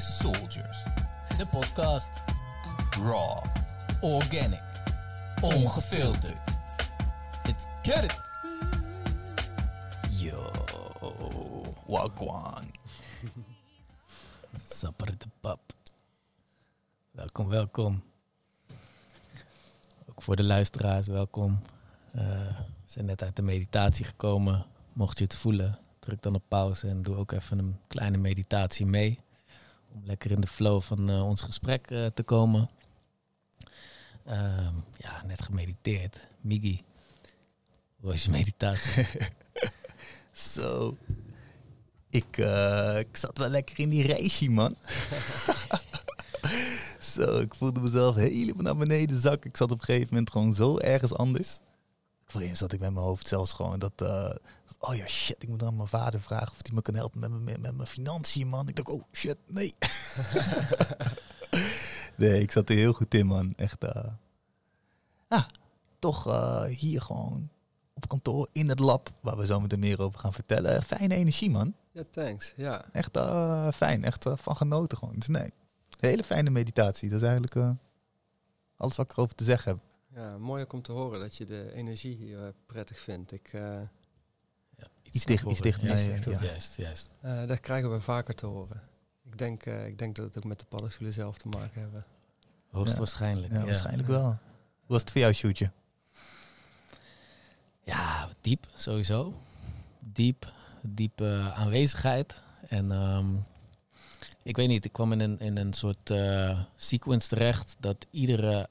is 0.00 0.18
Soldiers. 0.18 0.82
De 1.36 1.46
podcast. 1.46 2.10
Raw. 2.90 3.44
Organic. 4.00 4.62
Ongefilterd. 5.40 6.40
Let's 7.44 7.66
get 7.82 8.04
it. 8.04 8.20
Yo. 10.10 10.50
Wagwan. 11.86 12.70
Sapper 14.68 15.18
de 15.18 15.26
pap. 15.40 15.60
Welkom, 17.10 17.48
welkom. 17.48 18.02
Ook 20.08 20.22
voor 20.22 20.36
de 20.36 20.44
luisteraars, 20.44 21.06
welkom. 21.06 21.62
Eh, 22.12 22.20
we 22.58 22.84
zijn 22.84 23.04
net 23.04 23.22
uit 23.22 23.36
de 23.36 23.42
meditatie 23.42 24.04
gekomen. 24.04 24.66
Mocht 24.92 25.18
je 25.18 25.24
het 25.24 25.36
voelen, 25.36 25.78
druk 25.98 26.22
dan 26.22 26.34
op 26.34 26.42
pauze 26.48 26.88
en 26.88 27.02
doe 27.02 27.16
ook 27.16 27.32
even 27.32 27.58
een 27.58 27.78
kleine 27.86 28.18
meditatie 28.18 28.86
mee. 28.86 29.20
Om 29.92 30.02
lekker 30.04 30.30
in 30.30 30.40
de 30.40 30.46
flow 30.46 30.82
van 30.82 31.10
eh, 31.10 31.26
ons 31.26 31.42
gesprek 31.42 31.90
eh, 31.90 32.06
te 32.06 32.22
komen. 32.22 32.70
Ehm, 34.24 34.74
ja, 34.96 35.22
net 35.26 35.42
gemediteerd. 35.42 36.16
Migi, 36.40 36.84
hoe 37.96 38.10
was 38.10 38.24
je 38.24 38.30
meditatie? 38.30 39.06
Zo. 40.32 40.96
Ik, 42.10 42.38
eh, 42.38 42.98
ik 42.98 43.16
zat 43.16 43.38
wel 43.38 43.48
lekker 43.48 43.78
in 43.78 43.88
die 43.88 44.06
reisje, 44.06 44.48
man. 44.48 44.76
zo, 47.14 47.40
ik 47.40 47.54
voelde 47.54 47.80
mezelf 47.80 48.14
helemaal 48.14 48.62
naar 48.62 48.76
beneden 48.76 49.20
zakken. 49.20 49.50
Ik 49.50 49.56
zat 49.56 49.70
op 49.70 49.78
een 49.78 49.84
gegeven 49.84 50.08
moment 50.08 50.30
gewoon 50.30 50.52
zo 50.52 50.78
ergens 50.78 51.14
anders. 51.14 51.60
Voorheen 52.30 52.56
zat 52.56 52.72
ik 52.72 52.80
met 52.80 52.92
mijn 52.92 53.04
hoofd 53.04 53.28
zelfs 53.28 53.52
gewoon 53.52 53.78
dat... 53.78 53.92
eh, 53.96 54.30
oh 54.78 54.94
ja, 54.94 55.06
shit, 55.06 55.42
ik 55.42 55.48
moet 55.48 55.62
aan 55.62 55.76
mijn 55.76 55.88
vader 55.88 56.20
vragen 56.20 56.52
of 56.52 56.58
hij 56.62 56.74
me 56.74 56.82
kan 56.82 56.94
helpen 56.94 57.20
met, 57.20 57.30
mijn- 57.30 57.44
met, 57.44 57.60
met 57.60 57.76
mijn 57.76 57.88
financiën, 57.88 58.48
man. 58.48 58.68
Ik 58.68 58.76
dacht, 58.76 58.88
oh 58.88 59.02
shit, 59.12 59.36
nee. 59.46 59.74
nee, 62.16 62.40
ik 62.40 62.50
zat 62.50 62.68
er 62.68 62.74
heel 62.76 62.92
goed 62.92 63.14
in, 63.14 63.26
man. 63.26 63.52
Echt, 63.56 63.84
ah, 65.28 65.44
toch 65.98 66.26
eh, 66.26 66.62
hier 66.64 67.02
gewoon 67.02 67.48
op 67.94 68.08
kantoor 68.08 68.48
in 68.52 68.68
het 68.68 68.78
lab, 68.78 69.10
waar 69.20 69.36
we 69.36 69.46
zo 69.46 69.60
meteen 69.60 69.78
meer 69.78 70.00
over 70.02 70.20
gaan 70.20 70.32
vertellen. 70.32 70.82
Fijne 70.82 71.14
energie, 71.14 71.50
man. 71.50 71.74
Ja, 71.92 72.02
thanks. 72.10 72.52
Ja, 72.56 72.84
Echt 72.92 73.16
eh, 73.16 73.68
fijn, 73.72 74.04
echt 74.04 74.26
van 74.34 74.56
genoten 74.56 74.98
gewoon. 74.98 75.14
Dus 75.14 75.28
nee, 75.28 75.50
hele 76.00 76.24
fijne 76.24 76.50
meditatie. 76.50 77.08
Dat 77.08 77.20
is 77.20 77.26
eigenlijk 77.28 77.54
alles 78.76 78.96
wat 78.96 79.06
ik 79.10 79.12
erover 79.12 79.34
te 79.34 79.44
zeggen 79.44 79.72
heb. 79.72 79.80
Ja, 80.14 80.38
mooi 80.38 80.62
ook 80.62 80.72
om 80.72 80.82
te 80.82 80.92
horen 80.92 81.20
dat 81.20 81.36
je 81.36 81.44
de 81.44 81.72
energie 81.74 82.16
hier 82.16 82.42
eh, 82.44 82.48
prettig 82.66 82.98
vindt. 83.00 83.32
Ik, 83.32 83.48
eh, 83.52 83.60
Ja, 84.76 84.86
Iets 85.12 85.24
dicht- 85.24 85.44
iets 85.50 85.60
dichter 85.60 85.86
Juist, 85.88 86.06
bij 86.06 86.18
je, 86.24 86.30
ja. 86.30 86.42
juist, 86.46 86.76
juist. 86.76 87.14
eh, 87.20 87.46
dat 87.46 87.60
krijgen 87.60 87.92
we 87.92 88.00
vaker 88.00 88.34
te 88.34 88.46
horen. 88.46 88.82
Ik 89.24 89.38
denk, 89.38 89.66
eh, 89.66 89.86
ik 89.86 89.98
denk 89.98 90.16
dat 90.16 90.24
het 90.26 90.36
ook 90.36 90.44
met 90.44 90.58
de 90.58 90.64
paddenstoelen 90.64 91.14
zelf 91.14 91.38
te 91.38 91.48
maken 91.48 91.80
hebben. 91.80 92.04
Hoogstwaarschijnlijk. 92.70 93.52
Ja, 93.52 93.58
ja. 93.58 93.64
waarschijnlijk 93.64 94.08
wel. 94.08 94.24
Hoe 94.24 94.38
was 94.86 95.00
het 95.00 95.10
voor 95.10 95.20
jou, 95.20 95.32
Shootje? 95.32 95.70
Ja, 97.84 98.28
diep 98.40 98.66
sowieso. 98.74 99.34
Diep, 100.04 100.52
diepe 100.82 101.52
aanwezigheid. 101.54 102.34
En 102.68 102.92
ehm, 102.92 103.26
ik 104.42 104.56
weet 104.56 104.68
niet, 104.68 104.84
ik 104.84 104.92
kwam 104.92 105.12
in 105.12 105.20
een, 105.20 105.38
in 105.38 105.56
een 105.56 105.72
soort 105.72 106.10
eh, 106.10 106.60
sequence 106.76 107.28
terecht 107.28 107.76
dat 107.78 108.06
iedere 108.10 108.68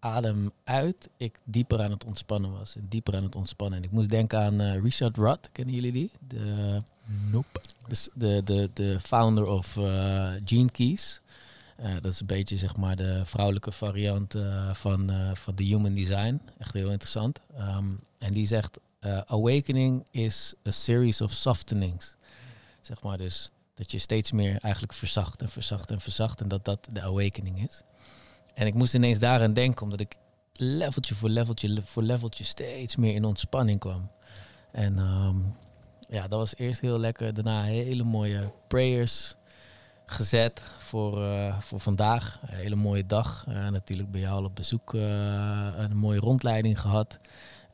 adem 0.00 0.52
uit 0.64 1.08
ik 1.16 1.38
dieper 1.44 1.82
aan 1.82 1.90
het 1.90 2.04
ontspannen 2.04 2.52
was. 2.52 2.76
En 2.76 2.86
dieper 2.88 3.16
aan 3.16 3.22
het 3.22 3.36
ontspannen. 3.36 3.78
En 3.78 3.84
ik 3.84 3.90
moest 3.90 4.08
denken 4.08 4.38
aan 4.38 4.60
eh, 4.60 4.80
Richard 4.82 5.16
Rudd, 5.16 5.48
kennen 5.52 5.74
jullie 5.74 5.92
die? 5.92 6.10
De, 6.28 6.82
Nope. 7.30 7.60
de, 7.88 8.10
de, 8.14 8.42
de, 8.44 8.70
de 8.72 9.00
founder 9.00 9.46
of 9.46 9.76
eh, 9.76 10.30
Gene 10.44 10.70
Keys. 10.70 11.20
Eh, 11.76 11.92
dat 12.00 12.12
is 12.12 12.20
een 12.20 12.26
beetje 12.26 12.56
zeg 12.56 12.76
maar 12.76 12.96
de 12.96 13.22
vrouwelijke 13.24 13.72
variant 13.72 14.34
van, 14.72 15.10
van 15.34 15.54
de 15.54 15.64
human 15.64 15.94
design. 15.94 16.40
Echt 16.58 16.72
heel 16.72 16.90
interessant. 16.90 17.40
Ehm, 17.56 17.86
en 18.18 18.32
die 18.32 18.46
zegt, 18.46 18.78
awakening 19.26 20.06
is 20.10 20.54
a 20.66 20.70
series 20.70 21.20
of 21.20 21.32
softenings. 21.32 22.16
Zeg 22.80 23.02
maar 23.02 23.18
dus 23.18 23.50
dat 23.74 23.92
je 23.92 23.98
steeds 23.98 24.32
meer 24.32 24.58
eigenlijk 24.60 24.92
verzacht 24.92 25.42
en 25.42 25.48
verzacht 25.48 25.90
en 25.90 26.00
verzacht. 26.00 26.40
En 26.40 26.48
dat 26.48 26.64
dat 26.64 26.88
de 26.92 27.02
awakening 27.02 27.68
is. 27.68 27.82
En 28.58 28.66
ik 28.66 28.74
moest 28.74 28.94
ineens 28.94 29.18
daaraan 29.18 29.52
denken, 29.52 29.82
omdat 29.82 30.00
ik 30.00 30.14
leveltje 30.52 31.14
voor 31.14 31.28
leveltje 31.28 31.80
voor 31.84 32.02
leveltje 32.02 32.44
steeds 32.44 32.96
meer 32.96 33.14
in 33.14 33.24
ontspanning 33.24 33.80
kwam. 33.80 34.10
En 34.72 34.98
ehm, 34.98 35.36
ja, 36.08 36.20
dat 36.28 36.38
was 36.38 36.56
eerst 36.56 36.80
heel 36.80 36.98
lekker. 36.98 37.34
Daarna 37.34 37.62
hele 37.62 38.02
mooie 38.02 38.50
prayers 38.68 39.36
gezet 40.06 40.62
voor, 40.78 41.22
eh, 41.22 41.58
voor 41.60 41.80
vandaag. 41.80 42.38
Een 42.42 42.56
hele 42.56 42.76
mooie 42.76 43.06
dag. 43.06 43.44
Eh, 43.48 43.68
natuurlijk 43.68 44.10
bij 44.10 44.20
jou 44.20 44.38
al 44.38 44.44
op 44.44 44.54
bezoek. 44.54 44.94
eh, 44.94 45.00
een 45.76 45.96
mooie 45.96 46.20
rondleiding 46.20 46.80
gehad. 46.80 47.18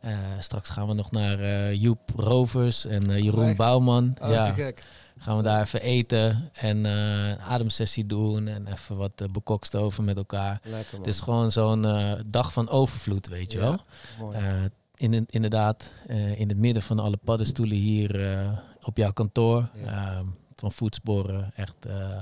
Eh, 0.00 0.18
straks 0.38 0.70
gaan 0.70 0.86
we 0.86 0.94
nog 0.94 1.10
naar 1.10 1.74
Joep 1.74 2.00
Rovers 2.16 2.84
en 2.84 3.22
Jeroen 3.22 3.48
echt? 3.48 3.56
Bouwman. 3.56 4.16
Oh, 4.22 4.30
ja, 4.30 4.44
te 4.44 4.62
gek. 4.62 4.82
Gaan 5.24 5.36
we 5.36 5.42
daar 5.42 5.62
even 5.62 5.80
eten 5.82 6.50
en 6.52 6.86
eh, 6.86 7.28
een 7.28 7.40
ademsessie 7.40 8.06
doen. 8.06 8.46
En 8.48 8.66
even 8.66 8.96
wat 8.96 9.20
uh, 9.22 9.28
bekokstoven 9.28 10.04
met 10.04 10.16
elkaar. 10.16 10.60
Lekker 10.64 10.92
man. 10.92 11.00
Het 11.00 11.14
is 11.14 11.20
gewoon 11.20 11.50
zo'n 11.50 11.84
eh, 11.84 12.12
dag 12.28 12.52
van 12.52 12.68
overvloed, 12.68 13.26
weet 13.28 13.52
je 13.52 13.58
Ja, 13.58 13.64
wel. 13.64 13.80
Mooi. 14.18 14.36
Eh, 14.36 14.64
in, 14.96 15.26
inderdaad, 15.30 15.92
eh, 16.06 16.40
in 16.40 16.48
het 16.48 16.58
midden 16.58 16.82
van 16.82 16.98
alle 16.98 17.16
paddenstoelen 17.16 17.76
hier 17.76 18.30
eh, 18.30 18.58
op 18.82 18.96
jouw 18.96 19.12
kantoor. 19.12 19.68
Ja. 19.84 20.12
ehm, 20.16 20.26
van 20.54 20.72
voetsporen. 20.72 21.52
Echt 21.54 21.86
eh, 21.86 22.20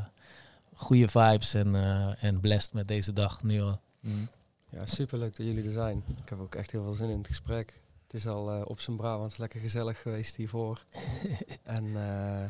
goede 0.75 1.09
vibes 1.09 1.55
en, 1.55 1.75
eh, 1.75 2.25
en 2.25 2.41
blessed 2.41 2.73
met 2.73 2.89
deze 2.89 3.13
dag 3.13 3.43
nu 3.43 3.63
al. 3.63 3.77
Mm. 4.01 4.29
Ja, 4.71 4.87
superleuk 4.87 5.37
dat 5.37 5.47
jullie 5.47 5.65
er 5.65 5.73
zijn. 5.73 6.03
Ik 6.23 6.29
heb 6.29 6.41
ook 6.41 6.55
echt 6.55 6.71
heel 6.71 6.83
veel 6.83 6.93
zin 6.93 7.09
in 7.09 7.19
het 7.19 7.27
gesprek. 7.27 7.81
Het 8.07 8.15
is 8.15 8.27
al 8.27 8.51
eh, 8.53 8.61
op 8.65 8.81
zijn 8.81 8.97
Brabant 8.97 9.39
lekker 9.39 9.61
gezellig 9.61 10.03
geweest 10.03 10.37
hiervoor. 10.37 10.85
en 11.63 11.85
eh, 11.97 12.45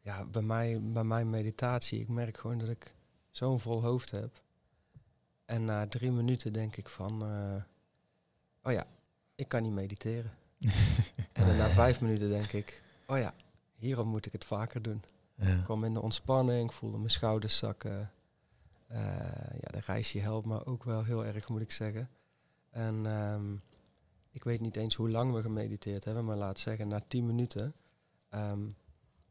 ja, 0.00 0.26
bij, 0.26 0.42
mij, 0.42 0.80
bij 0.82 1.04
mijn 1.04 1.30
meditatie, 1.30 2.00
ik 2.00 2.08
merk 2.08 2.38
gewoon 2.38 2.58
dat 2.58 2.68
ik 2.68 2.94
zo'n 3.30 3.60
vol 3.60 3.82
hoofd 3.82 4.10
heb. 4.10 4.42
En 5.44 5.64
na 5.64 5.86
drie 5.86 6.12
minuten 6.12 6.52
denk 6.52 6.76
ik 6.76 6.88
van, 6.88 7.22
eh, 7.22 7.62
oh 8.62 8.72
ja, 8.72 8.86
ik 9.34 9.48
kan 9.48 9.62
niet 9.62 9.72
mediteren. 9.72 10.30
en 11.32 11.46
dan 11.46 11.56
na 11.56 11.68
vijf 11.68 12.00
minuten 12.00 12.28
denk 12.30 12.52
ik, 12.52 12.82
oh 13.06 13.18
ja, 13.18 13.34
hierom 13.74 14.08
moet 14.08 14.26
ik 14.26 14.32
het 14.32 14.44
vaker 14.44 14.82
doen. 14.82 15.02
Ja. 15.34 15.46
Ik 15.46 15.64
kwam 15.64 15.84
in 15.84 15.94
de 15.94 16.00
ontspanning, 16.00 16.74
voelde 16.74 16.96
mijn 16.96 17.10
schouders 17.10 17.56
zakken. 17.56 18.10
Eh, 18.86 18.98
ja, 19.60 19.70
de 19.70 19.80
reisje 19.86 20.18
helpt 20.18 20.46
me 20.46 20.64
ook 20.64 20.84
wel 20.84 21.04
heel 21.04 21.24
erg, 21.24 21.48
moet 21.48 21.60
ik 21.60 21.70
zeggen. 21.70 22.08
En 22.70 23.06
ehm, 23.06 23.54
ik 24.30 24.44
weet 24.44 24.60
niet 24.60 24.76
eens 24.76 24.94
hoe 24.94 25.10
lang 25.10 25.32
we 25.32 25.42
gemediteerd 25.42 26.04
hebben, 26.04 26.24
maar 26.24 26.36
laat 26.36 26.58
zeggen, 26.58 26.88
na 26.88 27.00
10 27.08 27.26
minuten, 27.26 27.74
ehm, 28.28 28.60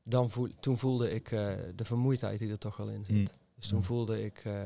dan 0.03 0.29
voel, 0.29 0.47
toen 0.59 0.77
voelde 0.77 1.11
ik 1.11 1.31
eh, 1.31 1.53
de 1.75 1.85
vermoeidheid 1.85 2.39
die 2.39 2.51
er 2.51 2.57
toch 2.57 2.77
wel 2.77 2.89
in 2.89 3.05
zit. 3.05 3.15
Mm. 3.15 3.27
Dus 3.55 3.67
toen 3.67 3.77
Mm. 3.77 3.83
voelde 3.83 4.23
ik 4.23 4.37
eh, 4.45 4.61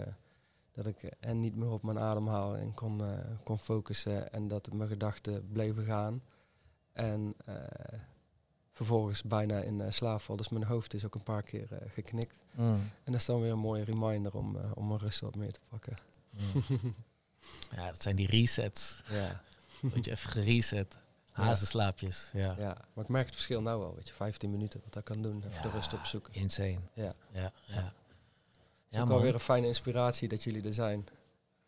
dat 0.73 0.85
ik 0.85 1.03
en 1.19 1.39
niet 1.39 1.55
meer 1.55 1.69
op 1.69 1.83
mijn 1.83 1.99
ademhaling 1.99 2.63
en 2.63 2.73
kon, 2.73 3.01
eh, 3.03 3.17
kon 3.44 3.59
focussen 3.59 4.31
en 4.33 4.47
dat 4.47 4.71
mijn 4.73 4.89
gedachten 4.89 5.47
bleven 5.51 5.83
gaan. 5.85 6.21
En 6.94 7.33
eh, 7.45 7.55
vervolgens 8.71 9.23
bijna 9.23 9.59
in 9.61 9.79
uh, 9.79 9.85
slaap 9.89 10.21
val. 10.21 10.35
Dus 10.35 10.49
mijn 10.49 10.63
hoofd 10.63 10.94
is 10.94 11.05
ook 11.05 11.16
een 11.16 11.23
paar 11.23 11.44
keer 11.44 11.67
eh, 11.73 11.89
geknikt. 11.91 12.35
Mm, 12.51 12.73
En 13.03 13.11
dat 13.11 13.15
is 13.15 13.25
dan 13.25 13.41
weer 13.41 13.51
een 13.51 13.57
mooie 13.59 13.83
reminder 13.83 14.38
om, 14.38 14.57
om 14.73 14.88
mijn 14.88 15.00
rust 15.00 15.19
wat 15.19 15.35
meer 15.35 15.51
te 15.51 15.59
pakken. 15.69 15.94
mm. 16.29 16.95
ja, 17.75 17.88
dat 17.88 18.01
zijn 18.01 18.15
die 18.15 18.27
resets. 18.27 19.03
Ja, 19.09 19.41
Dat 19.81 20.05
je 20.05 20.11
even 20.11 20.29
gereset. 20.29 20.97
Hazenslaapjes. 21.33 22.29
Ja. 22.33 22.55
ja, 22.57 22.77
maar 22.94 23.03
ik 23.03 23.09
merk 23.09 23.25
het 23.25 23.35
verschil 23.35 23.62
nou 23.62 23.80
wel. 23.80 23.95
Weet 23.95 24.07
je, 24.07 24.13
15 24.13 24.51
minuten 24.51 24.80
wat 24.83 24.94
dat 24.94 25.03
kan 25.03 25.21
doen. 25.21 25.38
Even 25.47 25.62
de 25.62 25.68
Ja, 25.68 25.74
rust 25.74 25.94
opzoeken. 25.94 26.33
Insane. 26.33 26.80
Ja. 26.94 27.12
Ja, 27.31 27.51
ja. 27.65 27.75
Het 27.75 27.83
ja 28.89 28.97
is 28.97 29.01
ook 29.01 29.09
alweer 29.09 29.33
een 29.33 29.39
fijne 29.39 29.68
inspiratie 29.68 30.27
dat 30.27 30.44
jullie 30.44 30.68
er 30.68 30.74
zijn. 30.74 31.07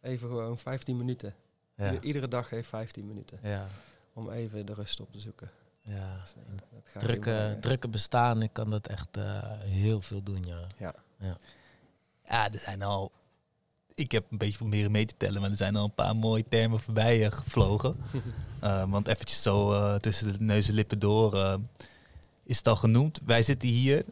Even 0.01 0.27
gewoon 0.27 0.57
15 0.57 0.97
minuten. 0.97 1.35
Ja. 1.75 1.85
Ieder- 1.85 2.03
Iedere 2.05 2.27
dag 2.27 2.49
heeft 2.49 2.67
15 2.67 3.07
minuten. 3.07 3.39
Ja, 3.41 3.67
Om 4.13 4.29
even 4.31 4.65
de 4.65 4.73
rust 4.73 4.99
op 4.99 5.11
te 5.11 5.19
zoeken. 5.19 5.49
ja. 5.81 6.19
Dus, 6.21 6.33
dat 6.71 6.81
gaat 6.83 7.01
Drukke, 7.03 7.57
drukke 7.61 7.87
bestaan, 7.89 8.41
ik 8.41 8.53
kan 8.53 8.69
dat 8.69 8.87
echt 8.87 9.17
eh, 9.17 9.59
heel 9.59 10.01
veel 10.01 10.23
doen, 10.23 10.43
ja. 10.43 10.93
Ja, 12.27 12.51
er 12.51 12.59
zijn 12.59 12.81
al... 12.81 13.11
Ik 13.95 14.11
heb 14.11 14.25
een 14.31 14.37
beetje 14.37 14.57
proberen 14.57 14.91
mee 14.91 15.05
te 15.05 15.13
tellen, 15.17 15.41
maar 15.41 15.49
er 15.49 15.55
zijn 15.55 15.75
al 15.75 15.83
een 15.83 15.93
paar 15.93 16.15
mooie 16.15 16.45
termen 16.49 16.79
voorbij 16.79 17.25
eh, 17.25 17.31
gevlogen. 17.31 17.95
Eh, 18.59 18.83
want 18.89 19.07
eventjes 19.07 19.41
zo 19.41 19.71
eh, 19.71 19.95
tussen 19.95 20.27
de 20.27 20.43
neus 20.43 20.67
en 20.67 20.73
lippen 20.73 20.99
door 20.99 21.35
eh, 21.35 21.55
is 22.43 22.57
het 22.57 22.67
al 22.67 22.75
genoemd. 22.75 23.21
Wij 23.25 23.43
zitten 23.43 23.69
hier 23.69 24.05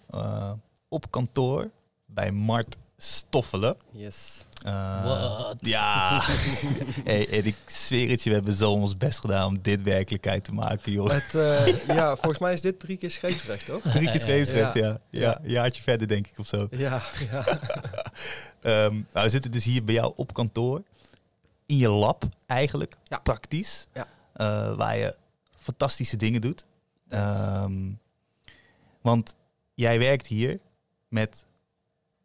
op 0.87 1.11
kantoor 1.11 1.69
bij 2.05 2.31
Mart 2.31 2.77
stoffelen. 2.97 3.75
Yes. 3.91 4.45
Uh, 4.65 5.05
What? 5.05 5.55
Ja. 5.59 6.21
hey, 7.03 7.29
en 7.29 7.45
ik 7.45 7.55
zweer 7.65 8.09
het 8.09 8.23
je, 8.23 8.29
we 8.29 8.35
hebben 8.35 8.53
zo 8.53 8.71
ons 8.71 8.97
best 8.97 9.19
gedaan 9.19 9.47
om 9.47 9.59
dit 9.61 9.81
werkelijkheid 9.81 10.43
te 10.43 10.53
maken, 10.53 10.91
joh. 10.91 11.09
Het, 11.09 11.33
uh, 11.35 11.85
ja, 11.97 12.15
volgens 12.15 12.39
mij 12.39 12.53
is 12.53 12.61
dit 12.61 12.79
drie 12.79 12.97
keer 12.97 13.11
scheepsrecht, 13.11 13.65
toch? 13.65 13.81
Drie 13.81 14.11
keer 14.11 14.19
scheepsrecht, 14.19 14.73
ja. 14.73 14.81
Ja, 14.81 14.99
ja. 15.09 15.19
Ja. 15.19 15.39
Een 15.43 15.49
jaartje 15.49 15.81
verder, 15.81 16.07
denk 16.07 16.27
ik, 16.27 16.39
of 16.39 16.47
zo. 16.47 16.67
Ja, 16.71 17.01
ja. 17.31 17.59
Um, 18.61 19.07
nou, 19.13 19.25
we 19.25 19.29
zitten 19.29 19.51
dus 19.51 19.63
hier 19.63 19.83
bij 19.83 19.93
jou 19.93 20.13
op 20.15 20.33
kantoor. 20.33 20.83
In 21.65 21.77
je 21.77 21.89
lab, 21.89 22.23
eigenlijk. 22.45 22.97
Ja. 23.03 23.19
Praktisch. 23.19 23.87
Ja. 23.93 24.07
Uh, 24.35 24.77
waar 24.77 24.97
je 24.97 25.15
fantastische 25.57 26.17
dingen 26.17 26.41
doet. 26.41 26.65
Um, 27.09 27.99
want 29.01 29.35
jij 29.73 29.99
werkt 29.99 30.27
hier 30.27 30.59
met 31.07 31.45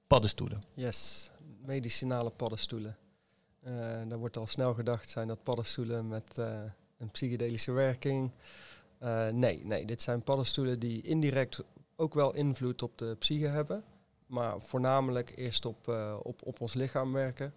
paddenstoelen. 0.07 0.63
Yes, 0.75 1.31
medicinale 1.65 2.31
paddenstoelen. 2.31 2.97
Uh, 3.67 3.75
daar 4.09 4.19
wordt 4.19 4.37
al 4.37 4.47
snel 4.47 4.75
gedacht, 4.75 5.11
zijn 5.11 5.29
dat 5.29 5.43
paddenstoelen 5.43 6.09
met 6.09 6.39
uh, 6.39 6.61
een 6.99 7.11
psychedelische 7.11 7.73
werking? 7.73 8.31
Uh, 9.03 9.29
nee, 9.29 9.65
nee, 9.65 9.85
dit 9.85 10.03
zijn 10.03 10.23
paddenstoelen 10.23 10.79
die 10.79 11.03
indirect 11.03 11.63
ook 11.97 12.15
wel 12.15 12.35
invloed 12.35 12.83
op 12.83 12.99
de 12.99 13.17
psyche 13.19 13.47
hebben. 13.47 13.85
Maar 14.29 14.61
voornamelijk 14.61 15.33
eerst 15.37 15.65
op, 15.65 15.89
op, 16.23 16.47
op 16.47 16.61
ons 16.61 16.75
lichaam 16.75 17.13
werken. 17.13 17.55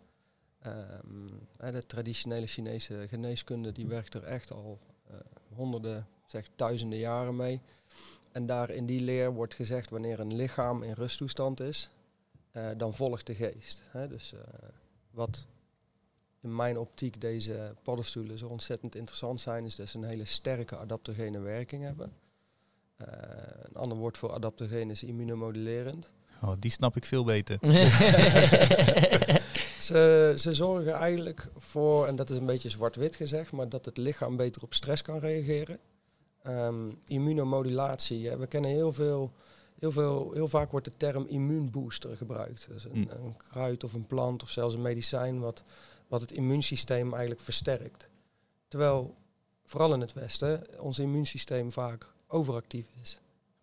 Um, 0.65 1.47
de 1.57 1.85
traditionele 1.85 2.47
Chinese 2.47 3.07
geneeskunde 3.07 3.71
die 3.71 3.87
werkt 3.87 4.13
er 4.13 4.23
echt 4.23 4.51
al 4.51 4.79
honderden, 5.55 6.07
zeg 6.25 6.49
duizenden 6.55 6.99
jaren 6.99 7.35
mee. 7.35 7.61
En 8.31 8.45
daar 8.45 8.69
in 8.69 8.85
die 8.85 9.01
leer 9.01 9.33
wordt 9.33 9.53
gezegd 9.53 9.89
wanneer 9.89 10.19
een 10.19 10.35
lichaam 10.35 10.83
in 10.83 10.93
rusttoestand 10.93 11.59
is, 11.59 11.89
uh, 12.51 12.69
dan 12.77 12.93
volgt 12.93 13.27
de 13.27 13.35
geest. 13.35 13.83
Hè? 13.85 14.07
Dus 14.07 14.33
wat 15.11 15.47
in 16.41 16.55
mijn 16.55 16.77
optiek 16.77 17.21
deze 17.21 17.75
paddenstoelen 17.81 18.37
zo 18.37 18.47
ontzettend 18.47 18.95
interessant 18.95 19.41
zijn, 19.41 19.65
is 19.65 19.75
dat 19.75 19.89
ze 19.89 19.97
een 19.97 20.03
hele 20.03 20.25
sterke 20.25 20.77
adaptogene 20.77 21.39
werking 21.39 21.83
hebben. 21.83 22.13
Een 22.95 23.75
ander 23.75 23.97
woord 23.97 24.17
voor 24.17 24.31
adaptogeen 24.31 24.89
is 24.89 25.03
immunomodulerend. 25.03 26.11
Oh, 26.41 26.53
die 26.59 26.71
snap 26.71 26.95
ik 26.95 27.05
veel 27.05 27.23
beter. 27.23 27.57
ze, 29.79 30.33
ze 30.37 30.53
zorgen 30.53 30.93
eigenlijk 30.93 31.47
voor, 31.57 32.07
en 32.07 32.15
dat 32.15 32.29
is 32.29 32.37
een 32.37 32.45
beetje 32.45 32.69
zwart-wit 32.69 33.15
gezegd, 33.15 33.51
maar 33.51 33.69
dat 33.69 33.85
het 33.85 33.97
lichaam 33.97 34.35
beter 34.37 34.61
op 34.61 34.73
stress 34.73 35.01
kan 35.01 35.19
reageren. 35.19 35.79
Um, 36.47 36.99
immunomodulatie. 37.07 38.29
Hè. 38.29 38.37
We 38.37 38.47
kennen 38.47 38.71
heel 38.71 38.93
veel, 38.93 39.31
heel 39.79 39.91
veel, 39.91 40.31
heel 40.33 40.47
vaak 40.47 40.71
wordt 40.71 40.85
de 40.85 40.97
term 40.97 41.25
immuunbooster 41.27 42.17
gebruikt. 42.17 42.67
Dus 42.69 42.83
een, 42.83 42.91
Mm. 42.93 43.07
een 43.09 43.37
kruid 43.37 43.83
of 43.83 43.93
een 43.93 44.07
plant 44.07 44.43
of 44.43 44.49
zelfs 44.49 44.73
een 44.73 44.81
medicijn 44.81 45.39
wat, 45.39 45.63
wat 46.07 46.21
het 46.21 46.31
immuunsysteem 46.31 47.11
eigenlijk 47.11 47.41
versterkt. 47.41 48.07
Terwijl, 48.67 49.15
vooral 49.65 49.93
in 49.93 50.01
het 50.01 50.13
Westen, 50.13 50.63
ons 50.79 50.99
immuunsysteem 50.99 51.71
vaak 51.71 52.07
overactief 52.27 52.85
is. 53.01 53.19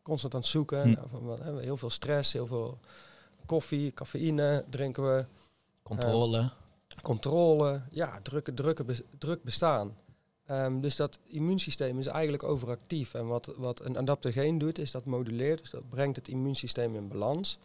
Constant 0.08 0.34
aan 0.34 0.40
het 0.40 0.48
zoeken. 0.48 0.82
Hm. 0.82 0.92
Nou, 0.92 1.08
van, 1.10 1.24
wat, 1.24 1.38
hè, 1.38 1.60
heel 1.60 1.76
veel 1.76 1.90
stress, 1.90 2.32
heel 2.32 2.46
veel 2.46 2.78
koffie, 3.46 3.92
cafeïne 3.92 4.64
drinken 4.70 5.02
we. 5.02 5.24
Controle. 5.82 6.50
Controle, 7.02 7.82
ja, 7.90 8.20
drukke, 8.22 8.54
drukke, 8.54 8.84
be- 8.84 9.04
druk 9.18 9.42
bestaan. 9.42 9.96
Um, 10.50 10.80
dus 10.80 10.96
dat 10.96 11.18
immuunsysteem 11.26 11.98
is 11.98 12.06
eigenlijk 12.06 12.42
overactief. 12.42 13.14
En 13.14 13.26
wat, 13.26 13.52
wat 13.56 13.84
een 13.84 13.98
adaptogeen 13.98 14.58
doet, 14.58 14.78
is 14.78 14.90
dat 14.90 15.04
moduleert. 15.04 15.60
Dus 15.60 15.70
dat 15.70 15.88
brengt 15.88 16.16
het 16.16 16.28
immuunsysteem 16.28 16.94
in 16.94 17.08
balans. 17.08 17.58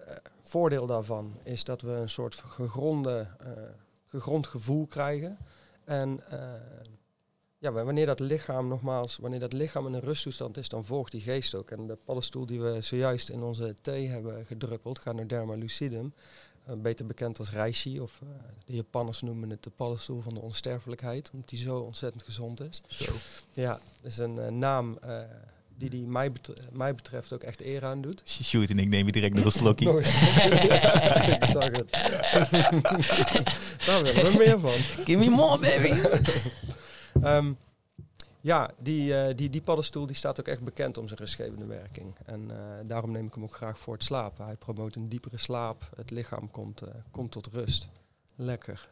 Uh, 0.00 0.06
voordeel 0.42 0.86
daarvan 0.86 1.36
is 1.42 1.64
dat 1.64 1.80
we 1.80 1.90
een 1.90 2.10
soort 2.10 2.34
gegronde, 2.34 3.28
uh, 3.42 3.48
gegrond 4.06 4.46
gevoel 4.46 4.86
krijgen. 4.86 5.38
En 5.84 6.20
uh, 6.32 6.38
ja, 7.64 7.72
wanneer 7.72 8.06
dat 8.06 8.20
lichaam 8.20 8.68
nogmaals, 8.68 9.16
wanneer 9.16 9.40
dat 9.40 9.52
lichaam 9.52 9.86
in 9.86 9.92
een 9.92 10.00
rusttoestand 10.00 10.56
is, 10.56 10.68
dan 10.68 10.84
volgt 10.84 11.12
die 11.12 11.20
geest 11.20 11.54
ook. 11.54 11.70
En 11.70 11.86
de 11.86 11.98
paddenstoel 12.04 12.46
die 12.46 12.60
we 12.60 12.80
zojuist 12.80 13.28
in 13.28 13.42
onze 13.42 13.74
thee 13.80 14.06
hebben 14.06 14.46
gedruppeld, 14.46 14.98
Ganoderma 14.98 15.54
lucidum, 15.54 16.14
uh, 16.68 16.74
beter 16.76 17.06
bekend 17.06 17.38
als 17.38 17.50
reishi, 17.50 18.00
of 18.00 18.20
uh, 18.22 18.28
de 18.64 18.74
Japanners 18.74 19.22
noemen 19.22 19.50
het 19.50 19.62
de 19.62 19.70
paddenstoel 19.70 20.20
van 20.20 20.34
de 20.34 20.40
onsterfelijkheid, 20.40 21.30
omdat 21.32 21.48
die 21.48 21.58
zo 21.58 21.78
ontzettend 21.78 22.22
gezond 22.22 22.60
is. 22.60 22.82
Zo. 22.86 23.12
Ja, 23.52 23.80
dat 24.00 24.10
is 24.10 24.18
een 24.18 24.36
uh, 24.36 24.48
naam 24.48 24.98
die 25.76 25.90
die 25.90 26.06
mij, 26.06 26.32
mij 26.72 26.94
betreft 26.94 27.32
ook 27.32 27.42
echt 27.42 27.60
eer 27.60 27.84
aan 27.84 28.00
doet. 28.00 28.22
Shoot, 28.42 28.70
en 28.70 28.78
ik 28.78 28.88
neem 28.88 29.06
je 29.06 29.12
direct 29.12 29.34
nog 29.34 29.44
een 29.44 29.50
slokje. 29.50 29.84
Nog 29.84 29.98
ik 31.36 31.44
zag 31.44 31.70
het. 31.70 31.90
Daar 33.86 34.02
willen 34.02 34.32
we 34.32 34.34
meer 34.38 34.60
van. 34.60 35.04
Give 35.04 35.18
me 35.18 35.28
more, 35.28 35.58
baby! 35.58 35.92
Um, 37.22 37.56
ja, 38.44 38.70
die, 38.78 39.12
uh, 39.12 39.26
die, 39.36 39.50
die 39.50 39.62
paddenstoel 39.62 40.06
die 40.06 40.16
staat 40.16 40.40
ook 40.40 40.48
echt 40.48 40.62
bekend 40.62 40.98
om 40.98 41.06
zijn 41.06 41.20
rustgevende 41.20 41.66
werking. 41.66 42.14
En 42.24 42.40
uh, 42.50 42.56
daarom 42.82 43.10
neem 43.10 43.26
ik 43.26 43.34
hem 43.34 43.42
ook 43.42 43.54
graag 43.54 43.78
voor 43.78 43.94
het 43.94 44.04
slapen. 44.04 44.44
Hij 44.44 44.56
promoot 44.56 44.94
een 44.94 45.08
diepere 45.08 45.38
slaap. 45.38 45.90
Het 45.96 46.10
lichaam 46.10 46.50
komt, 46.50 46.82
uh, 46.82 46.88
komt 47.10 47.30
tot 47.30 47.46
rust. 47.46 47.88
Lekker. 48.36 48.88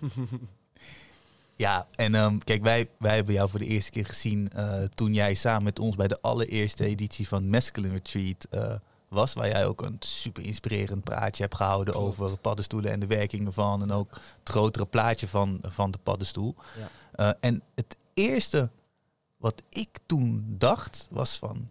ja, 1.64 1.88
en 1.94 2.14
um, 2.14 2.44
kijk, 2.44 2.62
wij, 2.62 2.88
wij 2.98 3.14
hebben 3.14 3.34
jou 3.34 3.48
voor 3.48 3.58
de 3.58 3.66
eerste 3.66 3.90
keer 3.90 4.06
gezien 4.06 4.50
toen 4.94 5.14
jij 5.14 5.34
samen 5.34 5.62
met 5.62 5.78
ons 5.78 5.96
bij 5.96 6.08
de 6.08 6.20
allereerste 6.20 6.84
editie 6.84 7.28
van 7.28 7.48
Masculine 7.48 7.94
Retreat 7.94 8.48
was. 9.14 9.32
Waar 9.32 9.48
jij 9.48 9.66
ook 9.66 9.82
een 9.82 9.96
super 9.98 10.42
inspirerend 10.42 11.04
praatje 11.04 11.42
hebt 11.42 11.54
gehouden 11.54 11.94
Klopt. 11.94 12.08
over 12.08 12.38
paddenstoelen 12.38 12.90
en 12.90 13.00
de 13.00 13.06
werking 13.06 13.46
ervan. 13.46 13.82
En 13.82 13.90
ook 13.90 14.10
het 14.12 14.48
grotere 14.48 14.86
plaatje 14.86 15.28
van, 15.28 15.60
van 15.62 15.90
de 15.90 15.98
paddenstoel. 16.02 16.54
Ja. 17.14 17.36
en 17.40 17.62
het 17.74 17.96
eerste 18.14 18.70
wat 19.36 19.62
ik 19.68 19.98
toen 20.06 20.54
dacht 20.58 21.08
was 21.10 21.38
van... 21.38 21.68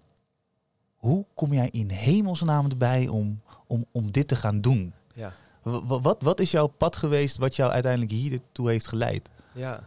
Hoe 0.96 1.26
kom 1.34 1.54
jij 1.54 1.70
in 1.72 1.90
hemelsnaam 1.90 2.70
erbij 2.70 3.08
om, 3.08 3.42
om, 3.68 3.86
om 3.92 4.12
dit 4.12 4.28
te 4.28 4.36
gaan 4.36 4.62
doen? 4.62 4.94
Ja. 5.14 5.34
Wat, 5.62 6.02
wat, 6.02 6.22
wat 6.22 6.40
is 6.40 6.52
jouw 6.52 6.68
pad 6.68 6.96
geweest 6.96 7.38
wat 7.38 7.56
jou 7.56 7.72
uiteindelijk 7.72 8.12
hiertoe 8.12 8.70
heeft 8.70 8.88
geleid? 8.88 9.30
Ja, 9.54 9.84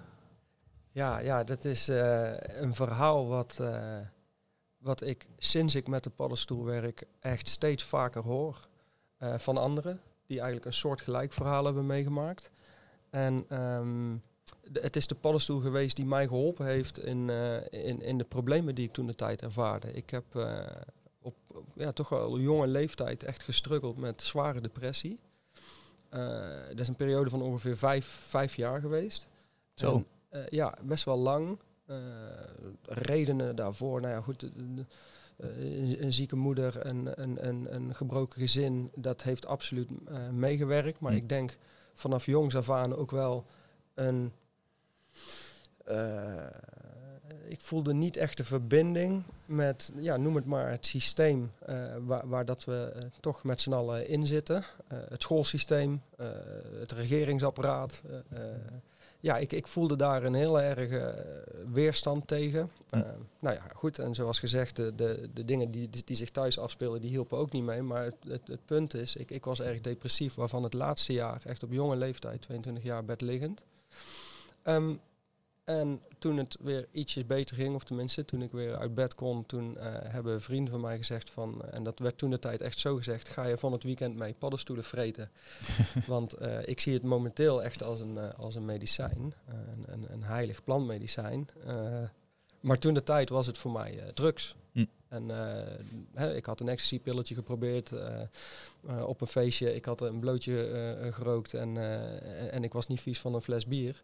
ja, 0.97 1.19
ja 1.19 1.45
dat 1.45 1.65
is 1.65 1.89
uh, 1.89 2.33
een 2.37 2.75
verhaal 2.75 3.27
wat, 3.27 3.59
uh, 3.61 3.97
wat 4.87 5.03
ik 5.03 5.27
sinds 5.39 5.75
ik 5.75 5.87
met 5.87 6.05
de 6.05 6.11
paddenstoel 6.11 6.65
werk 6.65 7.07
echt 7.21 7.49
steeds 7.49 7.85
vaker 7.85 8.23
hoor 8.23 8.69
uh, 9.23 9.35
van 9.39 9.57
anderen. 9.57 10.01
Die 10.27 10.37
eigenlijk 10.37 10.67
een 10.67 10.75
soort 10.75 11.01
gelijk 11.01 11.33
verhaal 11.33 11.65
hebben 11.65 11.87
meegemaakt. 11.87 12.51
En 13.11 13.63
um, 13.63 14.23
de, 14.63 14.81
het 14.81 14.97
is 14.97 15.07
de 15.07 15.15
paddenstoel 15.15 15.61
geweest 15.61 15.97
die 15.97 16.07
mij 16.07 16.27
geholpen 16.27 16.67
heeft 16.67 17.05
in, 17.05 17.29
uh, 17.29 17.57
in, 17.71 18.03
in 18.03 18.19
de 18.19 18.25
problemen 18.25 18.75
die 18.75 18.87
ik 18.87 18.93
toen 18.93 19.07
de 19.07 19.15
tijd 19.15 19.43
ervaarde. 19.43 19.93
Ik 19.93 20.11
heb 20.11 20.25
uh, 20.37 20.67
op, 21.21 21.35
ja, 21.75 21.93
toch 21.93 22.09
wel 22.09 22.39
jonge 22.39 22.67
leeftijd 22.67 23.23
echt 23.23 23.43
gestruggeld 23.43 23.97
met 23.97 24.23
zware 24.23 24.61
depressie. 24.61 25.19
Dat 26.69 26.81
is 26.81 26.89
een 26.89 26.97
periode 26.97 27.31
van 27.31 27.43
ongeveer 27.43 27.77
vijf, 27.77 28.07
vijf 28.29 28.55
jaar 28.55 28.81
geweest. 28.81 29.29
Zo. 29.75 30.05
En, 30.29 30.47
ja, 30.49 30.75
best 30.83 31.05
wel 31.05 31.19
lang. 31.19 31.59
Redenen 32.83 33.57
daarvoor, 33.57 34.01
nou 34.01 34.15
ja, 34.15 34.21
goed. 34.21 34.43
Een, 34.43 34.87
een 35.99 36.13
zieke 36.13 36.37
moeder, 36.37 36.87
een, 36.87 37.23
een, 37.23 37.47
een, 37.49 37.75
een 37.75 37.95
gebroken 37.95 38.41
gezin, 38.41 38.91
dat 38.95 39.23
heeft 39.23 39.47
absoluut 39.47 39.89
meegewerkt. 40.33 41.01
Maar 41.01 41.13
hm. 41.13 41.19
ik 41.19 41.29
denk 41.29 41.57
vanaf 41.95 42.27
jongs 42.27 42.57
af 42.57 42.71
aan 42.71 42.95
ook 42.95 43.11
wel 43.11 43.47
een 43.95 44.33
uh, 45.89 46.47
ik 47.49 47.61
voelde 47.61 47.95
niet 47.95 48.17
echt 48.17 48.37
de 48.37 48.45
verbinding 48.45 49.23
met, 49.45 49.93
ja, 49.99 50.17
noem 50.17 50.37
het 50.37 50.45
maar, 50.45 50.71
het 50.71 50.87
systeem 50.87 51.53
uh, 51.69 51.95
waar, 52.01 52.29
waar, 52.29 52.45
dat 52.45 52.65
we 52.65 52.93
toch 53.21 53.45
met 53.45 53.61
z'n 53.61 53.73
allen 53.73 54.09
in 54.09 54.27
zitten. 54.27 54.65
het 54.89 55.23
schoolsysteem, 55.23 56.03
het 56.79 56.93
regeringsapparaat. 56.93 58.03
Ja, 59.27 59.37
ik, 59.37 59.53
ik 59.53 59.67
voelde 59.67 59.97
daar 59.97 60.25
een 60.25 60.35
heel 60.35 60.61
erg 60.61 61.15
weerstand 61.73 62.29
tegen. 62.29 62.71
Hm. 62.91 63.03
nou 63.41 63.55
ja, 63.55 63.67
goed, 63.75 63.99
en 63.99 64.15
zoals 64.15 64.39
gezegd, 64.39 64.77
de, 64.77 64.95
de, 64.95 65.29
de 65.35 65.45
dingen 65.45 65.71
die, 65.71 65.91
die, 65.91 66.03
die 66.05 66.17
zich 66.17 66.31
thuis 66.31 66.59
afspelen, 66.59 67.01
die 67.01 67.11
hielpen 67.11 67.39
ook 67.39 67.53
niet 67.53 67.63
mee. 67.63 67.83
Maar 67.83 68.05
het, 68.05 68.17
het, 68.29 68.47
het 68.47 68.65
punt 68.65 68.95
is, 68.95 69.17
ik, 69.17 69.31
ik 69.31 69.45
was 69.45 69.61
erg 69.61 69.81
depressief, 69.81 70.35
waarvan 70.35 70.63
het 70.63 70.73
laatste 70.73 71.13
jaar, 71.13 71.43
echt 71.45 71.63
op 71.63 71.73
jonge 71.73 71.97
leeftijd, 71.97 72.41
22 72.41 72.85
jaar 72.85 73.05
bedliggend. 73.05 73.63
Um, 74.65 75.01
en 75.67 76.03
toen 76.19 76.37
het 76.37 76.57
weer 76.61 76.89
ietsjes 76.93 77.27
beter 77.27 77.57
ging, 77.57 77.75
of 77.75 77.85
tenminste 77.85 78.25
toen 78.25 78.43
ik 78.43 78.53
weer 78.53 78.77
uit 78.77 78.95
bed 78.95 79.15
kon, 79.15 79.47
toen 79.47 79.75
uh, 79.77 79.83
hebben 79.87 80.43
vrienden 80.43 80.73
van 80.73 80.81
mij 80.81 80.97
gezegd 80.97 81.31
van, 81.31 81.63
uh, 81.65 81.75
en 81.75 81.85
dat 81.85 81.99
werd 81.99 82.19
toen 82.19 82.31
de 82.31 82.39
tijd 82.39 82.61
echt 82.61 82.79
zo 82.79 82.97
gezegd, 82.97 83.29
ga 83.29 83.47
je 83.47 83.59
van 83.59 83.73
het 83.73 83.83
weekend 83.83 84.17
mee 84.17 84.35
paddenstoelen 84.35 84.85
vreten. 84.85 85.31
Want 86.07 86.43
uh, 86.43 86.59
ik 86.67 86.81
zie 86.81 86.95
het 86.95 87.03
momenteel 87.03 87.63
echt 87.63 87.83
als 87.83 88.01
een, 88.01 88.19
als 88.35 88.55
een 88.55 88.65
medicijn, 88.65 89.35
een, 89.47 89.85
een, 89.87 90.13
een 90.13 90.23
heilig 90.23 90.65
plantmedicijn. 90.65 91.49
maar 92.61 92.79
toen 92.79 92.95
de 92.95 93.03
tijd 93.03 93.29
was 93.29 93.47
het 93.47 93.59
voor 93.59 93.73
mij 93.73 94.11
drugs. 94.15 94.57
Hm. 94.73 94.85
En 95.09 95.31
eh, 95.31 95.75
hè, 96.15 96.37
ik 96.37 96.47
had 96.47 96.61
een 96.61 96.69
ecstasy-pilletje 96.69 97.35
geprobeerd 97.35 97.93
eh, 97.93 98.21
eh, 98.87 99.07
op 99.07 99.21
een 99.21 99.27
feestje. 99.27 99.75
Ik 99.75 99.85
had 99.85 100.01
een 100.01 100.21
blootje 100.21 100.67
eh, 100.67 101.15
gerookt 101.15 101.55
en, 101.55 101.77
eh, 101.77 102.41
en, 102.43 102.53
en 102.53 102.65
ik 102.65 102.73
was 102.73 102.87
niet 102.87 103.01
vies 103.01 103.21
van 103.21 103.35
een 103.35 103.41
fles 103.41 103.67
bier. 103.67 104.03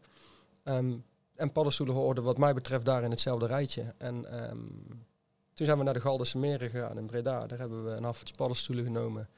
Ehm, 0.63 0.97
en 1.35 1.53
paddenstoelen 1.53 1.95
hoorden 1.95 2.25
wat 2.25 2.39
mij 2.39 2.55
betreft 2.55 2.85
daar 2.85 3.03
in 3.03 3.11
hetzelfde 3.11 3.47
rijtje. 3.47 3.95
En 3.99 4.25
ehm, 4.25 4.59
toen 5.53 5.67
zijn 5.67 5.79
we 5.79 5.85
naar 5.85 5.95
de 5.95 6.01
Galderse 6.01 6.39
Meren 6.39 6.71
gegaan 6.71 6.99
in 6.99 7.07
Breda. 7.07 7.47
Daar 7.47 7.59
hebben 7.59 7.85
we 7.85 7.91
een 7.91 8.05
afvaltje 8.05 8.35
paddenstoelen 8.35 8.85
genomen. 8.85 9.29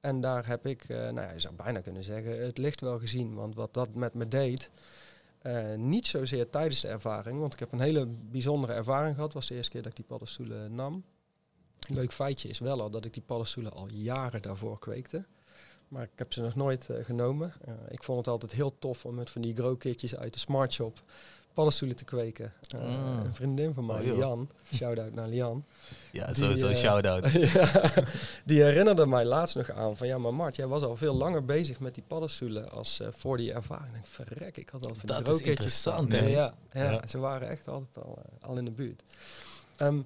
En 0.00 0.20
daar 0.20 0.46
heb 0.46 0.66
ik, 0.66 0.84
eh, 0.84 0.96
nou 0.96 1.20
ja, 1.20 1.30
je 1.32 1.40
zou 1.40 1.54
bijna 1.54 1.80
kunnen 1.80 2.02
zeggen, 2.02 2.42
het 2.42 2.58
licht 2.58 2.80
wel 2.80 2.98
gezien. 2.98 3.34
Want 3.34 3.54
wat 3.54 3.74
dat 3.74 3.94
met 3.94 4.14
me 4.14 4.28
deed, 4.28 4.70
eh, 5.38 5.74
niet 5.74 6.06
zozeer 6.06 6.50
tijdens 6.50 6.80
de 6.80 6.88
ervaring, 6.88 7.40
want 7.40 7.52
ik 7.52 7.58
heb 7.58 7.72
een 7.72 7.80
hele 7.80 8.06
bijzondere 8.06 8.72
ervaring 8.72 9.14
gehad. 9.14 9.32
Was 9.32 9.46
de 9.46 9.54
eerste 9.54 9.70
keer 9.70 9.82
dat 9.82 9.90
ik 9.90 9.96
die 9.96 10.06
paddenstoelen 10.06 10.74
nam. 10.74 11.04
Een 11.88 11.94
leuk 11.94 12.12
feitje 12.12 12.48
is 12.48 12.58
wel 12.58 12.80
al 12.80 12.90
dat 12.90 13.04
ik 13.04 13.12
die 13.12 13.22
paddenstoelen 13.22 13.72
al 13.72 13.88
jaren 13.88 14.42
daarvoor 14.42 14.78
kweekte. 14.78 15.26
Maar 15.90 16.02
ik 16.02 16.10
heb 16.14 16.32
ze 16.32 16.40
nog 16.40 16.54
nooit 16.54 16.90
eh, 16.90 17.04
genomen. 17.04 17.52
Eh, 17.64 17.72
ik 17.88 18.02
vond 18.02 18.18
het 18.18 18.28
altijd 18.28 18.52
heel 18.52 18.74
tof 18.78 19.04
om 19.04 19.14
met 19.14 19.30
van 19.30 19.42
die 19.42 19.54
grow-kitjes 19.54 20.16
uit 20.16 20.32
de 20.32 20.38
Smart 20.38 20.72
Shop 20.72 21.02
paddenstoelen 21.54 21.96
te 21.96 22.04
kweken. 22.04 22.52
Eh, 22.68 22.80
Mm. 22.80 23.18
Een 23.24 23.34
vriendin 23.34 23.74
van 23.74 23.86
mij, 23.86 24.10
Oh. 24.10 24.16
Lian, 24.16 24.50
shout-out 24.74 25.14
naar 25.14 25.28
Lian. 25.28 25.64
Ja, 26.12 26.26
Die, 26.26 26.34
sowieso 26.36 26.74
shout-out. 26.74 27.32
ja, 27.52 27.90
die 28.44 28.62
herinnerde 28.62 29.06
mij 29.06 29.24
laatst 29.24 29.54
nog 29.56 29.70
aan 29.70 29.96
van 29.96 30.06
ja, 30.06 30.18
maar 30.18 30.34
Mart, 30.34 30.56
jij 30.56 30.66
was 30.66 30.82
al 30.82 30.96
veel 30.96 31.14
langer 31.14 31.44
bezig 31.44 31.80
met 31.80 31.94
die 31.94 32.04
paddenstoelen 32.06 32.70
als 32.70 33.00
voor 33.10 33.36
die 33.36 33.52
ervaring. 33.52 33.96
Ik 33.96 34.06
verrek, 34.06 34.56
ik 34.56 34.68
had 34.68 34.82
al 34.86 34.94
van 34.94 34.98
die 34.98 35.16
Dat 35.16 35.20
is 35.20 35.26
rooketjes 35.26 35.48
interessant, 35.50 36.12
hè? 36.12 36.26
Ja, 36.26 36.54
ja, 36.72 36.90
Ja. 36.90 37.06
ze 37.08 37.18
waren 37.18 37.48
echt 37.48 37.68
altijd 37.68 38.06
al, 38.06 38.18
al 38.40 38.56
in 38.58 38.64
de 38.64 38.70
buurt. 38.70 39.02
Ehm, 39.76 40.00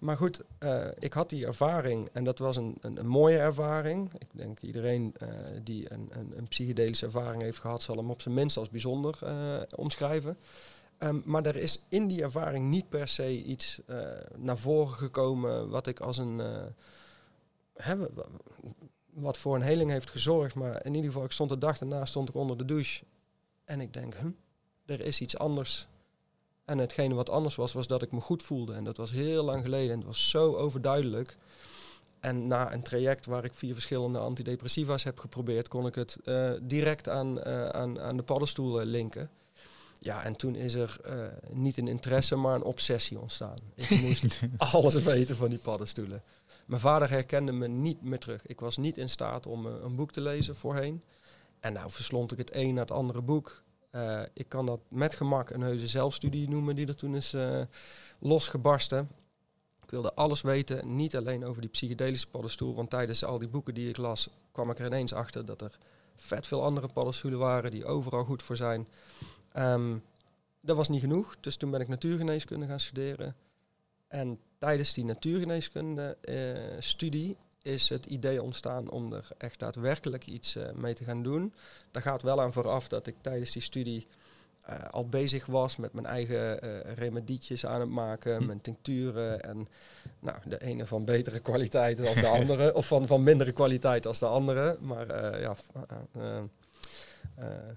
maar 0.00 0.16
goed, 0.16 0.40
eh, 0.58 0.86
ik 0.98 1.12
had 1.12 1.28
die 1.30 1.46
ervaring 1.46 2.08
en 2.12 2.24
dat 2.24 2.38
was 2.38 2.56
een, 2.56 2.76
een, 2.80 2.96
een 2.96 3.06
mooie 3.06 3.38
ervaring. 3.38 4.10
Ik 4.18 4.28
denk 4.32 4.60
iedereen 4.60 5.14
eh, 5.18 5.28
die 5.62 5.92
een, 5.92 6.08
een, 6.12 6.38
een 6.38 6.48
psychedelische 6.48 7.04
ervaring 7.06 7.42
heeft 7.42 7.58
gehad, 7.58 7.82
zal 7.82 7.96
hem 7.96 8.10
op 8.10 8.20
zijn 8.22 8.34
minst 8.34 8.56
als 8.56 8.68
bijzonder 8.70 9.18
eh, 9.22 9.56
omschrijven. 9.74 10.38
Ehm, 10.98 11.20
maar 11.24 11.46
er 11.46 11.56
is 11.56 11.82
in 11.88 12.06
die 12.08 12.22
ervaring 12.22 12.68
niet 12.68 12.88
per 12.88 13.08
se 13.08 13.42
iets 13.42 13.80
naar 14.36 14.58
voren 14.58 14.94
gekomen 14.94 15.68
wat 15.68 15.86
ik 15.86 16.00
als 16.00 16.18
een. 16.18 16.38
hè, 17.74 17.96
wa- 17.96 18.08
wa- 18.14 18.26
wat 19.10 19.38
voor 19.38 19.54
een 19.54 19.62
heling 19.62 19.90
heeft 19.90 20.10
gezorgd. 20.10 20.54
Maar 20.54 20.84
in 20.84 20.94
ieder 20.94 21.10
geval, 21.10 21.24
ik 21.24 21.32
stond 21.32 21.50
de 21.50 21.58
dag 21.58 21.78
daarna 21.78 22.04
stond 22.04 22.28
ik 22.28 22.34
onder 22.34 22.58
de 22.58 22.64
douche. 22.64 23.04
En 23.64 23.80
ik 23.80 23.92
denk, 23.92 24.14
hm, 24.14 24.30
er 24.86 25.00
is 25.00 25.20
iets 25.20 25.38
anders. 25.38 25.88
En 26.70 26.78
hetgene 26.78 27.14
wat 27.14 27.30
anders 27.30 27.54
was, 27.54 27.72
was 27.72 27.86
dat 27.86 28.02
ik 28.02 28.12
me 28.12 28.20
goed 28.20 28.42
voelde. 28.42 28.74
En 28.74 28.84
dat 28.84 28.96
was 28.96 29.10
heel 29.10 29.44
lang 29.44 29.62
geleden. 29.62 29.90
En 29.90 29.96
het 29.96 30.06
was 30.06 30.30
zo 30.30 30.54
overduidelijk. 30.54 31.36
En 32.20 32.46
na 32.46 32.72
een 32.72 32.82
traject 32.82 33.26
waar 33.26 33.44
ik 33.44 33.54
vier 33.54 33.72
verschillende 33.72 34.18
antidepressiva's 34.18 35.04
heb 35.04 35.18
geprobeerd, 35.18 35.68
kon 35.68 35.86
ik 35.86 35.94
het 35.94 36.16
eh, 36.24 36.52
direct 36.62 37.08
aan, 37.08 37.42
eh, 37.42 37.68
aan, 37.68 38.00
aan 38.00 38.16
de 38.16 38.22
paddenstoel 38.22 38.84
linken. 38.84 39.30
Ja, 39.98 40.24
en 40.24 40.36
toen 40.36 40.54
is 40.54 40.74
er 40.74 40.96
eh, 41.04 41.14
niet 41.52 41.76
een 41.76 41.88
interesse, 41.88 42.36
maar 42.36 42.54
een 42.54 42.62
obsessie 42.62 43.18
ontstaan. 43.18 43.58
Ik 43.74 43.90
moest 44.02 44.40
alles 44.56 44.94
weten 44.94 45.36
van 45.36 45.50
die 45.50 45.58
paddenstoelen. 45.58 46.22
Mijn 46.66 46.80
vader 46.80 47.10
herkende 47.10 47.52
me 47.52 47.68
niet 47.68 48.02
meer 48.02 48.18
terug. 48.18 48.46
Ik 48.46 48.60
was 48.60 48.76
niet 48.76 48.98
in 48.98 49.10
staat 49.10 49.46
om 49.46 49.66
een 49.66 49.96
boek 49.96 50.12
te 50.12 50.20
lezen 50.20 50.56
voorheen. 50.56 51.02
En 51.60 51.72
nou 51.72 51.90
verslond 51.90 52.32
ik 52.32 52.38
het 52.38 52.54
een 52.54 52.74
naar 52.74 52.84
het 52.84 52.94
andere 52.94 53.22
boek. 53.22 53.62
Eh, 53.90 54.22
ik 54.32 54.48
kan 54.48 54.66
dat 54.66 54.80
met 54.88 55.14
gemak 55.14 55.50
een 55.50 55.60
heuse 55.60 55.86
zelfstudie 55.86 56.48
noemen 56.48 56.74
die 56.74 56.86
er 56.86 56.96
toen 56.96 57.14
is 57.14 57.32
eh, 57.32 57.60
losgebarsten. 58.18 59.08
Ik 59.82 59.90
wilde 59.90 60.14
alles 60.14 60.40
weten, 60.40 60.96
niet 60.96 61.16
alleen 61.16 61.44
over 61.44 61.60
die 61.60 61.70
psychedelische 61.70 62.28
paddenstoel. 62.28 62.74
Want 62.74 62.90
tijdens 62.90 63.24
al 63.24 63.38
die 63.38 63.48
boeken 63.48 63.74
die 63.74 63.88
ik 63.88 63.96
las, 63.96 64.30
kwam 64.52 64.70
ik 64.70 64.78
er 64.78 64.86
ineens 64.86 65.12
achter 65.12 65.44
dat 65.44 65.60
er 65.60 65.78
vet 66.16 66.46
veel 66.46 66.62
andere 66.62 66.88
paddenstoelen 66.88 67.38
waren 67.38 67.70
die 67.70 67.84
overal 67.84 68.24
goed 68.24 68.42
voor 68.42 68.56
zijn. 68.56 68.88
Ehm, 69.52 69.96
dat 70.60 70.76
was 70.76 70.88
niet 70.88 71.00
genoeg, 71.00 71.36
dus 71.40 71.56
toen 71.56 71.70
ben 71.70 71.80
ik 71.80 71.88
natuurgeneeskunde 71.88 72.66
gaan 72.66 72.80
studeren. 72.80 73.36
En 74.08 74.38
tijdens 74.58 74.92
die 74.92 75.04
natuurgeneeskunde-studie 75.04 77.36
is 77.62 77.88
het 77.88 78.06
idee 78.06 78.42
ontstaan 78.42 78.90
om 78.90 79.12
er 79.12 79.28
echt 79.38 79.58
daadwerkelijk 79.58 80.26
iets 80.26 80.56
eh, 80.56 80.72
mee 80.74 80.94
te 80.94 81.04
gaan 81.04 81.22
doen. 81.22 81.54
Daar 81.90 82.02
gaat 82.02 82.22
wel 82.22 82.40
aan 82.40 82.52
vooraf 82.52 82.88
dat 82.88 83.06
ik 83.06 83.14
tijdens 83.20 83.52
die 83.52 83.62
studie 83.62 84.06
eh, 84.60 84.84
al 84.84 85.08
bezig 85.08 85.46
was 85.46 85.76
met 85.76 85.92
mijn 85.92 86.06
eigen 86.06 86.62
eh, 86.62 86.94
remedietjes 86.94 87.66
aan 87.66 87.80
het 87.80 87.88
maken, 87.88 88.36
Hm. 88.36 88.46
mijn 88.46 88.60
tincturen. 88.60 89.42
En 89.42 89.66
nou, 90.20 90.38
de 90.44 90.62
ene 90.62 90.86
van 90.86 91.04
betere 91.04 91.40
kwaliteit 91.50 91.96
dan 91.96 92.14
de 92.14 92.26
andere, 92.26 92.74
of 92.74 92.86
van, 92.86 93.06
van 93.06 93.22
mindere 93.22 93.52
kwaliteit 93.52 94.06
als 94.06 94.18
de 94.18 94.26
andere. 94.26 94.76
Maar 94.80 95.40
ja, 95.40 95.56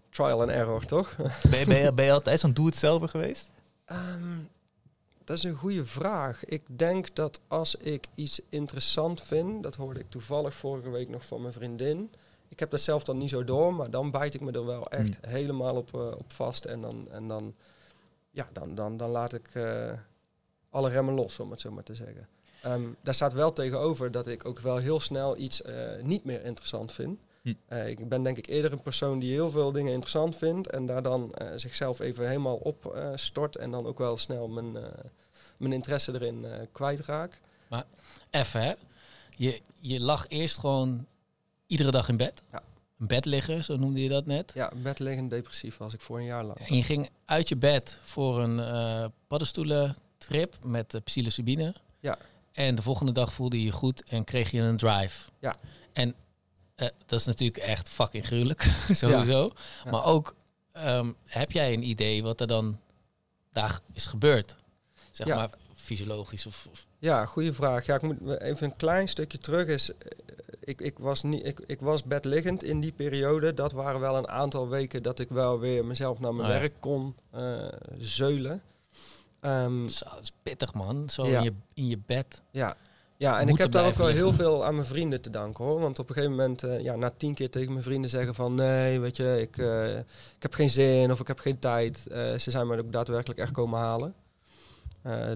trial 0.09 0.41
and 0.41 0.49
error, 0.49 0.85
toch? 0.85 1.15
Ben 1.49 1.59
je, 1.59 1.65
ben 1.65 1.79
je, 1.79 1.93
ben 1.93 2.05
je 2.05 2.11
altijd 2.11 2.39
zo'n 2.39 2.53
doe-het-zelver 2.53 3.09
geweest? 3.09 3.49
Ehm, 3.85 4.37
dat 5.24 5.38
is 5.38 5.44
een 5.44 5.56
goede 5.56 5.86
vraag. 5.86 6.46
Ik 6.46 6.62
denk 6.65 7.15
dat 7.15 7.39
als 7.48 7.75
ik 7.75 8.08
iets 8.15 8.42
interessant 8.50 9.22
vind, 9.22 9.63
dat 9.63 9.75
hoorde 9.75 10.00
ik 10.00 10.10
toevallig 10.10 10.53
vorige 10.53 10.89
week 10.89 11.10
nog 11.10 11.25
van 11.25 11.42
mijn 11.42 11.53
vriendin. 11.53 12.12
Ik 12.48 12.60
heb 12.60 12.70
dat 12.70 12.82
zelf 12.82 13.03
dan 13.03 13.18
niet 13.18 13.30
zo 13.30 13.44
door, 13.44 13.74
maar 13.74 13.89
dan 13.89 14.12
bijt 14.12 14.34
ik 14.34 14.42
me 14.42 14.51
er 14.51 14.65
wel 14.65 14.88
echt 14.88 15.18
helemaal 15.22 15.75
op, 15.75 15.94
eh, 15.94 16.12
op 16.18 16.32
vast. 16.32 16.65
En 16.65 16.82
dan, 16.82 17.08
en 17.12 17.27
dan, 17.27 17.56
ja, 18.32 18.50
dan, 18.53 18.75
dan, 18.75 18.98
dan 18.98 19.10
laat 19.10 19.34
ik 19.34 19.50
eh, 19.53 19.92
alle 20.70 20.89
remmen 20.89 21.13
los, 21.13 21.39
om 21.39 21.51
het 21.51 21.62
zo 21.62 21.72
maar 21.72 21.84
te 21.84 21.96
zeggen. 21.96 22.27
Ehm, 22.62 22.84
daar 23.01 23.13
staat 23.13 23.34
wel 23.34 23.53
tegenover 23.53 24.12
dat 24.12 24.27
ik 24.27 24.46
ook 24.46 24.60
wel 24.60 24.77
heel 24.77 25.00
snel 25.00 25.38
iets 25.38 25.62
eh, 25.62 26.01
niet 26.01 26.24
meer 26.24 26.44
interessant 26.44 26.92
vind. 26.92 27.20
Hm. 27.43 27.53
Eh, 27.67 27.88
ik 27.88 28.09
ben 28.09 28.23
denk 28.23 28.38
ik 28.38 28.47
eerder 28.47 28.71
een 28.71 28.81
persoon 28.81 29.19
die 29.19 29.31
heel 29.31 29.51
veel 29.51 29.71
dingen 29.71 29.91
interessant 29.91 30.35
vindt 30.35 30.69
en 30.69 30.85
daar 30.85 31.03
dan 31.03 31.33
eh, 31.33 31.47
zichzelf 31.55 32.00
even 32.00 32.27
helemaal 32.27 32.55
op 32.55 32.85
eh, 32.85 33.09
stort 33.15 33.55
en 33.55 33.71
dan 33.71 33.85
ook 33.85 33.97
wel 33.97 34.17
snel 34.17 34.47
mijn, 34.47 34.71
mijn 35.57 35.73
interesse 35.73 36.13
erin 36.13 36.45
kwijtraak. 36.71 37.39
Even, 38.29 38.62
hè. 38.62 38.73
Je, 39.29 39.62
je 39.79 40.00
lag 40.00 40.25
eerst 40.27 40.57
gewoon 40.57 41.05
iedere 41.67 41.91
dag 41.91 42.09
in 42.09 42.17
bed. 42.17 42.41
Ja. 42.51 42.63
Een 43.00 43.07
bed 43.07 43.25
liggen, 43.25 43.63
zo 43.63 43.77
noemde 43.77 44.03
je 44.03 44.09
dat 44.09 44.25
net. 44.25 44.51
Ja, 44.55 44.71
bedliggend 44.75 45.29
depressief 45.29 45.77
was 45.77 45.93
ik 45.93 46.01
voor 46.01 46.17
een 46.17 46.25
jaar 46.25 46.43
lang. 46.43 46.57
En 46.57 46.75
je 46.75 46.83
ging 46.83 47.09
uit 47.25 47.50
je 47.50 47.57
bed 47.57 48.00
voor 48.01 48.39
een 48.39 49.12
paddenstoelentrip 49.27 50.57
met 50.65 51.01
psilocybine. 51.03 51.75
Ja. 52.00 52.17
En 52.51 52.75
de 52.75 52.81
volgende 52.81 53.12
dag 53.12 53.33
voelde 53.33 53.59
je 53.59 53.65
je 53.65 53.71
goed 53.71 54.03
en 54.03 54.23
kreeg 54.23 54.51
je 54.51 54.62
een 54.62 54.77
drive. 54.77 55.29
Ja. 55.39 55.55
En 55.93 56.15
eh, 56.75 56.88
dat 57.06 57.20
is 57.20 57.25
natuurlijk 57.25 57.63
echt 57.63 57.89
fucking 57.89 58.25
gruwelijk, 58.25 58.62
sowieso. 58.89 59.51
Ja. 59.84 59.92
Maar 59.92 60.06
ook, 60.06 60.36
ehm, 60.72 61.12
heb 61.25 61.51
jij 61.51 61.74
een 61.74 61.88
idee 61.88 62.24
wat 62.24 62.42
er 62.42 62.48
dan 62.48 62.80
daar 63.51 63.80
is 63.94 64.06
gebeurd? 64.06 64.56
Zeg 65.12 65.27
Ja. 65.27 65.36
maar 65.36 65.50
fysiologisch 65.75 66.46
of, 66.46 66.68
of 66.72 66.86
Ja, 67.00 67.25
goede 67.25 67.53
vraag. 67.53 67.86
Ja, 67.86 67.96
ik 67.96 68.01
moet 68.01 68.39
even 68.42 68.65
een 68.65 68.75
klein 68.75 69.08
stukje 69.10 69.38
terug. 69.38 69.68
Is, 69.68 69.89
eh, 69.89 69.98
ik, 70.60 70.82
ik, 70.82 70.98
was 70.98 71.24
niet, 71.24 71.46
ik, 71.46 71.60
ik 71.68 71.80
was 71.80 72.03
bedliggend 72.03 72.63
in 72.63 72.80
die 72.80 72.92
periode. 72.92 73.53
Dat 73.53 73.72
waren 73.72 74.00
wel 74.00 74.18
een 74.18 74.27
aantal 74.27 74.70
weken 74.70 75.03
dat 75.03 75.20
ik 75.20 75.30
wel 75.30 75.60
weer 75.60 75.86
mezelf 75.86 76.20
naar 76.20 76.34
mijn 76.36 76.48
Oh 76.48 76.53
ja. 76.53 76.60
werk 76.60 76.74
kon 76.80 77.15
eh, 77.32 77.68
zeulen. 77.98 78.62
Ehm, 79.39 79.88
Zo, 79.89 80.06
dat 80.06 80.20
is 80.22 80.32
pittig 80.44 80.74
man, 80.74 81.10
zo 81.10 81.24
in, 81.24 81.44
je, 81.44 81.53
in 81.74 81.88
je 81.88 81.98
bed. 82.06 82.42
ja. 82.51 82.75
Ja, 83.17 83.39
en 83.39 83.48
ik 83.48 83.58
heb 83.58 83.72
daar 83.72 83.86
ook 83.86 83.96
wel 83.96 84.08
heel 84.08 84.32
veel 84.34 84.65
aan 84.65 84.75
mijn 84.75 84.88
vrienden 84.88 85.22
te 85.22 85.29
danken 85.29 85.65
hoor. 85.65 85.79
Want 85.79 86.00
op 86.00 86.10
een 86.10 86.15
gegeven 86.15 86.36
moment, 86.36 86.63
eh, 86.63 86.79
ja, 86.79 86.96
na 86.96 87.13
tien 87.17 87.34
keer 87.34 87.50
tegen 87.50 87.72
mijn 87.72 87.84
vrienden 87.84 88.10
zeggen 88.10 88.36
van... 88.36 88.55
nee, 88.55 89.00
weet 89.00 89.17
je, 89.17 89.41
ik, 89.41 89.58
eh, 89.58 89.98
ik 90.36 90.41
heb 90.41 90.53
geen 90.53 90.70
zin 90.70 91.12
of 91.12 91.20
ik 91.20 91.27
heb 91.27 91.39
geen 91.39 91.60
tijd. 91.60 92.08
Eh, 92.08 92.38
ze 92.38 92.51
zijn 92.51 92.67
me 92.67 92.77
ook 92.79 92.91
daadwerkelijk 92.91 93.39
echt 93.39 93.51
komen 93.51 93.79
halen. 93.79 94.13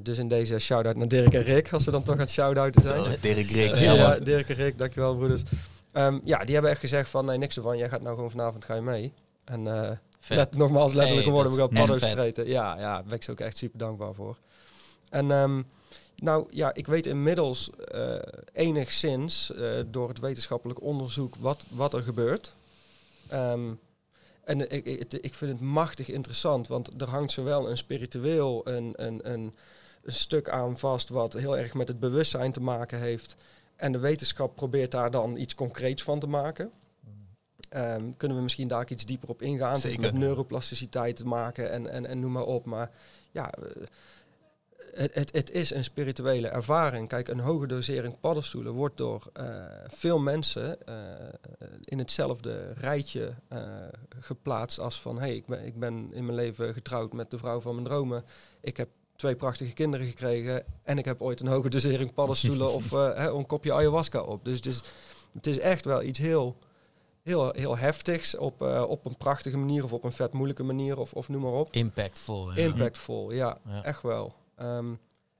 Dus 0.03 0.17
in 0.17 0.27
deze 0.27 0.59
shout-out 0.59 0.95
naar 0.95 1.07
Dirk 1.07 1.33
en 1.33 1.43
Rick, 1.43 1.73
als 1.73 1.85
we 1.85 1.91
dan 1.91 2.03
toch 2.03 2.13
aan 2.13 2.19
het 2.19 2.29
shout-outen 2.29 2.81
zijn. 2.81 3.17
Dirk 3.21 3.47
Rick. 3.47 3.75
Ja, 3.75 3.93
Ja. 3.93 4.19
Dirk 4.19 4.49
en 4.49 4.55
Rick, 4.55 4.77
dankjewel 4.77 5.15
broeders. 5.15 5.43
Ehm, 5.91 6.19
ja, 6.23 6.43
die 6.43 6.53
hebben 6.53 6.71
echt 6.71 6.79
gezegd 6.79 7.09
van, 7.09 7.25
nee, 7.25 7.37
niks 7.37 7.55
ervan. 7.55 7.77
Jij 7.77 7.89
gaat 7.89 8.01
nou 8.01 8.15
gewoon 8.15 8.31
vanavond, 8.31 8.65
ga 8.65 8.75
je 8.75 8.81
mee. 8.81 9.13
En 9.45 9.63
let, 10.27 10.57
nogmaals, 10.57 10.93
letterlijk 10.93 11.27
Hey, 11.27 11.43
we 11.43 11.55
gaan 11.55 11.69
paddo's 11.69 11.97
vet. 11.97 12.11
vreten. 12.11 12.47
Ja, 12.47 12.75
ja, 12.79 12.93
daar 12.93 13.03
ben 13.03 13.15
ik 13.15 13.23
ze 13.23 13.31
ook 13.31 13.39
echt 13.39 13.57
super 13.57 13.79
dankbaar 13.79 14.13
voor. 14.13 14.37
En 15.09 15.31
ehm, 15.31 15.61
nou 16.21 16.47
ja, 16.49 16.73
ik 16.73 16.87
weet 16.87 17.05
inmiddels 17.05 17.69
eh, 17.69 18.15
enigszins 18.53 19.53
eh, 19.53 19.69
door 19.91 20.07
het 20.07 20.19
wetenschappelijk 20.19 20.81
onderzoek 20.81 21.35
wat, 21.35 21.65
wat 21.69 21.93
er 21.93 22.01
gebeurt. 22.01 22.55
Ehm, 23.27 23.71
en 24.43 24.71
ik, 24.71 24.85
ik, 24.85 25.13
ik 25.13 25.33
vind 25.33 25.51
het 25.51 25.61
machtig 25.61 26.09
interessant, 26.09 26.67
want 26.67 27.01
er 27.01 27.09
hangt 27.09 27.31
zowel 27.31 27.69
een 27.69 27.77
spiritueel 27.77 28.67
een, 28.67 28.93
een, 28.95 29.31
een, 29.31 29.53
een 30.03 30.11
stuk 30.11 30.49
aan 30.49 30.77
vast 30.77 31.09
wat 31.09 31.33
heel 31.33 31.57
erg 31.57 31.73
met 31.73 31.87
het 31.87 31.99
bewustzijn 31.99 32.51
te 32.51 32.61
maken 32.61 32.99
heeft. 32.99 33.35
En 33.75 33.91
de 33.91 33.99
wetenschap 33.99 34.55
probeert 34.55 34.91
daar 34.91 35.11
dan 35.11 35.37
iets 35.37 35.55
concreets 35.55 36.03
van 36.03 36.19
te 36.19 36.27
maken. 36.27 36.71
Ehm, 37.69 38.11
kunnen 38.17 38.37
we 38.37 38.43
misschien 38.43 38.67
daar 38.67 38.91
iets 38.91 39.05
dieper 39.05 39.29
op 39.29 39.41
ingaan? 39.41 39.79
Zeker. 39.79 40.01
met 40.01 40.13
neuroplasticiteit 40.13 41.15
te 41.15 41.25
maken 41.25 41.71
en, 41.71 41.91
en, 41.91 42.05
en 42.05 42.19
noem 42.19 42.31
maar 42.31 42.45
op. 42.45 42.65
Maar 42.65 42.91
ja, 43.31 43.51
eh, 43.51 43.83
het, 44.97 45.13
het, 45.13 45.31
het 45.31 45.51
is 45.51 45.73
een 45.73 45.83
spirituele 45.83 46.47
ervaring. 46.47 47.07
Kijk, 47.07 47.27
een 47.27 47.39
hoge 47.39 47.67
dosering 47.67 48.19
paddenstoelen 48.19 48.73
wordt 48.73 48.97
door 48.97 49.29
eh, 49.33 49.45
veel 49.87 50.19
mensen 50.19 50.85
eh, 50.87 50.95
in 51.83 51.97
hetzelfde 51.97 52.73
rijtje 52.73 53.33
eh, 53.47 53.61
geplaatst 54.19 54.79
als 54.79 55.01
van... 55.01 55.19
hey, 55.19 55.35
ik 55.35 55.45
ben, 55.45 55.65
ik 55.65 55.79
ben 55.79 56.09
in 56.13 56.25
mijn 56.25 56.37
leven 56.37 56.73
getrouwd 56.73 57.13
met 57.13 57.31
de 57.31 57.37
vrouw 57.37 57.61
van 57.61 57.73
mijn 57.73 57.87
dromen. 57.87 58.23
Ik 58.61 58.77
heb 58.77 58.89
twee 59.15 59.35
prachtige 59.35 59.73
kinderen 59.73 60.07
gekregen 60.07 60.63
en 60.83 60.97
ik 60.97 61.05
heb 61.05 61.21
ooit 61.21 61.39
een 61.39 61.47
hoge 61.47 61.69
dosering 61.69 62.13
paddenstoelen 62.13 62.73
of 62.73 62.91
een 63.37 63.45
kopje 63.45 63.73
ayahuasca 63.73 64.21
op. 64.21 64.45
Dus, 64.45 64.61
dus 64.61 64.81
het 65.33 65.47
is 65.47 65.59
echt 65.59 65.85
wel 65.85 66.03
iets 66.03 66.19
heel, 66.19 66.57
heel, 67.23 67.51
heel 67.51 67.77
heftigs 67.77 68.37
op, 68.37 68.61
op 68.87 69.05
een 69.05 69.17
prachtige 69.17 69.57
manier 69.57 69.83
of 69.83 69.93
op 69.93 70.03
een 70.03 70.11
vet 70.11 70.33
moeilijke 70.33 70.63
manier 70.63 70.99
of, 70.99 71.13
of 71.13 71.29
noem 71.29 71.41
maar 71.41 71.51
op. 71.51 71.73
Impactvol. 71.73 72.53
Ja. 72.53 72.61
Impactvol, 72.61 73.33
ja, 73.33 73.57
Ja. 73.65 73.83
echt 73.83 74.01
wel. 74.01 74.33
Ehm, 74.57 74.93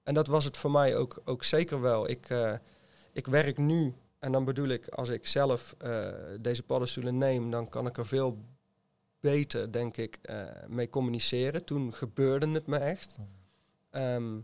en 0.04 0.14
dat 0.14 0.28
was 0.28 0.44
het 0.44 0.58
voor 0.58 0.72
mij 0.72 0.96
ook, 0.96 1.22
ook 1.26 1.44
zeker 1.44 1.82
wel. 1.82 2.10
Ik, 2.10 2.30
eh, 2.30 2.54
ik 3.12 3.28
werk 3.28 3.58
nu, 3.58 3.96
en 4.20 4.32
dan 4.32 4.46
bedoel 4.46 4.68
ik, 4.68 4.88
als 4.88 5.10
ik 5.10 5.28
zelf 5.28 5.76
eh, 5.78 6.14
deze 6.40 6.64
paddenstoelen 6.64 7.18
neem, 7.18 7.52
dan 7.52 7.70
kan 7.70 7.88
ik 7.88 7.98
er 7.98 8.06
veel 8.06 8.38
beter, 9.20 9.72
denk 9.72 9.98
ik, 9.98 10.20
eh, 10.22 10.46
mee 10.68 10.90
communiceren. 10.90 11.64
Toen 11.64 11.94
gebeurde 11.94 12.50
het 12.50 12.68
me 12.68 12.78
echt. 12.78 13.16
Ehm, 13.90 14.40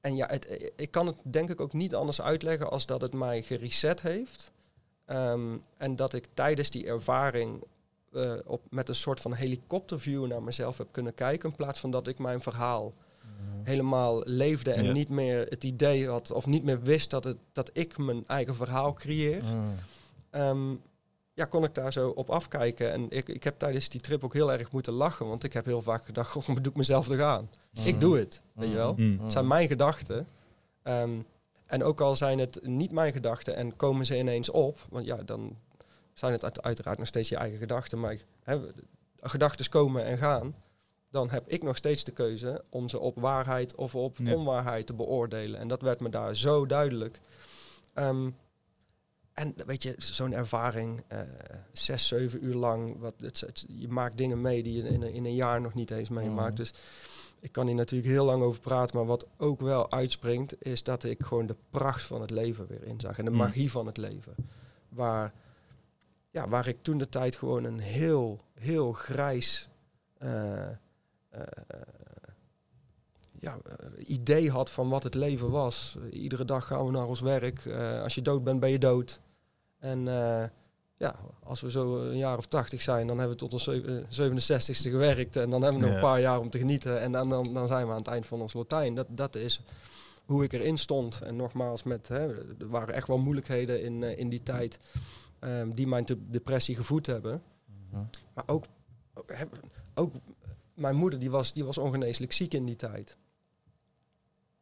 en 0.00 0.16
ja, 0.16 0.26
het, 0.26 0.72
ik 0.76 0.90
kan 0.90 1.06
het 1.06 1.16
denk 1.22 1.50
ik 1.50 1.60
ook 1.60 1.72
niet 1.72 1.94
anders 1.94 2.20
uitleggen 2.20 2.70
als 2.70 2.86
dat 2.86 3.00
het 3.00 3.14
mij 3.14 3.42
gereset 3.42 4.00
heeft. 4.00 4.52
Ehm, 5.04 5.56
en 5.76 5.96
dat 5.96 6.12
ik 6.12 6.28
tijdens 6.34 6.70
die 6.70 6.86
ervaring 6.86 7.64
op, 8.44 8.62
met 8.70 8.88
een 8.88 8.94
soort 8.94 9.20
van 9.20 9.34
helikopterview 9.34 10.26
naar 10.26 10.42
mezelf 10.42 10.78
heb 10.78 10.88
kunnen 10.90 11.14
kijken. 11.14 11.50
In 11.50 11.56
plaats 11.56 11.80
van 11.80 11.90
dat 11.90 12.06
ik 12.06 12.18
mijn 12.18 12.40
verhaal. 12.40 12.94
Helemaal 13.62 14.22
leefde 14.24 14.72
en 14.72 14.84
Ja. 14.84 14.92
niet 14.92 15.08
meer 15.08 15.46
het 15.48 15.64
idee 15.64 16.08
had 16.08 16.32
of 16.32 16.46
niet 16.46 16.64
meer 16.64 16.82
wist 16.82 17.10
dat, 17.10 17.24
het, 17.24 17.36
dat 17.52 17.70
ik 17.72 17.98
mijn 17.98 18.26
eigen 18.26 18.54
verhaal 18.54 18.92
creëer. 18.92 19.42
Mhm. 19.44 19.54
Ehm, 20.30 20.74
ja, 21.34 21.44
kon 21.44 21.64
ik 21.64 21.74
daar 21.74 21.92
zo 21.92 22.08
op 22.08 22.30
afkijken. 22.30 22.92
En 22.92 23.06
ik, 23.10 23.28
ik 23.28 23.44
heb 23.44 23.58
tijdens 23.58 23.88
die 23.88 24.00
trip 24.00 24.24
ook 24.24 24.32
heel 24.32 24.52
erg 24.52 24.70
moeten 24.70 24.92
lachen, 24.92 25.26
want 25.28 25.44
ik 25.44 25.52
heb 25.52 25.64
heel 25.64 25.82
vaak 25.82 26.04
gedacht, 26.04 26.30
goh, 26.30 26.46
doe 26.46 26.56
ik 26.72 26.76
mezelf 26.76 27.06
toch 27.06 27.20
aan? 27.20 27.50
Ik 27.84 28.00
doe 28.00 28.18
het, 28.18 28.42
weet 28.52 28.68
je 28.70 28.74
wel. 28.76 28.94
Mm. 28.96 29.18
Het 29.22 29.32
zijn 29.32 29.46
mijn 29.46 29.68
gedachten. 29.68 30.26
Ehm, 30.82 31.10
en 31.66 31.82
ook 31.82 32.00
al 32.00 32.16
zijn 32.16 32.38
het 32.38 32.58
niet 32.66 32.90
mijn 32.90 33.12
gedachten 33.12 33.56
en 33.56 33.76
komen 33.76 34.06
ze 34.06 34.18
ineens 34.18 34.50
op, 34.50 34.78
want 34.90 35.06
ja, 35.06 35.16
dan 35.16 35.56
zijn 36.12 36.32
het 36.32 36.44
uit- 36.44 36.62
uiteraard 36.62 36.98
nog 36.98 37.06
steeds 37.06 37.28
je 37.28 37.36
eigen 37.36 37.58
gedachten, 37.58 38.00
maar 38.00 38.16
hè, 38.42 38.58
gedachten 39.20 39.68
komen 39.68 40.04
en 40.04 40.18
gaan, 40.18 40.54
dan 41.14 41.30
heb 41.30 41.48
ik 41.48 41.62
nog 41.62 41.76
steeds 41.76 42.04
de 42.04 42.12
keuze 42.12 42.64
om 42.68 42.88
ze 42.88 42.98
op 42.98 43.20
waarheid 43.20 43.74
of 43.74 43.94
op 43.94 44.18
Ja. 44.18 44.34
onwaarheid 44.34 44.86
te 44.86 44.94
beoordelen. 44.94 45.60
En 45.60 45.68
dat 45.68 45.82
werd 45.82 46.00
me 46.00 46.08
daar 46.08 46.36
zo 46.36 46.66
duidelijk. 46.66 47.20
Ehm, 47.94 48.30
en 49.32 49.54
weet 49.66 49.82
je, 49.82 49.94
zo'n 49.98 50.32
ervaring, 50.32 51.02
eh, 51.08 51.20
zes, 51.72 52.06
zeven 52.06 52.44
uur 52.44 52.54
lang, 52.54 52.98
wat, 52.98 53.14
het, 53.20 53.40
het- 53.40 53.64
je 53.68 53.88
maakt 53.88 54.16
dingen 54.18 54.40
mee 54.40 54.62
die 54.62 54.82
je 54.82 54.88
in, 54.88 55.02
een- 55.02 55.12
in 55.12 55.24
een 55.24 55.34
jaar 55.34 55.60
nog 55.60 55.74
niet 55.74 55.90
eens 55.90 56.08
meemaakt. 56.08 56.48
Mhm. 56.52 56.56
Dus 56.56 56.72
ik 57.40 57.52
kan 57.52 57.66
hier 57.66 57.74
natuurlijk 57.74 58.10
heel 58.10 58.24
lang 58.24 58.42
over 58.42 58.60
praten, 58.60 58.96
maar 58.96 59.06
wat 59.06 59.26
ook 59.36 59.60
wel 59.60 59.90
uitspringt, 59.90 60.54
is 60.66 60.82
dat 60.82 61.04
ik 61.04 61.22
gewoon 61.22 61.46
de 61.46 61.56
pracht 61.70 62.02
van 62.02 62.20
het 62.20 62.30
leven 62.30 62.66
weer 62.66 62.82
inzag. 62.84 63.18
En 63.18 63.24
de 63.24 63.30
Mm. 63.30 63.36
magie 63.36 63.70
van 63.70 63.86
het 63.86 63.96
leven. 63.96 64.34
Waar, 64.88 65.32
ja, 66.30 66.48
waar 66.48 66.68
ik 66.68 66.82
toen 66.82 66.98
de 66.98 67.08
tijd 67.08 67.36
gewoon 67.36 67.64
een 67.64 67.78
heel, 67.80 68.40
heel 68.54 68.92
grijs 68.92 69.68
eh, 70.18 70.68
ja, 73.38 73.58
eh, 73.66 73.76
idee 74.06 74.50
had 74.50 74.70
van 74.70 74.88
wat 74.88 75.02
het 75.02 75.14
leven 75.14 75.50
was. 75.50 75.96
Eh, 76.10 76.22
iedere 76.22 76.44
dag 76.44 76.66
gaan 76.66 76.84
we 76.84 76.90
naar 76.90 77.06
ons 77.06 77.20
werk. 77.20 77.66
Eh, 77.66 78.02
als 78.02 78.14
je 78.14 78.22
dood 78.22 78.44
bent, 78.44 78.60
ben 78.60 78.70
je 78.70 78.78
dood. 78.78 79.20
En 79.78 80.08
eh, 80.08 80.44
ja, 80.96 81.16
als 81.42 81.60
we 81.60 81.70
zo 81.70 81.98
een 81.98 82.16
jaar 82.16 82.38
of 82.38 82.46
tachtig 82.46 82.82
zijn, 82.82 83.06
dan 83.06 83.18
hebben 83.18 83.36
we 83.36 83.42
tot 83.42 83.52
ons 83.52 83.64
zeven- 83.64 83.98
eh, 84.02 84.04
67ste 84.10 84.90
gewerkt. 84.90 85.36
En 85.36 85.50
dan 85.50 85.62
hebben 85.62 85.80
we 85.80 85.86
nog 85.86 85.96
Ja. 85.96 86.02
een 86.02 86.10
paar 86.10 86.20
jaar 86.20 86.40
om 86.40 86.50
te 86.50 86.58
genieten. 86.58 87.00
En 87.00 87.12
dan, 87.12 87.28
dan, 87.28 87.54
dan 87.54 87.66
zijn 87.66 87.86
we 87.86 87.92
aan 87.92 87.98
het 87.98 88.06
eind 88.08 88.26
van 88.26 88.40
ons 88.40 88.52
Latijn. 88.52 88.94
Dat, 88.94 89.06
dat 89.10 89.34
is 89.34 89.60
hoe 90.24 90.44
ik 90.44 90.52
erin 90.52 90.78
stond. 90.78 91.20
En 91.20 91.36
nogmaals, 91.36 91.82
met, 91.82 92.08
hè, 92.08 92.26
er 92.58 92.68
waren 92.68 92.94
echt 92.94 93.06
wel 93.06 93.18
moeilijkheden 93.18 93.82
in, 93.82 94.02
eh, 94.02 94.18
in 94.18 94.28
die 94.28 94.42
tijd 94.42 94.78
ehm, 95.38 95.70
die 95.74 95.86
mijn 95.86 96.06
depressie 96.30 96.76
gevoed 96.76 97.06
hebben. 97.06 97.42
Mhm. 97.90 98.02
Maar 98.34 98.44
ook, 98.46 98.64
ook, 99.14 99.30
ook 99.94 100.12
mijn 100.74 100.96
moeder 100.96 101.18
die 101.18 101.30
was, 101.30 101.52
die 101.52 101.64
was 101.64 101.78
ongeneeslijk 101.78 102.32
ziek 102.32 102.54
in 102.54 102.64
die 102.64 102.76
tijd. 102.76 103.16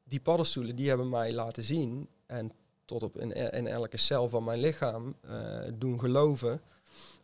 Die 0.05 0.21
paddenstoelen 0.21 0.77
die 0.77 0.89
hebben 0.89 1.09
mij 1.09 1.33
laten 1.33 1.63
zien 1.63 2.09
en 2.27 2.53
tot 2.85 3.03
op 3.03 3.19
in, 3.19 3.33
in 3.53 3.67
elke 3.67 3.97
cel 3.97 4.29
van 4.29 4.45
mijn 4.45 4.61
lichaam 4.61 5.15
eh, 5.21 5.59
doen 5.75 6.01
geloven 6.01 6.61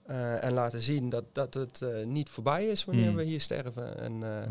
eh, 0.03 0.44
en 0.44 0.53
laten 0.53 0.81
zien 0.83 1.09
dat, 1.09 1.24
dat 1.33 1.55
het 1.55 1.83
eh, 1.83 2.05
niet 2.05 2.29
voorbij 2.29 2.66
is 2.68 2.85
wanneer 2.85 3.07
Hmm. 3.07 3.16
we 3.16 3.22
hier 3.22 3.40
sterven. 3.40 3.98
En 3.98 4.18
Mhm. 4.18 4.48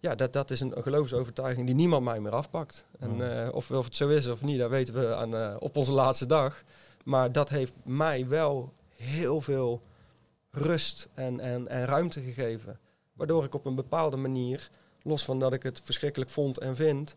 ja, 0.00 0.14
dat, 0.14 0.32
dat 0.32 0.50
is 0.50 0.60
een, 0.60 0.76
een 0.76 0.82
geloofsovertuiging 0.82 1.66
die 1.66 1.74
niemand 1.74 2.04
mij 2.04 2.20
meer 2.20 2.32
afpakt. 2.34 2.84
En 2.98 3.10
Hmm. 3.10 3.48
of, 3.50 3.70
of 3.70 3.84
het 3.84 3.96
zo 3.96 4.08
is 4.08 4.26
of 4.26 4.42
niet, 4.42 4.58
dat 4.58 4.70
weten 4.70 4.94
we 4.94 5.14
aan, 5.14 5.60
op 5.60 5.76
onze 5.76 5.92
laatste 5.92 6.26
dag. 6.26 6.62
Maar 7.04 7.32
dat 7.32 7.48
heeft 7.48 7.74
mij 7.84 8.28
wel 8.28 8.72
heel 8.96 9.40
veel 9.40 9.82
rust 10.50 11.08
en, 11.14 11.40
en, 11.40 11.68
en 11.68 11.84
ruimte 11.84 12.20
gegeven. 12.20 12.78
Waardoor 13.16 13.44
ik 13.44 13.54
op 13.54 13.66
een 13.66 13.74
bepaalde 13.74 14.16
manier, 14.16 14.70
los 15.02 15.24
van 15.24 15.38
dat 15.38 15.52
ik 15.52 15.62
het 15.62 15.80
verschrikkelijk 15.84 16.30
vond 16.30 16.58
en 16.58 16.76
vind, 16.76 17.16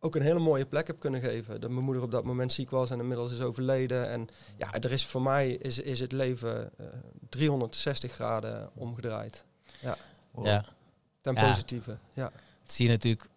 ook 0.00 0.14
een 0.14 0.22
hele 0.22 0.38
mooie 0.38 0.66
plek 0.66 0.86
heb 0.86 0.98
kunnen 1.00 1.20
geven. 1.20 1.60
Dat 1.60 1.70
mijn 1.70 1.84
moeder 1.84 2.02
op 2.02 2.10
dat 2.10 2.24
moment 2.24 2.52
ziek 2.52 2.70
was 2.70 2.90
en 2.90 2.98
inmiddels 3.00 3.32
is 3.32 3.40
overleden. 3.40 4.08
En 4.08 4.28
ja, 4.56 4.72
er 4.72 4.92
is 4.92 5.06
voor 5.06 5.22
mij 5.22 5.50
is, 5.50 5.78
is 5.78 6.00
het 6.00 6.12
leven 6.12 6.70
eh, 6.78 6.86
360 7.28 8.12
graden 8.12 8.70
omgedraaid. 8.74 9.44
Wow. 10.30 10.46
Ja. 10.46 10.64
Ten 11.20 11.34
Ja. 11.34 11.48
positieve. 11.48 11.98
Ja. 12.12 12.30
Dat 12.62 12.72
zie 12.72 12.86
je 12.86 12.92
natuurlijk 12.92 13.28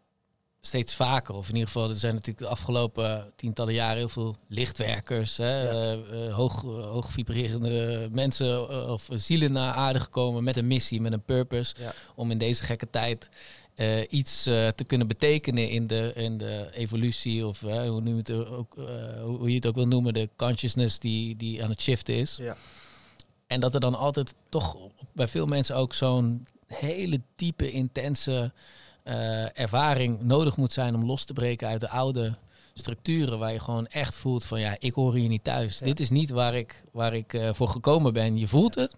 steeds 0.62 0.94
vaker. 0.94 1.36
Of 1.36 1.48
in 1.48 1.54
ieder 1.54 1.70
geval, 1.72 1.90
er 1.90 1.96
zijn 1.96 2.14
natuurlijk 2.14 2.46
de 2.46 2.52
afgelopen 2.52 3.32
tientallen 3.36 3.74
jaren 3.74 3.98
heel 3.98 4.10
veel 4.10 4.36
lichtwerkers, 4.48 5.38
hè, 5.38 5.62
Ja. 5.64 5.70
eh, 5.72 6.26
eh, 6.28 6.34
hoog, 6.34 6.62
hoog 6.62 7.12
vibrerende 7.12 8.08
mensen 8.12 8.70
eh, 8.70 8.90
of 8.92 9.08
zielen 9.14 9.52
naar 9.52 9.74
aarde 9.74 10.00
gekomen 10.00 10.44
met 10.44 10.58
een 10.58 10.68
missie, 10.68 11.02
met 11.02 11.12
een 11.14 11.24
purpose. 11.24 11.76
Ja. 11.80 11.94
Om 12.16 12.32
in 12.32 12.38
deze 12.38 12.64
gekke 12.64 12.90
tijd 12.90 13.30
eh, 13.76 14.02
iets 14.10 14.46
eh, 14.46 14.68
te 14.68 14.84
kunnen 14.84 15.08
betekenen 15.08 15.70
in 15.70 15.88
de, 15.88 16.12
in 16.16 16.38
de 16.38 16.70
evolutie. 16.74 17.48
Of 17.48 17.64
eh, 17.64 17.90
hoe, 17.90 18.02
noem 18.02 18.08
je 18.08 18.16
het 18.16 18.32
ook, 18.32 18.78
eh, 18.78 18.86
hoe 19.24 19.38
hoe 19.38 19.50
je 19.50 19.56
het 19.56 19.68
ook 19.68 19.76
wil 19.76 19.88
noemen, 19.88 20.14
de 20.14 20.30
consciousness 20.36 21.00
die, 21.00 21.36
die 21.38 21.64
aan 21.64 21.70
het 21.70 21.82
shiften 21.82 22.16
is. 22.16 22.36
Ja. 22.40 22.58
En 23.48 23.60
dat 23.60 23.74
er 23.74 23.80
dan 23.80 23.96
altijd 23.96 24.36
toch 24.50 24.78
bij 25.14 25.28
veel 25.28 25.46
mensen 25.46 25.76
ook 25.76 25.94
zo'n 25.94 26.48
hele 26.68 27.22
diepe, 27.36 27.72
intense 27.72 28.52
eh, 29.04 29.60
ervaring 29.60 30.22
nodig 30.22 30.58
moet 30.58 30.72
zijn 30.72 30.96
om 30.96 31.06
los 31.06 31.26
te 31.26 31.34
breken 31.34 31.68
uit 31.68 31.82
de 31.82 31.90
oude 31.90 32.34
structuren 32.74 33.40
waar 33.40 33.52
je 33.52 33.60
gewoon 33.60 33.88
echt 33.88 34.16
voelt 34.16 34.46
van 34.46 34.60
ja, 34.60 34.76
ik 34.80 34.94
hoor 34.94 35.16
hier 35.16 35.30
niet 35.30 35.44
thuis. 35.44 35.80
Ja. 35.80 35.86
Dit 35.86 36.00
is 36.00 36.10
niet 36.10 36.30
waar 36.30 36.56
ik, 36.56 36.84
waar 36.92 37.14
ik 37.14 37.34
eh, 37.34 37.50
voor 37.54 37.68
gekomen 37.68 38.14
ben. 38.14 38.38
Je 38.38 38.48
voelt 38.48 38.76
het, 38.76 38.96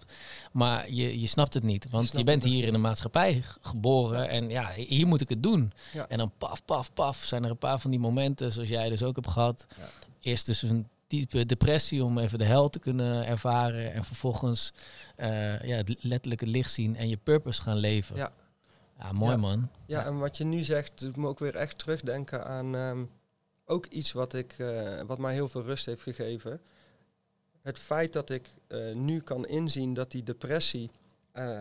maar 0.52 0.92
je, 0.92 1.20
je 1.20 1.28
snapt 1.28 1.54
het 1.54 1.64
niet. 1.64 1.88
Want 1.90 2.18
je, 2.18 2.24
bent 2.24 2.44
hier 2.44 2.68
in 2.68 2.74
een 2.74 2.82
maatschappij 2.82 3.44
geboren 3.62 4.30
en 4.30 4.50
ja, 4.50 4.72
hier 4.72 5.08
moet 5.08 5.22
ik 5.22 5.30
het 5.30 5.44
doen. 5.44 5.74
Ja. 5.94 6.08
En 6.08 6.18
dan 6.18 6.32
paf, 6.38 6.66
paf, 6.66 6.94
paf 6.94 7.24
zijn 7.24 7.44
er 7.44 7.50
een 7.50 7.58
paar 7.58 7.80
van 7.80 7.92
die 7.92 8.00
momenten 8.00 8.52
zoals 8.52 8.70
jij 8.70 8.90
dus 8.90 9.04
ook 9.04 9.16
hebt 9.16 9.30
gehad. 9.30 9.68
Eerst 10.22 10.46
dus 10.46 10.62
een 10.62 10.88
diepe 11.08 11.46
depressie 11.46 12.04
om 12.04 12.18
even 12.18 12.40
de 12.40 12.46
hel 12.46 12.70
te 12.70 12.80
kunnen 12.80 13.26
ervaren 13.28 13.94
en 13.94 14.04
vervolgens 14.04 14.74
eh, 15.16 15.64
ja, 15.64 15.76
het 15.76 15.96
letterlijke 16.04 16.48
licht 16.48 16.72
zien 16.72 16.96
en 16.96 17.10
je 17.10 17.18
purpose 17.18 17.62
gaan 17.62 17.78
leven. 17.78 18.32
Ja. 19.00 19.12
Mooi 19.12 19.32
Ja. 19.32 19.38
man. 19.38 19.70
Ja, 19.86 20.06
en 20.06 20.18
wat 20.18 20.38
je 20.38 20.44
nu 20.44 20.64
zegt, 20.64 21.00
doet 21.00 21.16
me 21.18 21.28
ook 21.28 21.40
weer 21.40 21.56
echt 21.56 21.78
terugdenken 21.78 22.46
aan 22.46 22.76
ehm, 22.76 23.04
ook 23.66 23.86
iets 23.86 24.12
wat, 24.12 24.34
ik, 24.34 24.56
eh, 24.58 25.02
wat 25.08 25.18
mij 25.20 25.34
heel 25.34 25.50
veel 25.50 25.64
rust 25.64 25.86
heeft 25.86 26.02
gegeven. 26.02 26.62
Het 27.62 27.80
feit 27.80 28.14
dat 28.14 28.30
ik 28.30 28.54
eh, 28.68 28.96
nu 28.96 29.20
kan 29.20 29.46
inzien 29.48 29.94
dat 29.94 30.12
die 30.12 30.24
depressie 30.24 30.92
eh, 31.32 31.60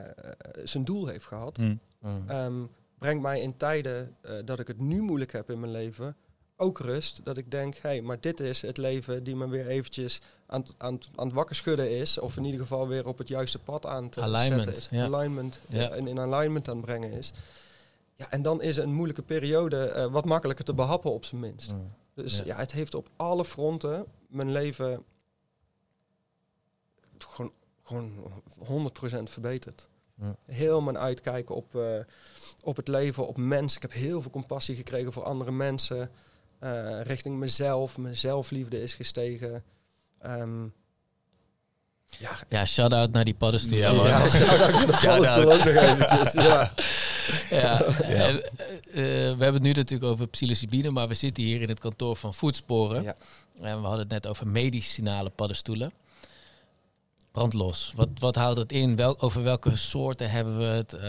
zijn 0.65 0.85
doel 0.85 1.07
heeft 1.07 1.25
gehad, 1.27 1.59
Mm. 1.59 1.81
Mm. 2.01 2.25
ehm, 2.29 2.65
brengt 2.99 3.23
mij 3.23 3.41
in 3.41 3.57
tijden 3.57 4.17
eh, 4.21 4.35
dat 4.45 4.59
ik 4.61 4.67
het 4.67 4.79
nu 4.79 5.01
moeilijk 5.03 5.33
heb 5.33 5.51
in 5.51 5.61
mijn 5.61 5.73
leven 5.73 6.17
ook 6.63 6.79
rust. 6.79 7.21
Dat 7.25 7.37
ik 7.37 7.51
denk, 7.51 7.75
hé, 7.75 7.81
hey, 7.89 8.03
maar 8.03 8.21
dit 8.21 8.41
is 8.41 8.61
het 8.63 8.77
leven 8.77 9.25
die 9.25 9.37
me 9.37 9.49
weer 9.49 9.67
eventjes 9.67 10.21
aan, 10.47 10.61
het- 10.61 10.75
aan, 10.79 11.01
aan 11.17 11.27
het 11.27 11.35
wakker 11.35 11.57
schudden 11.57 11.91
is. 11.91 12.19
Of 12.19 12.37
in 12.37 12.45
ieder 12.45 12.61
geval 12.61 12.89
weer 12.89 13.07
op 13.07 13.19
het 13.19 13.29
juiste 13.29 13.59
pad 13.59 13.87
aan 13.87 14.09
te 14.09 14.21
Alignment, 14.21 14.63
zetten 14.65 14.83
is. 14.83 14.89
ja. 14.91 15.05
Alignment, 15.05 15.61
Ja. 15.69 15.81
ja. 15.81 15.95
in, 15.95 16.07
in 16.07 16.19
alignment 16.19 16.69
aan 16.69 16.77
het 16.77 16.85
brengen 16.85 17.13
is. 17.13 17.33
Ja, 18.17 18.31
en 18.31 18.43
dan 18.43 18.63
is 18.63 18.77
een 18.77 18.93
moeilijke 18.95 19.23
periode 19.23 19.85
eh, 19.85 20.07
wat 20.07 20.25
makkelijker 20.25 20.65
te 20.65 20.75
behappen 20.75 21.13
op 21.13 21.25
zijn 21.25 21.41
minst. 21.41 21.73
Mm. 21.73 21.93
Dus 22.15 22.37
Ja. 22.39 22.45
ja. 22.45 22.57
het 22.57 22.73
heeft 22.73 22.95
op 22.95 23.09
alle 23.17 23.45
fronten 23.45 24.05
mijn 24.29 24.53
leven 24.53 25.05
gewoon, 27.19 27.53
gewoon 27.83 28.43
100% 28.59 29.31
verbeterd. 29.31 29.89
Ja. 30.15 30.37
Helemaal 30.47 30.97
uitkijken 30.97 31.55
op, 31.55 31.75
eh, 31.75 31.99
op 32.61 32.77
het 32.77 32.89
leven, 32.89 33.27
op 33.27 33.37
mensen. 33.37 33.77
Ik 33.77 33.83
heb 33.93 34.01
heel 34.01 34.23
veel 34.23 34.31
compassie 34.31 34.77
gekregen 34.77 35.13
voor 35.13 35.23
andere 35.25 35.53
mensen. 35.53 36.11
Eh, 36.63 37.01
richting 37.03 37.39
mezelf. 37.39 37.97
Mijn 37.99 38.17
zelfliefde 38.17 38.83
is 38.83 38.95
gestegen. 38.95 39.63
Ehm, 40.21 40.63
ja, 42.19 42.31
Ja, 42.49 42.65
shout-out 42.67 43.11
naar 43.13 43.25
die 43.25 43.35
paddenstoelen. 43.35 43.91
Ja, 43.93 43.97
man. 43.97 44.07
ja, 44.07 44.29
shout-out 44.29 44.73
naar 44.73 44.87
de 44.87 44.93
Shout-out. 44.97 45.45
paddenstoel 45.45 45.53
ook 45.53 45.65
nog 45.65 45.75
eventjes. 45.91 46.33
Ja. 46.33 46.73
Ja, 47.51 47.83
en, 48.03 48.43
eh, 48.45 49.29
eh, 49.31 49.37
we 49.39 49.43
hebben 49.45 49.53
het 49.55 49.63
nu 49.63 49.73
natuurlijk 49.73 50.11
over 50.11 50.27
psilocybine, 50.29 50.91
maar 50.91 51.09
we 51.09 51.15
zitten 51.15 51.45
hier 51.45 51.61
in 51.61 51.69
het 51.69 51.81
kantoor 51.81 52.17
van 52.17 52.35
Voedsporen. 52.35 53.03
Ja. 53.03 53.17
En 53.61 53.77
we 53.81 53.83
hadden 53.87 53.99
het 54.01 54.09
net 54.11 54.27
over 54.27 54.47
medicinale 54.47 55.31
paddenstoelen. 55.31 55.93
Brandlos. 57.33 57.93
Wat, 57.97 58.09
wat 58.19 58.37
houdt 58.37 58.59
het 58.59 58.73
in? 58.73 58.97
Wel, 58.97 59.21
over 59.21 59.43
welke 59.43 59.77
soorten 59.77 60.31
hebben 60.31 60.59
we 60.59 60.65
het? 60.65 60.93
Eh, 60.95 61.03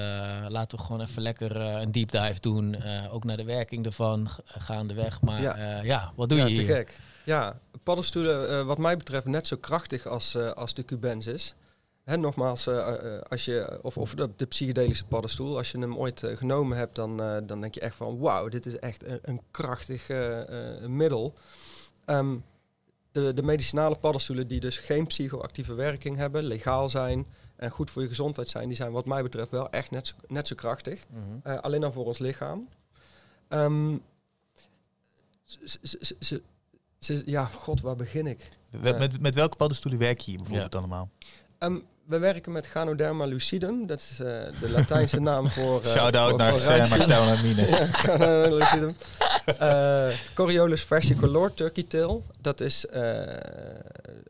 laten 0.48 0.78
we 0.78 0.84
gewoon 0.84 1.02
even 1.02 1.22
lekker 1.22 1.56
eh, 1.62 1.82
een 1.82 1.92
deep 1.92 2.12
dive 2.12 2.40
doen. 2.40 2.76
eh, 2.76 3.14
ook 3.14 3.24
naar 3.24 3.38
de 3.38 3.44
werking 3.44 3.86
ervan 3.86 4.28
gaandeweg. 4.46 5.22
Maar 5.22 5.42
Ja. 5.42 5.82
ja, 5.82 6.12
wat 6.16 6.30
doe 6.30 6.38
ja, 6.38 6.46
je 6.46 6.56
te 6.56 6.62
hier? 6.62 6.76
gek. 6.76 7.00
Ja, 7.26 7.60
paddenstoelen 7.84 8.66
wat 8.66 8.78
mij 8.78 8.98
betreft 8.98 9.26
net 9.26 9.48
zo 9.48 9.58
krachtig 9.58 10.06
als, 10.08 10.36
als 10.38 10.74
de 10.74 10.86
cubensis. 10.86 11.56
Hè, 12.04 12.18
nogmaals, 12.18 12.68
als 13.30 13.46
je, 13.46 13.80
of, 13.82 13.98
of 13.98 14.14
de, 14.16 14.30
de 14.36 14.46
psychedelische 14.46 15.06
paddenstoel, 15.06 15.58
als 15.58 15.72
je 15.72 15.80
hem 15.80 15.98
ooit 15.98 16.22
genomen 16.36 16.78
hebt, 16.78 16.96
dan, 16.96 17.18
dan 17.46 17.62
denk 17.62 17.74
je 17.74 17.80
echt 17.80 17.96
van 17.96 18.20
wauw, 18.20 18.50
dit 18.50 18.66
is 18.66 18.78
echt 18.80 19.08
een, 19.08 19.20
een 19.22 19.42
krachtig 19.52 20.08
middel. 20.88 21.34
Ehm, 22.06 22.36
de, 23.14 23.34
de 23.34 23.44
medicinale 23.44 23.96
paddenstoelen 23.96 24.48
die 24.48 24.60
dus 24.60 24.78
geen 24.78 25.08
psychoactieve 25.08 25.74
werking 25.74 26.18
hebben, 26.18 26.44
legaal 26.44 26.90
zijn 26.90 27.26
en 27.56 27.70
goed 27.72 27.92
voor 27.92 28.02
je 28.02 28.08
gezondheid 28.08 28.50
zijn, 28.50 28.68
die 28.68 28.76
zijn 28.76 28.92
wat 28.92 29.06
mij 29.08 29.24
betreft 29.24 29.52
wel 29.52 29.70
echt 29.70 29.92
net 29.92 30.08
zo, 30.08 30.16
net 30.28 30.48
zo 30.48 30.56
krachtig. 30.56 31.04
Mhm. 31.10 31.22
Eh, 31.44 31.58
alleen 31.60 31.82
dan 31.82 31.94
voor 31.94 32.06
ons 32.06 32.20
lichaam. 32.20 32.68
Ehm, 33.48 33.98
ze- 35.44 35.60
ze- 35.82 35.98
ze- 36.02 36.16
ze- 36.20 36.42
ze- 37.00 37.24
ja, 37.26 37.46
god, 37.46 37.82
waar 37.82 37.96
begin 37.96 38.28
ik? 38.28 38.50
Met, 38.70 38.98
met, 38.98 39.22
met 39.22 39.36
welke 39.36 39.58
paddenstoelen 39.58 40.00
werk 40.00 40.20
je 40.20 40.32
hier 40.32 40.40
bijvoorbeeld 40.40 40.74
Ja. 40.74 40.80
allemaal? 40.80 41.10
Ehm, 41.58 41.80
we 42.06 42.18
werken 42.20 42.52
met 42.52 42.66
Ganoderma 42.66 43.26
lucidum. 43.26 43.88
Dat 43.88 44.00
is 44.00 44.20
eh, 44.20 44.26
de 44.60 44.70
Latijnse 44.72 45.20
naam 45.32 45.50
voor... 45.50 45.82
eh, 45.82 45.90
Shout-out 45.92 46.30
voor- 46.30 46.38
naar. 46.38 46.56
Ja, 46.78 46.86
Ganoderma 46.86 48.56
lucidum. 48.56 48.96
Eh, 49.60 50.08
Coriolis 50.36 50.84
versicolor 50.84 51.54
turkey 51.54 51.84
tail. 51.84 52.24
Dat 52.42 52.60
is 52.60 52.86
eh, 52.88 53.02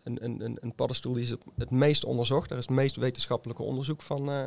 een, 0.04 0.24
een, 0.24 0.42
een, 0.44 0.58
een 0.62 0.74
paddenstoel 0.76 1.14
die 1.14 1.24
is 1.24 1.30
het, 1.30 1.70
meest 1.72 2.06
onderzocht. 2.06 2.50
Daar 2.50 2.58
is 2.58 2.66
het 2.68 2.76
meest 2.76 2.96
wetenschappelijke 2.96 3.64
onderzoek 3.64 4.02
van, 4.02 4.30
eh, 4.32 4.42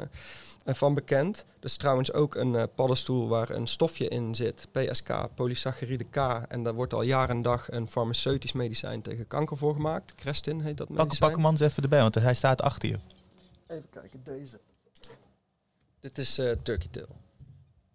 van 0.75 0.95
bekend. 0.95 1.37
Dat 1.37 1.71
is 1.71 1.77
trouwens 1.77 2.13
ook 2.13 2.35
een 2.35 2.55
eh, 2.55 2.63
paddenstoel 2.75 3.29
waar 3.29 3.51
een 3.51 3.67
stofje 3.67 4.09
in 4.09 4.35
zit. 4.35 4.69
PSK, 4.73 5.11
polysaccharide 5.35 6.05
K. 6.05 6.17
En 6.49 6.63
daar 6.63 6.75
wordt 6.75 6.95
al 6.95 7.03
jaren 7.03 7.37
en 7.37 7.43
dag 7.43 7.71
een 7.71 7.89
farmaceutisch 7.89 8.53
medicijn 8.53 9.03
tegen 9.03 9.27
kanker 9.27 9.57
voor 9.57 9.75
gemaakt. 9.75 10.15
Crestin 10.15 10.61
heet 10.61 10.77
dat 10.77 10.87
Pak, 10.87 10.97
medicijn. 10.97 11.21
pak 11.31 11.37
hem 11.39 11.47
anders 11.47 11.71
even 11.71 11.83
erbij, 11.83 12.01
want 12.01 12.15
hij 12.15 12.35
staat 12.35 12.63
achter 12.63 12.89
je. 12.89 12.97
Even 13.67 13.89
kijken, 13.91 14.21
deze. 14.25 14.61
Dit 15.99 16.19
is 16.19 16.39
eh 16.39 16.53
turkey. 16.63 17.05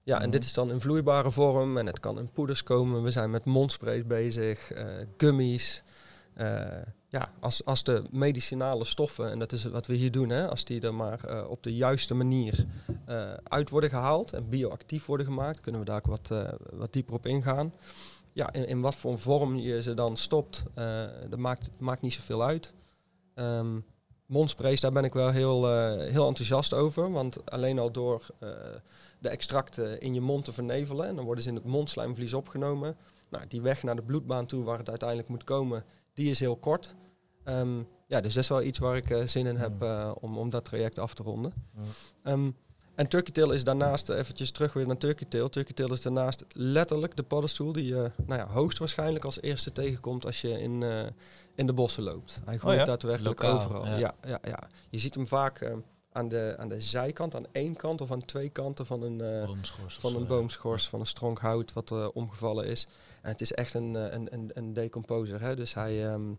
Ja, 0.03 0.21
en 0.21 0.29
dit 0.29 0.43
is 0.43 0.53
dan 0.53 0.71
in 0.71 0.79
vloeibare 0.79 1.31
vorm 1.31 1.77
en 1.77 1.85
het 1.85 1.99
kan 1.99 2.17
in 2.17 2.31
poeders 2.31 2.63
komen. 2.63 3.03
We 3.03 3.11
zijn 3.11 3.29
met 3.29 3.45
mondsprays 3.45 4.05
bezig, 4.05 4.71
eh 4.71 4.85
gummies. 5.17 5.83
Eh, 6.33 6.81
ja, 7.07 7.31
als, 7.39 7.65
als 7.65 7.83
de 7.83 8.03
medicinale 8.09 8.85
stoffen, 8.85 9.31
en 9.31 9.39
dat 9.39 9.51
is 9.51 9.63
wat 9.63 9.85
we 9.85 9.93
hier 9.93 10.11
doen, 10.11 10.29
hè, 10.29 10.47
als 10.47 10.63
die 10.63 10.81
er 10.81 10.93
maar 10.93 11.47
op 11.47 11.63
de 11.63 11.75
juiste 11.75 12.13
manier 12.13 12.65
uit 13.43 13.69
worden 13.69 13.89
gehaald 13.89 14.33
en 14.33 14.49
bioactief 14.49 15.05
worden 15.05 15.25
gemaakt, 15.25 15.59
kunnen 15.59 15.81
we 15.81 15.87
daar 15.87 16.01
ook 16.05 16.05
wat, 16.05 16.29
wat 16.71 16.93
dieper 16.93 17.13
op 17.13 17.25
ingaan. 17.25 17.73
Ja, 18.33 18.53
in, 18.53 18.67
in 18.67 18.81
wat 18.81 18.95
voor 18.95 19.19
vorm 19.19 19.55
je 19.55 19.81
ze 19.81 19.93
dan 19.93 20.17
stopt, 20.17 20.63
dat 21.29 21.39
maakt, 21.39 21.69
maakt 21.77 22.01
niet 22.01 22.13
zoveel 22.13 22.43
uit. 22.43 22.73
Ehm 23.33 23.77
mondsprays, 24.31 24.79
daar 24.79 24.91
ben 24.91 25.03
ik 25.03 25.13
wel 25.13 25.29
heel, 25.29 25.69
eh, 25.69 26.11
heel 26.11 26.27
enthousiast 26.27 26.73
over. 26.73 27.11
Want 27.11 27.51
alleen 27.51 27.79
al 27.79 27.91
door 27.91 28.25
eh, 28.39 28.49
de 29.19 29.29
extracten 29.29 29.99
in 29.99 30.13
je 30.13 30.21
mond 30.21 30.45
te 30.45 30.51
vernevelen, 30.51 31.07
en 31.07 31.15
dan 31.15 31.25
worden 31.25 31.43
ze 31.43 31.49
in 31.49 31.55
het 31.55 31.65
mondslijmvlies 31.65 32.33
opgenomen. 32.33 32.97
Nou, 33.29 33.47
die 33.47 33.61
weg 33.61 33.83
naar 33.83 33.95
de 33.95 34.01
bloedbaan 34.01 34.45
toe 34.45 34.63
waar 34.63 34.77
het 34.77 34.89
uiteindelijk 34.89 35.29
moet 35.29 35.43
komen, 35.43 35.83
die 36.13 36.29
is 36.29 36.39
heel 36.39 36.55
kort. 36.55 36.95
Ehm, 37.43 37.77
ja, 38.07 38.21
dus 38.21 38.33
dat 38.33 38.43
is 38.43 38.49
wel 38.49 38.61
iets 38.61 38.79
waar 38.79 38.95
ik 38.95 39.09
eh, 39.09 39.27
zin 39.27 39.45
in 39.45 39.55
heb 39.55 39.85
om, 40.19 40.37
om 40.37 40.49
dat 40.49 40.65
traject 40.65 40.99
af 40.99 41.13
te 41.13 41.23
ronden. 41.23 41.53
Ehm, 42.23 42.49
en 42.95 43.07
Turkey 43.07 43.33
Tail 43.33 43.51
is 43.51 43.63
daarnaast, 43.63 44.09
eventjes 44.09 44.51
terug 44.51 44.73
weer 44.73 44.87
naar 44.87 44.97
Turkey 44.97 45.27
Tail. 45.29 45.49
Turkey 45.49 45.73
Tail 45.73 45.93
is 45.93 46.01
daarnaast 46.01 46.45
letterlijk 46.53 47.15
de 47.15 47.23
paddenstoel 47.23 47.71
die 47.71 47.85
je 47.85 48.11
nou 48.25 48.39
ja, 48.39 48.47
hoogstwaarschijnlijk 48.47 49.25
als 49.25 49.41
eerste 49.41 49.71
tegenkomt 49.71 50.25
als 50.25 50.41
je 50.41 50.61
in, 50.61 50.83
in 51.61 51.67
de 51.67 51.73
bossen 51.73 52.03
loopt. 52.03 52.41
Hij 52.45 52.57
groeit 52.57 52.79
ja? 52.79 52.85
daadwerkelijk 52.85 53.41
Lokaal, 53.41 53.59
overal. 53.59 53.85
ja. 53.85 53.97
Ja. 53.97 54.13
Ja, 54.27 54.39
ja, 54.41 54.59
Je 54.89 54.97
ziet 54.99 55.15
hem 55.15 55.27
vaak 55.27 55.59
eh, 55.61 55.73
aan, 56.11 56.29
de, 56.29 56.55
aan 56.57 56.69
de 56.69 56.81
zijkant, 56.81 57.35
aan 57.35 57.45
één 57.51 57.75
kant 57.75 58.01
of 58.01 58.11
aan 58.11 58.25
twee 58.25 58.49
kanten 58.49 58.85
van 58.85 59.01
een, 59.01 59.21
eh, 59.21 59.45
Boomschors 59.45 59.95
van 59.97 60.15
een 60.15 60.21
ja. 60.21 60.27
boomschors, 60.27 60.89
van 60.89 60.99
een 60.99 61.05
stronk 61.05 61.39
hout 61.39 61.73
wat 61.73 61.91
eh, 61.91 62.07
omgevallen 62.13 62.65
is. 62.65 62.87
En 63.21 63.29
het 63.31 63.41
is 63.41 63.51
echt 63.53 63.73
een, 63.73 63.95
eh, 63.95 64.13
een, 64.13 64.33
een, 64.33 64.51
een 64.53 64.73
decomposer. 64.73 65.41
Hè? 65.41 65.55
Dus 65.55 65.73
hij, 65.73 66.07
ehm, 66.07 66.29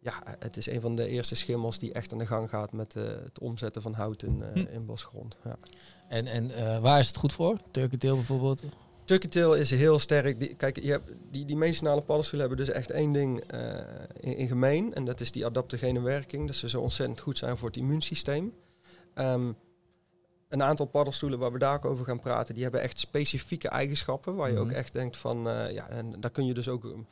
ja, 0.00 0.22
het 0.38 0.56
is 0.56 0.66
een 0.66 0.80
van 0.80 0.94
de 0.94 1.06
eerste 1.08 1.34
schimmels 1.34 1.78
die 1.78 1.92
echt 1.92 2.12
aan 2.12 2.18
de 2.18 2.26
gang 2.26 2.50
gaat 2.50 2.72
met 2.72 2.92
het 2.94 3.38
omzetten 3.38 3.82
van 3.82 3.94
hout 3.94 4.22
in, 4.22 4.42
eh, 4.42 4.62
Hm. 4.64 4.72
in 4.72 4.86
bosgrond. 4.86 5.36
Ja. 5.44 5.56
En, 6.08 6.26
en 6.26 6.50
eh, 6.50 6.78
waar 6.80 6.98
is 6.98 7.06
het 7.06 7.16
goed 7.16 7.32
voor? 7.32 7.56
Turkey 7.70 7.98
tail 7.98 8.14
bijvoorbeeld? 8.14 8.62
Turkey 9.04 9.30
tail 9.30 9.54
is 9.54 9.70
heel 9.70 9.98
sterk. 9.98 10.40
Die, 10.40 10.54
kijk, 10.54 10.80
je 10.82 10.90
hebt, 10.90 11.12
die, 11.30 11.44
die 11.44 11.56
medicinale 11.56 12.00
paddenstoelen 12.00 12.48
hebben 12.48 12.66
dus 12.66 12.74
echt 12.74 12.90
één 12.90 13.12
ding 13.12 13.40
eh, 13.40 13.60
in, 14.20 14.36
in 14.36 14.48
gemeen. 14.48 14.94
En 14.94 15.04
dat 15.04 15.20
is 15.20 15.32
die 15.32 15.46
adaptogene 15.46 16.00
werking. 16.00 16.46
Dat 16.46 16.56
ze 16.56 16.68
zo 16.68 16.80
ontzettend 16.80 17.20
goed 17.20 17.38
zijn 17.38 17.56
voor 17.56 17.68
het 17.68 17.76
immuunsysteem. 17.76 18.52
Ehm, 19.14 19.52
een 20.48 20.62
aantal 20.62 20.86
paddenstoelen 20.86 21.38
waar 21.38 21.52
we 21.52 21.58
daar 21.58 21.76
ook 21.76 21.84
over 21.84 22.04
gaan 22.04 22.20
praten, 22.20 22.54
die 22.54 22.62
hebben 22.62 22.80
echt 22.80 22.98
specifieke 22.98 23.68
eigenschappen. 23.68 24.34
Waar 24.34 24.50
je 24.52 24.58
ook 24.58 24.66
Mhm. 24.66 24.74
echt 24.74 24.92
denkt 24.92 25.16
van, 25.16 25.48
eh, 25.48 25.70
ja, 25.72 25.88
en 25.88 26.20
daar 26.20 26.30
kun 26.30 26.46
je 26.46 26.54
dus 26.54 26.68
ook... 26.68 26.84
um, 26.84 27.06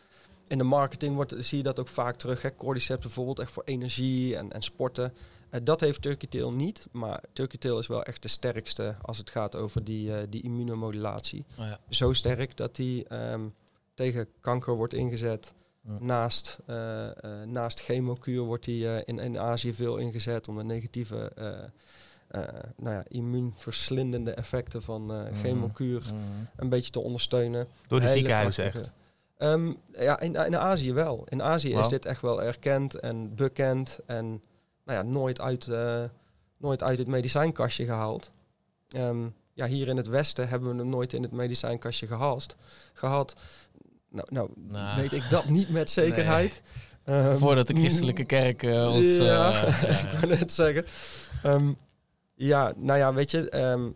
in 0.48 0.59
de 0.59 0.64
marketing 0.64 1.14
wordt, 1.14 1.35
zie 1.38 1.57
je 1.57 1.62
dat 1.62 1.81
ook 1.81 1.88
vaak 1.88 2.16
terug. 2.16 2.42
Hè? 2.42 2.55
Cordyceps 2.55 3.02
bijvoorbeeld, 3.02 3.38
echt 3.38 3.50
voor 3.52 3.62
energie 3.64 4.37
en, 4.37 4.52
en 4.52 4.62
sporten. 4.62 5.12
Eh, 5.53 5.61
dat 5.65 5.81
heeft 5.81 6.03
Turkey 6.03 6.29
Tail 6.29 6.53
niet. 6.53 6.87
Maar 6.91 7.23
Turkey 7.33 7.59
Tail 7.59 7.79
is 7.79 7.87
wel 7.87 8.03
echt 8.03 8.23
de 8.23 8.29
sterkste 8.29 8.95
als 9.03 9.19
het 9.19 9.31
gaat 9.31 9.57
over 9.57 9.85
die, 9.85 10.15
eh, 10.17 10.23
die 10.29 10.43
immunomodulatie 10.43 11.45
Oh, 11.59 11.65
ja. 11.65 11.79
zo 11.88 12.12
sterk 12.12 12.57
dat 12.57 12.77
die 12.77 13.09
ehm, 13.09 13.41
tegen 13.95 14.27
kanker 14.41 14.75
wordt 14.75 14.95
ingezet. 14.95 15.53
Ja. 15.81 15.97
Naast, 16.01 16.59
eh, 16.67 17.09
eh, 17.09 17.47
naast 17.49 17.81
chemokuur 17.81 18.41
wordt 18.43 18.65
die 18.65 19.05
in, 19.05 19.19
in 19.19 19.38
Azië 19.38 19.75
veel 19.75 19.97
ingezet 19.97 20.49
om 20.49 20.57
de 20.57 20.65
negatieve 20.65 21.33
nou 22.77 22.95
ja, 22.97 23.05
immuunverslindende 23.09 24.31
effecten 24.31 24.83
van 24.83 25.07
Mhm. 25.07 25.35
chemokuur 25.35 26.01
Mhm. 26.03 26.15
een 26.57 26.69
beetje 26.69 26.91
te 26.91 27.01
ondersteunen. 27.01 27.67
Door 27.88 27.99
de 28.01 28.05
Hele 28.07 28.17
ziekenhuizen 28.19 28.65
echt. 28.65 28.93
Ehm, 29.37 29.73
ja, 29.99 30.21
in, 30.21 30.35
in 30.35 30.57
Azië 30.57 30.93
wel. 30.93 31.27
In 31.29 31.43
Azië 31.43 31.75
is 31.75 31.88
dit 31.88 32.05
echt 32.05 32.21
wel 32.21 32.43
erkend 32.43 32.95
en 32.95 33.35
bekend 33.35 33.99
en 34.07 34.43
nou 34.85 34.99
ja, 34.99 35.05
nooit, 35.05 35.40
uit, 35.40 35.68
eh, 35.68 36.05
nooit 36.57 36.83
uit 36.83 36.99
het 36.99 37.07
medicijnkastje 37.07 37.85
gehaald. 37.85 38.31
Ehm, 38.88 39.27
ja, 39.55 39.66
hier 39.66 39.88
in 39.88 39.97
het 39.97 40.07
Westen 40.07 40.49
hebben 40.49 40.71
we 40.71 40.77
hem 40.77 40.88
nooit 40.88 41.12
in 41.12 41.23
het 41.23 41.33
medicijnkastje 41.33 42.07
gehast, 42.07 42.57
gehad. 42.92 43.35
Nou, 44.09 44.27
nou 44.31 44.51
Nou. 44.57 45.01
weet 45.01 45.12
ik 45.12 45.31
dat 45.31 45.49
niet 45.49 45.68
met 45.68 45.90
zekerheid. 46.01 46.62
Ehm, 47.05 47.37
Voordat 47.37 47.66
de 47.66 47.75
christelijke 47.75 48.25
kerk 48.25 48.62
eh, 48.62 48.92
ons... 48.95 49.16
ja, 49.16 49.51
ja. 49.51 49.66
ik 50.03 50.12
wou 50.12 50.27
net 50.27 50.53
zeggen. 50.53 50.85
Ehm, 51.42 51.73
ja, 52.35 52.73
nou 52.77 52.99
ja, 52.99 53.14
weet 53.14 53.31
je, 53.31 53.92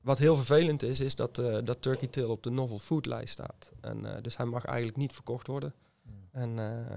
wat 0.00 0.18
heel 0.18 0.36
vervelend 0.36 0.82
is, 0.82 1.00
is 1.00 1.14
dat, 1.14 1.34
dat 1.64 1.82
Turkey 1.82 2.08
Tail 2.08 2.30
op 2.30 2.42
de 2.42 2.50
novel 2.50 2.78
food 2.78 3.06
lijst 3.06 3.32
staat. 3.32 3.70
En, 3.80 4.18
dus 4.22 4.36
hij 4.36 4.46
mag 4.46 4.64
eigenlijk 4.64 4.96
niet 4.96 5.12
verkocht 5.12 5.46
worden. 5.46 5.74
En 6.32 6.58
eh, 6.58 6.96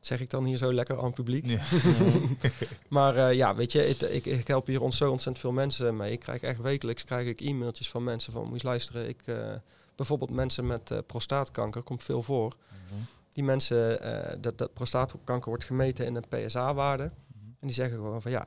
zeg 0.00 0.20
ik 0.20 0.30
dan 0.30 0.44
hier 0.44 0.56
zo 0.56 0.72
lekker 0.72 0.98
aan 0.98 1.04
het 1.04 1.14
publiek. 1.14 1.46
Ja. 1.46 1.60
Maar 2.88 3.16
eh, 3.16 3.34
ja, 3.34 3.54
weet 3.54 3.72
je, 3.72 3.88
ik, 3.88 4.26
ik 4.26 4.46
help 4.46 4.66
hier 4.66 4.82
ons 4.82 4.96
zo 4.96 5.10
ontzettend 5.10 5.38
veel 5.38 5.52
mensen 5.52 5.96
mee. 5.96 6.12
Ik 6.12 6.20
krijg 6.20 6.42
echt 6.42 6.60
wekelijks 6.60 7.04
krijg 7.04 7.26
ik 7.26 7.40
e-mailtjes 7.40 7.90
van 7.90 8.04
mensen 8.04 8.32
van, 8.32 8.40
moet 8.40 8.48
je 8.48 8.54
eens 8.54 8.62
luisteren, 8.62 9.08
ik, 9.08 9.22
eh, 9.24 9.54
bijvoorbeeld 9.96 10.30
mensen 10.30 10.66
met 10.66 10.90
eh, 10.90 10.98
prostaatkanker, 11.06 11.82
komt 11.82 12.02
veel 12.02 12.22
voor. 12.22 12.56
Mhm. 12.68 13.00
Die 13.32 13.44
mensen, 13.44 14.00
dat, 14.40 14.58
dat 14.58 14.72
prostaatkanker 14.72 15.48
wordt 15.48 15.64
gemeten 15.64 16.06
in 16.06 16.14
een 16.16 16.46
PSA-waarde. 16.46 17.02
En 17.58 17.66
die 17.66 17.72
zeggen 17.72 17.96
gewoon 17.96 18.22
van 18.22 18.30
ja, 18.30 18.46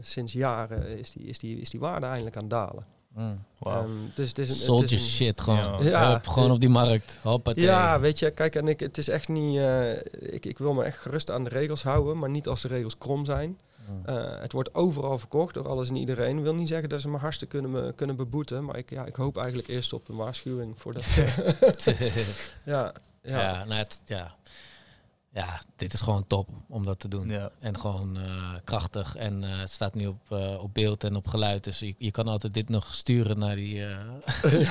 sinds 0.00 0.32
jaren 0.32 0.98
is 0.98 1.10
die, 1.10 1.26
is, 1.26 1.38
die, 1.38 1.58
is 1.58 1.70
die 1.70 1.80
waarde 1.80 2.06
eindelijk 2.06 2.36
aan 2.36 2.42
het 2.42 2.50
dalen. 2.50 2.86
Mm. 3.14 3.44
Ehm, 3.62 3.90
dus 4.14 4.28
het 4.28 4.38
is 4.38 4.48
een, 4.48 4.54
het 4.54 4.64
Soldier 4.64 4.92
is 4.92 5.02
een- 5.02 5.08
shit 5.08 5.40
gewoon. 5.40 5.58
Ja. 5.58 5.74
Ja. 5.80 6.12
Hup, 6.12 6.26
gewoon 6.26 6.50
op 6.50 6.60
die 6.60 6.68
markt. 6.68 7.18
Hoppatee. 7.22 7.64
Ja, 7.64 8.00
weet 8.00 8.18
je, 8.18 8.30
kijk, 8.30 8.54
en 8.54 8.68
ik, 8.68 8.80
het 8.80 8.98
is 8.98 9.08
echt 9.08 9.28
niet. 9.28 9.58
eh, 9.58 9.90
ik, 10.18 10.46
ik 10.46 10.58
wil 10.58 10.74
me 10.74 10.82
echt 10.84 10.98
gerust 10.98 11.30
aan 11.30 11.44
de 11.44 11.50
regels 11.50 11.82
houden, 11.82 12.18
maar 12.18 12.30
niet 12.30 12.48
als 12.48 12.62
de 12.62 12.68
regels 12.68 12.98
krom 12.98 13.24
zijn. 13.24 13.58
Eh, 14.04 14.40
het 14.40 14.52
wordt 14.52 14.74
overal 14.74 15.18
verkocht 15.18 15.54
door 15.54 15.68
alles 15.68 15.88
en 15.88 15.96
iedereen. 15.96 16.42
Wil 16.42 16.54
niet 16.54 16.68
zeggen 16.68 16.88
dat 16.88 17.00
ze 17.00 17.08
me 17.08 17.16
hartstikke 17.18 17.58
kunnen, 17.60 17.84
me- 17.84 17.92
kunnen 17.92 18.16
beboeten. 18.16 18.64
Maar 18.64 18.76
ik, 18.76 18.90
ja, 18.90 19.04
ik 19.04 19.16
hoop 19.16 19.36
eigenlijk 19.36 19.68
eerst 19.68 19.92
op 19.92 20.08
een 20.08 20.16
waarschuwing 20.16 20.74
voordat 20.80 21.02
ze... 21.78 21.94
ja, 22.64 22.92
ja. 23.22 23.40
ja. 23.40 23.64
nou 23.64 23.78
het, 23.78 24.00
ja. 24.04 24.34
Ja, 25.34 25.60
dit 25.76 25.92
is 25.92 26.00
gewoon 26.00 26.26
top 26.26 26.48
om 26.68 26.84
dat 26.84 26.98
te 26.98 27.08
doen. 27.08 27.28
Ja. 27.28 27.50
En 27.60 27.78
gewoon 27.78 28.16
eh, 28.16 28.54
krachtig. 28.64 29.16
En 29.16 29.44
eh, 29.44 29.58
het 29.58 29.70
staat 29.70 29.94
nu 29.94 30.06
op, 30.06 30.20
eh, 30.30 30.62
op 30.62 30.74
beeld 30.74 31.04
en 31.04 31.16
op 31.16 31.26
geluid. 31.26 31.64
Dus 31.64 31.78
je, 31.78 31.94
je 31.98 32.10
kan 32.10 32.28
altijd 32.28 32.54
dit 32.54 32.68
nog 32.68 32.94
sturen 32.94 33.38
naar, 33.38 33.56
die, 33.56 33.80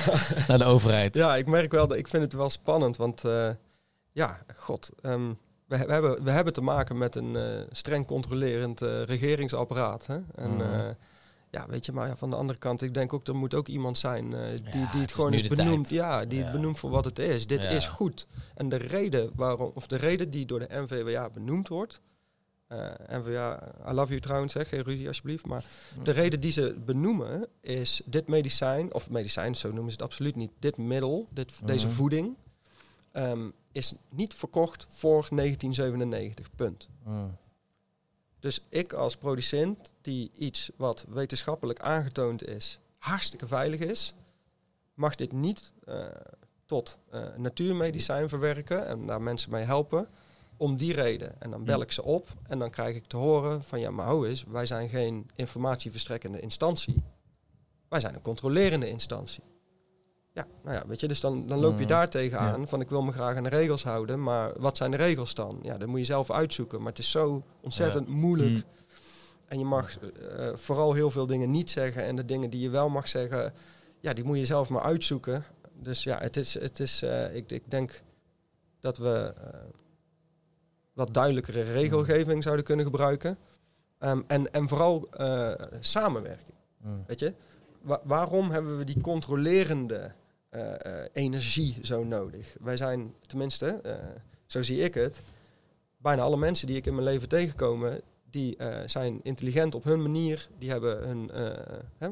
naar 0.47 0.57
de 0.57 0.63
overheid. 0.63 1.15
Ja, 1.15 1.35
ik 1.35 1.47
merk 1.47 1.71
wel 1.71 1.87
dat 1.87 1.97
ik 1.97 2.07
vind 2.07 2.23
het 2.23 2.33
wel 2.33 2.49
spannend, 2.49 2.97
want 2.97 3.21
ja, 4.11 4.39
god, 4.55 4.89
ehm, 5.01 5.33
we, 5.67 5.77
we, 5.85 5.91
hebben, 5.91 6.23
we 6.23 6.31
hebben 6.31 6.53
te 6.53 6.61
maken 6.61 6.97
met 6.97 7.15
een 7.15 7.37
streng 7.71 8.07
controlerend 8.07 8.79
regeringsapparaat. 8.81 10.05
Hè? 10.05 10.17
En 10.35 10.55
Mhm. 10.55 10.91
Ja, 11.53 11.65
weet 11.67 11.85
je, 11.85 11.91
maar 11.91 12.07
ja, 12.07 12.17
van 12.17 12.29
de 12.29 12.35
andere 12.35 12.59
kant, 12.59 12.81
ik 12.81 12.93
denk 12.93 13.13
ook 13.13 13.27
er 13.27 13.35
moet 13.35 13.53
ook 13.53 13.67
iemand 13.67 13.97
zijn 13.97 14.33
eh, 14.33 14.47
die, 14.47 14.63
Ja, 14.63 14.71
die 14.71 14.81
het 14.81 14.93
het 14.93 15.09
is 15.09 15.15
gewoon 15.15 15.33
is 15.33 15.47
benoemd, 15.47 15.89
ja, 15.89 16.25
die 16.25 16.37
Ja. 16.39 16.43
het 16.43 16.53
benoemt 16.53 16.79
voor 16.79 16.89
wat 16.89 17.05
het 17.05 17.19
is. 17.19 17.47
Dit 17.47 17.61
Ja. 17.61 17.69
is 17.69 17.87
goed. 17.87 18.27
En 18.55 18.69
de 18.69 18.75
reden 18.75 19.31
waarom, 19.35 19.71
of 19.73 19.87
de 19.87 19.95
reden 19.95 20.29
die 20.29 20.45
door 20.45 20.59
de 20.59 20.67
NVWA 20.69 21.29
benoemd 21.29 21.67
wordt. 21.67 22.01
eh 22.67 22.89
NVWA, 23.09 23.73
I 23.89 23.91
love 23.93 24.07
you 24.07 24.19
trouwens, 24.19 24.53
zeg, 24.53 24.69
geen 24.69 24.81
ruzie 24.83 25.07
alsjeblieft. 25.07 25.45
Maar 25.45 25.65
de 26.03 26.11
reden 26.11 26.39
die 26.39 26.51
ze 26.51 26.75
benoemen 26.85 27.47
is 27.61 28.01
dit 28.05 28.27
medicijn, 28.27 28.93
of 28.93 29.09
medicijn, 29.09 29.55
zo 29.55 29.67
noemen 29.71 29.91
ze 29.91 29.97
het 29.97 30.01
absoluut 30.05 30.35
niet. 30.35 30.51
Dit 30.59 30.77
middel, 30.77 31.27
dit, 31.31 31.51
deze 31.65 31.85
Mhm. 31.85 31.95
voeding, 31.95 32.35
ehm, 33.11 33.49
is 33.71 33.93
niet 34.09 34.33
verkocht 34.33 34.85
voor 34.89 35.27
1997. 35.29 36.49
Punt. 36.55 36.89
Mm. 37.05 37.37
Dus 38.43 38.61
ik 38.69 38.93
als 38.93 39.17
producent, 39.17 39.91
die 40.01 40.31
iets 40.37 40.71
wat 40.75 41.05
wetenschappelijk 41.09 41.79
aangetoond 41.79 42.47
is, 42.47 42.79
hartstikke 42.97 43.47
veilig 43.47 43.79
is, 43.79 44.13
mag 44.93 45.15
dit 45.15 45.31
niet 45.31 45.71
eh, 45.85 46.05
tot 46.65 46.97
eh, 47.09 47.21
natuurmedicijn 47.37 48.29
verwerken 48.29 48.87
en 48.87 49.05
daar 49.05 49.21
mensen 49.21 49.51
mee 49.51 49.63
helpen. 49.63 50.07
Om 50.57 50.77
die 50.77 50.93
reden. 50.93 51.41
En 51.41 51.51
dan 51.51 51.63
bel 51.63 51.81
ik 51.81 51.91
ze 51.91 52.03
op 52.03 52.27
en 52.47 52.59
dan 52.59 52.69
krijg 52.69 52.95
ik 52.95 53.07
te 53.07 53.17
horen 53.17 53.63
van 53.63 53.79
ja, 53.79 53.91
maar 53.91 54.05
hou 54.05 54.27
eens, 54.27 54.43
wij 54.43 54.65
zijn 54.65 54.89
geen 54.89 55.29
informatieverstrekkende 55.35 56.39
instantie. 56.39 57.03
Wij 57.89 57.99
zijn 57.99 58.15
een 58.15 58.21
controlerende 58.21 58.89
instantie. 58.89 59.43
Ja, 60.33 60.47
nou 60.63 60.75
ja, 60.75 60.83
weet 60.87 60.99
je, 60.99 61.07
dus 61.07 61.19
dan, 61.19 61.45
dan 61.47 61.59
loop 61.59 61.73
je 61.73 61.79
Mhm. 61.79 61.87
daar 61.87 62.09
tegenaan 62.09 62.67
van 62.67 62.81
ik 62.81 62.89
wil 62.89 63.01
me 63.01 63.11
graag 63.11 63.35
aan 63.37 63.43
de 63.43 63.49
regels 63.49 63.83
houden, 63.83 64.23
maar 64.23 64.59
wat 64.59 64.77
zijn 64.77 64.91
de 64.91 64.97
regels 64.97 65.33
dan? 65.33 65.59
Ja, 65.61 65.77
dat 65.77 65.87
moet 65.87 65.99
je 65.99 66.05
zelf 66.05 66.31
uitzoeken, 66.31 66.79
maar 66.79 66.89
het 66.89 66.97
is 66.99 67.11
zo 67.11 67.43
ontzettend 67.61 68.07
moeilijk. 68.07 68.49
Mm. 68.53 68.63
En 69.45 69.59
je 69.59 69.65
mag 69.65 69.99
eh, 69.99 70.49
vooral 70.55 70.93
heel 70.93 71.09
veel 71.11 71.25
dingen 71.25 71.51
niet 71.51 71.71
zeggen 71.71 72.03
en 72.03 72.15
de 72.15 72.25
dingen 72.25 72.49
die 72.49 72.59
je 72.61 72.69
wel 72.69 72.89
mag 72.89 73.07
zeggen, 73.07 73.53
ja, 73.99 74.13
die 74.13 74.23
moet 74.23 74.37
je 74.37 74.45
zelf 74.45 74.69
maar 74.69 74.81
uitzoeken. 74.81 75.43
Dus 75.73 76.03
ja, 76.03 76.17
het 76.19 76.37
is, 76.37 76.53
het 76.53 76.79
is 76.79 77.01
eh, 77.01 77.35
ik, 77.35 77.51
ik 77.51 77.63
denk 77.71 78.01
dat 78.79 78.97
we 78.97 79.33
eh, 79.37 79.59
wat 80.93 81.13
duidelijkere 81.13 81.61
regelgeving 81.61 82.43
zouden 82.43 82.65
kunnen 82.65 82.85
gebruiken. 82.85 83.37
Ehm, 83.99 84.21
en, 84.27 84.51
en 84.51 84.67
vooral 84.67 85.07
eh, 85.11 85.51
samenwerking. 85.79 86.57
Mm. 86.77 87.03
Weet 87.07 87.19
je, 87.19 87.33
Wa- 87.81 88.01
waarom 88.03 88.49
hebben 88.51 88.77
we 88.77 88.83
die 88.83 89.01
controlerende 89.01 89.95
eh, 89.95 90.03
eh, 90.05 90.11
energie 91.13 91.77
zo 91.81 92.03
nodig? 92.03 92.55
Wij 92.61 92.77
zijn, 92.77 93.13
tenminste, 93.27 93.65
eh, 93.67 93.93
zo 94.45 94.63
zie 94.63 94.79
ik 94.81 94.93
het, 94.93 95.17
bijna 95.97 96.21
alle 96.21 96.37
mensen 96.37 96.67
die 96.67 96.75
ik 96.77 96.85
in 96.85 96.93
mijn 96.93 97.05
leven 97.07 97.29
tegenkomen, 97.29 98.01
die 98.29 98.55
eh, 98.57 98.77
zijn 98.85 99.19
intelligent 99.23 99.75
op 99.75 99.83
hun 99.83 100.01
manier. 100.01 100.47
Die 100.57 100.69
hebben 100.69 101.07
hun 101.07 101.31
eh, 101.31 101.45
eh, 101.97 102.09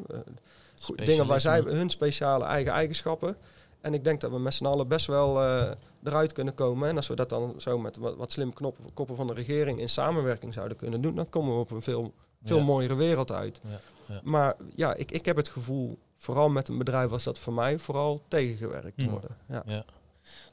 dingen 0.95 1.27
waar 1.27 1.39
zij 1.39 1.59
hun 1.59 1.89
speciale 1.89 2.43
eigen 2.45 2.71
eigenschappen. 2.71 3.37
En 3.81 3.93
ik 3.93 4.03
denk 4.03 4.21
dat 4.21 4.31
we 4.31 4.39
met 4.39 4.53
z'n 4.53 4.65
allen 4.65 4.87
best 4.87 5.05
wel 5.05 5.41
eh, 5.41 5.71
eruit 6.03 6.33
kunnen 6.33 6.53
komen. 6.53 6.89
En 6.89 6.95
als 6.95 7.07
we 7.07 7.15
dat 7.15 7.29
dan 7.29 7.53
zo 7.57 7.77
met 7.79 7.97
wat, 7.97 8.15
wat 8.15 8.31
slim 8.31 8.53
knoppen, 8.53 8.93
koppen 8.93 9.15
van 9.15 9.27
de 9.27 9.33
regering 9.33 9.79
in 9.79 9.89
samenwerking 9.89 10.53
zouden 10.53 10.77
kunnen 10.77 11.01
doen, 11.01 11.15
dan 11.15 11.29
komen 11.29 11.53
we 11.53 11.59
op 11.59 11.71
een 11.71 11.81
veel, 11.81 12.13
veel 12.43 12.57
Ja. 12.57 12.63
mooiere 12.63 12.95
wereld 12.95 13.31
uit. 13.31 13.59
Ja, 13.63 13.79
ja. 14.05 14.21
Maar 14.23 14.55
ja, 14.75 14.93
ik, 14.95 15.11
ik 15.11 15.25
heb 15.25 15.35
het 15.35 15.49
gevoel, 15.49 15.97
vooral 16.21 16.49
met 16.49 16.67
een 16.67 16.77
bedrijf 16.77 17.09
was 17.09 17.23
dat 17.23 17.39
voor 17.39 17.53
mij 17.53 17.79
vooral 17.79 18.21
tegengewerkt 18.27 19.01
Hm. 19.01 19.09
worden. 19.09 19.37
Ja. 19.47 19.83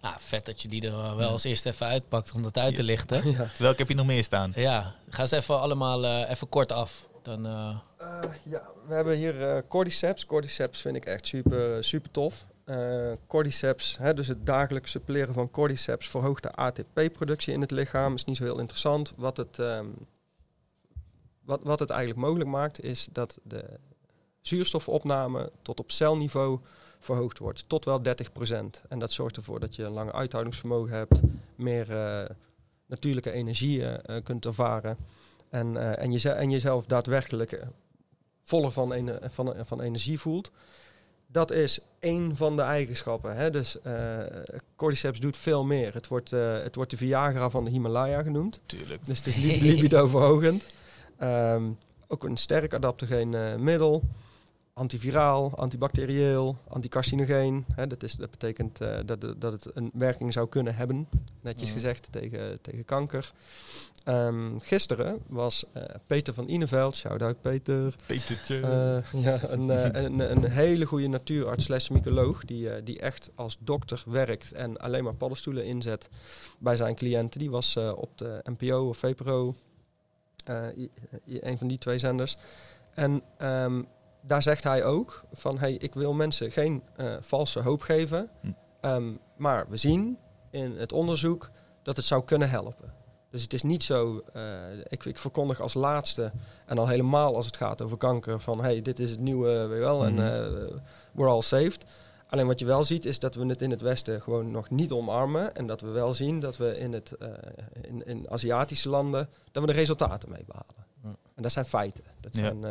Nou, 0.00 0.14
vet 0.18 0.46
dat 0.46 0.62
je 0.62 0.68
die 0.68 0.86
er 0.90 1.16
wel 1.16 1.30
als 1.30 1.44
eerste 1.44 1.68
even 1.68 1.86
uitpakt 1.86 2.32
om 2.32 2.42
dat 2.42 2.58
uit 2.58 2.74
te 2.74 2.82
lichten. 2.82 3.22
Ja. 3.36 3.50
Welke 3.58 3.78
heb 3.78 3.88
je 3.88 3.94
nog 3.94 4.06
meer 4.06 4.24
staan? 4.24 4.52
Ja, 4.54 4.94
ga 5.08 5.22
eens 5.22 5.30
even 5.30 5.60
allemaal 5.60 6.04
eh, 6.04 6.30
even 6.30 6.48
kort 6.48 6.72
af. 6.72 7.06
Dan, 7.22 7.46
eh, 7.46 7.76
Eh, 7.98 8.30
ja, 8.42 8.68
we 8.86 8.94
hebben 8.94 9.16
hier 9.16 9.42
eh 9.42 9.62
Cordyceps. 9.68 10.26
Cordyceps 10.26 10.80
vind 10.80 10.96
ik 10.96 11.04
echt 11.04 11.26
super, 11.26 11.84
super 11.84 12.10
tof. 12.10 12.44
Eh, 12.64 13.12
cordyceps, 13.26 13.98
hè, 13.98 14.14
dus 14.14 14.26
het 14.28 14.46
dagelijks 14.46 14.90
suppleren 14.90 15.34
van 15.34 15.50
cordyceps 15.50 16.08
verhoogt 16.08 16.42
de 16.42 16.52
ATP-productie 16.52 17.52
in 17.52 17.60
het 17.60 17.70
lichaam. 17.70 18.14
Is 18.14 18.24
niet 18.24 18.36
zo 18.36 18.44
heel 18.44 18.58
interessant. 18.58 19.12
Wat 19.16 19.36
het, 19.36 19.58
ehm, 19.58 19.86
wat, 21.44 21.60
wat 21.62 21.78
het 21.78 21.90
eigenlijk 21.90 22.20
mogelijk 22.20 22.50
maakt, 22.50 22.82
is 22.84 23.08
dat 23.12 23.38
de 23.42 23.64
zuurstofopname 24.48 25.50
tot 25.62 25.80
op 25.80 25.90
celniveau 25.90 26.58
verhoogd 27.00 27.38
wordt. 27.38 27.64
Tot 27.66 27.84
wel 27.84 28.00
30%. 28.02 28.80
En 28.88 28.98
dat 28.98 29.12
zorgt 29.12 29.36
ervoor 29.36 29.60
dat 29.60 29.76
je 29.76 29.84
een 29.84 29.92
langer 29.92 30.12
uithoudingsvermogen 30.12 30.96
hebt, 30.96 31.20
meer 31.54 31.96
eh, 31.96 32.24
natuurlijke 32.86 33.30
energie 33.32 33.84
eh, 33.84 34.16
eh, 34.16 34.24
kunt 34.24 34.44
ervaren. 34.46 34.96
En, 35.48 35.96
en, 35.98 36.12
jeze- 36.12 36.30
en 36.30 36.50
jezelf 36.50 36.86
daadwerkelijk 36.86 37.66
voller 38.42 38.72
van, 38.72 38.92
ene- 38.92 39.20
van, 39.24 39.54
van 39.64 39.80
energie 39.80 40.20
voelt. 40.20 40.50
Dat 41.26 41.50
is 41.50 41.78
één 41.98 42.36
van 42.36 42.56
de 42.56 42.62
eigenschappen. 42.62 43.36
Hè? 43.36 43.50
Dus 43.50 43.76
Cordyceps 44.76 45.20
doet 45.20 45.36
veel 45.36 45.64
meer. 45.64 45.94
Het 45.94 46.08
wordt, 46.08 46.30
het 46.30 46.74
wordt 46.74 46.90
de 46.90 46.96
Viagra 46.96 47.50
van 47.50 47.64
de 47.64 47.70
Himalaya 47.70 48.22
genoemd. 48.22 48.60
Tuurlijk. 48.66 49.04
Dus 49.04 49.16
het 49.16 49.26
is 49.26 49.36
li- 49.36 49.62
libido-verhogend. 49.62 50.64
Ehm, 51.18 51.62
ook 52.06 52.24
een 52.24 52.36
sterk 52.36 52.74
adaptogeen 52.74 53.62
middel. 53.64 54.02
Antiviraal, 54.78 55.52
antibacterieel, 55.56 56.56
anticarcinogeen. 56.68 57.64
Hè, 57.74 57.86
dat, 57.86 58.02
is, 58.02 58.14
dat 58.14 58.30
betekent 58.30 58.80
eh, 58.80 58.96
dat, 59.06 59.22
het- 59.22 59.40
dat 59.40 59.52
het 59.52 59.66
een 59.76 59.90
werking 59.94 60.32
zou 60.32 60.48
kunnen 60.48 60.74
hebben, 60.76 61.08
netjes 61.40 61.68
Mhm. 61.68 61.76
gezegd, 61.78 62.08
tegen, 62.10 62.58
tegen 62.60 62.84
kanker. 62.84 63.32
Ehm, 64.04 64.58
gisteren 64.58 65.18
was 65.26 65.64
eh, 65.72 65.82
Peter 66.06 66.34
van 66.34 66.48
Ineveld, 66.48 66.96
shout-out 66.96 67.40
Peter, 67.40 67.94
Petertje. 68.06 68.54
eh, 68.60 69.22
ja, 69.22 69.38
een, 69.48 69.68
een, 70.04 70.30
een 70.30 70.44
hele 70.44 70.84
goede 70.84 71.08
natuurarts 71.08 71.64
slash 71.64 71.88
mycoloog 71.88 72.44
die, 72.44 72.82
die 72.82 72.98
echt 73.00 73.30
als 73.34 73.56
dokter 73.60 74.02
werkt 74.06 74.52
en 74.52 74.76
alleen 74.76 75.04
maar 75.04 75.14
paddenstoelen 75.14 75.64
inzet 75.64 76.08
bij 76.58 76.76
zijn 76.76 76.94
cliënten. 76.94 77.40
Die 77.40 77.50
was 77.50 77.76
op 77.76 78.18
de 78.18 78.40
NPO 78.44 78.88
of 78.88 78.96
VPRO, 78.98 79.54
een 81.24 81.58
van 81.58 81.68
die 81.68 81.78
twee 81.78 81.98
zenders. 81.98 82.36
En 82.94 83.22
ehm, 83.38 83.82
daar 84.28 84.42
zegt 84.42 84.64
hij 84.64 84.84
ook 84.84 85.24
van, 85.32 85.58
hey, 85.58 85.72
ik 85.72 85.94
wil 85.94 86.12
mensen 86.12 86.50
geen 86.50 86.82
eh, 86.96 87.14
valse 87.20 87.60
hoop 87.60 87.80
geven, 87.80 88.30
Hm. 88.40 88.46
Ehm, 88.80 89.12
maar 89.36 89.66
we 89.68 89.76
zien 89.76 90.18
in 90.50 90.76
het 90.76 90.92
onderzoek 90.92 91.50
dat 91.82 91.96
het 91.96 92.04
zou 92.04 92.24
kunnen 92.24 92.50
helpen. 92.50 92.92
Dus 93.30 93.42
het 93.42 93.52
is 93.52 93.62
niet 93.62 93.82
zo, 93.82 94.22
eh, 94.32 94.42
ik, 94.88 95.04
ik 95.04 95.18
verkondig 95.18 95.60
als 95.60 95.74
laatste 95.74 96.32
en 96.66 96.78
al 96.78 96.88
helemaal 96.88 97.36
als 97.36 97.46
het 97.46 97.56
gaat 97.56 97.82
over 97.82 97.96
kanker 97.96 98.40
van 98.40 98.60
hey, 98.62 98.82
dit 98.82 98.98
is 98.98 99.10
het 99.10 99.20
nieuwe, 99.20 99.66
weet 99.66 99.78
je 99.78 99.84
wel, 99.84 100.04
en 100.04 100.12
Mhm. 100.14 100.22
eh, 100.24 100.76
we're 101.12 101.28
all 101.30 101.42
saved. 101.42 101.84
Alleen 102.28 102.46
wat 102.46 102.58
je 102.58 102.64
wel 102.66 102.84
ziet 102.84 103.04
is 103.04 103.18
dat 103.18 103.34
we 103.34 103.46
het 103.46 103.62
in 103.62 103.70
het 103.70 103.80
Westen 103.80 104.22
gewoon 104.22 104.50
nog 104.50 104.70
niet 104.70 104.90
omarmen 104.92 105.54
en 105.54 105.66
dat 105.66 105.80
we 105.80 105.88
wel 105.88 106.14
zien 106.14 106.40
dat 106.40 106.56
we 106.56 106.78
in, 106.78 106.92
het, 106.92 107.12
in, 107.80 108.06
in 108.06 108.30
Aziatische 108.30 108.88
landen, 108.88 109.28
dat 109.52 109.62
we 109.64 109.68
de 109.72 109.78
resultaten 109.78 110.28
mee 110.30 110.44
behalen. 110.46 110.86
Hm. 111.00 111.06
En 111.34 111.42
dat 111.42 111.52
zijn 111.52 111.64
feiten. 111.64 112.04
Dat 112.20 112.36
Ja. 112.36 112.40
zijn, 112.40 112.64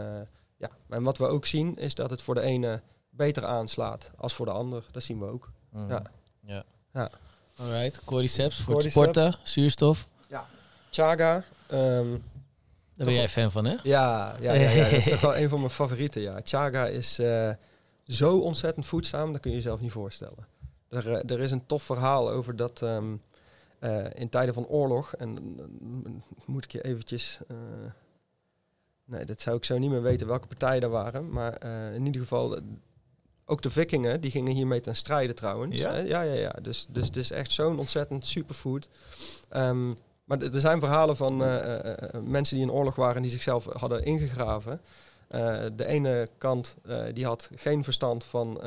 ja. 0.57 0.69
En 0.89 1.03
wat 1.03 1.17
we 1.17 1.25
ook 1.25 1.45
zien 1.45 1.75
is 1.75 1.95
dat 1.95 2.09
het 2.09 2.21
voor 2.21 2.35
de 2.35 2.41
ene 2.41 2.81
beter 3.09 3.45
aanslaat 3.45 4.11
als 4.17 4.33
voor 4.33 4.45
de 4.45 4.51
ander. 4.51 4.85
Dat 4.91 5.03
zien 5.03 5.19
we 5.19 5.25
ook. 5.25 5.51
mm. 5.71 5.89
Ja. 5.89 6.01
ja. 6.41 6.63
Ja. 6.93 7.11
Alright, 7.55 8.03
cordyceps 8.03 8.61
voor 8.61 8.77
het 8.77 8.91
sporten, 8.91 9.35
zuurstof. 9.43 10.07
Chaga, 10.89 11.43
ehm, 11.67 12.09
Daar 12.95 13.05
ben 13.05 13.13
jij 13.13 13.29
fan 13.29 13.51
van, 13.51 13.65
hè? 13.65 13.75
Ja, 13.83 14.35
ja, 14.39 14.53
ja, 14.53 14.69
ja, 14.69 14.83
dat 14.83 14.91
is 14.91 15.09
toch 15.09 15.21
wel 15.21 15.37
een 15.41 15.49
van 15.49 15.59
mijn 15.59 15.71
favorieten. 15.71 16.21
Ja. 16.21 16.39
Chaga 16.43 16.87
is 16.87 17.19
eh, 17.19 17.51
zo 18.03 18.37
ontzettend 18.37 18.85
voedzaam, 18.85 19.31
dat 19.31 19.41
kun 19.41 19.51
je 19.51 19.57
jezelf 19.57 19.79
niet 19.79 19.91
voorstellen. 19.91 20.47
Er, 20.89 21.13
eh, 21.13 21.35
er 21.35 21.39
is 21.39 21.51
een 21.51 21.65
tof 21.65 21.83
verhaal 21.83 22.29
over 22.29 22.55
dat 22.55 22.81
ehm, 22.81 23.15
eh, 23.79 24.05
in 24.13 24.29
tijden 24.29 24.53
van 24.53 24.65
oorlog, 24.67 25.15
en 25.15 25.29
mm, 25.79 26.23
moet 26.45 26.63
ik 26.63 26.71
je 26.71 26.83
eventjes... 26.83 27.39
nee, 29.07 29.25
dat 29.25 29.41
zou 29.41 29.57
ik 29.57 29.65
zo 29.65 29.77
niet 29.77 29.89
meer 29.89 30.01
weten 30.01 30.27
welke 30.27 30.47
partijen 30.47 30.81
er 30.81 30.89
waren. 30.89 31.29
Maar 31.29 31.53
eh, 31.53 31.95
in 31.95 32.05
ieder 32.05 32.21
geval, 32.21 32.55
eh, 32.55 32.63
ook 33.45 33.61
de 33.61 33.69
vikingen, 33.69 34.21
die 34.21 34.31
gingen 34.31 34.53
hiermee 34.53 34.81
ten 34.81 34.95
strijde 34.95 35.33
trouwens. 35.33 35.75
Ja? 35.75 35.95
Ja, 35.95 36.21
ja, 36.21 36.33
ja. 36.33 36.55
Dus, 36.61 36.87
dus 36.89 37.05
het 37.05 37.15
is 37.15 37.31
echt 37.31 37.51
zo'n 37.51 37.79
ontzettend 37.79 38.25
superfood. 38.25 38.89
Ehm, 39.49 39.93
maar 40.23 40.41
er 40.41 40.59
zijn 40.59 40.79
verhalen 40.79 41.17
van 41.17 41.43
eh, 41.43 42.21
mensen 42.23 42.55
die 42.55 42.65
in 42.65 42.71
oorlog 42.71 42.95
waren 42.95 43.15
en 43.15 43.21
die 43.21 43.31
zichzelf 43.31 43.65
hadden 43.65 44.05
ingegraven. 44.05 44.81
De 45.75 45.85
ene 45.85 46.27
kant 46.37 46.75
die 47.13 47.25
had 47.25 47.49
geen 47.55 47.83
verstand 47.83 48.25
van 48.25 48.61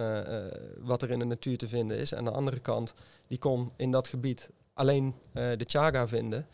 wat 0.79 1.03
er 1.03 1.11
in 1.11 1.19
de 1.19 1.25
natuur 1.25 1.59
te 1.59 1.69
vinden 1.69 1.97
is. 1.97 2.13
En 2.13 2.25
de 2.25 2.31
andere 2.31 2.61
kant 2.61 2.93
die 3.27 3.39
kon 3.39 3.71
in 3.77 3.91
dat 3.91 4.09
gebied 4.09 4.51
alleen 4.75 5.15
de 5.33 5.65
Chaga 5.67 6.09
vinden. 6.09 6.47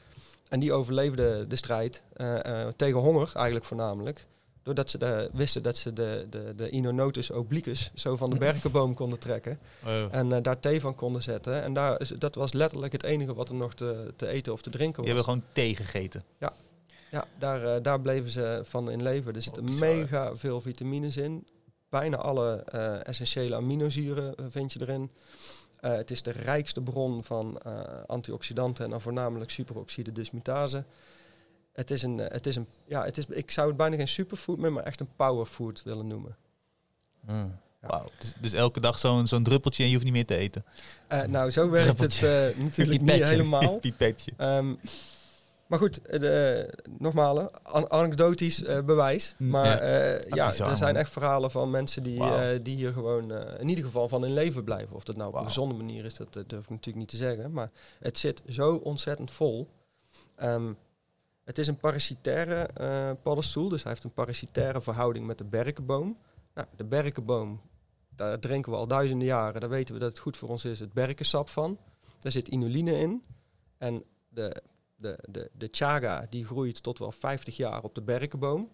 En 0.48 0.60
die 0.60 0.72
overleefde 0.72 1.46
de 1.48 1.56
strijd 1.56 2.02
eh, 2.12 2.62
eh, 2.62 2.68
tegen 2.76 2.98
honger 3.00 3.30
eigenlijk 3.34 3.64
voornamelijk. 3.66 4.26
Doordat 4.62 4.90
ze 4.90 4.98
de, 4.98 5.30
wisten 5.32 5.62
dat 5.62 5.76
ze 5.76 5.92
de, 5.92 6.26
de, 6.30 6.52
de 6.56 6.70
Inonotus 6.70 7.30
obliquus 7.30 7.90
zo 7.94 8.16
van 8.16 8.30
de 8.30 8.36
berkenboom 8.38 8.94
konden 8.94 9.18
trekken. 9.18 9.58
Oh. 9.84 10.04
En 10.14 10.32
eh, 10.32 10.42
daar 10.42 10.60
thee 10.60 10.80
van 10.80 10.94
konden 10.94 11.22
zetten. 11.22 11.62
En 11.62 11.72
daar, 11.74 12.00
is- 12.00 12.12
dat 12.18 12.34
was 12.34 12.52
letterlijk 12.52 12.92
het 12.92 13.02
enige 13.02 13.34
wat 13.34 13.48
er 13.48 13.54
nog 13.54 13.74
te, 13.74 14.12
te 14.16 14.26
eten 14.26 14.52
of 14.52 14.62
te 14.62 14.70
drinken 14.70 15.02
Die 15.02 15.12
was. 15.14 15.24
hebben 15.24 15.42
gewoon 15.42 15.52
thee 15.66 15.76
gegeten. 15.76 16.22
Ja, 17.10 17.24
daar, 17.38 17.64
eh, 17.64 17.82
daar 17.82 18.00
bleven 18.00 18.30
ze 18.30 18.60
van 18.64 18.90
in 18.90 19.02
leven. 19.02 19.34
Er 19.34 19.42
zitten 19.42 19.68
Oh, 19.68 19.78
mega 19.78 20.36
veel 20.36 20.60
vitamines 20.60 21.16
in. 21.16 21.46
Bijna 21.88 22.16
alle 22.16 22.62
eh, 22.64 23.06
essentiële 23.06 23.54
aminozuren 23.56 24.34
vind 24.50 24.72
je 24.72 24.80
erin. 24.80 25.10
Eh, 25.80 25.92
het 25.92 26.10
is 26.10 26.22
de 26.22 26.30
rijkste 26.30 26.80
bron 26.80 27.24
van 27.24 27.58
eh, 27.58 27.80
antioxidanten 28.06 28.84
en 28.84 28.90
dan 28.90 29.00
voornamelijk 29.00 29.50
superoxide 29.50 30.12
dismutase. 30.12 30.84
Het 31.72 31.90
is 31.90 32.02
een, 32.02 32.20
eh, 32.20 32.32
het 32.32 32.46
is 32.46 32.56
een, 32.56 32.68
ja, 32.86 33.04
het 33.04 33.16
is, 33.16 33.26
ik 33.26 33.50
zou 33.50 33.68
het 33.68 33.76
bijna 33.76 33.96
geen 33.96 34.08
superfood 34.08 34.58
meer, 34.58 34.72
maar 34.72 34.84
echt 34.84 35.00
een 35.00 35.14
powerfood 35.16 35.82
willen 35.82 36.06
noemen. 36.06 36.36
Mm. 37.20 37.58
Ja. 37.82 38.04
Dus, 38.18 38.34
dus 38.40 38.52
elke 38.52 38.80
dag 38.80 38.98
zo'n 38.98 39.26
zo'n 39.26 39.42
druppeltje 39.42 39.82
en 39.82 39.88
je 39.88 39.94
hoeft 39.94 40.04
niet 40.04 40.14
meer 40.14 40.26
te 40.26 40.36
eten. 40.36 40.64
Eh, 41.06 41.22
nou, 41.22 41.50
zo 41.50 41.70
werkt 41.70 42.00
het 42.00 42.22
eh, 42.22 42.58
natuurlijk 42.58 43.00
niet 43.00 43.24
helemaal. 43.24 43.76
Pipetje. 43.80 44.32
Ehm, 44.36 44.74
maar 45.68 45.78
goed, 45.78 46.02
eh, 46.02 46.20
de, 46.20 46.68
nogmaals, 46.98 47.48
an- 47.62 47.90
anekdotisch 47.90 48.62
eh, 48.62 48.84
bewijs. 48.84 49.34
Mm. 49.38 49.48
Maar 49.50 49.66
Ja. 49.66 49.78
eh, 49.78 50.28
ja, 50.28 50.48
bizar, 50.48 50.70
er 50.70 50.76
zijn 50.76 50.92
man. 50.92 51.02
echt 51.02 51.12
verhalen 51.12 51.50
van 51.50 51.70
mensen 51.70 52.02
die, 52.02 52.20
eh, 52.20 52.58
die 52.62 52.76
hier 52.76 52.92
gewoon 52.92 53.32
eh, 53.32 53.60
in 53.60 53.68
ieder 53.68 53.84
geval 53.84 54.08
van 54.08 54.24
in 54.24 54.32
leven 54.32 54.64
blijven. 54.64 54.96
Of 54.96 55.04
dat 55.04 55.16
nou 55.16 55.28
op 55.28 55.34
een 55.38 55.44
gezonde 55.44 55.74
manier 55.74 56.04
is, 56.04 56.14
dat, 56.14 56.36
eh, 56.36 56.42
durf 56.46 56.62
ik 56.62 56.70
natuurlijk 56.70 56.96
niet 56.96 57.08
te 57.08 57.16
zeggen. 57.16 57.52
Maar 57.52 57.70
het 57.98 58.18
zit 58.18 58.42
zo 58.48 58.74
ontzettend 58.74 59.30
vol. 59.30 59.68
Ehm, 60.36 60.72
het 61.44 61.58
is 61.58 61.66
een 61.66 61.76
parasitaire 61.76 62.54
eh, 62.54 63.10
paddenstoel, 63.22 63.68
dus 63.68 63.82
hij 63.82 63.90
heeft 63.92 64.04
een 64.04 64.12
parasitaire 64.12 64.80
verhouding 64.80 65.26
met 65.26 65.38
de 65.38 65.44
berkenboom. 65.44 66.18
Nou, 66.54 66.68
de 66.76 66.84
berkenboom, 66.84 67.60
daar 68.16 68.38
drinken 68.38 68.72
we 68.72 68.78
al 68.78 68.86
duizenden 68.86 69.26
jaren. 69.26 69.60
Daar 69.60 69.70
weten 69.70 69.94
we 69.94 70.00
dat 70.00 70.08
het 70.08 70.18
goed 70.18 70.36
voor 70.36 70.48
ons 70.48 70.64
is, 70.64 70.80
het 70.80 70.92
berkensap 70.92 71.48
van. 71.48 71.78
Daar 72.20 72.32
zit 72.32 72.48
inuline 72.48 72.98
in. 72.98 73.22
En 73.78 74.02
de, 74.28 74.62
de, 75.06 75.18
de, 75.30 75.50
de 75.52 75.68
chaga 75.70 76.26
die 76.30 76.44
groeit 76.44 76.82
tot 76.82 76.98
wel 76.98 77.12
50 77.12 77.56
jaar 77.56 77.82
op 77.82 77.94
de 77.94 78.02
berkenboom. 78.02 78.70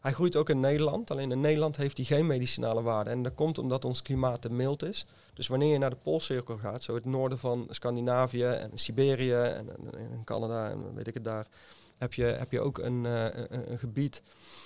Hij 0.00 0.12
groeit 0.12 0.36
ook 0.36 0.50
in 0.50 0.60
Nederland, 0.60 1.10
alleen 1.10 1.30
in 1.30 1.40
Nederland 1.40 1.76
heeft 1.76 1.96
hij 1.96 2.06
geen 2.06 2.26
medicinale 2.26 2.82
waarde. 2.82 3.10
En 3.10 3.22
dat 3.22 3.34
komt 3.34 3.58
omdat 3.58 3.84
ons 3.84 4.02
klimaat 4.02 4.42
te 4.42 4.50
mild 4.50 4.82
is. 4.82 5.06
Dus 5.34 5.46
wanneer 5.46 5.72
je 5.72 5.78
naar 5.78 5.90
de 5.90 5.96
Poolcirkel 5.96 6.58
gaat, 6.58 6.82
zo 6.82 6.94
het 6.94 7.04
noorden 7.04 7.38
van 7.38 7.66
Scandinavië 7.70 8.44
en 8.44 8.70
Siberië 8.74 9.32
en, 9.32 9.68
Canada 10.24 10.70
en 10.70 10.94
weet 10.94 11.06
ik 11.06 11.14
het 11.14 11.24
daar, 11.24 11.46
heb 11.98 12.14
je, 12.14 12.24
heb 12.24 12.52
je 12.52 12.60
ook 12.60 12.78
een, 12.78 13.06
eh, 13.06 13.24
een, 13.24 13.70
een 13.70 13.78
gebied 13.78 14.22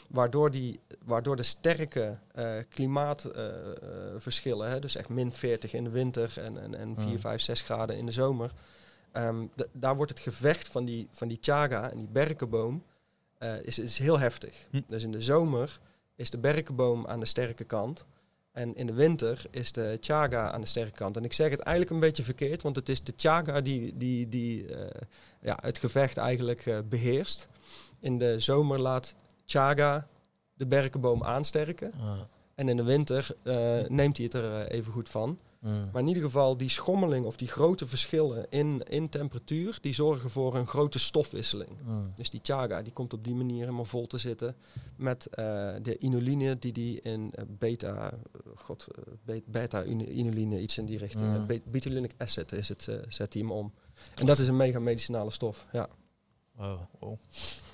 waardoor, 0.09 0.51
die, 0.51 0.81
waardoor 1.05 1.37
de 1.37 1.43
sterke 1.43 2.19
eh, 2.35 2.53
klimaatverschillen, 2.69 4.71
hè, 4.71 4.79
dus 4.79 4.97
echt 4.97 5.09
min 5.09 5.33
40 5.33 5.73
in 5.73 5.85
de 5.85 5.91
winter 5.91 6.33
en, 6.37 6.63
en, 6.63 6.75
en 6.75 6.95
4, 6.99 7.09
Mm. 7.09 7.19
5, 7.19 7.41
6 7.41 7.61
graden 7.61 7.97
in 7.97 8.07
de 8.07 8.13
zomer, 8.13 8.53
ehm, 9.13 9.47
daar 9.73 9.97
wordt 9.97 10.13
het 10.13 10.21
gevecht 10.21 10.69
van 10.69 10.85
die, 10.85 11.09
van 11.13 11.29
die 11.29 11.39
chaga 11.41 11.91
en 11.91 11.99
die 11.99 12.09
berkenboom 12.09 12.83
eh, 13.39 13.63
is, 13.63 13.79
is 13.79 13.99
heel 13.99 14.19
heftig. 14.19 14.67
Hm. 14.71 14.81
Dus 14.87 15.03
in 15.03 15.13
de 15.13 15.21
zomer 15.21 15.81
is 16.17 16.31
de 16.31 16.39
berkenboom 16.39 17.07
aan 17.07 17.21
de 17.21 17.27
sterke 17.27 17.65
kant. 17.65 18.07
En 18.53 18.75
in 18.75 18.87
de 18.87 18.93
winter 18.93 19.45
is 19.51 19.73
de 19.73 19.99
chaga 20.01 20.51
aan 20.51 20.61
de 20.61 20.67
sterke 20.67 20.97
kant. 20.97 21.17
En 21.17 21.25
ik 21.25 21.33
zeg 21.33 21.51
het 21.51 21.61
eigenlijk 21.61 21.95
een 21.95 22.09
beetje 22.09 22.23
verkeerd, 22.23 22.63
want 22.63 22.77
het 22.77 22.89
is 22.89 23.03
de 23.03 23.13
chaga 23.17 23.61
die, 23.61 23.97
die, 23.97 24.29
die 24.29 24.75
eh, 24.75 25.01
ja, 25.41 25.59
het 25.63 25.79
gevecht 25.79 26.17
eigenlijk 26.17 26.67
eh, 26.67 26.79
beheerst. 26.89 27.49
In 28.01 28.19
de 28.19 28.41
zomer 28.41 28.79
laat 28.79 29.15
chaga 29.45 30.07
de 30.55 30.67
berkenboom 30.67 31.25
aansterken. 31.25 31.93
Ah. 31.93 32.19
En 32.55 32.69
in 32.69 32.77
de 32.77 32.83
winter 32.83 33.37
neemt 33.89 34.17
hij 34.17 34.27
het 34.27 34.35
er 34.35 34.67
even 34.67 34.93
goed 34.93 35.09
van. 35.09 35.39
Mm. 35.61 35.89
Maar 35.93 36.03
in 36.03 36.09
ieder 36.09 36.23
geval, 36.23 36.57
die 36.57 36.69
schommeling 36.69 37.27
of 37.27 37.37
die 37.37 37.49
grote 37.49 37.87
verschillen 37.87 38.47
in, 38.51 38.83
in 38.89 39.09
temperatuur, 39.09 39.79
die 39.81 39.95
zorgen 39.95 40.31
voor 40.31 40.55
een 40.57 40.67
grote 40.67 40.99
stofwisseling. 40.99 41.71
Mm. 41.85 42.13
Dus 42.15 42.31
die 42.31 42.41
chaga 42.43 42.83
die 42.83 42.93
komt 42.93 43.13
op 43.13 43.25
die 43.25 43.35
manier 43.35 43.61
helemaal 43.61 43.85
vol 43.85 44.07
te 44.07 44.19
zitten 44.19 44.57
met 44.97 45.27
eh, 45.27 45.45
de 45.83 45.97
inuline 45.99 46.59
die 46.59 46.73
die 46.73 47.01
in 47.01 47.31
eh, 47.35 47.45
beta, 47.49 48.11
eh, 48.13 48.19
god, 48.57 48.87
eh, 48.97 49.03
be- 49.25 49.43
beta-inuline, 49.47 50.61
iets 50.61 50.79
in 50.79 50.87
die 50.87 50.99
richting. 50.99 51.37
Mm. 51.39 51.47
be- 51.47 51.63
Betulinic 51.65 52.13
acid 52.17 52.53
is 52.53 52.69
het, 52.69 52.83
zet 53.09 53.33
hij 53.33 53.43
hem 53.43 53.51
om. 53.53 53.73
En 54.15 54.27
dat 54.27 54.39
is 54.39 54.49
een 54.49 54.57
mega 54.57 54.79
medicinale 54.79 55.31
stof, 55.31 55.67
ja. 55.73 55.89
Wow. 56.53 56.81
Wow. 56.99 57.19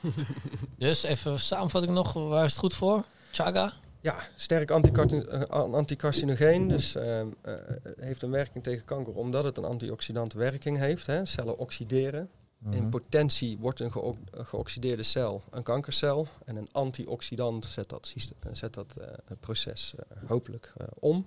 Dus 0.79 1.03
even 1.03 1.41
samenvatting 1.41 1.93
nog, 1.95 2.13
waar 2.13 2.45
is 2.45 2.51
het 2.51 2.61
goed 2.61 2.75
voor? 2.75 3.05
Chaga? 3.33 3.73
Ja, 4.07 4.29
sterk 4.37 4.71
eh, 4.71 5.43
an- 5.43 5.75
anticarcinogeen, 5.75 6.69
dus 6.69 6.95
ehm, 6.95 7.29
eh, 7.43 7.55
heeft 7.99 8.23
een 8.23 8.31
werking 8.31 8.65
tegen 8.65 8.85
kanker 8.85 9.15
omdat 9.15 9.45
het 9.45 9.57
een 9.57 9.65
antioxidante 9.65 10.39
werking 10.39 10.79
heeft. 10.79 11.07
Hè. 11.07 11.27
Cellen 11.27 11.59
oxideren. 11.59 12.29
In 12.71 12.79
Mhm. 12.81 12.89
potentie 12.89 13.59
wordt 13.59 13.81
een 13.81 13.93
geo- 13.93 14.17
geoxideerde 14.33 15.03
cel 15.03 15.43
een 15.51 15.63
kankercel. 15.63 16.29
En 16.45 16.57
een 16.57 16.69
antioxidant 16.73 17.65
zet 17.65 17.89
dat, 17.89 18.13
eh, 18.17 18.51
zet 18.53 18.75
dat 18.75 18.97
proces 19.41 19.95
hopelijk 20.27 20.73
om. 20.99 21.27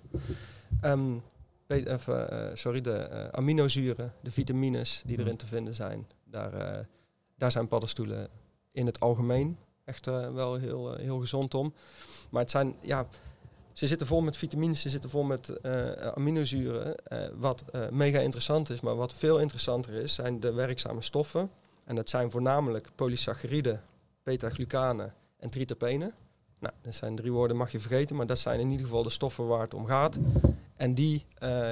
Ehm, 0.80 1.12
weet- 1.66 1.88
of, 1.88 2.08
eh, 2.08 2.46
eh, 2.48 2.56
sorry, 2.56 2.80
de 2.80 3.28
aminozuren, 3.32 4.12
de 4.22 4.30
vitamines 4.30 5.02
die 5.06 5.18
erin 5.18 5.36
te 5.36 5.46
vinden 5.46 5.74
zijn, 5.74 6.06
daar, 6.24 6.86
daar 7.36 7.52
zijn 7.52 7.68
paddenstoelen 7.68 8.28
in 8.72 8.86
het 8.86 9.00
algemeen 9.00 9.56
echt 9.84 10.06
wel 10.06 10.54
heel, 10.54 10.94
heel 10.94 11.18
gezond 11.18 11.54
om. 11.54 11.74
Maar 12.30 12.42
het 12.42 12.50
zijn, 12.50 12.74
ja, 12.80 13.06
ze 13.72 13.86
zitten 13.86 14.06
vol 14.06 14.20
met 14.20 14.36
vitamines, 14.36 14.80
ze 14.80 14.88
zitten 14.88 15.10
vol 15.10 15.22
met 15.22 15.48
eh, 15.48 15.90
aminozuren. 15.92 16.96
eh, 17.04 17.28
wat 17.34 17.64
eh, 17.72 17.88
mega 17.88 18.18
interessant 18.18 18.70
is, 18.70 18.80
maar 18.80 18.96
wat 18.96 19.12
veel 19.12 19.38
interessanter 19.38 19.92
is, 19.92 20.14
zijn 20.14 20.40
de 20.40 20.52
werkzame 20.52 21.02
stoffen. 21.02 21.50
En 21.84 21.96
dat 21.96 22.08
zijn 22.08 22.30
voornamelijk 22.30 22.88
polysacchariden, 22.94 23.82
beta-glucanen 24.22 25.14
en 25.38 25.50
tritapenen. 25.50 26.12
Nou, 26.58 26.74
dat 26.82 26.94
zijn 26.94 27.16
drie 27.16 27.32
woorden, 27.32 27.56
mag 27.56 27.72
je 27.72 27.80
vergeten, 27.80 28.16
maar 28.16 28.26
dat 28.26 28.38
zijn 28.38 28.60
in 28.60 28.70
ieder 28.70 28.86
geval 28.86 29.02
de 29.02 29.10
stoffen 29.10 29.46
waar 29.46 29.60
het 29.60 29.74
om 29.74 29.86
gaat. 29.86 30.16
En 30.76 30.94
die, 30.94 31.26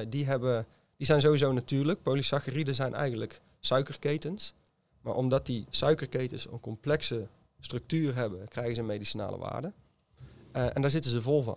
die, 0.09 0.27
hebben, 0.27 0.66
die 0.97 1.07
zijn 1.07 1.21
sowieso 1.21 1.53
natuurlijk. 1.53 2.03
Polysacchariden 2.03 2.75
zijn 2.75 2.94
eigenlijk 2.94 3.40
suikerketens. 3.61 4.55
Maar 5.01 5.14
omdat 5.14 5.47
die 5.47 5.66
suikerketens 5.71 6.51
een 6.51 6.61
complexe 6.61 7.27
structuur 7.61 8.14
hebben, 8.14 8.49
krijgen 8.49 8.75
ze 8.75 8.81
een 8.81 8.87
medicinale 8.87 9.38
waarde. 9.38 9.73
Eh, 10.59 10.66
en 10.77 10.81
daar 10.81 10.90
zitten 10.90 11.11
ze 11.11 11.23
vol 11.23 11.42
van. 11.42 11.57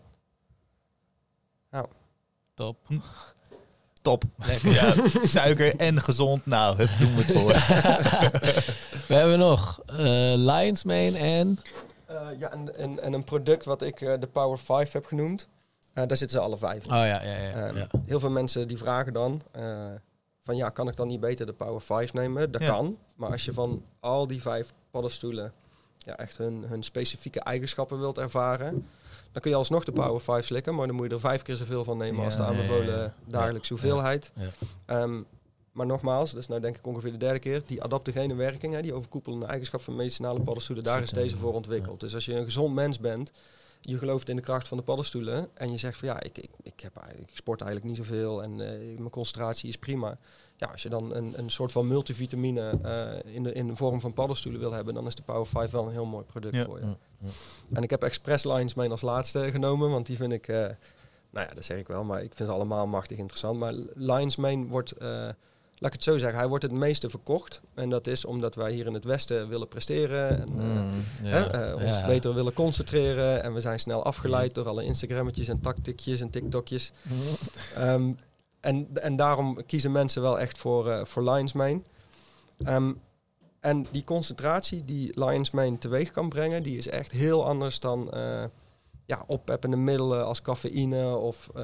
Top. 2.53 2.77
Top. 4.01 4.23
Lekker. 4.45 4.71
Ja, 4.71 4.93
suiker 5.23 5.75
en 5.75 6.01
gezond. 6.01 6.45
Nou, 6.45 6.75
hup, 6.77 6.89
doen 6.99 7.15
we 7.15 7.21
het 7.23 7.31
voor. 7.31 7.51
We 9.07 9.13
hebben 9.15 9.39
nog 9.39 9.81
eh 9.85 9.95
Lions 10.35 10.83
Mane 10.83 11.17
en... 11.17 11.59
Eh, 12.05 12.27
ja, 12.39 12.51
en, 12.51 12.77
en, 12.77 12.99
en 12.99 13.13
een 13.13 13.23
product 13.23 13.65
wat 13.65 13.81
ik 13.81 14.01
eh, 14.01 14.13
de 14.19 14.27
Power 14.27 14.59
5 14.59 14.91
heb 14.91 15.05
genoemd, 15.05 15.47
eh, 15.93 16.07
daar 16.07 16.17
zitten 16.17 16.37
ze 16.39 16.43
alle 16.45 16.57
vijf 16.57 16.83
in. 16.83 16.91
Oh 16.91 16.97
ja, 16.97 17.05
ja, 17.23 17.37
ja. 17.37 17.51
Ehm, 17.67 17.77
ja. 17.77 17.87
Heel 18.05 18.19
veel 18.19 18.29
mensen 18.29 18.67
die 18.67 18.77
vragen 18.77 19.13
dan 19.13 19.41
eh, 19.51 19.85
van 20.43 20.55
ja, 20.55 20.69
kan 20.69 20.87
ik 20.87 20.95
dan 20.95 21.07
niet 21.07 21.19
beter 21.19 21.45
de 21.45 21.53
Power 21.53 21.81
5 21.81 22.13
nemen? 22.13 22.51
Dat 22.51 22.61
Ja. 22.61 22.67
kan, 22.67 22.97
maar 23.15 23.31
als 23.31 23.45
je 23.45 23.53
van 23.53 23.83
al 23.99 24.27
die 24.27 24.41
vijf 24.41 24.73
paddenstoelen 24.91 25.53
ja, 26.05 26.17
echt 26.17 26.37
hun, 26.37 26.63
hun 26.67 26.83
specifieke 26.83 27.39
eigenschappen 27.39 27.99
wilt 27.99 28.17
ervaren, 28.17 28.87
dan 29.31 29.41
kun 29.41 29.51
je 29.51 29.57
alsnog 29.57 29.83
de 29.83 29.91
Power 29.91 30.21
5 30.21 30.45
slikken, 30.45 30.75
maar 30.75 30.87
dan 30.87 30.95
moet 30.95 31.07
je 31.07 31.13
er 31.13 31.19
vijf 31.19 31.41
keer 31.41 31.55
zoveel 31.55 31.83
van 31.83 31.97
nemen 31.97 32.25
als 32.25 32.35
de 32.35 32.43
aanbevolen 32.43 32.99
ja, 32.99 33.13
dagelijkse 33.27 33.73
hoeveelheid. 33.73 34.31
ja. 34.35 34.49
Ehm, 34.85 35.21
maar 35.71 35.85
nogmaals, 35.85 36.33
is 36.33 36.47
nou 36.47 36.61
denk 36.61 36.77
ik 36.77 36.87
ongeveer 36.87 37.11
de 37.11 37.17
derde 37.17 37.39
keer, 37.39 37.61
die 37.65 37.83
adaptogene 37.83 38.35
werking, 38.35 38.73
hè, 38.73 38.81
die 38.81 38.93
overkoepelende 38.93 39.45
eigenschap 39.45 39.81
van 39.81 39.95
medicinale 39.95 40.41
paddenstoelen, 40.41 40.85
daar 40.85 41.01
is 41.01 41.09
deze 41.09 41.37
voor 41.37 41.53
ontwikkeld. 41.53 41.99
Dus 41.99 42.13
als 42.13 42.25
je 42.25 42.33
een 42.33 42.43
gezond 42.43 42.73
mens 42.73 42.99
bent, 42.99 43.31
je 43.81 43.97
gelooft 43.97 44.29
in 44.29 44.35
de 44.35 44.41
kracht 44.41 44.67
van 44.67 44.77
de 44.77 44.83
paddenstoelen 44.83 45.49
en 45.53 45.71
je 45.71 45.77
zegt 45.77 45.97
van 45.97 46.07
ja, 46.07 46.21
ik, 46.21 46.37
ik, 46.37 46.49
ik, 46.63 46.79
heb, 46.79 46.91
ik 47.15 47.29
sport 47.33 47.61
eigenlijk 47.61 47.91
niet 47.91 48.05
zoveel 48.05 48.43
en 48.43 48.51
eh, 48.51 48.97
mijn 48.97 49.09
concentratie 49.09 49.69
is 49.69 49.77
prima. 49.77 50.17
Ja, 50.61 50.67
als 50.67 50.83
je 50.83 50.89
dan 50.89 51.15
een, 51.15 51.33
een 51.37 51.49
soort 51.49 51.71
van 51.71 51.87
multivitamine 51.87 52.79
eh, 52.83 53.33
in, 53.35 53.43
de, 53.43 53.53
in 53.53 53.67
de 53.67 53.75
vorm 53.75 54.01
van 54.01 54.13
paddenstoelen 54.13 54.61
wil 54.61 54.71
hebben, 54.71 54.93
dan 54.93 55.07
is 55.07 55.15
de 55.15 55.21
Power 55.21 55.45
5 55.47 55.71
wel 55.71 55.85
een 55.85 55.91
heel 55.91 56.05
mooi 56.05 56.25
product 56.25 56.55
Ja. 56.55 56.65
voor 56.65 56.79
je. 56.79 56.85
Ja. 56.85 57.27
En 57.73 57.83
ik 57.83 57.89
heb 57.89 58.03
Express 58.03 58.43
Lines 58.45 58.73
mee 58.73 58.89
als 58.89 59.01
laatste 59.01 59.51
genomen, 59.51 59.89
want 59.89 60.05
die 60.05 60.15
vind 60.17 60.33
ik, 60.33 60.47
eh, 60.47 60.55
nou 61.29 61.47
ja, 61.47 61.53
dat 61.53 61.63
zeg 61.63 61.77
ik 61.77 61.87
wel, 61.87 62.03
maar 62.03 62.23
ik 62.23 62.33
vind 62.35 62.49
ze 62.49 62.55
allemaal 62.55 62.87
machtig 62.87 63.17
interessant. 63.17 63.59
Maar 63.59 63.73
Lines 63.93 64.35
Main 64.35 64.67
wordt, 64.67 64.91
eh, 64.91 65.07
laat 65.07 65.35
ik 65.77 65.93
het 65.93 66.03
zo 66.03 66.17
zeggen, 66.17 66.39
hij 66.39 66.47
wordt 66.47 66.63
het 66.63 66.73
meeste 66.73 67.09
verkocht. 67.09 67.61
En 67.73 67.89
dat 67.89 68.07
is 68.07 68.25
omdat 68.25 68.55
wij 68.55 68.71
hier 68.71 68.85
in 68.85 68.93
het 68.93 69.03
Westen 69.03 69.47
willen 69.49 69.67
presteren. 69.67 70.41
En, 70.41 70.47
Mm, 70.53 71.03
ja, 71.23 71.73
ons 71.75 72.05
beter 72.05 72.33
willen 72.33 72.53
concentreren. 72.53 73.43
En 73.43 73.53
we 73.53 73.59
zijn 73.59 73.79
snel 73.79 74.03
afgeleid 74.03 74.55
door 74.55 74.67
alle 74.67 74.83
Instagrammetjes 74.83 75.47
en 75.47 75.59
tactiekjes 75.61 76.19
en 76.21 76.29
TikTokjes. 76.29 76.91
Ehm, 77.75 78.11
en, 78.61 78.87
en 78.93 79.15
daarom 79.15 79.65
kiezen 79.65 79.91
mensen 79.91 80.21
wel 80.21 80.39
echt 80.39 80.57
voor, 80.57 80.89
eh 80.89 81.05
voor 81.05 81.31
Lions 81.31 81.53
Mane. 81.53 81.81
Ehm, 82.63 82.93
en 83.59 83.87
die 83.91 84.03
concentratie 84.03 84.85
die 84.85 85.11
Lions 85.19 85.51
Mane 85.51 85.77
teweeg 85.77 86.11
kan 86.11 86.29
brengen, 86.29 86.63
die 86.63 86.77
is 86.77 86.87
echt 86.87 87.11
heel 87.11 87.45
anders 87.45 87.79
dan 87.79 88.11
eh 88.11 88.43
ja, 89.11 89.23
oppeppende 89.27 89.77
middelen 89.77 90.25
als 90.25 90.41
cafeïne. 90.41 91.15
Of 91.15 91.49
eh, 91.55 91.63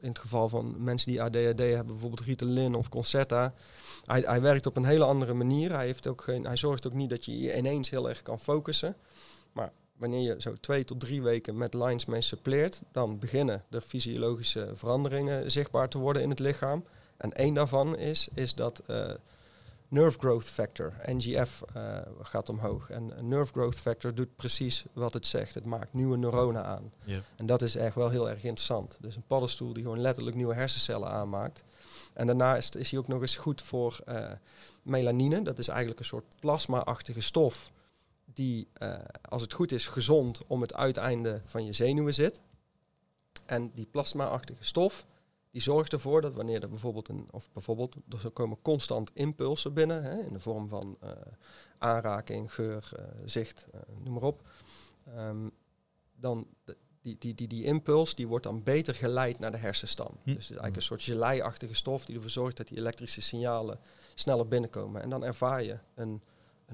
in 0.00 0.08
het 0.08 0.18
geval 0.18 0.48
van 0.48 0.74
mensen 0.78 1.10
die 1.10 1.22
ADHD 1.22 1.58
hebben, 1.58 1.86
bijvoorbeeld 1.86 2.20
Ritalin 2.20 2.74
of 2.74 2.88
Concerta. 2.88 3.54
Hij, 4.04 4.20
hij 4.20 4.40
werkt 4.40 4.66
op 4.66 4.76
een 4.76 4.84
hele 4.84 5.04
andere 5.04 5.34
manier. 5.34 5.72
Hij, 5.72 5.86
heeft 5.86 6.06
ook 6.06 6.22
geen, 6.22 6.46
hij 6.46 6.56
zorgt 6.56 6.86
ook 6.86 6.92
niet 6.92 7.10
dat 7.10 7.24
je 7.24 7.38
je 7.38 7.56
ineens 7.56 7.90
heel 7.90 8.08
erg 8.08 8.22
kan 8.22 8.38
focussen. 8.40 8.96
Wanneer 9.96 10.20
je 10.20 10.40
zo 10.40 10.54
twee 10.60 10.84
tot 10.84 11.00
drie 11.00 11.22
weken 11.22 11.56
met 11.56 11.74
Lions 11.74 12.04
Mane 12.04 12.20
suppleert, 12.20 12.82
dan 12.92 13.18
beginnen 13.18 13.64
er 13.70 13.80
fysiologische 13.80 14.70
veranderingen 14.74 15.50
zichtbaar 15.50 15.88
te 15.88 15.98
worden 15.98 16.22
in 16.22 16.30
het 16.30 16.38
lichaam. 16.38 16.84
En 17.16 17.32
één 17.32 17.54
daarvan 17.54 17.96
is, 17.96 18.28
is 18.34 18.54
dat 18.54 18.82
eh, 18.86 19.10
nerve 19.88 20.18
growth 20.18 20.44
factor, 20.44 20.92
NGF, 21.06 21.62
eh, 21.74 21.98
gaat 22.22 22.48
omhoog. 22.48 22.90
En 22.90 23.12
nerve 23.20 23.52
growth 23.52 23.78
factor 23.78 24.14
doet 24.14 24.36
precies 24.36 24.84
wat 24.92 25.12
het 25.12 25.26
zegt. 25.26 25.54
Het 25.54 25.64
maakt 25.64 25.92
nieuwe 25.92 26.16
neuronen 26.16 26.64
aan. 26.64 26.92
En 27.36 27.46
dat 27.46 27.62
is 27.62 27.76
echt 27.76 27.94
wel 27.94 28.10
heel 28.10 28.30
erg 28.30 28.44
interessant. 28.44 28.98
Dus 29.00 29.16
een 29.16 29.26
paddenstoel 29.26 29.72
die 29.72 29.82
gewoon 29.82 30.00
letterlijk 30.00 30.36
nieuwe 30.36 30.54
hersencellen 30.54 31.08
aanmaakt. 31.08 31.64
En 32.12 32.26
daarnaast 32.26 32.74
is 32.74 32.90
hij 32.90 33.00
ook 33.00 33.08
nog 33.08 33.20
eens 33.20 33.36
goed 33.36 33.62
voor 33.62 34.00
eh, 34.04 34.30
melanine. 34.82 35.42
Dat 35.42 35.58
is 35.58 35.68
eigenlijk 35.68 35.98
een 35.98 36.04
soort 36.04 36.34
plasma-achtige 36.40 37.20
stof 37.20 37.70
die, 38.34 38.68
eh, 38.72 38.98
als 39.28 39.42
het 39.42 39.52
goed 39.52 39.72
is, 39.72 39.86
gezond 39.86 40.46
om 40.46 40.60
het 40.60 40.74
uiteinde 40.74 41.40
van 41.44 41.64
je 41.64 41.72
zenuwen 41.72 42.14
zit. 42.14 42.40
En 43.46 43.70
die 43.74 43.86
plasma-achtige 43.86 44.64
stof, 44.64 45.06
die 45.50 45.62
zorgt 45.62 45.92
ervoor 45.92 46.20
dat 46.20 46.34
wanneer 46.34 46.62
er 46.62 46.68
bijvoorbeeld 46.68 47.08
een, 47.08 47.28
of 47.30 47.50
bijvoorbeeld, 47.52 47.96
er 48.24 48.30
komen 48.30 48.62
constant 48.62 49.10
impulsen 49.14 49.72
binnen, 49.72 50.02
hè, 50.02 50.22
in 50.22 50.32
de 50.32 50.40
vorm 50.40 50.68
van 50.68 50.96
eh, 51.00 51.10
aanraking, 51.78 52.54
geur, 52.54 52.90
eh, 52.96 53.04
zicht, 53.24 53.66
noem 54.02 54.12
maar 54.12 54.22
op. 54.22 54.42
Ehm, 55.04 55.48
dan 56.16 56.46
die, 57.04 57.16
die, 57.18 57.34
die, 57.34 57.48
die 57.48 57.64
impuls 57.64 58.14
die 58.14 58.28
wordt 58.28 58.44
dan 58.44 58.62
beter 58.62 58.94
geleid 58.94 59.38
naar 59.38 59.50
de 59.50 59.56
hersenstam. 59.56 60.10
Hm. 60.10 60.16
Dus 60.24 60.32
het 60.32 60.42
is 60.42 60.48
eigenlijk 60.48 60.76
een 60.76 60.82
soort 60.82 61.02
gelei-achtige 61.02 61.74
stof 61.74 62.04
die 62.04 62.14
ervoor 62.14 62.30
zorgt 62.30 62.56
dat 62.56 62.68
die 62.68 62.78
elektrische 62.78 63.20
signalen 63.20 63.78
sneller 64.14 64.48
binnenkomen. 64.48 65.02
En 65.02 65.10
dan 65.10 65.24
ervaar 65.24 65.62
je 65.62 65.78
een, 65.94 66.22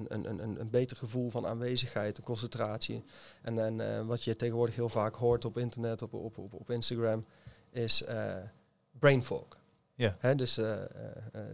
een, 0.08 0.14
een, 0.14 0.28
een- 0.30 0.42
een, 0.42 0.60
een 0.60 0.70
beter 0.70 0.96
gevoel 0.96 1.30
van 1.30 1.46
aanwezigheid, 1.46 2.18
een 2.18 2.24
concentratie. 2.24 3.04
En, 3.42 3.58
en 3.64 3.96
eh, 3.96 4.06
wat 4.06 4.24
je 4.24 4.36
tegenwoordig 4.36 4.74
heel 4.74 4.88
vaak 4.88 5.14
hoort 5.14 5.44
op 5.44 5.58
internet, 5.58 6.02
op, 6.02 6.12
op, 6.14 6.38
op, 6.38 6.54
op 6.54 6.70
Instagram, 6.70 7.24
is 7.70 8.02
eh 8.02 8.34
brain 8.98 9.24
fog. 9.24 9.46
Ja. 9.94 10.16
Hè, 10.18 10.34
dus 10.34 10.58
eh, 10.58 10.74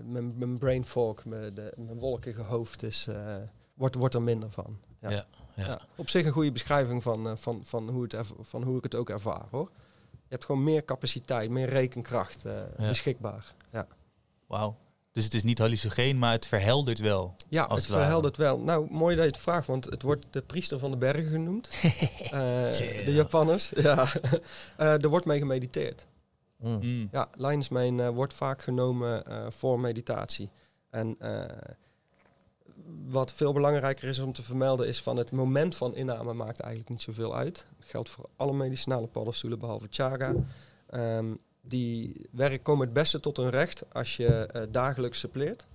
mijn, 0.05 0.39
mijn 0.39 0.59
brain 0.59 0.85
fog, 0.85 1.25
mijn, 1.25 1.55
de, 1.55 1.73
mijn 1.77 1.99
wolkige 1.99 2.43
hoofd 2.43 2.83
is, 2.83 3.07
eh, 3.07 3.37
wordt, 3.75 3.95
wordt 3.95 4.15
er 4.15 4.23
minder 4.23 4.51
van. 4.51 4.79
Ja. 5.01 5.11
Ja, 5.11 5.27
ja. 5.55 5.67
Ja, 5.67 5.81
op 5.97 6.09
zich 6.09 6.27
een 6.27 6.33
goede 6.33 6.53
beschrijving 6.53 7.03
van, 7.03 7.27
eh, 7.29 7.37
van, 7.37 7.61
van, 7.65 7.89
hoe 7.89 8.03
het 8.09 8.17
van 8.41 8.63
hoe 8.63 8.77
ik 8.77 8.83
het 8.83 8.95
ook 8.95 9.11
ervaar 9.11 9.45
hoor. 9.51 9.71
Je 10.11 10.33
hebt 10.33 10.45
gewoon 10.45 10.65
meer 10.65 10.85
capaciteit, 10.85 11.51
meer 11.51 11.69
rekenkracht 11.69 12.45
eh, 12.45 12.53
Ja. 12.79 12.89
beschikbaar. 12.89 13.55
Ja, 13.71 13.87
Wauw. 14.47 14.77
Dus 15.17 15.25
het 15.25 15.35
is 15.35 15.43
niet 15.43 15.59
hallucinogeen, 15.59 16.19
maar 16.19 16.33
het 16.33 16.47
verheldert 16.47 16.99
wel. 16.99 17.35
ja 17.49 17.63
Als 17.63 17.81
het 17.81 17.91
verheldert 17.91 18.37
wel. 18.37 18.59
Nou, 18.59 18.87
mooi 18.91 19.17
dat 19.17 19.25
je 19.25 19.31
het 19.31 19.41
vraagt, 19.41 19.67
want 19.67 19.85
het 19.85 20.03
wordt 20.03 20.27
de 20.31 20.43
priester 20.43 20.79
van 20.79 20.91
de 20.91 20.97
bergen 20.97 21.31
genoemd. 21.31 21.69
Eh, 22.27 22.33
de 23.05 23.13
Japanners. 23.13 23.73
Ja. 23.77 24.09
Eh, 24.77 25.03
er 25.03 25.09
wordt 25.09 25.27
mee 25.27 25.39
gemediteerd. 25.39 26.07
Mm. 26.57 26.79
Mm. 26.83 27.09
Ja, 27.13 27.29
Lion's 27.35 27.69
Mane 27.69 28.03
eh, 28.03 28.09
wordt 28.09 28.35
vaak 28.35 28.63
genomen 28.63 29.27
eh, 29.27 29.47
voor 29.49 29.81
meditatie. 29.81 30.51
En 30.91 31.17
eh, 31.19 31.45
wat 33.09 33.33
veel 33.33 33.53
belangrijker 33.53 34.09
is 34.09 34.19
om 34.19 34.33
te 34.33 34.43
vermelden 34.43 34.89
is 34.89 35.03
van 35.03 35.17
het 35.17 35.33
moment 35.33 35.77
van 35.77 35.95
inname 35.95 36.33
maakt 36.33 36.61
eigenlijk 36.61 36.91
niet 36.91 37.03
zoveel 37.03 37.37
uit. 37.37 37.67
Dat 37.79 37.89
geldt 37.89 38.09
voor 38.09 38.29
alle 38.37 38.53
medicinale 38.53 39.07
paddenstoelen 39.07 39.59
behalve 39.59 39.87
chaga. 39.91 40.35
Ehm, 40.87 41.35
die 41.69 42.27
werk 42.31 42.63
komen 42.63 42.85
het 42.85 42.95
beste 42.95 43.21
tot 43.21 43.37
hun 43.37 43.51
recht 43.51 43.85
als 43.93 44.17
je 44.17 44.27
eh, 44.27 44.63
dagelijks 44.71 45.19
suppleert. 45.19 45.67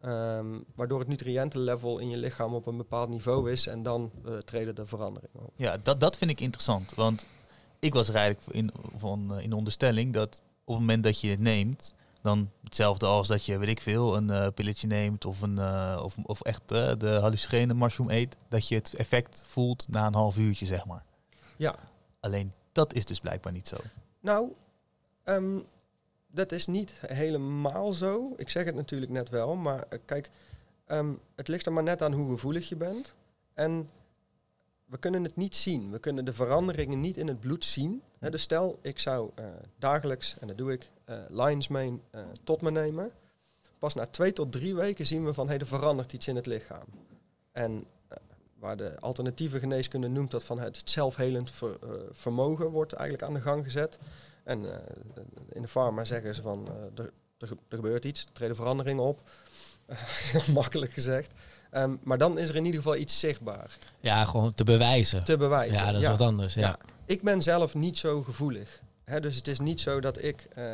Ehm, 0.00 0.46
waardoor 0.74 0.98
het 0.98 1.08
nutriëntenlevel 1.08 1.98
in 1.98 2.08
je 2.08 2.16
lichaam 2.16 2.54
op 2.54 2.66
een 2.66 2.76
bepaald 2.76 3.08
niveau 3.08 3.50
is 3.50 3.66
en 3.66 3.82
dan 3.82 4.10
eh, 4.24 4.36
treden 4.36 4.74
de 4.74 4.86
veranderingen 4.86 5.40
op. 5.40 5.52
Ja, 5.56 5.78
dat, 5.82 6.00
dat 6.00 6.16
vind 6.16 6.30
ik 6.30 6.40
interessant. 6.40 6.94
Want 6.94 7.26
ik 7.78 7.94
was 7.94 8.08
er 8.08 8.14
eigenlijk 8.14 8.56
in, 8.56 8.70
van, 8.96 9.34
eh, 9.34 9.42
in 9.42 9.50
de 9.50 9.56
onderstelling 9.56 10.12
dat 10.12 10.40
op 10.64 10.74
het 10.74 10.78
moment 10.78 11.04
dat 11.04 11.20
je 11.20 11.28
het 11.28 11.40
neemt, 11.40 11.94
dan 12.22 12.50
hetzelfde 12.64 13.06
als 13.06 13.28
dat 13.28 13.44
je, 13.44 13.58
weet 13.58 13.68
ik 13.68 13.80
veel, 13.80 14.16
een 14.16 14.52
pilletje 14.52 14.86
neemt 14.86 15.24
of, 15.24 15.42
een, 15.42 15.58
of, 15.98 16.16
of 16.22 16.40
echt 16.40 16.68
de 16.68 17.18
hallucinogene 17.20 17.74
mushroom 17.74 18.10
eet, 18.10 18.36
dat 18.48 18.68
je 18.68 18.74
het 18.74 18.94
effect 18.94 19.44
voelt 19.46 19.86
na 19.88 20.06
een 20.06 20.14
half 20.14 20.36
uurtje, 20.36 20.66
zeg 20.66 20.86
maar. 20.86 21.04
Ja. 21.56 21.74
Alleen 22.20 22.52
dat 22.72 22.94
is 22.94 23.04
dus 23.04 23.20
blijkbaar 23.20 23.52
niet 23.52 23.68
zo. 23.68 23.76
Nou, 24.20 24.52
ehm, 25.24 25.58
dat 26.32 26.52
is 26.52 26.66
niet 26.66 26.94
helemaal 27.06 27.92
zo. 27.92 28.32
Ik 28.36 28.48
zeg 28.48 28.64
het 28.64 28.74
natuurlijk 28.74 29.12
net 29.12 29.28
wel, 29.28 29.54
maar 29.56 29.84
eh, 29.88 29.98
kijk, 30.04 30.30
ehm, 30.86 31.12
het 31.34 31.48
ligt 31.48 31.66
er 31.66 31.72
maar 31.72 31.82
net 31.82 32.02
aan 32.02 32.12
hoe 32.12 32.30
gevoelig 32.30 32.68
je 32.68 32.76
bent. 32.76 33.14
En 33.54 33.90
we 34.84 34.98
kunnen 34.98 35.24
het 35.24 35.36
niet 35.36 35.56
zien. 35.56 35.90
We 35.90 35.98
kunnen 35.98 36.24
de 36.24 36.32
veranderingen 36.32 37.00
niet 37.00 37.16
in 37.16 37.28
het 37.28 37.40
bloed 37.40 37.64
zien. 37.64 38.02
Dus 38.18 38.42
stel, 38.42 38.78
ik 38.82 38.98
zou 38.98 39.30
eh, 39.34 39.44
dagelijks, 39.78 40.36
en 40.40 40.46
dat 40.46 40.58
doe 40.58 40.72
ik, 40.72 40.90
Mane 41.68 41.98
eh, 42.10 42.20
tot 42.44 42.60
me 42.60 42.70
nemen. 42.70 43.10
Pas 43.78 43.94
na 43.94 44.06
twee 44.06 44.32
tot 44.32 44.52
drie 44.52 44.74
weken 44.74 45.06
zien 45.06 45.24
we 45.24 45.34
van, 45.34 45.48
hé, 45.48 45.56
er 45.56 45.66
verandert 45.66 46.12
iets 46.12 46.28
in 46.28 46.36
het 46.36 46.46
lichaam. 46.46 46.86
En 47.52 47.84
waar 48.58 48.76
de 48.76 49.00
alternatieve 49.00 49.58
geneeskunde 49.58 50.08
noemt 50.08 50.30
dat 50.30 50.44
van 50.44 50.58
het 50.58 50.82
zelfhelend 50.84 51.50
ver- 51.50 51.78
vermogen 52.12 52.70
wordt 52.70 52.92
eigenlijk 52.92 53.28
aan 53.28 53.34
de 53.34 53.40
gang 53.40 53.64
gezet. 53.64 53.98
En 54.44 54.72
eh, 54.72 54.78
in 55.52 55.62
de 55.62 55.68
pharma 55.68 56.04
zeggen 56.04 56.34
ze 56.34 56.42
van, 56.42 56.68
eh, 56.68 57.04
er, 57.04 57.12
er, 57.38 57.46
ge- 57.46 57.56
gebeurt 57.68 58.04
iets, 58.04 58.22
er 58.24 58.32
treden 58.32 58.56
veranderingen 58.56 59.04
op. 59.04 59.20
Heel 59.94 60.52
makkelijk 60.62 60.92
gezegd. 60.92 61.30
Ehm, 61.70 61.96
maar 62.02 62.18
dan 62.18 62.38
is 62.38 62.48
er 62.48 62.56
in 62.56 62.64
ieder 62.64 62.80
geval 62.82 62.96
iets 62.96 63.18
zichtbaar 63.20 63.78
Ja, 64.00 64.24
gewoon 64.24 64.54
te 64.54 64.64
bewijzen. 64.64 65.24
te 65.24 65.36
bewijzen. 65.36 65.76
Ja, 65.76 65.92
dat 65.92 66.02
is 66.02 66.08
wat 66.08 66.20
anders. 66.20 66.54
Ja. 66.54 66.60
Ja. 66.60 66.78
Ik 67.06 67.22
ben 67.22 67.42
zelf 67.42 67.74
niet 67.74 67.98
zo 67.98 68.22
gevoelig. 68.22 68.80
Dus 69.20 69.36
het 69.36 69.48
is 69.48 69.58
niet 69.58 69.80
zo 69.80 70.00
dat 70.00 70.22
ik 70.22 70.46
eh, 70.54 70.64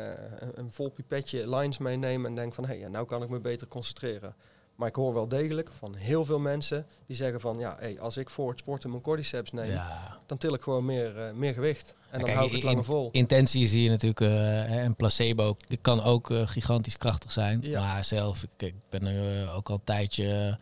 een, 0.53 0.71
vol 0.71 0.89
pipetje 0.89 1.49
lines 1.55 1.77
meeneem 1.77 2.25
en 2.25 2.35
denk 2.35 2.53
van 2.53 2.63
hé, 2.63 2.69
hey, 2.69 2.79
ja, 2.79 2.87
nou 2.87 3.05
kan 3.05 3.23
ik 3.23 3.29
me 3.29 3.39
beter 3.39 3.67
concentreren. 3.67 4.35
Maar 4.75 4.87
ik 4.87 4.95
hoor 4.95 5.13
wel 5.13 5.27
degelijk 5.27 5.69
van 5.77 5.95
heel 5.95 6.25
veel 6.25 6.39
mensen 6.39 6.85
die 7.05 7.15
zeggen 7.15 7.39
van 7.39 7.59
ja, 7.59 7.75
hey, 7.79 7.99
als 7.99 8.17
ik 8.17 8.29
voor 8.29 8.49
het 8.49 8.59
sporten 8.59 8.89
mijn 8.89 9.01
cordyceps 9.01 9.51
neem, 9.51 9.69
Ja. 9.71 10.17
dan 10.25 10.37
til 10.37 10.53
ik 10.53 10.61
gewoon 10.61 10.85
meer, 10.85 11.17
eh, 11.19 11.33
meer 11.33 11.53
gewicht. 11.53 11.93
En 12.11 12.19
dan 12.19 12.23
Kijk, 12.23 12.33
hou 12.33 12.45
ik 12.47 12.51
het 12.51 12.61
in- 12.61 12.67
langer 12.69 12.83
vol. 12.85 13.09
Intentie 13.11 13.67
zie 13.67 13.83
je 13.83 13.89
natuurlijk, 13.89 14.21
eh, 14.21 14.83
een 14.83 14.95
placebo 14.95 15.57
kan 15.81 16.03
ook 16.03 16.31
eh, 16.31 16.47
gigantisch 16.47 16.97
krachtig 16.97 17.31
zijn. 17.31 17.59
Ja. 17.61 17.81
Maar 17.81 18.03
zelf, 18.03 18.43
ik, 18.43 18.49
ik 18.67 18.73
ben 18.89 19.05
er 19.05 19.41
eh, 19.43 19.55
ook 19.55 19.69
al 19.69 19.75
een 19.75 19.81
tijdje, 19.83 20.57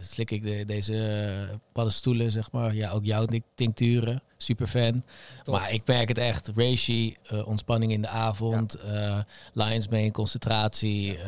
slik 0.00 0.30
ik 0.30 0.42
de, 0.42 0.64
deze 0.64 1.58
paddenstoelen, 1.72 2.30
zeg 2.30 2.50
maar. 2.50 2.74
Ja, 2.74 2.90
ook 2.90 3.04
jouw 3.04 3.26
tincturen, 3.54 4.22
super 4.36 4.66
fan. 4.66 5.02
Top. 5.42 5.54
Maar 5.54 5.72
ik 5.72 5.82
merk 5.86 6.08
het 6.08 6.18
echt, 6.18 6.50
reishi, 6.54 7.16
ontspanning 7.44 7.92
in 7.92 8.02
de 8.02 8.08
avond, 8.08 8.74
eh 8.74 9.18
Lions 9.52 9.88
Mane, 9.88 10.10
concentratie. 10.10 11.18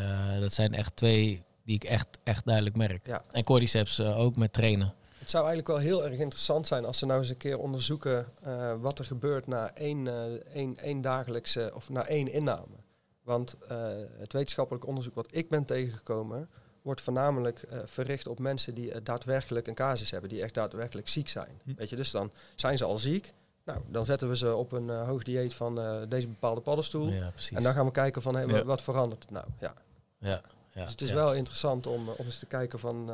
dat 0.41 0.53
zijn 0.53 0.75
echt 0.75 0.97
twee 0.97 1.43
die 1.65 1.75
ik 1.75 1.85
echt, 1.85 2.07
echt 2.23 2.45
duidelijk 2.45 2.77
merk. 2.77 3.07
Ja. 3.07 3.23
En 3.33 3.45
cordyceps 3.45 4.01
ook 4.01 4.37
met 4.37 4.53
trainen. 4.53 4.95
Het 5.23 5.31
zou 5.31 5.47
eigenlijk 5.47 5.66
wel 5.68 5.87
heel 5.87 6.05
erg 6.05 6.18
interessant 6.18 6.66
zijn 6.66 6.85
als 6.85 6.99
ze 6.99 7.07
nou 7.07 7.20
eens 7.20 7.29
een 7.29 7.37
keer 7.37 7.59
onderzoeken 7.59 8.27
eh, 8.43 8.75
wat 8.81 8.99
er 8.99 9.05
gebeurt 9.05 9.47
na 9.47 9.75
één, 9.75 10.09
eh, 10.09 10.33
één, 10.55 10.77
één 10.79 11.01
dagelijkse 11.01 11.70
of 11.75 11.89
na 11.89 12.07
één 12.07 12.33
inname. 12.33 12.77
Want 13.23 13.57
eh, 13.68 13.87
het 14.18 14.33
wetenschappelijk 14.33 14.87
onderzoek 14.87 15.14
wat 15.14 15.27
ik 15.31 15.49
ben 15.49 15.64
tegengekomen, 15.64 16.49
wordt 16.83 17.01
voornamelijk 17.01 17.66
verricht 17.85 18.27
op 18.27 18.39
mensen 18.39 18.75
die 18.75 19.03
daadwerkelijk 19.03 19.66
een 19.66 19.75
casus 19.75 20.11
hebben, 20.11 20.31
die 20.31 20.43
echt 20.43 20.55
daadwerkelijk 20.55 21.09
ziek 21.09 21.29
zijn. 21.29 21.61
Hm. 21.64 21.75
Weet 21.77 21.89
je, 21.89 21.97
dus 21.97 22.11
dan 22.11 22.31
zijn 22.55 22.79
ze 22.79 22.85
al 22.85 22.99
ziek. 22.99 23.33
Nou, 23.64 23.81
dan 23.89 24.05
zetten 24.05 24.29
we 24.29 24.37
ze 24.37 24.55
op 24.55 24.73
een 24.73 24.89
hoog 24.89 25.23
dieet 25.23 25.55
van 25.55 25.81
deze 26.09 26.29
bepaalde 26.29 26.61
paddenstoel. 26.61 27.09
Ja, 27.09 27.33
en 27.55 27.62
dan 27.62 27.73
gaan 27.73 27.87
we 27.87 27.93
kijken 27.93 28.23
van 28.23 28.35
hey, 28.35 28.47
Ja. 28.47 28.64
wat 28.64 28.83
verandert 28.83 29.23
het 29.23 29.31
nou? 29.31 29.47
Ja. 29.61 29.75
ja, 30.18 30.43
ja, 30.73 30.83
Dus 30.83 30.91
het 30.91 31.01
is 31.01 31.12
wel 31.12 31.35
interessant 31.35 31.87
om, 31.87 32.09
om 32.09 32.25
eens 32.25 32.39
te 32.39 32.47
kijken 32.47 32.79
van, 32.79 33.11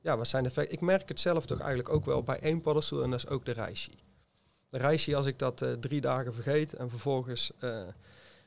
ja, 0.00 0.16
wat 0.16 0.28
zijn 0.28 0.42
de 0.42 0.48
effecten? 0.48 0.74
Ik 0.74 0.80
merk 0.80 1.08
het 1.08 1.20
zelf 1.20 1.46
toch 1.46 1.58
eigenlijk 1.58 1.88
ook 1.88 2.04
wel 2.04 2.22
bij 2.22 2.40
één 2.40 2.60
paddenstoel 2.60 3.02
en 3.02 3.10
dat 3.10 3.18
is 3.18 3.28
ook 3.28 3.44
de 3.44 3.52
reishi. 3.52 3.98
De 4.70 4.78
reishi, 4.78 5.14
als 5.14 5.26
ik 5.26 5.38
dat 5.38 5.62
eh, 5.62 5.72
drie 5.72 6.00
dagen 6.00 6.34
vergeet 6.34 6.72
en 6.74 6.90
vervolgens 6.90 7.50
eh, 7.58 7.82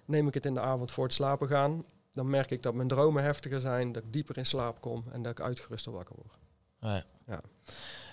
neem 0.05 0.27
ik 0.27 0.33
het 0.33 0.45
in 0.45 0.53
de 0.53 0.59
avond 0.59 0.91
voor 0.91 1.03
het 1.03 1.13
slapen 1.13 1.47
gaan, 1.47 1.83
dan 2.13 2.29
merk 2.29 2.51
ik 2.51 2.63
dat 2.63 2.73
mijn 2.73 2.87
dromen 2.87 3.23
heftiger 3.23 3.59
zijn, 3.59 3.91
dat 3.91 4.03
ik 4.03 4.13
dieper 4.13 4.37
in 4.37 4.45
slaap 4.45 4.81
kom 4.81 5.03
en 5.11 5.21
dat 5.21 5.31
ik 5.31 5.41
uitgeruster 5.41 5.91
wakker 5.91 6.15
word. 6.15 6.37
Ah, 6.79 6.91
ja. 6.91 7.03
Ja. 7.27 7.41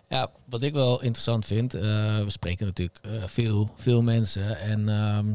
Ja, 0.08 0.30
wat 0.44 0.62
ik 0.62 0.72
wel 0.72 1.02
interessant 1.02 1.46
vind, 1.46 1.74
eh, 1.74 1.82
we 2.22 2.30
spreken 2.30 2.66
natuurlijk 2.66 2.98
veel, 3.24 3.70
veel 3.74 4.02
mensen 4.02 4.58
en 4.58 4.88
ehm, 4.88 5.34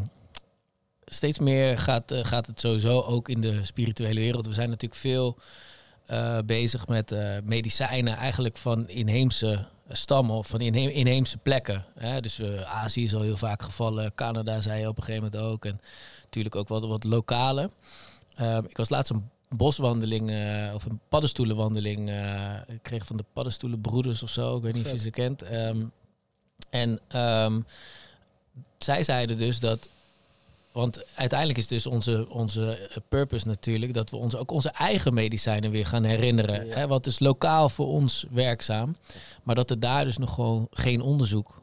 steeds 1.06 1.40
meer 1.40 1.80
gaat, 1.80 2.14
gaat 2.16 2.48
het 2.48 2.60
sowieso 2.60 3.02
ook 3.02 3.30
in 3.30 3.42
de 3.42 3.66
spirituele 3.66 4.20
wereld. 4.20 4.48
We 4.48 4.54
zijn 4.54 4.70
natuurlijk 4.70 5.02
veel 5.02 5.38
eh, 6.06 6.38
bezig 6.46 6.88
met 6.88 7.12
eh, 7.12 7.36
medicijnen 7.44 8.16
eigenlijk 8.16 8.58
van 8.58 8.88
inheemse 8.88 9.66
stammen 9.90 10.36
of 10.36 10.48
van 10.48 10.62
inhe- 10.62 10.92
inheemse 10.92 11.38
plekken. 11.38 11.86
Hè? 11.96 12.22
Dus 12.22 12.40
eh, 12.40 12.62
Azië 12.62 13.04
is 13.04 13.16
al 13.16 13.22
heel 13.22 13.38
vaak 13.38 13.62
gevallen, 13.62 14.16
Canada 14.16 14.62
zei 14.62 14.80
je 14.80 14.88
op 14.88 14.98
een 14.98 15.04
gegeven 15.04 15.30
moment 15.32 15.52
ook 15.52 15.66
en 15.66 15.82
natuurlijk 16.24 16.56
ook 16.56 16.68
wat, 16.68 16.88
wat 16.88 17.04
lokale. 17.04 17.70
Ehm, 18.36 18.64
ik 18.68 18.78
was 18.78 18.90
laatst 18.90 19.12
een 19.12 19.30
boswandeling 19.50 20.32
of 20.74 20.86
een 20.86 21.00
paddenstoelenwandeling. 21.10 22.10
ik 22.68 22.80
kreeg 22.82 23.06
van 23.06 23.18
de 23.18 23.26
paddenstoelenbroeders 23.34 24.24
of 24.24 24.30
zo. 24.30 24.58
Ik 24.58 24.64
weet 24.64 24.74
niet 24.74 24.86
of 24.86 24.92
je 24.92 24.98
ze 24.98 25.10
kent. 25.10 25.42
Ehm, 25.42 25.86
en 26.70 27.00
ehm, 27.08 27.62
zij 28.78 29.04
zeiden 29.04 29.38
dus 29.38 29.60
dat. 29.60 29.90
Want 30.74 31.06
uiteindelijk 31.16 31.60
is 31.60 31.68
dus 31.68 31.86
onze, 31.86 32.30
onze 32.30 32.78
eh, 32.78 32.98
purpose 33.10 33.48
natuurlijk 33.48 33.94
dat 33.94 34.10
we 34.10 34.18
ons 34.18 34.36
ook 34.36 34.52
onze 34.52 34.70
eigen 34.70 35.14
medicijnen 35.14 35.72
weer 35.72 35.86
gaan 35.86 36.04
herinneren. 36.04 36.66
Ja. 36.66 36.76
Hè, 36.76 36.88
wat 36.88 37.06
is 37.06 37.20
lokaal 37.20 37.70
voor 37.70 37.88
ons 37.88 38.26
werkzaam. 38.32 38.96
Maar 39.44 39.56
dat 39.56 39.70
er 39.70 39.80
daar 39.80 40.04
dus 40.04 40.18
nog 40.18 40.34
gewoon 40.34 40.68
geen 40.72 41.02
onderzoek. 41.02 41.62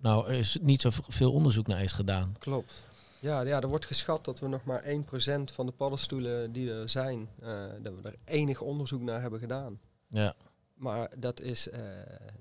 Nou, 0.00 0.28
er 0.28 0.34
is 0.34 0.58
niet 0.60 0.80
zoveel 0.80 1.32
onderzoek 1.32 1.66
naar 1.66 1.82
is 1.82 1.92
gedaan. 1.92 2.36
Klopt. 2.38 2.72
Ja, 3.20 3.40
ja, 3.40 3.60
er 3.60 3.68
wordt 3.68 3.86
geschat 3.86 4.24
dat 4.24 4.40
we 4.40 4.48
nog 4.48 4.64
maar 4.64 4.84
1% 4.84 5.52
van 5.52 5.66
de 5.66 5.72
paddenstoelen 5.72 6.52
die 6.52 6.72
er 6.72 6.88
zijn, 6.88 7.28
eh, 7.40 7.64
dat 7.82 7.92
we 7.94 8.08
er 8.08 8.16
enig 8.24 8.60
onderzoek 8.60 9.00
naar 9.00 9.20
hebben 9.20 9.40
gedaan. 9.40 9.80
Ja, 10.08 10.34
Maar 10.74 11.10
dat 11.16 11.40
is, 11.40 11.68
eh, 11.68 11.80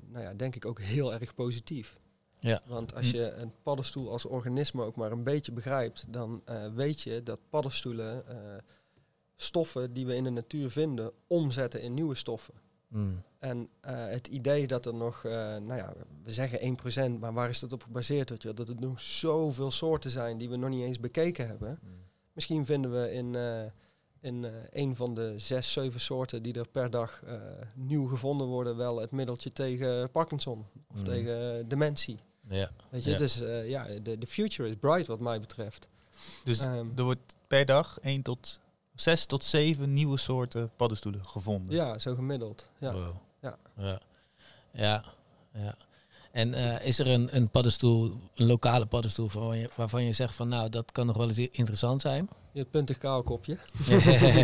nou 0.08 0.24
ja, 0.24 0.34
denk 0.34 0.56
ik 0.56 0.66
ook 0.66 0.82
heel 0.82 1.14
erg 1.14 1.36
positief. 1.36 1.98
Ja. 2.40 2.62
Want 2.66 2.96
als 2.96 3.12
je 3.12 3.32
een 3.32 3.54
paddenstoel 3.64 4.12
als 4.12 4.26
organisme 4.26 4.84
ook 4.84 4.96
maar 4.96 5.12
een 5.12 5.24
beetje 5.24 5.52
begrijpt, 5.52 6.06
dan 6.08 6.42
eh, 6.46 6.68
weet 6.74 7.02
je 7.02 7.24
dat 7.24 7.40
paddenstoelen 7.50 8.28
eh, 8.28 8.38
stoffen 9.36 9.94
die 9.94 10.06
we 10.06 10.16
in 10.16 10.24
de 10.24 10.30
natuur 10.30 10.72
vinden, 10.72 11.12
omzetten 11.28 11.82
in 11.82 11.94
nieuwe 11.94 12.16
stoffen. 12.16 12.54
Mm. 12.88 13.22
En 13.40 13.70
eh, 13.80 14.06
het 14.06 14.28
idee 14.28 14.68
dat 14.68 14.86
er 14.86 14.94
nog, 14.94 15.24
nou 15.24 15.76
ja, 15.76 15.94
we 16.24 16.32
zeggen 16.32 16.78
1%, 17.18 17.20
maar 17.20 17.34
waar 17.34 17.50
is 17.50 17.60
dat 17.60 17.74
op 17.74 17.84
gebaseerd? 17.84 18.30
Weet 18.30 18.42
je? 18.42 18.54
Dat 18.54 18.70
er 18.70 18.76
nog 18.80 19.00
zoveel 19.00 19.72
soorten 19.72 20.12
zijn 20.12 20.38
die 20.38 20.50
we 20.50 20.56
nog 20.56 20.70
niet 20.70 20.84
eens 20.84 21.00
bekeken 21.00 21.48
hebben. 21.48 21.80
Mm. 21.84 21.90
Misschien 22.34 22.66
vinden 22.66 22.92
we 22.92 23.14
in, 23.14 23.36
in 24.20 24.48
een 24.72 24.96
van 24.96 25.14
de 25.14 25.34
zes, 25.38 25.72
zeven 25.72 26.00
soorten 26.00 26.44
die 26.44 26.54
er 26.54 26.70
per 26.70 26.90
dag 26.90 27.24
nieuw 27.76 28.06
gevonden 28.06 28.48
worden, 28.48 28.78
wel 28.78 29.00
het 29.00 29.12
middeltje 29.12 29.52
tegen 29.52 30.12
Parkinson 30.12 30.66
of 30.88 30.98
Mm. 30.98 31.04
tegen 31.04 31.68
dementie. 31.68 32.20
Ja. 32.50 32.70
Weet 32.90 33.04
je, 33.04 33.10
Ja. 33.12 33.18
dus 33.18 33.42
eh, 33.42 33.70
ja, 33.70 33.88
de, 34.04 34.18
de 34.18 34.28
future 34.28 34.70
is 34.70 34.76
bright 34.80 35.08
wat 35.08 35.20
mij 35.20 35.40
betreft. 35.40 35.88
Dus 36.44 36.60
Ehm, 36.60 36.88
er 36.96 37.04
wordt 37.04 37.36
per 37.48 37.66
dag 37.66 37.98
1 38.02 38.22
tot 38.22 38.60
6 38.96 39.26
tot 39.26 39.44
7 39.44 39.94
nieuwe 39.94 40.18
soorten 40.18 40.72
paddenstoelen 40.76 41.28
gevonden. 41.28 41.76
ja, 41.76 41.98
zo 42.00 42.16
gemiddeld. 42.16 42.70
Ja. 42.78 42.92
Wow. 42.94 43.16
Ja. 43.42 43.58
Ja. 43.78 44.00
Ja. 44.72 45.04
ja. 45.54 45.76
En 46.32 46.54
eh, 46.54 46.86
is 46.88 47.00
er 47.00 47.08
een, 47.08 47.36
een 47.36 47.50
paddenstoel, 47.50 48.20
een 48.36 48.46
lokale 48.46 48.86
paddenstoel 48.86 49.30
waarvan 49.34 49.58
je, 49.58 49.70
waarvan 49.76 50.04
je 50.04 50.14
zegt 50.14 50.36
van 50.36 50.48
nou, 50.48 50.70
dat 50.70 50.92
kan 50.92 51.06
nog 51.06 51.18
wel 51.18 51.28
eens 51.28 51.38
interessant 51.38 52.02
zijn? 52.02 52.30
Je 52.52 52.66
puntig 52.66 52.98
kaalkopje. 52.98 53.58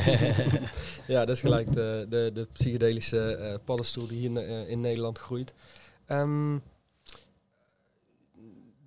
ja, 1.07 1.25
dat 1.25 1.35
is 1.35 1.39
gelijk 1.41 1.73
de, 1.73 2.05
de, 2.09 2.31
de 2.33 2.47
psychedelische 2.53 3.35
eh, 3.35 3.55
paddenstoel 3.65 4.07
die 4.07 4.17
hier 4.29 4.67
in 4.67 4.81
Nederland 4.81 5.17
groeit. 5.19 5.53
Ehm, 6.05 6.57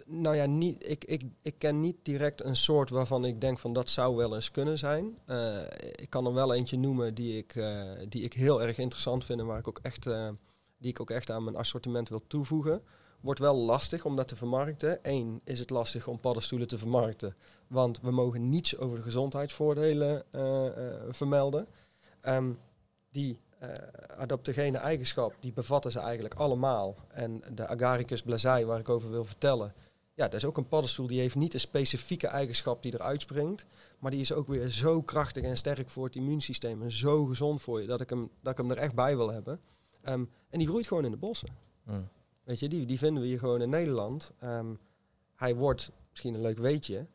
nou 0.09 0.37
ja, 0.37 0.47
niet, 0.47 0.89
ik, 0.89 1.05
ik, 1.05 1.23
ik 1.43 1.55
ken 1.59 1.81
niet 1.81 1.97
direct 2.03 2.45
een 2.45 2.57
soort 2.57 2.91
waarvan 2.91 3.25
ik 3.25 3.41
denk 3.41 3.59
van 3.59 3.73
dat 3.73 3.91
zou 3.91 4.17
wel 4.17 4.35
eens 4.35 4.51
kunnen 4.51 4.79
zijn. 4.79 5.19
Eh, 5.25 5.63
ik 5.93 6.11
kan 6.11 6.27
er 6.27 6.35
wel 6.35 6.55
eentje 6.55 6.79
noemen 6.79 7.15
die 7.15 7.37
ik, 7.37 7.55
eh, 7.55 7.83
die 8.09 8.23
ik 8.23 8.33
heel 8.33 8.63
erg 8.63 8.79
interessant 8.79 9.25
vind 9.25 9.41
en 9.41 9.47
waar 9.47 9.59
ik 9.59 9.69
ook 9.69 9.81
echt, 9.83 10.07
eh, 10.07 10.29
die 10.79 10.91
ik 10.91 11.01
ook 11.01 11.11
echt 11.11 11.31
aan 11.31 11.45
mijn 11.45 11.57
assortiment 11.57 12.09
wil 12.09 12.23
toevoegen. 12.27 12.83
Wordt 13.21 13.41
wel 13.41 13.57
lastig 13.57 14.05
om 14.05 14.17
dat 14.17 14.29
te 14.29 14.37
vermarkten. 14.37 14.99
Eén 15.03 15.41
is 15.45 15.59
het 15.59 15.71
lastig 15.71 16.07
om 16.07 16.21
paddenstoelen 16.21 16.69
te 16.69 16.79
vermarkten. 16.79 17.37
Want 17.67 18.01
we 18.01 18.11
mogen 18.11 18.49
niets 18.49 18.79
over 18.79 18.97
de 18.97 19.03
gezondheidsvoordelen 19.03 20.25
vermelden. 21.11 21.67
Ehm, 22.21 22.53
die 23.11 23.39
eh, 23.59 23.71
adaptogene 24.17 24.79
eigenschap, 24.79 25.35
die 25.41 25.53
bevatten 25.53 25.91
ze 25.91 25.99
eigenlijk 25.99 26.35
allemaal. 26.35 26.97
En 27.09 27.43
de 27.53 27.67
Agaricus 27.67 28.23
blazei, 28.23 28.65
waar 28.65 28.79
ik 28.79 28.89
over 28.89 29.11
wil 29.11 29.25
vertellen, 29.25 29.75
ja, 30.19 30.25
dat 30.25 30.35
is 30.35 30.45
ook 30.45 30.57
een 30.57 30.69
paddenstoel 30.69 31.07
die 31.07 31.21
heeft 31.21 31.35
niet 31.35 31.55
een 31.55 31.61
specifieke 31.61 32.27
eigenschap 32.27 32.83
die 32.83 32.95
eruit 32.95 33.21
springt. 33.21 33.67
Maar 33.99 34.11
die 34.11 34.21
is 34.21 34.33
ook 34.33 34.49
weer 34.49 34.69
zo 34.69 35.03
krachtig 35.03 35.43
en 35.43 35.57
sterk 35.57 35.89
voor 35.89 36.05
het 36.05 36.17
immuunsysteem 36.17 36.83
en 36.83 36.93
zo 36.93 37.25
gezond 37.25 37.63
voor 37.63 37.81
je, 37.81 37.87
dat 37.87 38.01
ik 38.01 38.11
hem, 38.11 38.31
dat 38.43 38.53
ik 38.53 38.59
hem 38.59 38.71
er 38.71 38.77
echt 38.77 38.95
bij 38.95 39.17
wil 39.17 39.33
hebben. 39.33 39.61
Ehm, 40.03 40.25
en 40.51 40.59
die 40.59 40.67
groeit 40.67 40.87
gewoon 40.87 41.05
in 41.05 41.11
de 41.11 41.17
bossen. 41.17 41.49
Mm. 41.85 42.09
Weet 42.45 42.61
je, 42.61 42.69
die, 42.69 42.87
die 42.87 42.99
vinden 42.99 43.23
we 43.23 43.29
hier 43.29 43.39
gewoon 43.39 43.63
in 43.63 43.71
Nederland. 43.71 44.33
Ehm, 44.39 44.75
hij 45.35 45.55
wordt, 45.55 45.91
misschien 46.11 46.35
een 46.35 46.41
leuk 46.41 46.59
weetje, 46.59 47.07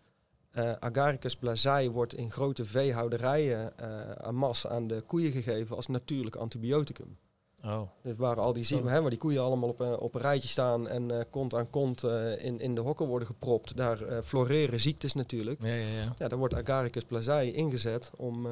eh 0.52 0.74
Agaricus 0.80 1.36
blazei 1.36 1.90
wordt 1.90 2.14
in 2.14 2.32
grote 2.32 2.66
veehouderijen 2.66 3.78
eh 3.78 4.12
aan 4.12 4.36
mas 4.36 4.68
aan 4.68 4.88
de 4.88 5.02
koeien 5.02 5.32
gegeven 5.32 5.76
als 5.76 5.88
natuurlijk 5.88 6.36
antibioticum. 6.36 7.18
Oh. 7.66 7.82
Dus 8.04 8.18
waar 8.18 8.40
al 8.40 8.54
die, 8.54 8.64
zie- 8.64 8.78
Oh. 8.78 8.88
hè, 8.90 9.02
waar 9.02 9.10
die 9.10 9.20
koeien 9.20 9.42
allemaal 9.42 9.70
op, 9.70 9.80
een- 9.80 9.98
op 9.98 10.16
een 10.16 10.22
rijtje 10.22 10.50
staan 10.50 10.88
en 10.88 11.12
eh, 11.20 11.26
kont 11.30 11.54
aan 11.54 11.70
kont 11.70 12.04
eh, 12.04 12.44
in, 12.46 12.60
in 12.60 12.76
de 12.76 12.82
hokken 12.82 13.06
worden 13.08 13.28
gepropt, 13.28 13.78
daar 13.78 14.02
eh, 14.02 14.18
floreren 14.24 14.80
ziektes 14.80 15.14
natuurlijk. 15.14 15.62
Ja, 15.62 15.68
ja, 15.68 15.76
ja. 15.76 16.14
Ja, 16.18 16.28
daar 16.28 16.38
wordt 16.38 16.54
Agaricus 16.54 17.04
blazei 17.04 17.52
ingezet 17.54 18.12
om, 18.18 18.46
eh, 18.46 18.52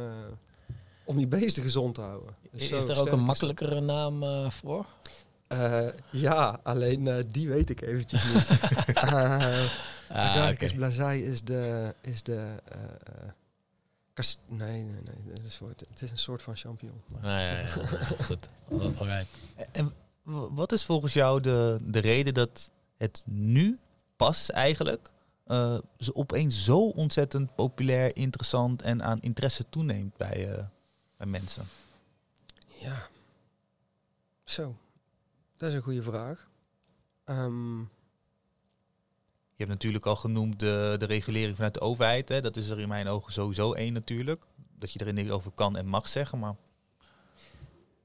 om 1.04 1.18
die 1.18 1.28
beesten 1.28 1.64
gezond 1.64 1.96
te 1.96 2.02
houden. 2.02 2.36
Dus 2.52 2.62
Is 2.70 2.86
zo 2.86 2.92
er 2.92 3.00
ook 3.00 3.08
een 3.08 3.20
makkelijkere 3.24 3.80
naam 3.82 4.24
eh, 4.24 4.50
voor? 4.50 4.86
Eh, 5.48 5.88
ja, 6.12 6.60
alleen 6.64 7.08
eh, 7.08 7.24
die 7.32 7.48
weet 7.50 7.70
ik 7.70 7.82
eventjes 7.82 8.24
niet. 8.34 8.48
Eh, 8.96 9.66
Ah, 10.12 10.18
Agaricus 10.18 10.74
blazei 10.74 11.24
is 11.24 11.42
de... 11.44 11.94
Is 12.02 12.24
de 12.24 12.46
eh, 14.14 14.18
eh, 14.18 14.30
kas- 14.30 14.38
nee, 14.48 14.84
nee, 14.84 15.02
nee. 15.02 15.16
Het 15.30 15.38
is, 15.40 15.44
een 15.44 15.52
soort, 15.52 15.80
het 15.90 16.02
is 16.02 16.12
een 16.12 16.18
soort 16.18 16.42
van 16.42 16.56
champignon. 16.56 17.02
Maar- 17.12 17.20
Ah, 17.22 17.30
ja, 17.30 17.52
ja, 17.52 17.60
ja. 17.60 18.06
Goed. 18.24 18.50
Alright. 19.00 19.28
En 19.72 19.94
wat 20.54 20.72
is 20.72 20.86
volgens 20.86 21.14
jou 21.14 21.42
de, 21.42 21.78
de 21.82 22.00
reden 22.00 22.34
dat 22.34 22.72
het 22.98 23.24
nu 23.26 23.80
pas 24.16 24.52
eigenlijk 24.52 25.10
eh, 25.46 25.78
zo 25.98 26.12
opeens 26.14 26.64
zo 26.64 26.88
ontzettend 26.88 27.56
populair, 27.56 28.16
interessant 28.16 28.82
en 28.82 29.04
aan 29.04 29.22
interesse 29.22 29.66
toeneemt 29.70 30.18
bij, 30.18 30.52
eh, 30.58 30.66
bij 31.18 31.28
mensen? 31.28 31.64
Ja. 32.80 33.08
Zo. 34.44 34.76
Dat 35.58 35.70
is 35.70 35.76
een 35.76 35.82
goede 35.82 36.04
vraag. 36.04 36.50
Ehm, 37.24 37.80
Je 39.62 39.68
hebt 39.68 39.80
natuurlijk 39.80 40.06
al 40.06 40.16
genoemd 40.16 40.60
de, 40.60 40.96
de 40.98 41.06
regulering 41.06 41.56
vanuit 41.56 41.74
de 41.74 41.80
overheid. 41.80 42.30
Hè. 42.30 42.42
Dat 42.42 42.56
is 42.56 42.70
er 42.70 42.80
in 42.80 42.88
mijn 42.88 43.08
ogen 43.08 43.34
sowieso 43.34 43.74
één 43.74 43.94
natuurlijk. 43.94 44.44
Dat 44.78 44.92
je 44.92 45.00
er 45.00 45.14
niks 45.14 45.30
over 45.30 45.52
kan 45.52 45.78
en 45.78 45.86
mag 45.86 46.08
zeggen. 46.08 46.40
Maar 46.40 46.56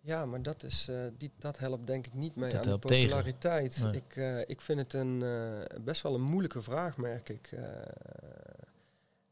ja, 0.00 0.26
maar 0.26 0.42
dat, 0.42 0.62
is, 0.62 0.88
eh, 0.88 0.96
die, 1.18 1.30
dat 1.38 1.58
helpt 1.58 1.86
denk 1.86 2.06
ik 2.06 2.14
niet 2.14 2.36
mee 2.36 2.50
Dat 2.50 2.66
aan 2.66 2.72
de 2.72 2.78
populariteit. 2.78 3.78
Nee. 3.82 3.92
Ik, 3.92 4.16
eh, 4.16 4.40
ik 4.40 4.60
vind 4.60 4.78
het 4.78 4.92
een, 4.92 5.22
eh, 5.22 5.80
best 5.80 6.02
wel 6.02 6.14
een 6.14 6.22
moeilijke 6.22 6.62
vraag, 6.62 6.96
merk 6.96 7.28
ik. 7.28 7.52
Eh, 7.52 7.60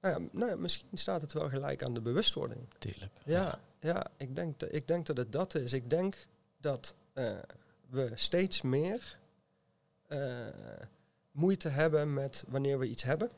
nou 0.00 0.22
ja, 0.22 0.28
nou 0.32 0.50
ja, 0.50 0.56
misschien 0.56 0.88
staat 0.98 1.20
het 1.20 1.32
wel 1.32 1.48
gelijk 1.48 1.82
aan 1.82 1.94
de 1.94 2.00
bewustwording. 2.00 2.60
Tuurlijk. 2.78 3.12
Ja, 3.24 3.58
ja 3.80 4.06
ik, 4.16 4.36
denk 4.36 4.58
dat, 4.58 4.74
ik 4.74 4.86
denk 4.86 5.06
dat 5.06 5.16
het 5.16 5.32
dat 5.32 5.54
is. 5.54 5.72
Ik 5.72 5.90
denk 5.90 6.26
dat 6.60 6.94
eh, 7.12 7.32
we 7.90 8.12
steeds 8.14 8.62
meer 8.62 9.18
eh, 10.06 10.46
moeite 11.34 11.68
hebben 11.68 12.14
met 12.14 12.44
wanneer 12.48 12.78
we 12.78 12.88
iets 12.88 13.02
hebben. 13.02 13.30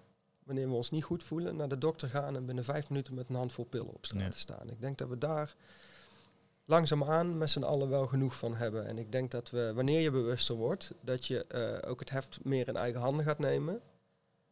Wanneer 0.44 0.68
we 0.68 0.74
ons 0.74 0.90
niet 0.90 1.04
goed 1.04 1.24
voelen, 1.24 1.56
naar 1.56 1.68
de 1.68 1.78
dokter 1.78 2.08
gaan 2.08 2.36
en 2.36 2.46
binnen 2.46 2.64
vijf 2.64 2.88
minuten 2.88 3.14
met 3.14 3.28
een 3.28 3.34
handvol 3.34 3.64
pillen 3.64 3.94
op 3.94 4.06
straat 4.06 4.32
te 4.32 4.38
staan. 4.38 4.70
Ik 4.70 4.80
denk 4.80 4.98
dat 4.98 5.08
we 5.08 5.18
daar 5.18 5.54
langzaamaan 6.64 7.38
met 7.38 7.50
z'n 7.50 7.62
allen 7.62 7.88
wel 7.88 8.06
genoeg 8.06 8.36
van 8.36 8.54
hebben. 8.54 8.86
En 8.86 8.98
ik 8.98 9.12
denk 9.12 9.30
dat 9.30 9.50
we, 9.50 9.72
wanneer 9.74 10.00
je 10.00 10.10
bewuster 10.10 10.54
wordt, 10.54 10.90
dat 11.00 11.26
je 11.26 11.46
eh, 11.46 11.90
ook 11.90 12.00
het 12.00 12.10
heft 12.10 12.38
meer 12.42 12.68
in 12.68 12.76
eigen 12.76 13.00
handen 13.00 13.24
gaat 13.24 13.38
nemen. 13.38 13.80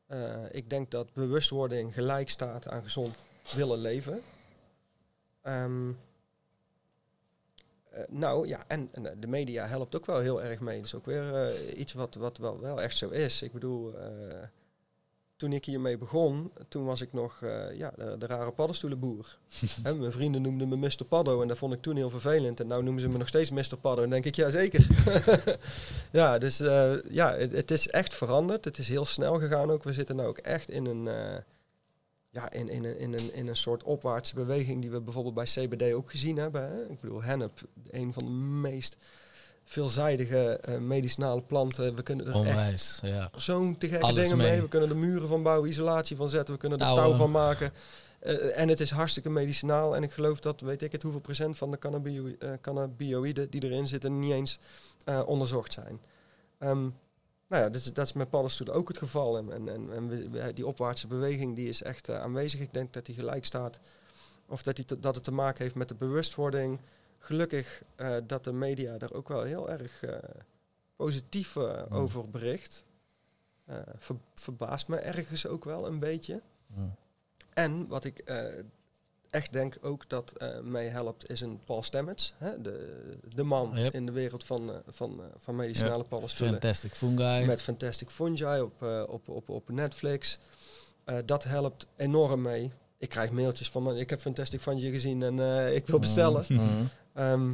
Eh, 0.06 0.42
ik 0.50 0.70
denk 0.70 0.90
dat 0.90 1.12
bewustwording 1.12 1.94
gelijk 1.94 2.30
staat 2.30 2.68
aan 2.68 2.82
gezond 2.82 3.16
willen 3.54 3.78
leven. 3.78 4.22
Ehm, 5.42 5.90
eh, 7.94 8.02
nou 8.08 8.48
ja, 8.48 8.64
en, 8.66 8.88
en, 8.92 9.06
eh, 9.06 9.12
de 9.18 9.26
media 9.26 9.66
helpt 9.66 9.96
ook 9.96 10.06
wel 10.06 10.18
heel 10.18 10.42
erg 10.42 10.60
mee. 10.60 10.76
Dat 10.76 10.86
is 10.86 10.94
ook 10.94 11.06
weer 11.06 11.34
eh, 11.34 11.78
iets 11.78 11.92
wat, 11.92 12.14
wat 12.14 12.38
wel, 12.38 12.60
wel 12.60 12.82
echt 12.82 12.96
zo 12.96 13.08
is. 13.08 13.42
Ik 13.42 13.52
bedoel, 13.52 13.94
toen 15.36 15.52
ik 15.52 15.64
hiermee 15.64 15.98
begon, 15.98 16.52
toen 16.68 16.84
was 16.84 17.00
ik 17.00 17.12
nog 17.12 17.40
ja, 17.74 17.92
de, 17.96 18.18
de 18.18 18.26
rare 18.26 18.52
paddenstoelenboer. 18.52 19.38
Hè, 19.82 19.94
mijn 19.94 20.12
vrienden 20.12 20.42
noemden 20.42 20.68
me 20.68 20.76
Mr. 20.76 21.04
Paddo 21.08 21.42
en 21.42 21.48
dat 21.48 21.58
vond 21.58 21.72
ik 21.72 21.82
toen 21.82 21.96
heel 21.96 22.10
vervelend. 22.10 22.60
En 22.60 22.66
nu 22.66 22.82
noemen 22.82 23.00
ze 23.00 23.08
me 23.08 23.18
nog 23.18 23.28
steeds 23.28 23.50
Mr. 23.50 23.76
Paddo. 23.80 24.02
En 24.02 24.10
denk 24.10 24.24
ik, 24.24 24.34
ja 24.34 24.50
zeker. 24.50 24.86
ja, 26.20 26.38
dus 26.38 26.58
ja, 27.08 27.36
het, 27.36 27.52
het 27.52 27.70
is 27.70 27.88
echt 27.88 28.14
veranderd. 28.14 28.64
Het 28.64 28.78
is 28.78 28.88
heel 28.88 29.04
snel 29.04 29.38
gegaan 29.38 29.70
ook. 29.70 29.82
We 29.82 29.92
zitten 29.92 30.16
nu 30.16 30.22
ook 30.22 30.38
echt 30.38 30.70
in 30.70 30.86
een, 30.86 31.08
ja, 32.34 32.50
in, 32.50 32.68
in, 32.68 32.84
een, 32.84 32.98
in, 32.98 33.12
een, 33.12 33.34
in 33.34 33.46
een 33.48 33.56
soort 33.56 33.82
opwaartse 33.82 34.34
beweging 34.34 34.80
die 34.80 34.90
we 34.90 35.00
bijvoorbeeld 35.00 35.34
bij 35.34 35.44
CBD 35.44 35.92
ook 35.92 36.10
gezien 36.10 36.36
hebben. 36.36 36.62
Hè. 36.62 36.84
Ik 36.86 37.00
bedoel, 37.00 37.22
hennep, 37.22 37.60
een 37.90 38.12
van 38.12 38.24
de 38.24 38.30
meest 38.70 38.96
veelzijdige 39.64 40.60
uh, 40.68 40.78
medicinale 40.78 41.42
planten. 41.42 41.94
We 41.94 42.02
kunnen 42.02 42.26
er 42.26 42.34
Onwijs, 42.34 42.98
echt 43.02 43.12
ja. 43.12 43.30
zo'n 43.36 43.78
te 43.78 43.88
gekke 43.88 44.04
Alles 44.04 44.22
dingen 44.22 44.36
mee. 44.36 44.50
mee. 44.50 44.60
We 44.60 44.68
kunnen 44.68 44.88
er 44.90 44.96
muren 44.96 45.28
van 45.28 45.42
bouwen, 45.42 45.68
isolatie 45.68 46.16
van 46.16 46.28
zetten, 46.28 46.54
we 46.54 46.60
kunnen 46.60 46.78
er 46.78 46.84
Touwen. 46.84 47.04
touw 47.08 47.18
van 47.18 47.30
maken. 47.30 47.72
Eh, 48.18 48.60
en 48.60 48.68
het 48.68 48.80
is 48.80 48.90
hartstikke 48.90 49.30
medicinaal. 49.30 49.96
En 49.96 50.02
ik 50.02 50.12
geloof 50.12 50.40
dat, 50.40 50.60
weet 50.60 50.82
ik 50.82 50.92
het, 50.92 51.02
hoeveel 51.02 51.20
procent 51.20 51.58
van 51.58 51.70
de 51.70 51.78
cannabio- 51.78 52.34
eh, 52.38 52.48
cannabinoïden 52.60 53.50
die 53.50 53.64
erin 53.64 53.86
zitten 53.86 54.18
niet 54.18 54.32
eens 54.32 54.58
eh, 55.04 55.22
onderzocht 55.26 55.72
zijn. 55.72 56.00
Ehm, 56.58 56.88
nou 57.54 57.66
ja, 57.66 57.72
dat 57.72 57.80
is, 57.80 57.92
dat 57.92 58.04
is 58.06 58.12
met 58.12 58.30
paddenstoelen 58.30 58.74
ook 58.74 58.88
het 58.88 58.98
geval. 58.98 59.36
En, 59.38 59.52
en, 59.52 59.68
en, 59.68 59.92
en 59.92 60.08
we- 60.08 60.28
we- 60.30 60.52
die 60.52 60.66
opwaartse 60.66 61.06
beweging 61.06 61.56
die 61.56 61.68
is 61.68 61.82
echt 61.82 62.08
eh, 62.08 62.20
aanwezig. 62.20 62.60
Ik 62.60 62.72
denk 62.72 62.92
dat 62.92 63.06
die 63.06 63.14
gelijk 63.14 63.44
staat. 63.46 63.80
Of 64.46 64.62
dat, 64.62 64.76
die 64.76 64.84
te- 64.84 65.00
dat 65.00 65.14
het 65.14 65.24
te 65.24 65.30
maken 65.32 65.62
heeft 65.62 65.74
met 65.74 65.88
de 65.88 65.94
bewustwording. 65.94 66.80
Gelukkig 67.18 67.82
eh, 67.96 68.16
dat 68.26 68.44
de 68.44 68.52
media 68.52 68.98
daar 68.98 69.12
ook 69.12 69.28
wel 69.28 69.42
heel 69.42 69.70
erg 69.70 70.02
eh, 70.02 70.18
positief 70.96 71.56
over 71.90 72.30
bericht. 72.30 72.84
Ver- 73.98 74.16
verbaast 74.34 74.88
me 74.88 74.96
ergens 74.96 75.46
ook 75.46 75.64
wel 75.64 75.86
een 75.86 75.98
beetje. 75.98 76.42
En 77.52 77.86
wat 77.88 78.04
ik 78.04 78.18
echt 79.34 79.52
denk 79.52 79.76
ook 79.80 80.08
dat 80.08 80.32
eh 80.36 80.60
mij 80.62 80.88
helpt, 80.88 81.30
is 81.30 81.40
een 81.40 81.60
Paul 81.64 81.82
Stamets. 81.82 82.34
Hè? 82.38 82.60
De, 82.60 82.98
de 83.34 83.42
man 83.42 83.70
Yep. 83.74 83.94
in 83.94 84.06
de 84.06 84.12
wereld 84.12 84.44
van, 84.44 84.70
eh, 84.72 84.76
van, 84.86 85.20
eh, 85.20 85.26
van 85.36 85.56
medicinale 85.56 86.04
paddenstoelen. 86.04 86.60
Fantastic 86.60 86.94
Fungi. 86.94 87.46
Met 87.46 87.62
Fantastic 87.62 88.10
Fungi 88.10 88.60
op, 88.60 88.82
op, 89.08 89.28
op, 89.28 89.48
op 89.48 89.68
Netflix. 89.68 90.38
Dat 91.24 91.44
helpt 91.44 91.86
enorm 91.96 92.42
mee. 92.42 92.72
Ik 92.98 93.08
krijg 93.08 93.30
mailtjes 93.30 93.70
van, 93.70 93.96
ik 93.96 94.10
heb 94.10 94.20
Fantastic 94.20 94.60
Fungi 94.60 94.90
gezien 94.90 95.22
en 95.22 95.38
ik 95.74 95.86
wil 95.86 95.98
bestellen. 95.98 96.44
Mm. 96.48 96.88
Ehm, 97.14 97.52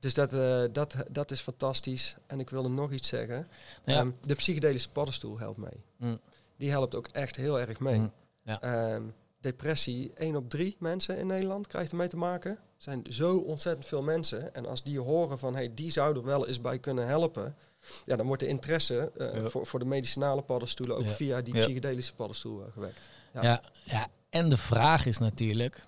dus 0.00 0.14
dat, 0.14 0.30
dat, 0.74 0.94
dat 1.10 1.30
is 1.30 1.40
fantastisch. 1.40 2.16
En 2.26 2.40
ik 2.40 2.50
wilde 2.50 2.68
nog 2.68 2.92
iets 2.92 3.08
zeggen. 3.08 3.48
Ja. 3.84 3.94
Ehm, 3.98 4.10
de 4.22 4.34
psychedelische 4.34 4.90
paddenstoel 4.90 5.38
helpt 5.38 5.58
mee. 5.58 5.84
Mm. 5.96 6.20
Die 6.56 6.70
helpt 6.70 6.94
ook 6.94 7.08
echt 7.12 7.36
heel 7.36 7.60
erg 7.60 7.80
mee. 7.80 7.98
Mm. 7.98 8.12
Ja. 8.42 8.60
Ehm, 8.60 9.02
depressie, 9.40 10.12
1 10.14 10.36
op 10.36 10.50
3 10.50 10.76
mensen 10.78 11.18
in 11.18 11.26
Nederland 11.26 11.66
krijgt 11.66 11.90
ermee 11.90 12.08
te 12.08 12.16
maken. 12.16 12.50
Er 12.50 12.58
zijn 12.76 13.06
zo 13.10 13.36
ontzettend 13.38 13.86
veel 13.86 14.02
mensen. 14.02 14.54
En 14.54 14.66
als 14.66 14.82
die 14.82 15.00
horen 15.00 15.38
van, 15.38 15.54
hey, 15.54 15.70
die 15.74 15.90
zou 15.90 16.16
er 16.16 16.24
wel 16.24 16.46
eens 16.48 16.60
bij 16.60 16.78
kunnen 16.78 17.06
helpen. 17.06 17.54
Ja, 18.04 18.16
dan 18.16 18.26
wordt 18.26 18.42
de 18.42 18.48
interesse 18.48 19.10
eh, 19.18 19.34
Ja. 19.42 19.48
voor, 19.48 19.66
voor 19.66 19.78
de 19.78 19.84
medicinale 19.84 20.42
paddenstoelen 20.42 20.96
ook 20.96 21.02
Ja. 21.04 21.10
via 21.10 21.40
die 21.40 21.54
Ja. 21.54 21.60
psychedelische 21.64 22.14
paddenstoel 22.14 22.60
eh, 22.66 22.72
gewekt. 22.72 22.98
Ja. 23.34 23.42
Ja. 23.42 23.62
Ja, 23.84 24.06
en 24.30 24.48
de 24.48 24.56
vraag 24.56 25.06
is 25.06 25.18
natuurlijk, 25.18 25.86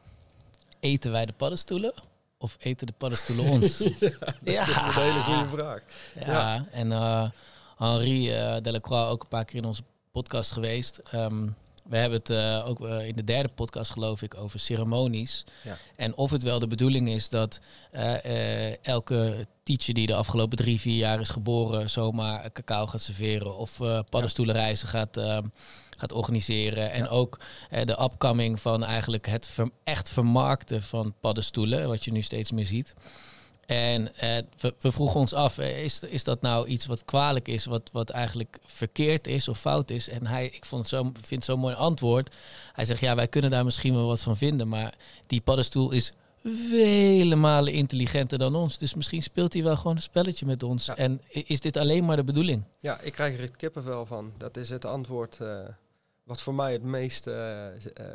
eten 0.80 1.10
wij 1.12 1.26
de 1.26 1.32
paddenstoelen 1.32 1.94
of 2.38 2.56
eten 2.60 2.86
de 2.86 2.92
paddenstoelen 2.98 3.44
ons? 3.54 3.78
Dat 3.78 3.88
is 3.90 4.00
een 4.40 4.92
hele 4.92 5.20
goede 5.22 5.48
vraag. 5.48 5.82
Ja, 6.14 6.66
en 6.70 6.92
eh, 6.92 7.30
Henri 7.76 8.26
Delacroix 8.62 9.10
ook 9.10 9.22
een 9.22 9.28
paar 9.28 9.44
keer 9.44 9.56
in 9.56 9.64
onze 9.64 9.82
podcast 10.12 10.50
geweest. 10.50 10.98
Ehm, 10.98 11.48
we 11.88 11.96
hebben 11.96 12.18
het 12.18 12.30
eh, 12.30 12.68
ook 12.68 12.86
eh, 12.86 13.06
in 13.06 13.14
de 13.16 13.24
derde 13.24 13.48
podcast, 13.48 13.90
geloof 13.90 14.22
ik, 14.22 14.34
over 14.36 14.60
ceremonies. 14.60 15.44
Ja. 15.62 15.76
En 15.96 16.16
of 16.16 16.30
het 16.30 16.42
wel 16.42 16.58
de 16.58 16.66
bedoeling 16.66 17.08
is 17.08 17.28
dat 17.28 17.60
eh, 17.90 18.84
elke 18.86 19.46
teacher 19.62 19.94
die 19.94 20.06
de 20.06 20.14
afgelopen 20.14 20.56
drie, 20.56 20.80
vier 20.80 20.96
jaar 20.96 21.20
is 21.20 21.28
geboren, 21.28 21.90
zomaar 21.90 22.52
cacao 22.52 22.86
gaat 22.86 23.00
serveren 23.00 23.56
of 23.56 23.76
paddenstoelenreizen 24.10 24.88
gaat, 24.88 25.16
ehm, 25.16 25.46
gaat 25.98 26.12
organiseren. 26.12 26.92
En 26.92 27.02
Ja. 27.04 27.08
ook 27.08 27.40
de 27.84 28.02
upcoming 28.02 28.60
van 28.60 28.84
eigenlijk 28.84 29.26
het 29.26 29.46
ver- 29.46 29.70
echt 29.84 30.10
vermarkten 30.10 30.82
van 30.82 31.14
paddenstoelen, 31.20 31.88
wat 31.88 32.04
je 32.04 32.12
nu 32.12 32.22
steeds 32.22 32.50
meer 32.52 32.66
ziet. 32.66 32.94
En 33.72 34.14
eh, 34.16 34.38
we, 34.58 34.74
we 34.80 34.92
vroegen 34.92 35.20
ons 35.20 35.32
af, 35.32 35.58
eh, 35.58 35.84
is, 35.84 36.02
is 36.02 36.24
dat 36.24 36.40
nou 36.40 36.66
iets 36.66 36.86
wat 36.86 37.04
kwalijk 37.04 37.48
is, 37.48 37.64
wat, 37.64 37.90
wat 37.92 38.10
eigenlijk 38.10 38.58
verkeerd 38.64 39.26
is 39.26 39.48
of 39.48 39.58
fout 39.60 39.90
is? 39.90 40.08
En 40.08 40.26
hij, 40.26 40.46
ik 40.46 40.64
vond 40.64 40.80
het 40.80 40.90
zo, 40.90 41.02
vind 41.02 41.30
het 41.30 41.44
zo'n 41.44 41.58
mooi 41.58 41.74
antwoord. 41.74 42.34
Hij 42.72 42.84
zegt, 42.84 43.00
ja, 43.00 43.14
wij 43.14 43.28
kunnen 43.28 43.50
daar 43.50 43.64
misschien 43.64 43.94
wel 43.94 44.06
wat 44.06 44.20
van 44.20 44.36
vinden, 44.36 44.68
maar 44.68 44.94
die 45.26 45.40
paddenstoel 45.40 45.90
is 45.90 46.12
vele 46.44 47.34
malen 47.34 47.72
intelligenter 47.72 48.38
dan 48.38 48.54
ons. 48.54 48.78
Dus 48.78 48.94
misschien 48.94 49.22
speelt 49.22 49.52
hij 49.52 49.62
wel 49.62 49.76
gewoon 49.76 49.96
een 49.96 50.02
spelletje 50.02 50.46
met 50.46 50.62
ons. 50.62 50.86
Ja. 50.86 50.96
En 50.96 51.20
is 51.28 51.60
dit 51.60 51.76
alleen 51.76 52.04
maar 52.04 52.16
de 52.16 52.24
bedoeling? 52.24 52.64
Ja, 52.78 53.00
ik 53.00 53.12
krijg 53.12 53.34
er 53.36 53.40
het 53.40 53.56
kippenvel 53.56 54.06
van. 54.06 54.32
Dat 54.38 54.56
is 54.56 54.68
het 54.68 54.84
antwoord 54.84 55.38
eh, 55.40 55.58
wat 56.22 56.40
voor 56.40 56.54
mij 56.54 56.72
het 56.72 56.82
meest 56.82 57.26
eh 57.26 57.66
eh, 57.66 58.06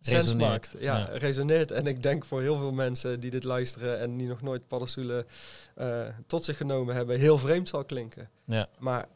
sens 0.00 0.34
maakt. 0.34 0.74
Ja, 0.78 0.98
ja. 0.98 1.04
resoneert. 1.04 1.70
En 1.70 1.86
ik 1.86 2.02
denk 2.02 2.24
voor 2.24 2.40
heel 2.40 2.56
veel 2.56 2.72
mensen 2.72 3.20
die 3.20 3.30
dit 3.30 3.44
luisteren 3.44 3.98
en 3.98 4.16
die 4.16 4.28
nog 4.28 4.42
nooit 4.42 4.68
paddenstoelen 4.68 5.26
eh, 5.74 6.06
tot 6.26 6.44
zich 6.44 6.56
genomen 6.56 6.94
hebben, 6.94 7.18
heel 7.18 7.38
vreemd 7.38 7.68
zal 7.68 7.84
klinken. 7.84 8.30
Ja. 8.44 8.68
Maar 8.78 9.06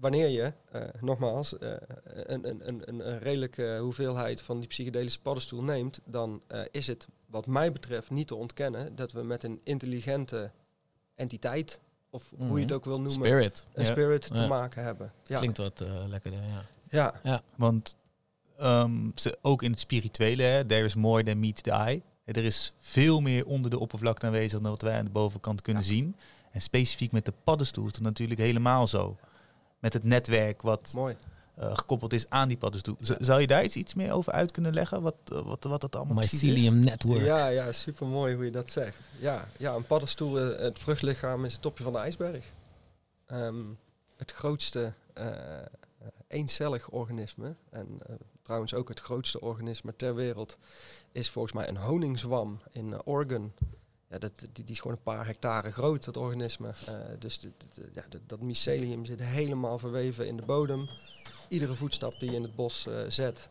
wanneer 0.00 0.28
je, 0.28 0.52
nogmaals, 1.00 1.54
een, 1.60 2.48
een, 2.48 2.68
een, 2.68 2.82
een, 2.84 3.18
redelijke 3.18 3.78
hoeveelheid 3.80 4.42
van 4.42 4.58
die 4.58 4.68
psychedelische 4.68 5.20
paddenstoel 5.20 5.62
neemt, 5.62 6.00
dan 6.04 6.42
is 6.70 6.86
het 6.86 7.06
wat 7.26 7.46
mij 7.46 7.72
betreft 7.72 8.10
niet 8.10 8.26
te 8.26 8.34
ontkennen 8.34 8.96
dat 8.96 9.12
we 9.12 9.22
met 9.22 9.44
een 9.44 9.60
intelligente 9.64 10.50
entiteit, 11.14 11.80
of 12.10 12.22
hoe 12.36 12.46
je 12.46 12.54
het 12.54 12.64
Mhm. 12.64 12.72
ook 12.74 12.84
wil 12.84 13.00
noemen, 13.00 13.26
Spirit. 13.26 13.66
een 13.72 13.86
spirit 13.86 14.22
te 14.22 14.46
maken 14.46 14.82
hebben. 14.84 15.12
Ja, 15.26 15.38
Klinkt 15.38 15.58
wat 15.58 15.84
lekkerder, 16.08 16.40
ja. 16.42 16.66
Ja. 16.94 17.42
Want 17.56 17.96
ehm, 18.58 19.10
ze, 19.14 19.38
ook 19.42 19.62
in 19.62 19.70
het 19.70 19.80
spirituele, 19.80 20.42
hè, 20.42 20.64
there 20.64 20.84
is 20.84 20.94
more 20.94 21.24
than 21.24 21.40
meets 21.40 21.62
the 21.62 21.70
eye. 21.70 22.02
Er 22.24 22.44
is 22.44 22.72
veel 22.78 23.20
meer 23.20 23.46
onder 23.46 23.70
de 23.70 23.78
oppervlakte 23.78 24.26
aanwezig 24.26 24.60
dan 24.60 24.70
wat 24.70 24.82
wij 24.82 24.98
aan 24.98 25.04
de 25.04 25.10
bovenkant 25.10 25.62
kunnen 25.62 25.82
Ja. 25.82 25.88
zien. 25.88 26.16
En 26.50 26.60
specifiek 26.60 27.12
met 27.12 27.24
de 27.24 27.32
paddenstoel 27.44 27.86
is 27.86 27.92
dat 27.92 28.00
natuurlijk 28.02 28.40
helemaal 28.40 28.86
zo. 28.86 29.16
Met 29.78 29.92
het 29.92 30.04
netwerk 30.04 30.62
wat 30.62 30.92
mooi. 30.94 31.16
eh, 31.54 31.76
gekoppeld 31.76 32.12
is 32.12 32.28
aan 32.30 32.48
die 32.48 32.56
paddenstoel. 32.56 32.96
Z- 33.00 33.10
Zou 33.18 33.40
je 33.40 33.46
daar 33.46 33.64
iets, 33.64 33.76
iets 33.76 33.94
meer 33.94 34.12
over 34.12 34.32
uit 34.32 34.50
kunnen 34.50 34.74
leggen? 34.74 35.02
Wat, 35.02 35.14
eh, 35.32 35.40
wat, 35.42 35.64
wat 35.64 35.80
dat 35.80 35.96
allemaal 35.96 36.14
precies 36.16 36.42
is? 36.42 36.48
Mycelium 36.50 36.78
Network. 36.78 37.24
Ja, 37.24 37.46
ja, 37.48 37.72
super 37.72 38.06
mooi 38.06 38.34
hoe 38.34 38.44
je 38.44 38.50
dat 38.50 38.70
zegt. 38.70 38.96
Ja, 39.18 39.48
ja 39.58 39.74
een 39.74 39.86
paddenstoel, 39.86 40.40
eh, 40.40 40.58
het 40.62 40.78
vruchtlichaam 40.78 41.44
is 41.44 41.52
het 41.52 41.62
topje 41.62 41.84
van 41.84 41.92
de 41.92 41.98
ijsberg. 41.98 42.44
Ehm, 43.26 43.56
het 44.16 44.30
grootste 44.32 44.92
eencellig 46.28 46.88
organisme, 46.90 47.54
en 47.70 47.98
eh, 48.06 48.14
trouwens 48.42 48.74
ook 48.74 48.88
het 48.88 49.00
grootste 49.00 49.40
organisme 49.40 49.96
ter 49.96 50.14
wereld, 50.14 50.56
is 51.12 51.30
volgens 51.30 51.54
mij 51.54 51.68
een 51.68 51.76
honingzwam 51.76 52.60
in 52.72 52.92
eh, 52.92 52.98
Oregon. 53.04 53.52
Ja, 54.08 54.18
dat, 54.18 54.32
die, 54.38 54.64
die 54.64 54.64
is 54.74 54.80
gewoon 54.80 54.96
een 54.96 55.02
paar 55.02 55.26
hectare 55.26 55.72
groot, 55.72 56.04
dat 56.04 56.16
organisme. 56.16 56.68
Eh, 56.86 56.94
dus 57.18 57.38
dit- 57.38 57.52
ja, 57.94 58.04
dat, 58.08 58.20
dat 58.26 58.40
mycelium 58.40 59.04
zit 59.04 59.20
helemaal 59.20 59.78
verweven 59.78 60.26
in 60.26 60.36
de 60.36 60.42
bodem. 60.42 60.88
Iedere 61.48 61.74
voetstap 61.74 62.18
die 62.18 62.30
je 62.30 62.36
in 62.36 62.42
het 62.42 62.54
bos 62.54 62.86
zet, 63.08 63.48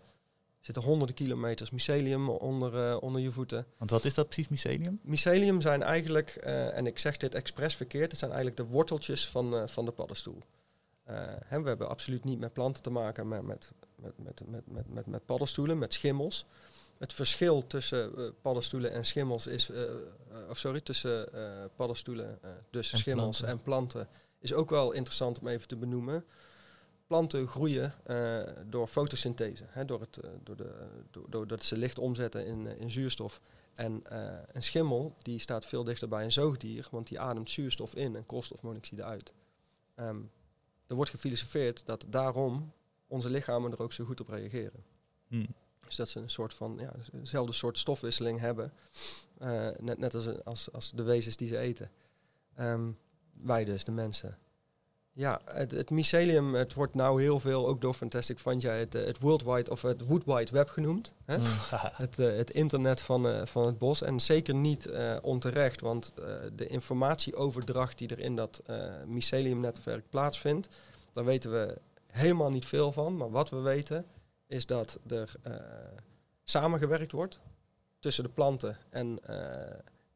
zitten 0.59 0.83
honderden 0.83 1.15
kilometers 1.15 1.69
mycelium 1.71 2.29
onder, 2.29 2.99
onder 2.99 3.21
je 3.21 3.31
voeten. 3.31 3.65
Want 3.77 3.91
wat 3.91 4.05
is 4.05 4.13
dat 4.13 4.25
precies, 4.25 4.47
mycelium? 4.47 4.99
Mycelium 5.03 5.61
zijn 5.61 5.81
eigenlijk, 5.83 6.29
en 6.75 6.87
ik 6.87 6.99
zeg 6.99 7.17
dit 7.17 7.35
expres 7.35 7.75
verkeerd, 7.75 8.09
het 8.11 8.19
zijn 8.19 8.31
eigenlijk 8.31 8.61
de 8.61 8.73
worteltjes 8.75 9.27
van, 9.29 9.69
van 9.69 9.85
de 9.85 9.91
paddenstoel. 9.91 10.37
Eh, 11.03 11.15
hè, 11.45 11.61
we 11.61 11.67
hebben 11.67 11.89
absoluut 11.89 12.23
niet 12.23 12.39
met 12.39 12.53
planten 12.53 12.83
te 12.83 12.89
maken, 12.89 13.27
maar 13.27 13.43
met, 13.43 13.71
met, 13.95 14.13
met, 14.17 14.41
met, 14.47 14.71
met, 14.71 14.93
met, 14.93 15.05
met 15.05 15.25
paddenstoelen, 15.25 15.77
met 15.77 15.93
schimmels. 15.93 16.45
Het 16.97 17.13
verschil 17.13 17.67
tussen 17.67 18.17
eh, 18.17 18.23
paddenstoelen 18.41 18.91
en 18.91 19.05
schimmels 19.05 19.47
is, 19.47 19.69
eh, 19.69 19.81
of 20.49 20.57
sorry, 20.57 20.81
tussen 20.81 21.29
paddenstoelen, 21.75 22.39
dus 22.69 22.91
En 22.91 22.97
schimmels 22.97 23.37
planten. 23.37 23.57
en 23.57 23.63
planten, 23.63 24.07
is 24.39 24.53
ook 24.53 24.69
wel 24.69 24.91
interessant 24.91 25.39
om 25.39 25.47
even 25.47 25.67
te 25.67 25.75
benoemen. 25.75 26.25
Planten 27.07 27.47
groeien 27.47 27.93
door 28.69 28.87
fotosynthese, 28.87 29.63
hè, 29.67 29.85
door, 29.85 29.99
het, 29.99 30.19
door, 30.43 30.55
de, 30.55 30.71
door, 31.11 31.29
doordat 31.29 31.63
ze 31.63 31.77
licht 31.77 31.99
omzetten 31.99 32.45
in, 32.45 32.67
in 32.67 32.91
zuurstof. 32.91 33.41
En 33.73 34.01
een 34.51 34.63
schimmel 34.63 35.15
die 35.21 35.39
staat 35.39 35.65
veel 35.65 35.83
dichter 35.83 36.07
bij 36.07 36.23
een 36.23 36.31
zoogdier, 36.31 36.87
want 36.91 37.07
die 37.07 37.19
ademt 37.19 37.49
zuurstof 37.49 37.95
in 37.95 38.15
en 38.15 38.25
koolstofmonoxide 38.25 39.03
uit. 39.03 39.33
Ehm, 39.95 40.17
er 40.93 40.99
wordt 40.99 41.11
gefilosofeerd 41.11 41.85
dat 41.85 42.05
daarom 42.09 42.73
onze 43.07 43.29
lichamen 43.29 43.71
er 43.71 43.81
ook 43.81 43.93
zo 43.93 44.05
goed 44.05 44.19
op 44.19 44.27
reageren. 44.27 44.83
Hm. 45.27 45.45
Dus 45.85 45.95
dat 45.95 46.09
ze 46.09 46.19
een 46.19 46.29
soort 46.29 46.53
van, 46.53 46.77
ja, 46.79 46.93
dezelfde 47.11 47.53
soort 47.53 47.77
stofwisseling 47.77 48.39
hebben, 48.39 48.73
eh, 49.37 49.69
net, 49.77 49.97
net 49.97 50.13
als, 50.13 50.43
als, 50.43 50.71
als 50.71 50.91
de 50.91 51.03
wezens 51.03 51.35
die 51.35 51.47
ze 51.47 51.57
eten. 51.57 51.91
Ehm, 52.55 52.91
wij 53.33 53.63
dus, 53.65 53.83
de 53.83 53.91
mensen. 53.91 54.37
Ja, 55.15 55.41
het, 55.45 55.71
het 55.71 55.89
mycelium, 55.89 56.53
het 56.53 56.73
wordt 56.73 56.93
nou 56.93 57.21
heel 57.21 57.39
veel, 57.39 57.67
ook 57.67 57.81
door 57.81 57.93
Fantastic 57.93 58.39
Fanja, 58.39 58.71
het, 58.71 58.95
eh, 58.95 59.05
het 59.05 59.19
Worldwide 59.19 59.71
of 59.71 59.81
het 59.81 60.01
Wood 60.05 60.25
Wide 60.25 60.51
Web 60.51 60.69
genoemd. 60.69 61.13
Hè? 61.25 61.37
Mm. 61.37 61.43
Het, 62.03 62.19
eh, 62.19 62.35
het 62.35 62.49
internet 62.49 63.01
van, 63.01 63.27
eh, 63.27 63.45
van 63.45 63.65
het 63.65 63.77
bos. 63.77 64.01
En 64.01 64.19
zeker 64.19 64.55
niet 64.55 64.89
onterecht, 65.21 65.81
want 65.81 66.13
de 66.55 66.67
informatieoverdracht 66.67 67.97
die 67.97 68.07
er 68.07 68.19
in 68.19 68.35
dat 68.35 68.61
myceliumnetwerk 69.05 70.09
plaatsvindt, 70.09 70.67
daar 71.11 71.25
weten 71.25 71.51
we 71.51 71.77
helemaal 72.11 72.51
niet 72.51 72.65
veel 72.65 72.91
van. 72.91 73.17
Maar 73.17 73.31
wat 73.31 73.49
we 73.49 73.59
weten 73.59 74.05
is 74.47 74.65
dat 74.65 74.99
er 75.07 75.31
samengewerkt 76.43 77.11
wordt 77.11 77.39
tussen 77.99 78.23
de 78.23 78.29
planten 78.29 78.77
en 78.89 79.15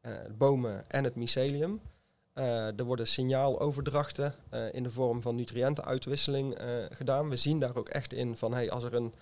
de 0.00 0.34
bomen 0.36 0.90
en 0.90 1.04
het 1.04 1.14
mycelium. 1.14 1.80
Eh, 2.38 2.78
er 2.78 2.84
worden 2.84 3.06
signaaloverdrachten 3.06 4.34
eh, 4.50 4.74
in 4.74 4.82
de 4.82 4.90
vorm 4.90 5.22
van 5.22 5.34
nutriëntenuitwisseling 5.34 6.54
eh, 6.54 6.66
gedaan. 6.90 7.28
We 7.28 7.36
zien 7.36 7.60
daar 7.60 7.76
ook 7.76 7.88
echt 7.88 8.12
in 8.12 8.36
van 8.36 8.52
hey, 8.52 8.70
als 8.70 8.84
er 8.84 8.94
een 8.94 9.14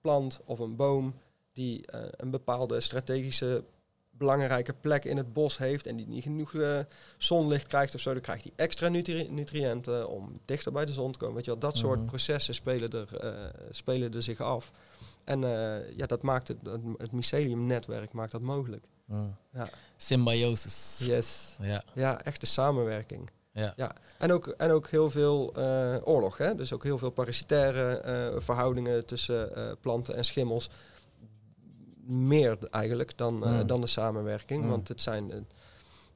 plant 0.00 0.40
of 0.44 0.58
een 0.58 0.76
boom 0.76 1.14
die 1.52 1.84
een 2.16 2.30
bepaalde 2.30 2.80
strategische 2.80 3.64
belangrijke 4.10 4.74
plek 4.80 5.04
in 5.04 5.16
het 5.16 5.32
bos 5.32 5.58
heeft 5.58 5.86
en 5.86 5.96
die 5.96 6.06
niet 6.08 6.22
genoeg 6.22 6.54
zonlicht 7.18 7.66
krijgt 7.66 7.94
of 7.94 8.00
zo, 8.00 8.12
dan 8.12 8.22
krijgt 8.22 8.42
hij 8.42 8.52
extra 8.56 8.88
nutri- 8.88 9.28
nutriënten 9.30 10.08
om 10.08 10.40
dichter 10.44 10.72
bij 10.72 10.84
de 10.84 10.92
zon 10.92 11.12
te 11.12 11.18
komen. 11.18 11.34
Weet 11.34 11.44
je 11.44 11.50
wel, 11.50 11.60
dat 11.60 11.76
soort 11.76 11.98
Mhm. 11.98 12.08
processen 12.08 12.54
spelen 12.54 12.90
er, 12.90 13.08
spelen 13.70 14.14
er 14.14 14.22
zich 14.22 14.40
af. 14.40 14.70
En 15.24 15.40
ja, 15.96 16.06
dat 16.06 16.22
maakt 16.22 16.48
het, 16.48 16.58
het, 16.62 16.80
het 16.96 17.12
myceliumnetwerk 17.12 18.12
maakt 18.12 18.32
dat 18.32 18.40
mogelijk. 18.40 18.86
Mm. 19.12 19.36
Ja. 19.52 19.68
Symbiosis. 19.96 21.00
Yes. 21.04 21.56
Ja, 21.60 21.84
Ja, 21.94 22.22
echte 22.22 22.46
samenwerking. 22.46 23.30
ja. 23.52 23.72
Ja, 23.76 23.92
en 24.18 24.32
ook, 24.32 24.46
en 24.46 24.70
ook 24.70 24.88
heel 24.88 25.10
veel 25.10 25.52
eh, 25.54 25.96
oorlog. 26.04 26.36
Hè? 26.38 26.54
Dus 26.54 26.72
ook 26.72 26.82
heel 26.82 26.98
veel 26.98 27.10
parasitaire 27.10 27.96
eh, 27.96 28.40
verhoudingen 28.40 29.06
tussen 29.06 29.54
eh, 29.56 29.72
planten 29.80 30.16
en 30.16 30.24
schimmels. 30.24 30.70
Meer 32.06 32.58
eigenlijk 32.70 33.16
dan, 33.16 33.44
eh, 33.44 33.50
Mm. 33.60 33.66
dan 33.66 33.80
de 33.80 33.86
samenwerking. 33.86 34.62
Mm. 34.62 34.70
Want 34.70 34.88
het 34.88 35.00
zijn, 35.00 35.46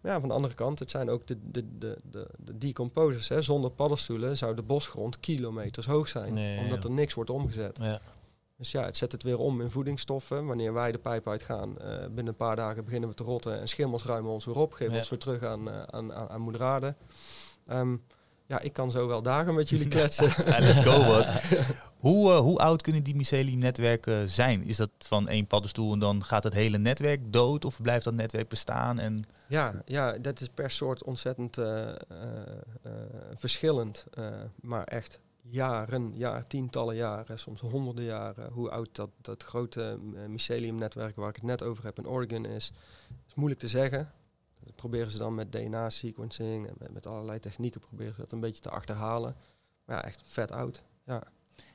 ja, 0.02 0.18
van 0.20 0.28
de 0.28 0.34
andere 0.34 0.54
kant, 0.54 0.78
het 0.78 0.90
zijn 0.90 1.10
ook 1.10 1.26
de, 1.26 1.38
de, 1.50 1.78
de, 1.78 1.98
de, 2.10 2.28
de 2.38 2.58
decomposers. 2.58 3.28
Hè? 3.28 3.42
Zonder 3.42 3.70
paddenstoelen 3.70 4.36
zou 4.36 4.54
de 4.54 4.62
bosgrond 4.62 5.20
kilometers 5.20 5.86
hoog 5.86 6.08
zijn. 6.08 6.32
Nee, 6.32 6.58
omdat 6.58 6.82
ja. 6.82 6.88
er 6.88 6.94
niks 6.94 7.14
wordt 7.14 7.30
omgezet. 7.30 7.78
ja. 7.80 8.00
Dus 8.58 8.70
ja, 8.70 8.84
het 8.84 8.96
zet 8.96 9.12
het 9.12 9.22
weer 9.22 9.38
om 9.38 9.60
in 9.60 9.70
voedingsstoffen. 9.70 10.46
Wanneer 10.46 10.72
wij 10.72 10.92
de 10.92 10.98
pijp 10.98 11.28
uitgaan, 11.28 11.78
eh, 11.78 11.98
binnen 11.98 12.26
een 12.26 12.36
paar 12.36 12.56
dagen 12.56 12.84
beginnen 12.84 13.08
we 13.08 13.14
te 13.14 13.24
rotten 13.24 13.60
en 13.60 13.68
schimmels 13.68 14.04
ruimen 14.04 14.30
ons 14.32 14.44
weer 14.44 14.56
op. 14.58 14.72
Geven 14.72 14.92
Ja. 14.92 14.98
ons 14.98 15.08
weer 15.08 15.18
terug 15.18 15.42
aan, 15.42 15.70
eh, 15.70 15.82
aan, 15.82 16.12
aan, 16.14 16.60
aan. 16.60 16.94
Ehm, 17.66 17.96
ja, 18.46 18.60
ik 18.60 18.72
kan 18.72 18.90
zo 18.90 19.06
wel 19.06 19.22
dagen 19.22 19.54
met 19.54 19.68
jullie 19.68 19.88
kletsen. 19.88 20.28
Ja, 20.50 20.58
let's 20.58 20.80
go, 20.80 21.04
wat. 21.12 21.26
Hoe, 21.96 22.30
eh, 22.32 22.38
hoe 22.38 22.58
oud 22.58 22.82
kunnen 22.82 23.02
die 23.02 23.14
myceliumnetwerken 23.16 24.28
zijn? 24.28 24.62
Is 24.64 24.76
dat 24.76 24.90
van 24.98 25.28
één 25.28 25.46
paddenstoel 25.46 25.92
en 25.92 25.98
dan 25.98 26.24
gaat 26.24 26.44
het 26.44 26.54
hele 26.54 26.78
netwerk 26.78 27.32
dood? 27.32 27.64
Of 27.64 27.82
blijft 27.82 28.04
dat 28.04 28.14
netwerk 28.14 28.48
bestaan? 28.48 28.98
En 28.98 29.24
ja, 29.48 29.82
ja, 29.84 30.18
dat 30.18 30.40
is 30.40 30.48
per 30.48 30.70
soort 30.70 31.04
ontzettend 31.04 31.56
verschillend. 33.34 34.04
maar 34.60 34.84
echt 34.84 35.20
jaren, 35.48 36.12
ja, 36.14 36.44
tientallen 36.48 36.96
jaren, 36.96 37.38
soms 37.38 37.60
honderden 37.60 38.04
jaren. 38.04 38.52
Hoe 38.52 38.70
oud 38.70 38.88
dat, 38.92 39.10
dat 39.20 39.42
grote 39.42 39.98
eh, 40.14 40.26
myceliumnetwerk 40.26 41.16
waar 41.16 41.28
ik 41.28 41.34
het 41.34 41.44
net 41.44 41.62
over 41.62 41.84
heb 41.84 41.98
in 41.98 42.08
Oregon 42.08 42.44
is, 42.44 42.72
is 43.26 43.34
moeilijk 43.34 43.60
te 43.60 43.68
zeggen. 43.68 44.12
Dat 44.64 44.74
proberen 44.74 45.10
ze 45.10 45.18
dan 45.18 45.34
met 45.34 45.52
DNA-sequencing 45.52 46.66
en 46.66 46.74
met, 46.78 46.92
met 46.92 47.06
allerlei 47.06 47.40
technieken 47.40 47.80
proberen 47.80 48.14
ze 48.14 48.20
dat 48.20 48.32
een 48.32 48.40
beetje 48.40 48.62
te 48.62 48.70
achterhalen. 48.70 49.36
Maar 49.84 49.96
ja, 49.96 50.04
echt 50.04 50.22
vet 50.24 50.50
oud. 50.50 50.82
Ja, 51.04 51.22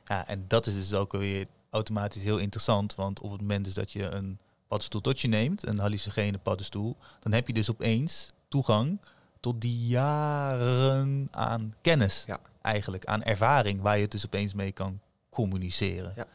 Ja, 0.05 0.28
en 0.28 0.45
dat 0.47 0.65
is 0.65 0.74
dus 0.74 0.93
ook 0.93 1.11
weer 1.11 1.47
automatisch 1.69 2.24
heel 2.24 2.38
interessant. 2.38 2.95
Want 2.95 3.22
op 3.22 3.32
het 3.32 3.41
moment 3.41 3.65
dus 3.65 3.74
dat 3.74 3.91
je 3.91 4.03
een 4.03 4.39
paddenstoel 4.67 5.01
tot 5.01 5.22
je 5.22 5.28
neemt, 5.28 5.67
een 5.67 5.80
hallucinogene 5.80 6.38
paddenstoel, 6.38 6.97
dan 7.19 7.34
heb 7.34 7.47
je 7.47 7.53
dus 7.53 7.69
opeens 7.69 8.32
toegang 8.47 8.99
tot 9.39 9.61
die 9.61 9.88
jaren 9.88 11.28
aan 11.32 11.76
kennis. 11.82 12.24
Ja. 12.28 12.39
Eigenlijk, 12.62 13.05
aan 13.05 13.24
ervaring, 13.24 13.82
waar 13.82 13.95
je 13.95 14.01
het 14.01 14.12
dus 14.12 14.26
opeens 14.26 14.53
mee 14.53 14.72
kan 14.72 14.99
communiceren. 15.30 16.14
Ja. 16.16 16.28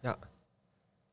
Ja. 0.00 0.18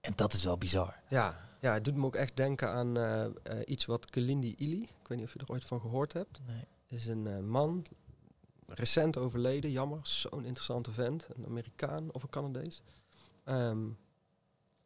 En 0.01 0.13
dat 0.15 0.33
is 0.33 0.43
wel 0.43 0.57
bizar. 0.57 0.99
ja, 1.09 1.39
ja 1.61 1.73
het 1.73 1.85
doet 1.85 1.95
me 1.95 2.05
ook 2.05 2.15
echt 2.15 2.37
denken 2.37 2.69
aan 2.69 2.97
eh, 2.97 3.25
eh, 3.25 3.31
iets 3.65 3.85
wat 3.85 4.09
Kalindi 4.09 4.53
Ili, 4.57 4.81
ik 4.81 5.07
weet 5.07 5.17
niet 5.17 5.27
of 5.27 5.33
je 5.33 5.39
er 5.39 5.51
ooit 5.51 5.65
van 5.65 5.81
gehoord 5.81 6.13
hebt, 6.13 6.39
Nee. 6.45 6.63
is 6.87 7.05
een 7.05 7.27
eh, 7.27 7.39
man, 7.39 7.85
recent 8.67 9.17
overleden, 9.17 9.71
jammer, 9.71 9.99
zo'n 10.03 10.45
interessante 10.45 10.91
vent, 10.91 11.27
een 11.35 11.45
Amerikaan 11.45 12.11
of 12.11 12.23
een 12.23 12.29
Canadees. 12.29 12.81
Ehm, 13.43 13.87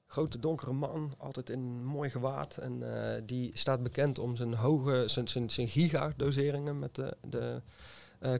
grote 0.05 0.39
donkere 0.39 0.74
man, 0.74 1.14
altijd 1.18 1.49
in 1.49 1.86
mooi 1.86 2.09
gewaad 2.09 2.57
en 2.57 2.84
die 3.26 3.51
staat 3.57 3.84
bekend 3.84 4.20
om 4.20 4.36
zijn 4.36 4.53
hoge, 4.53 5.03
zijn, 5.07 5.28
zijn, 5.28 5.49
zijn 5.49 5.68
gigadoseringen 5.68 6.80
met 6.80 6.95
de, 6.95 7.18
de 7.22 7.61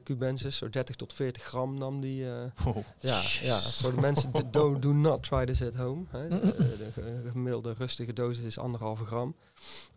cubensis, 0.04 0.56
zo 0.56 0.70
30 0.70 0.96
tot 0.96 1.12
40 1.12 1.42
gram 1.42 1.78
nam 1.78 2.00
die. 2.00 2.24
eh, 2.30 2.50
ja, 2.98 3.20
ja, 3.42 3.60
voor 3.60 3.94
de 3.94 4.00
mensen, 4.00 4.32
do, 4.50 4.78
do 4.78 4.92
not 4.92 5.22
try 5.22 5.44
this 5.44 5.62
at 5.62 5.74
home. 5.74 6.04
Hè. 6.08 6.28
De, 6.28 6.40
de 6.78 6.88
ge- 6.92 7.28
gemiddelde 7.30 7.72
rustige 7.78 8.12
dosis 8.12 8.44
is 8.44 8.58
anderhalve 8.58 9.04
gram. 9.04 9.34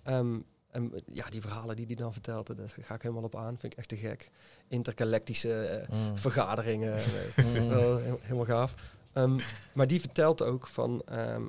Ehm, 0.04 0.38
en 0.72 0.94
ja, 1.06 1.30
die 1.30 1.42
verhalen 1.42 1.76
die 1.76 1.86
hij 1.86 1.96
dan 1.96 2.14
vertelt, 2.14 2.58
daar 2.58 2.76
ga 2.82 2.96
ik 2.96 3.02
helemaal 3.02 3.24
op 3.24 3.36
aan. 3.36 3.58
Vind 3.60 3.74
ik 3.74 3.80
echt 3.80 3.88
te 3.90 3.98
gek. 3.98 4.32
Intergalactische 4.68 5.54
eh, 5.64 5.90
Mm. 5.90 6.18
vergaderingen, 6.18 6.98
eh, 6.98 7.46
Mm. 7.46 7.70
wel 7.70 7.98
he- 7.98 8.16
helemaal 8.22 8.46
gaaf. 8.46 8.74
Ehm, 9.14 9.40
maar 9.74 9.88
die 9.88 10.00
vertelt 10.00 10.42
ook 10.42 10.68
van... 10.68 11.02
ehm, 11.06 11.44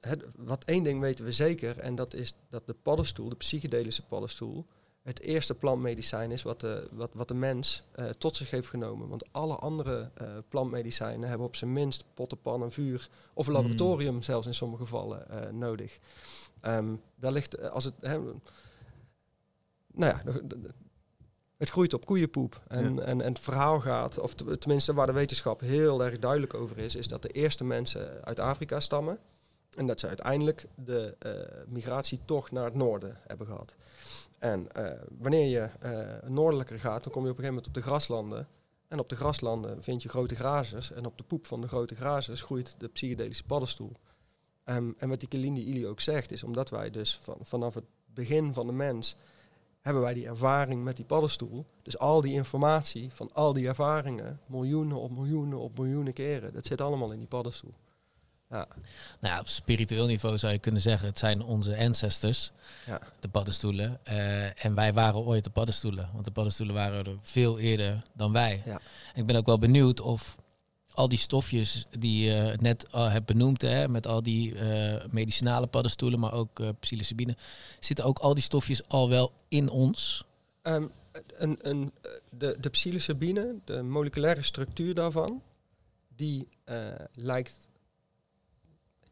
het, 0.00 0.24
wat 0.36 0.64
één 0.64 0.82
ding 0.82 1.00
weten 1.00 1.24
we 1.24 1.32
zeker, 1.32 1.78
en 1.78 1.94
dat 1.94 2.14
is 2.14 2.32
dat 2.50 2.66
de 2.66 2.74
paddenstoel, 2.82 3.28
de 3.28 3.36
psychedelische 3.36 4.02
paddenstoel, 4.06 4.66
het 5.02 5.20
eerste 5.20 5.54
plantmedicijn 5.54 6.30
is 6.30 6.42
wat 6.42 6.60
de, 6.60 6.88
wat, 6.92 7.10
wat 7.14 7.28
de 7.28 7.34
mens 7.34 7.82
eh, 7.92 8.04
tot 8.08 8.36
zich 8.36 8.50
heeft 8.50 8.68
genomen. 8.68 9.08
Want 9.08 9.32
alle 9.32 9.54
andere 9.56 10.10
eh, 10.14 10.26
plantmedicijnen 10.48 11.28
hebben 11.28 11.46
op 11.46 11.56
zijn 11.56 11.72
minst 11.72 12.04
potten, 12.14 12.40
pan 12.40 12.62
en 12.62 12.72
vuur, 12.72 13.08
of 13.34 13.46
een 13.46 13.52
Hmm. 13.52 13.62
laboratorium 13.62 14.22
zelfs 14.22 14.46
in 14.46 14.54
sommige 14.54 14.82
gevallen 14.82 15.28
eh, 15.30 15.52
nodig. 15.52 15.98
Ehm 16.60 16.94
wellicht 17.14 17.54
eh, 17.54 17.68
als 17.70 17.84
het... 17.84 17.94
hè, 18.00 18.18
nou 19.92 20.12
ja, 20.14 20.22
het 21.56 21.70
groeit 21.70 21.94
op 21.94 22.06
koeienpoep. 22.06 22.60
En, 22.68 22.94
Ja. 22.94 23.00
en, 23.00 23.20
en 23.20 23.32
het 23.32 23.38
verhaal 23.40 23.80
gaat, 23.80 24.18
of 24.18 24.34
te- 24.34 24.58
tenminste 24.58 24.94
waar 24.94 25.06
de 25.06 25.12
wetenschap 25.12 25.60
heel 25.60 26.04
erg 26.04 26.18
duidelijk 26.18 26.54
over 26.54 26.78
is, 26.78 26.94
is 26.96 27.08
dat 27.08 27.22
de 27.22 27.28
eerste 27.28 27.64
mensen 27.64 28.24
uit 28.24 28.40
Afrika 28.40 28.80
stammen. 28.80 29.18
En 29.76 29.86
dat 29.86 30.00
ze 30.00 30.06
uiteindelijk 30.06 30.66
de 30.74 31.16
eh, 31.18 31.32
migratietocht 31.66 32.52
naar 32.52 32.64
het 32.64 32.74
noorden 32.74 33.18
hebben 33.26 33.46
gehad. 33.46 33.74
En 34.38 34.72
eh, 34.72 35.02
wanneer 35.18 35.48
je 35.48 35.70
eh, 35.80 36.28
noordelijker 36.28 36.78
gaat, 36.78 37.04
dan 37.04 37.12
kom 37.12 37.24
je 37.24 37.30
op 37.30 37.38
een 37.38 37.44
gegeven 37.44 37.54
moment 37.54 37.66
op 37.66 37.74
de 37.74 37.82
graslanden. 37.82 38.48
En 38.88 38.98
op 38.98 39.08
de 39.08 39.16
graslanden 39.16 39.82
vind 39.82 40.02
je 40.02 40.08
grote 40.08 40.34
grazers. 40.34 40.92
En 40.92 41.06
op 41.06 41.18
de 41.18 41.24
poep 41.24 41.46
van 41.46 41.60
de 41.60 41.68
grote 41.68 41.94
grazers 41.94 42.42
groeit 42.42 42.74
de 42.78 42.88
psychedelische 42.88 43.44
paddenstoel. 43.44 43.92
Ehm, 44.64 44.90
en 44.96 45.08
wat 45.08 45.20
die 45.20 45.28
Kalindi 45.28 45.66
Ili 45.66 45.86
ook 45.86 46.00
zegt, 46.00 46.30
is 46.30 46.42
omdat 46.42 46.70
wij 46.70 46.90
dus 46.90 47.18
van, 47.22 47.36
vanaf 47.40 47.74
het 47.74 47.84
begin 48.06 48.54
van 48.54 48.66
de 48.66 48.72
mens 48.72 49.16
hebben 49.80 50.02
wij 50.02 50.14
die 50.14 50.26
ervaring 50.26 50.84
met 50.84 50.96
die 50.96 51.04
paddenstoel. 51.04 51.66
Dus 51.82 51.98
al 51.98 52.20
die 52.20 52.32
informatie 52.32 53.12
van 53.12 53.32
al 53.32 53.52
die 53.52 53.68
ervaringen, 53.68 54.40
miljoenen 54.46 54.96
op 54.96 55.10
miljoenen 55.10 55.58
op 55.58 55.78
miljoenen 55.78 56.12
keren, 56.12 56.52
dat 56.52 56.66
zit 56.66 56.80
allemaal 56.80 57.12
in 57.12 57.18
die 57.18 57.28
paddenstoel. 57.28 57.74
Ja, 58.50 58.68
Nou 59.20 59.34
ja, 59.34 59.40
op 59.40 59.48
spiritueel 59.48 60.06
niveau 60.06 60.38
zou 60.38 60.52
je 60.52 60.58
kunnen 60.58 60.80
zeggen, 60.80 61.08
het 61.08 61.18
zijn 61.18 61.42
onze 61.42 61.76
ancestors, 61.78 62.52
Ja. 62.86 63.00
de 63.20 63.28
paddenstoelen. 63.28 63.98
Eh, 64.02 64.64
en 64.64 64.74
wij 64.74 64.92
waren 64.92 65.20
ooit 65.20 65.44
de 65.44 65.50
paddenstoelen, 65.50 66.10
want 66.12 66.24
de 66.24 66.30
paddenstoelen 66.30 66.74
waren 66.74 67.06
er 67.06 67.18
veel 67.22 67.58
eerder 67.58 68.02
dan 68.14 68.32
wij. 68.32 68.62
Ja. 68.64 68.80
En 69.14 69.20
ik 69.20 69.26
ben 69.26 69.36
ook 69.36 69.46
wel 69.46 69.58
benieuwd 69.58 70.00
of 70.00 70.36
al 70.92 71.08
die 71.08 71.18
stofjes 71.18 71.86
die 71.98 72.24
je 72.24 72.56
net 72.60 72.92
al 72.92 73.08
hebt 73.08 73.26
benoemd, 73.26 73.62
hè, 73.62 73.88
met 73.88 74.06
al 74.06 74.22
die 74.22 74.54
eh, 74.54 75.04
medicinale 75.10 75.66
paddenstoelen, 75.66 76.20
maar 76.20 76.32
ook 76.32 76.60
eh 76.60 76.68
psilocybine, 76.80 77.36
zitten 77.80 78.04
ook 78.04 78.18
al 78.18 78.34
die 78.34 78.42
stofjes 78.42 78.88
al 78.88 79.08
wel 79.08 79.32
in 79.48 79.68
ons? 79.68 80.24
Ehm, 80.62 80.86
een, 81.36 81.58
een, 81.62 81.92
de, 82.30 82.56
de 82.60 82.68
psilocybine, 82.70 83.54
de 83.64 83.82
moleculaire 83.82 84.42
structuur 84.42 84.94
daarvan, 84.94 85.42
die 86.16 86.48
lijkt 87.12 87.68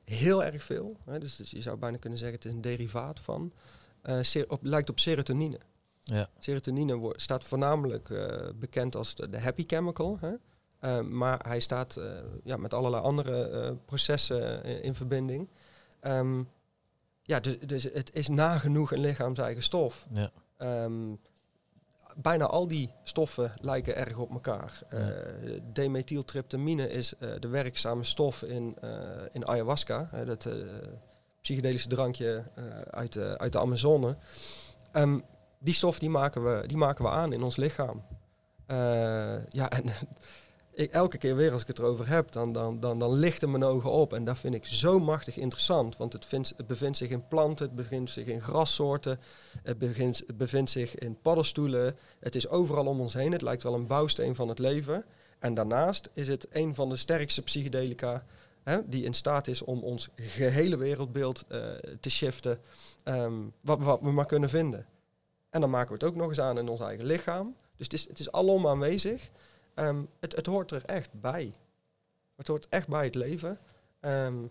heel 0.09 0.45
erg 0.45 0.65
veel. 0.65 0.97
Hè, 1.05 1.19
dus, 1.19 1.37
dus 1.37 1.51
je 1.51 1.63
zou 1.63 1.77
bijna 1.77 1.97
kunnen 1.97 2.19
zeggen 2.19 2.37
het 2.37 2.47
is 2.47 2.53
een 2.53 2.61
derivaat 2.61 3.21
van. 3.21 3.53
ser- 4.21 4.51
op, 4.51 4.63
lijkt 4.63 4.91
op 4.91 4.99
serotonine. 4.99 5.59
Ja. 6.01 6.29
Serotonine 6.39 7.13
staat 7.17 7.45
voornamelijk 7.45 8.11
eh, 8.11 8.49
bekend 8.55 8.97
als 8.97 9.15
de, 9.15 9.29
de 9.29 9.41
happy 9.41 9.65
chemical. 9.67 10.19
Hè? 10.21 10.33
Eh, 10.79 11.01
maar 11.01 11.47
hij 11.47 11.61
staat 11.61 11.99
ja, 12.45 12.57
met 12.57 12.75
allerlei 12.75 13.03
andere 13.03 13.77
processen 13.85 14.65
in 14.83 14.95
verbinding. 14.95 15.49
Ehm, 16.01 16.43
ja, 17.23 17.41
dus, 17.41 17.59
dus 17.59 17.83
het 17.83 18.15
is 18.15 18.29
nagenoeg 18.29 18.93
een 18.93 19.01
lichaams-eigen 19.01 19.63
stof. 19.63 20.07
Ja. 20.13 20.31
Ehm, 20.57 21.15
bijna 22.23 22.47
al 22.47 22.69
die 22.69 22.91
stoffen 23.03 23.53
lijken 23.61 23.97
erg 23.97 24.17
op 24.17 24.31
elkaar. 24.31 24.83
Ja. 24.91 24.97
Eh, 24.97 25.61
demethyltryptamine 25.73 26.91
is 26.91 27.15
eh, 27.17 27.31
de 27.39 27.49
werkzame 27.49 28.05
stof 28.05 28.43
in, 28.43 28.77
eh, 28.81 28.91
in 29.33 29.47
ayahuasca, 29.47 30.11
dat 30.25 30.49
psychedelische 31.41 31.89
drankje 31.89 32.45
uit, 32.91 33.13
de, 33.13 33.39
uit 33.39 33.53
de 33.53 33.59
Amazone. 33.59 34.17
Ehm, 34.93 35.19
die 35.59 35.75
stof 35.75 35.99
die 35.99 36.11
maken, 36.11 36.45
we, 36.45 36.67
die 36.67 36.77
maken 36.77 37.05
we 37.05 37.11
aan 37.11 37.33
in 37.33 37.43
ons 37.43 37.57
lichaam. 37.57 38.03
Ja, 39.49 39.71
en 39.71 39.85
elke 40.87 41.19
keer 41.19 41.37
weer 41.37 41.53
als 41.53 41.61
ik 41.61 41.67
het 41.67 41.79
erover 41.79 42.09
heb, 42.09 42.33
dan, 42.33 42.53
dan, 42.53 42.81
dan, 42.81 42.99
dan 42.99 43.13
lichten 43.13 43.51
mijn 43.51 43.65
ogen 43.65 43.91
op. 43.91 44.13
En 44.13 44.25
dat 44.25 44.39
vind 44.39 44.55
ik 44.55 44.67
zo 44.67 44.99
machtig 44.99 45.37
interessant. 45.37 45.97
Want 45.97 46.13
het, 46.13 46.25
vindt, 46.25 46.67
bevindt 46.67 46.97
zich 46.97 47.09
in 47.09 47.29
planten, 47.29 47.67
het 47.67 47.75
bevindt 47.75 48.11
zich 48.11 48.27
in 48.27 48.43
grassoorten, 48.43 49.21
het 49.63 49.79
bevindt 50.37 50.71
zich 50.71 50.95
in 50.95 51.19
paddenstoelen. 51.23 51.97
Het 52.19 52.35
is 52.35 52.49
overal 52.49 52.87
om 52.87 53.01
ons 53.01 53.15
heen. 53.15 53.33
Het 53.33 53.43
lijkt 53.43 53.63
wel 53.63 53.75
een 53.75 53.87
bouwsteen 53.87 54.35
van 54.35 54.49
het 54.49 54.59
leven. 54.59 55.05
En 55.39 55.55
daarnaast 55.55 56.09
is 56.13 56.29
het 56.29 56.47
een 56.51 56.75
van 56.75 56.89
de 56.89 56.97
sterkste 56.97 57.43
psychedelica 57.43 58.25
hè, 58.63 58.89
die 58.89 59.05
in 59.05 59.15
staat 59.15 59.47
is 59.47 59.63
om 59.63 59.83
ons 59.83 60.09
gehele 60.17 60.77
wereldbeeld 60.77 61.45
eh, 61.49 61.61
te 62.01 62.11
shiften, 62.11 62.61
ehm, 63.03 63.35
wat, 63.61 63.79
wat 63.83 64.01
we 64.01 64.11
maar 64.11 64.27
kunnen 64.27 64.49
vinden. 64.49 64.87
En 65.51 65.61
dan 65.61 65.71
maken 65.71 65.89
we 65.89 65.95
het 65.95 66.05
ook 66.05 66.17
nog 66.17 66.29
eens 66.29 66.41
aan 66.41 66.59
in 66.59 66.69
ons 66.69 66.81
eigen 66.81 67.05
lichaam. 67.05 67.57
Dus 67.77 67.87
het 67.87 67.93
is, 67.93 68.09
het 68.09 68.19
is 68.19 68.33
alom 68.33 68.67
aanwezig. 68.67 69.31
Ehm, 69.79 70.03
het, 70.21 70.37
het 70.37 70.47
hoort 70.47 70.71
er 70.71 70.85
echt 70.85 71.13
bij. 71.13 71.55
Het 72.37 72.47
hoort 72.47 72.69
echt 72.69 72.89
bij 72.89 73.05
het 73.05 73.15
leven. 73.15 73.59
Ehm, 74.01 74.43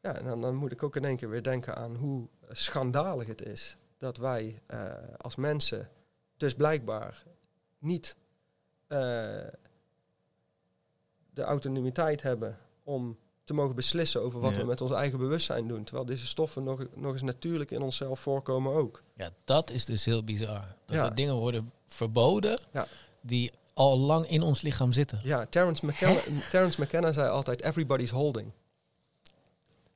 ja, 0.00 0.16
en 0.16 0.24
dan, 0.24 0.40
dan 0.40 0.54
moet 0.54 0.72
ik 0.72 0.82
ook 0.82 0.96
in 0.96 1.04
één 1.04 1.16
keer 1.16 1.28
weer 1.28 1.42
denken 1.42 1.76
aan 1.76 1.94
hoe 1.96 2.28
schandalig 2.48 3.26
het 3.26 3.42
is 3.42 3.76
dat 3.98 4.16
wij 4.16 4.62
eh, 4.66 4.92
als 5.16 5.36
mensen 5.36 5.88
dus 6.36 6.54
blijkbaar 6.54 7.24
niet 7.78 8.16
eh, 8.86 8.98
de 11.34 11.42
autonomiteit 11.42 12.22
hebben 12.22 12.58
om 12.82 13.18
te 13.44 13.54
mogen 13.54 13.74
beslissen 13.74 14.22
over 14.22 14.40
wat 14.40 14.52
Ja. 14.54 14.58
we 14.58 14.64
met 14.64 14.80
ons 14.80 14.92
eigen 14.92 15.18
bewustzijn 15.18 15.68
doen. 15.68 15.84
Terwijl 15.84 16.06
deze 16.06 16.26
stoffen 16.26 16.64
nog, 16.64 16.84
nog 16.94 17.12
eens 17.12 17.22
natuurlijk 17.22 17.70
in 17.70 17.82
onszelf 17.82 18.20
voorkomen 18.20 18.72
ook. 18.72 19.02
Ja, 19.14 19.30
dat 19.44 19.70
is 19.70 19.84
dus 19.84 20.04
heel 20.04 20.24
bizar. 20.24 20.74
Dat 20.84 20.96
Ja. 20.96 21.04
er 21.04 21.14
dingen 21.14 21.34
worden 21.34 21.72
verboden 21.86 22.60
Ja. 22.72 22.86
die 23.20 23.52
al 23.74 23.98
lang 23.98 24.28
in 24.28 24.42
ons 24.42 24.60
lichaam 24.62 24.92
zitten. 24.92 25.20
Ja, 25.22 25.46
Terence 25.46 25.86
McKenna, 25.86 26.20
Terence 26.50 26.80
McKenna 26.80 27.12
zei 27.12 27.28
altijd, 27.28 27.62
everybody's 27.62 28.10
holding. 28.10 28.50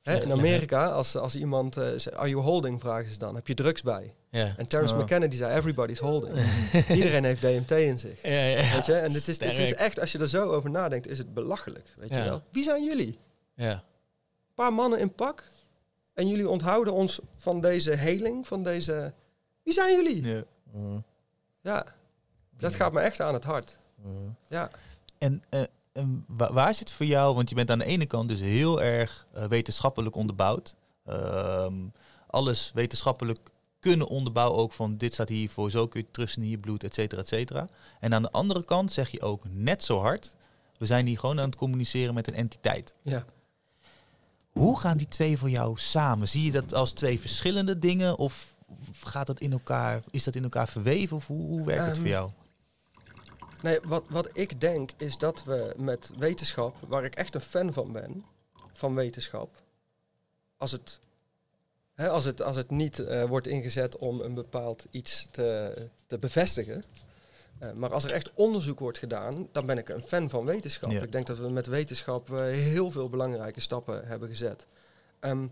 Hè, 0.01 0.21
in. 0.21 0.31
Amerika, 0.31 0.87
als, 0.89 1.15
als 1.15 1.35
iemand, 1.35 1.77
eh, 1.77 1.87
zegt, 1.97 2.15
are 2.17 2.29
you 2.29 2.41
holding, 2.41 2.79
vragen 2.79 3.11
ze 3.11 3.17
dan, 3.17 3.35
heb 3.35 3.47
je 3.47 3.53
drugs 3.53 3.81
bij? 3.81 4.13
Ja. 4.29 4.53
En 4.57 4.67
Terence 4.67 4.93
Oh. 4.93 4.99
McKenna 5.01 5.27
die 5.27 5.37
zei, 5.37 5.57
everybody's 5.57 5.99
holding. 5.99 6.37
Iedereen 6.97 7.23
heeft 7.23 7.41
DMT 7.41 7.71
in 7.71 7.97
zich. 7.97 8.21
Ja, 8.21 8.29
ja, 8.43 8.73
Weet 8.75 8.85
je? 8.85 8.93
En 8.93 9.11
het 9.13 9.27
is, 9.27 9.39
het 9.39 9.57
is 9.59 9.73
echt, 9.73 9.99
als 9.99 10.11
je 10.11 10.17
er 10.19 10.27
zo 10.29 10.51
over 10.51 10.69
nadenkt, 10.69 11.07
is 11.07 11.17
het 11.17 11.33
belachelijk. 11.33 11.93
Weet 11.97 12.09
je 12.13 12.23
wel? 12.23 12.41
Wie 12.51 12.63
zijn 12.63 12.83
jullie? 12.83 13.19
Ja. 13.53 13.71
Een 13.71 14.55
paar 14.55 14.73
mannen 14.73 14.99
in 14.99 15.13
pak. 15.13 15.43
En 16.13 16.27
jullie 16.27 16.49
onthouden 16.49 16.93
ons 16.93 17.19
van 17.35 17.61
deze 17.61 17.91
heling, 17.91 18.47
van 18.47 18.63
deze... 18.63 19.13
Wie 19.63 19.73
zijn 19.73 19.95
jullie? 19.95 20.27
Ja. 20.27 20.43
Mm, 20.71 21.03
Ja, 21.61 21.85
dat 22.59 22.73
gaat 22.75 22.91
me 22.93 22.99
echt 22.99 23.21
aan 23.21 23.33
het 23.33 23.43
hart. 23.43 23.77
mm. 23.95 24.35
Ja, 24.47 24.69
En, 25.17 25.43
eh, 25.49 25.61
en 25.91 26.23
wa- 26.27 26.53
waar 26.53 26.73
zit 26.73 26.91
voor 26.91 27.05
jou, 27.05 27.35
want 27.35 27.49
je 27.49 27.55
bent 27.55 27.71
aan 27.71 27.79
de 27.79 27.85
ene 27.85 28.05
kant 28.05 28.29
dus 28.29 28.39
heel 28.39 28.81
erg 28.81 29.27
eh, 29.33 29.43
wetenschappelijk 29.45 30.15
onderbouwd. 30.15 30.75
Ehm, 31.05 31.73
alles 32.27 32.71
wetenschappelijk 32.73 33.39
kunnen 33.79 34.07
onderbouwen 34.07 34.59
ook 34.59 34.71
van 34.73 34.97
dit 34.97 35.13
staat 35.13 35.29
hiervoor, 35.29 35.71
zo 35.71 35.87
kun 35.87 36.01
je 36.01 36.07
terugzien 36.11 36.43
in 36.43 36.49
je 36.49 36.57
bloed, 36.57 36.83
et 36.83 36.93
cetera, 36.93 37.21
et 37.21 37.27
cetera. 37.27 37.67
En 37.99 38.13
aan 38.13 38.21
de 38.21 38.31
andere 38.31 38.65
kant 38.65 38.91
zeg 38.91 39.09
je 39.09 39.21
ook 39.21 39.43
net 39.49 39.83
zo 39.83 39.99
hard, 39.99 40.35
we 40.77 40.85
zijn 40.85 41.05
hier 41.05 41.19
gewoon 41.19 41.39
aan 41.39 41.45
het 41.49 41.55
communiceren 41.55 42.13
met 42.13 42.27
een 42.27 42.33
entiteit. 42.35 42.93
ja. 43.01 43.25
Hoe 44.49 44.79
gaan 44.79 44.97
die 44.97 45.07
twee 45.07 45.37
voor 45.37 45.49
jou 45.49 45.77
samen? 45.77 46.27
Zie 46.27 46.43
je 46.45 46.51
dat 46.51 46.73
als 46.73 46.91
twee 46.93 47.19
verschillende 47.19 47.79
dingen 47.79 48.17
of 48.17 48.55
gaat 49.03 49.27
dat 49.27 49.39
in 49.39 49.51
elkaar, 49.51 50.01
is 50.11 50.23
dat 50.23 50.35
in 50.35 50.43
elkaar 50.43 50.67
verweven 50.67 51.15
of 51.17 51.27
hoe, 51.27 51.45
hoe 51.47 51.65
werkt 51.65 51.81
het 51.81 51.89
Ehm, 51.91 51.99
voor 51.99 52.07
jou? 52.09 52.31
Nee, 53.61 53.79
wat, 53.83 54.03
wat 54.09 54.29
ik 54.33 54.61
denk 54.61 54.91
is 54.97 55.17
dat 55.17 55.43
we 55.43 55.73
met 55.77 56.11
wetenschap, 56.17 56.75
waar 56.87 57.03
ik 57.03 57.15
echt 57.15 57.35
een 57.35 57.41
fan 57.41 57.73
van 57.73 57.91
ben, 57.91 58.25
van 58.73 58.95
wetenschap, 58.95 59.55
als 60.57 60.71
het, 60.71 60.99
hè, 61.93 62.09
als 62.09 62.25
het, 62.25 62.41
als 62.41 62.55
het 62.55 62.69
niet 62.69 62.99
eh, 62.99 63.23
wordt 63.23 63.47
ingezet 63.47 63.97
om 63.97 64.21
een 64.21 64.33
bepaald 64.33 64.85
iets 64.91 65.27
te, 65.31 65.73
te 66.07 66.17
bevestigen, 66.17 66.83
eh, 67.59 67.71
maar 67.71 67.93
als 67.93 68.03
er 68.03 68.11
echt 68.11 68.33
onderzoek 68.33 68.79
wordt 68.79 68.97
gedaan, 68.97 69.49
dan 69.51 69.65
ben 69.65 69.77
ik 69.77 69.89
een 69.89 70.03
fan 70.03 70.29
van 70.29 70.45
wetenschap. 70.45 70.91
Ja. 70.91 71.01
Ik 71.01 71.11
denk 71.11 71.27
dat 71.27 71.37
we 71.37 71.49
met 71.49 71.67
wetenschap 71.67 72.31
eh, 72.31 72.37
heel 72.43 72.91
veel 72.91 73.09
belangrijke 73.09 73.59
stappen 73.59 74.07
hebben 74.07 74.29
gezet. 74.29 74.65
Ehm, 75.19 75.47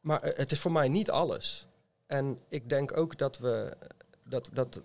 maar 0.00 0.22
het 0.22 0.52
is 0.52 0.60
voor 0.60 0.72
mij 0.72 0.88
niet 0.88 1.10
alles. 1.10 1.66
En 2.06 2.38
ik 2.48 2.68
denk 2.68 2.96
ook 2.96 3.18
dat 3.18 3.38
we 3.38 3.76
dat, 4.24 4.48
dat 4.52 4.82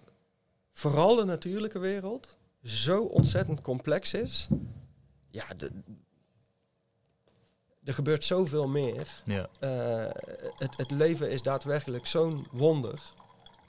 vooral 0.80 1.16
de 1.16 1.24
natuurlijke 1.24 1.80
wereld 1.80 2.38
zo 2.64 3.04
ontzettend 3.04 3.62
complex 3.62 4.14
is. 4.14 4.48
Ja, 5.32 5.46
de, 5.58 5.72
er 7.84 7.94
gebeurt 7.94 8.26
zoveel 8.26 8.68
meer. 8.68 9.22
Ja. 9.26 9.50
Eh, 9.60 10.12
het, 10.58 10.78
het 10.78 10.92
leven 10.92 11.32
is 11.32 11.42
daadwerkelijk 11.42 12.08
zo'n 12.08 12.48
wonder. 12.52 13.02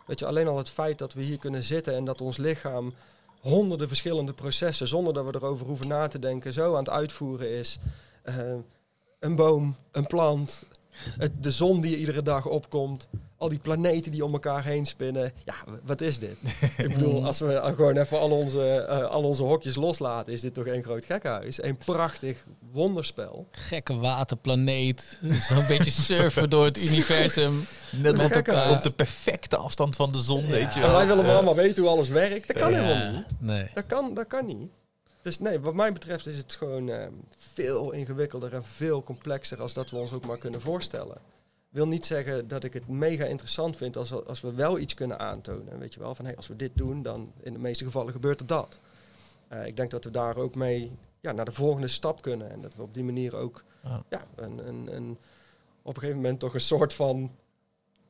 Weet 0.06 0.18
je, 0.18 0.26
alleen 0.26 0.48
al 0.48 0.58
het 0.58 0.68
feit 0.68 0.98
dat 0.98 1.12
we 1.12 1.22
hier 1.22 1.38
kunnen 1.38 1.62
zitten 1.62 1.94
en 1.94 2.04
dat 2.04 2.20
ons 2.20 2.36
lichaam 2.36 2.94
honderden 3.40 3.88
verschillende 3.88 4.32
processen, 4.32 4.88
zonder 4.88 5.12
dat 5.12 5.24
we 5.24 5.34
erover 5.34 5.66
hoeven 5.66 5.88
na 5.88 6.08
te 6.08 6.18
denken, 6.18 6.52
zo 6.52 6.72
aan 6.72 6.84
het 6.84 6.90
uitvoeren 6.90 7.50
is. 7.50 7.78
Eh, 8.22 8.54
een 9.18 9.34
boom, 9.34 9.76
een 9.92 10.06
plant, 10.06 10.64
het, 11.18 11.42
de 11.42 11.50
zon 11.50 11.80
die 11.80 11.96
iedere 11.98 12.22
dag 12.22 12.46
opkomt, 12.46 13.08
al 13.36 13.48
die 13.48 13.58
planeten 13.58 14.12
die 14.12 14.24
om 14.24 14.32
elkaar 14.32 14.64
heen 14.64 14.86
spinnen. 14.86 15.32
Ja, 15.44 15.54
wat 15.84 16.00
is 16.00 16.18
dit? 16.18 16.36
Ik 16.76 16.92
bedoel, 16.92 17.26
als 17.26 17.38
we 17.38 17.60
gewoon 17.64 17.96
even 17.96 18.18
al 18.18 18.30
onze, 18.30 18.70
eh, 18.70 19.04
al 19.04 19.22
onze 19.24 19.42
hokjes 19.42 19.74
loslaten, 19.76 20.32
is 20.32 20.40
dit 20.40 20.54
toch 20.54 20.66
één 20.66 20.82
groot 20.82 21.04
gekhuis. 21.04 21.62
Een 21.62 21.76
prachtig 21.76 22.44
wonderspel. 22.72 23.46
Gekke 23.50 23.94
waterplaneet. 23.96 25.18
Zo'n 25.48 25.66
beetje 25.68 25.90
surfen 26.10 26.50
door 26.50 26.64
het 26.64 26.82
universum. 26.82 27.64
Net 27.92 28.16
Met 28.16 28.24
op, 28.26 28.30
elkaar. 28.32 28.70
op 28.70 28.82
de 28.82 28.90
perfecte 28.92 29.56
afstand 29.56 29.96
van 29.96 30.12
de 30.12 30.18
zon, 30.22 30.46
weet 30.46 30.74
je 30.74 30.80
En 30.80 30.86
wel. 30.86 30.96
wij 30.96 31.06
willen 31.06 31.22
maar 31.22 31.30
Ja. 31.32 31.36
allemaal 31.36 31.54
weten 31.54 31.82
hoe 31.82 31.92
alles 31.92 32.08
werkt. 32.08 32.46
Dat 32.48 32.56
kan 32.56 32.72
Ja, 32.72 32.82
helemaal 32.82 33.12
niet. 33.12 33.24
Nee. 33.38 33.66
Dat 33.74 33.86
kan, 33.86 34.14
dat 34.14 34.26
kan 34.26 34.46
niet. 34.46 34.70
Dus 35.22 35.38
nee, 35.38 35.60
wat 35.60 35.74
mij 35.74 35.92
betreft 35.92 36.26
is 36.26 36.36
het 36.36 36.52
gewoon 36.54 36.88
eh, 36.88 37.06
veel 37.36 37.92
ingewikkelder 37.92 38.52
en 38.52 38.64
veel 38.64 39.02
complexer 39.02 39.60
als 39.60 39.72
dat 39.72 39.90
we 39.90 39.96
ons 39.96 40.12
ook 40.12 40.26
maar 40.26 40.38
kunnen 40.38 40.60
voorstellen. 40.60 41.16
Wil 41.68 41.86
niet 41.88 42.06
zeggen 42.06 42.48
dat 42.48 42.64
ik 42.64 42.72
het 42.72 42.88
mega 42.88 43.24
interessant 43.24 43.76
vind 43.76 43.96
als, 43.96 44.10
we- 44.10 44.22
als 44.24 44.40
we 44.40 44.52
wel 44.54 44.78
iets 44.78 44.94
kunnen 44.94 45.18
aantonen. 45.18 45.78
Weet 45.78 45.94
je 45.94 46.00
wel, 46.00 46.14
van 46.14 46.24
hey, 46.24 46.36
als 46.36 46.46
we 46.48 46.56
dit 46.56 46.70
doen, 46.74 47.02
dan 47.02 47.32
in 47.42 47.52
de 47.52 47.58
meeste 47.58 47.84
gevallen 47.84 48.12
gebeurt 48.12 48.40
er 48.40 48.46
dat. 48.46 48.78
Eh, 49.48 49.66
ik 49.66 49.76
denk 49.76 49.90
dat 49.90 50.04
we 50.04 50.10
daar 50.10 50.36
ook 50.36 50.54
mee 50.54 50.92
ja, 51.20 51.32
naar 51.32 51.44
de 51.44 51.52
volgende 51.52 51.88
stap 51.88 52.22
kunnen. 52.22 52.50
En 52.50 52.60
dat 52.60 52.74
we 52.74 52.82
op 52.82 52.94
die 52.94 53.04
manier 53.04 53.36
ook 53.36 53.62
ja, 54.08 54.24
een, 54.36 54.68
een, 54.68 54.94
een, 54.96 55.18
op 55.82 55.94
een 55.94 56.00
gegeven 56.00 56.20
moment 56.20 56.40
toch 56.40 56.54
een 56.54 56.60
soort 56.60 56.94
van, 56.94 57.30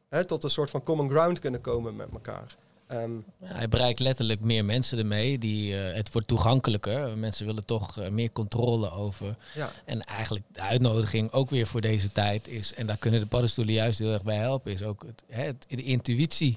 hè, 0.08 0.24
tot 0.24 0.44
een 0.44 0.50
soort 0.50 0.70
van 0.70 0.82
common 0.82 1.10
ground 1.10 1.38
kunnen 1.38 1.60
komen 1.60 1.96
met 1.96 2.08
elkaar. 2.12 2.56
Ehm, 2.90 3.14
Ja, 3.16 3.22
hij 3.46 3.68
bereikt 3.68 3.98
letterlijk 4.00 4.40
meer 4.40 4.64
mensen 4.64 4.98
ermee. 4.98 5.38
Die, 5.38 5.76
eh, 5.82 5.94
het 5.94 6.12
wordt 6.12 6.28
toegankelijker. 6.28 7.18
Mensen 7.18 7.46
willen 7.46 7.64
toch 7.66 7.98
eh, 7.98 8.08
meer 8.10 8.32
controle 8.32 8.90
over. 8.90 9.36
ja, 9.54 9.72
En 9.84 10.00
eigenlijk 10.00 10.44
de 10.52 10.60
uitnodiging 10.60 11.32
ook 11.32 11.50
weer 11.50 11.66
voor 11.66 11.80
deze 11.80 12.12
tijd 12.12 12.48
is, 12.48 12.74
en 12.74 12.86
daar 12.86 12.96
kunnen 12.96 13.20
de 13.20 13.26
paddenstoelen 13.26 13.74
juist 13.74 13.98
heel 13.98 14.12
erg 14.12 14.22
bij 14.22 14.36
helpen, 14.36 14.72
is 14.72 14.82
ook 14.82 15.02
het, 15.06 15.22
hè, 15.28 15.42
het- 15.44 15.64
de 15.68 15.82
intuïtie. 15.82 16.56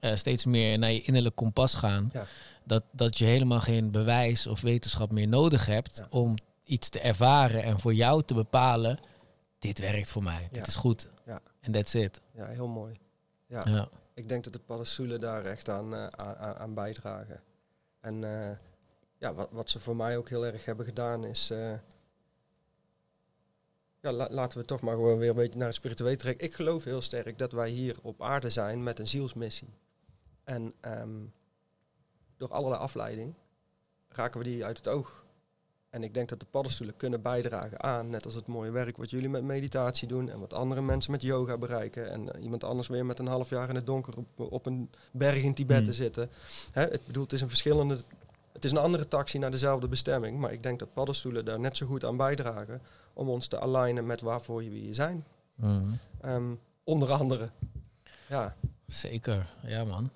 eh, 0.00 0.14
steeds 0.16 0.44
meer 0.44 0.78
naar 0.78 0.92
je 0.92 1.02
innerlijk 1.02 1.34
kompas 1.34 1.74
gaan. 1.74 2.10
Ja. 2.12 2.26
Dat, 2.64 2.84
dat 2.92 3.18
je 3.18 3.24
helemaal 3.24 3.60
geen 3.60 3.90
bewijs 3.90 4.46
of 4.46 4.60
wetenschap 4.60 5.10
meer 5.12 5.28
nodig 5.28 5.66
hebt 5.66 6.02
om 6.10 6.34
iets 6.64 6.88
te 6.88 7.00
ervaren 7.00 7.62
en 7.62 7.80
voor 7.80 7.94
jou 7.94 8.22
te 8.22 8.34
bepalen, 8.34 8.98
dit 9.58 9.78
werkt 9.78 10.10
voor 10.10 10.22
mij, 10.22 10.48
dit 10.52 10.66
is 10.66 10.74
goed. 10.74 11.08
Ja. 11.26 11.40
En 11.60 11.72
that's 11.72 11.94
it. 11.94 12.20
ja, 12.34 12.46
heel 12.46 12.66
mooi. 12.68 12.94
Ja. 13.48 13.88
Ik 14.16 14.28
denk 14.28 14.44
dat 14.44 14.52
de 14.52 14.58
paddenstoelen 14.58 15.20
daar 15.20 15.44
echt 15.44 15.68
aan, 15.68 15.94
eh, 15.94 16.06
aan, 16.06 16.36
aan- 16.56 16.74
bijdragen. 16.74 17.42
En 18.00 18.24
eh, 18.24 18.56
ja, 19.18 19.34
wat, 19.34 19.50
wat 19.50 19.70
ze 19.70 19.80
voor 19.80 19.96
mij 19.96 20.16
ook 20.16 20.28
heel 20.28 20.46
erg 20.46 20.64
hebben 20.64 20.84
gedaan 20.86 21.24
is... 21.24 21.50
eh, 21.50 21.72
ja, 24.00 24.12
la- 24.12 24.28
laten 24.30 24.58
we 24.58 24.64
toch 24.64 24.80
maar 24.80 24.94
gewoon 24.94 25.18
weer 25.18 25.28
een 25.30 25.34
beetje 25.36 25.58
naar 25.58 25.66
het 25.66 25.76
spirituele 25.76 26.16
trekken. 26.16 26.46
Ik 26.46 26.54
geloof 26.54 26.84
heel 26.84 27.00
sterk 27.00 27.38
dat 27.38 27.52
wij 27.52 27.68
hier 27.70 27.96
op 28.02 28.22
aarde 28.22 28.50
zijn 28.50 28.82
met 28.82 28.98
een 28.98 29.08
zielsmissie. 29.08 29.74
En 30.44 30.72
ehm, 30.80 31.24
door 32.36 32.50
allerlei 32.52 32.82
afleiding 32.82 33.34
raken 34.08 34.38
we 34.40 34.44
die 34.46 34.64
uit 34.64 34.76
het 34.76 34.88
oog. 34.88 35.25
En 35.96 36.02
ik 36.02 36.14
denk 36.14 36.28
dat 36.28 36.40
de 36.40 36.46
paddenstoelen 36.50 36.96
kunnen 36.96 37.22
bijdragen 37.22 37.82
aan, 37.82 38.10
net 38.10 38.24
als 38.24 38.34
het 38.34 38.46
mooie 38.46 38.70
werk 38.70 38.96
wat 38.96 39.10
jullie 39.10 39.28
met 39.28 39.42
meditatie 39.42 40.08
doen 40.08 40.30
en 40.30 40.38
wat 40.38 40.52
andere 40.52 40.80
mensen 40.82 41.12
met 41.12 41.22
yoga 41.22 41.58
bereiken. 41.58 42.10
En 42.10 42.32
eh, 42.32 42.42
iemand 42.42 42.64
anders 42.64 42.88
weer 42.88 43.06
met 43.06 43.18
een 43.18 43.26
half 43.26 43.48
jaar 43.48 43.68
in 43.68 43.74
het 43.74 43.86
donker 43.86 44.14
op, 44.16 44.52
op 44.52 44.66
een 44.66 44.90
berg 45.10 45.42
in 45.42 45.54
Tibet 45.54 45.78
te 45.78 45.84
Hmm. 45.84 45.92
zitten. 45.92 46.28
Hè, 46.72 46.82
het 46.82 47.06
bedoel, 47.06 47.22
het 47.22 47.32
is 47.32 47.40
een 47.40 47.48
verschillende, 47.48 47.98
het 48.52 48.64
is 48.64 48.70
een 48.70 48.76
andere 48.76 49.08
taxi 49.08 49.38
naar 49.38 49.50
dezelfde 49.50 49.88
bestemming. 49.88 50.38
Maar 50.38 50.52
ik 50.52 50.62
denk 50.62 50.78
dat 50.78 50.92
paddenstoelen 50.92 51.44
daar 51.44 51.60
net 51.60 51.76
zo 51.76 51.86
goed 51.86 52.04
aan 52.04 52.16
bijdragen 52.16 52.80
om 53.12 53.28
ons 53.28 53.46
te 53.46 53.60
alignen 53.60 54.06
met 54.06 54.20
waarvoor 54.20 54.56
we 54.56 54.64
hier 54.64 54.94
zijn. 54.94 55.24
Mhm. 55.54 55.92
Ehm, 56.20 56.54
onder 56.84 57.12
andere. 57.12 57.50
Ja, 58.28 58.56
Zeker, 58.86 59.48
ja 59.62 59.84
man. 59.84 60.10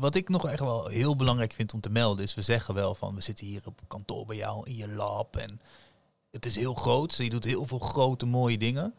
Wat 0.00 0.14
ik 0.14 0.28
nog 0.28 0.48
echt 0.48 0.60
wel 0.60 0.86
heel 0.86 1.16
belangrijk 1.16 1.52
vind 1.52 1.72
om 1.72 1.80
te 1.80 1.90
melden 1.90 2.24
is, 2.24 2.34
we 2.34 2.42
zeggen 2.42 2.74
wel 2.74 2.94
van, 2.94 3.14
we 3.14 3.20
zitten 3.20 3.46
hier 3.46 3.62
op 3.64 3.80
kantoor 3.88 4.26
bij 4.26 4.36
jou 4.36 4.66
in 4.66 4.76
je 4.76 4.88
lab 4.88 5.36
en 5.36 5.60
het 6.30 6.46
is 6.46 6.56
heel 6.56 6.74
groot, 6.74 7.16
je 7.16 7.30
doet 7.30 7.44
heel 7.44 7.66
veel 7.66 7.78
grote 7.78 8.26
mooie 8.26 8.58
dingen. 8.58 8.94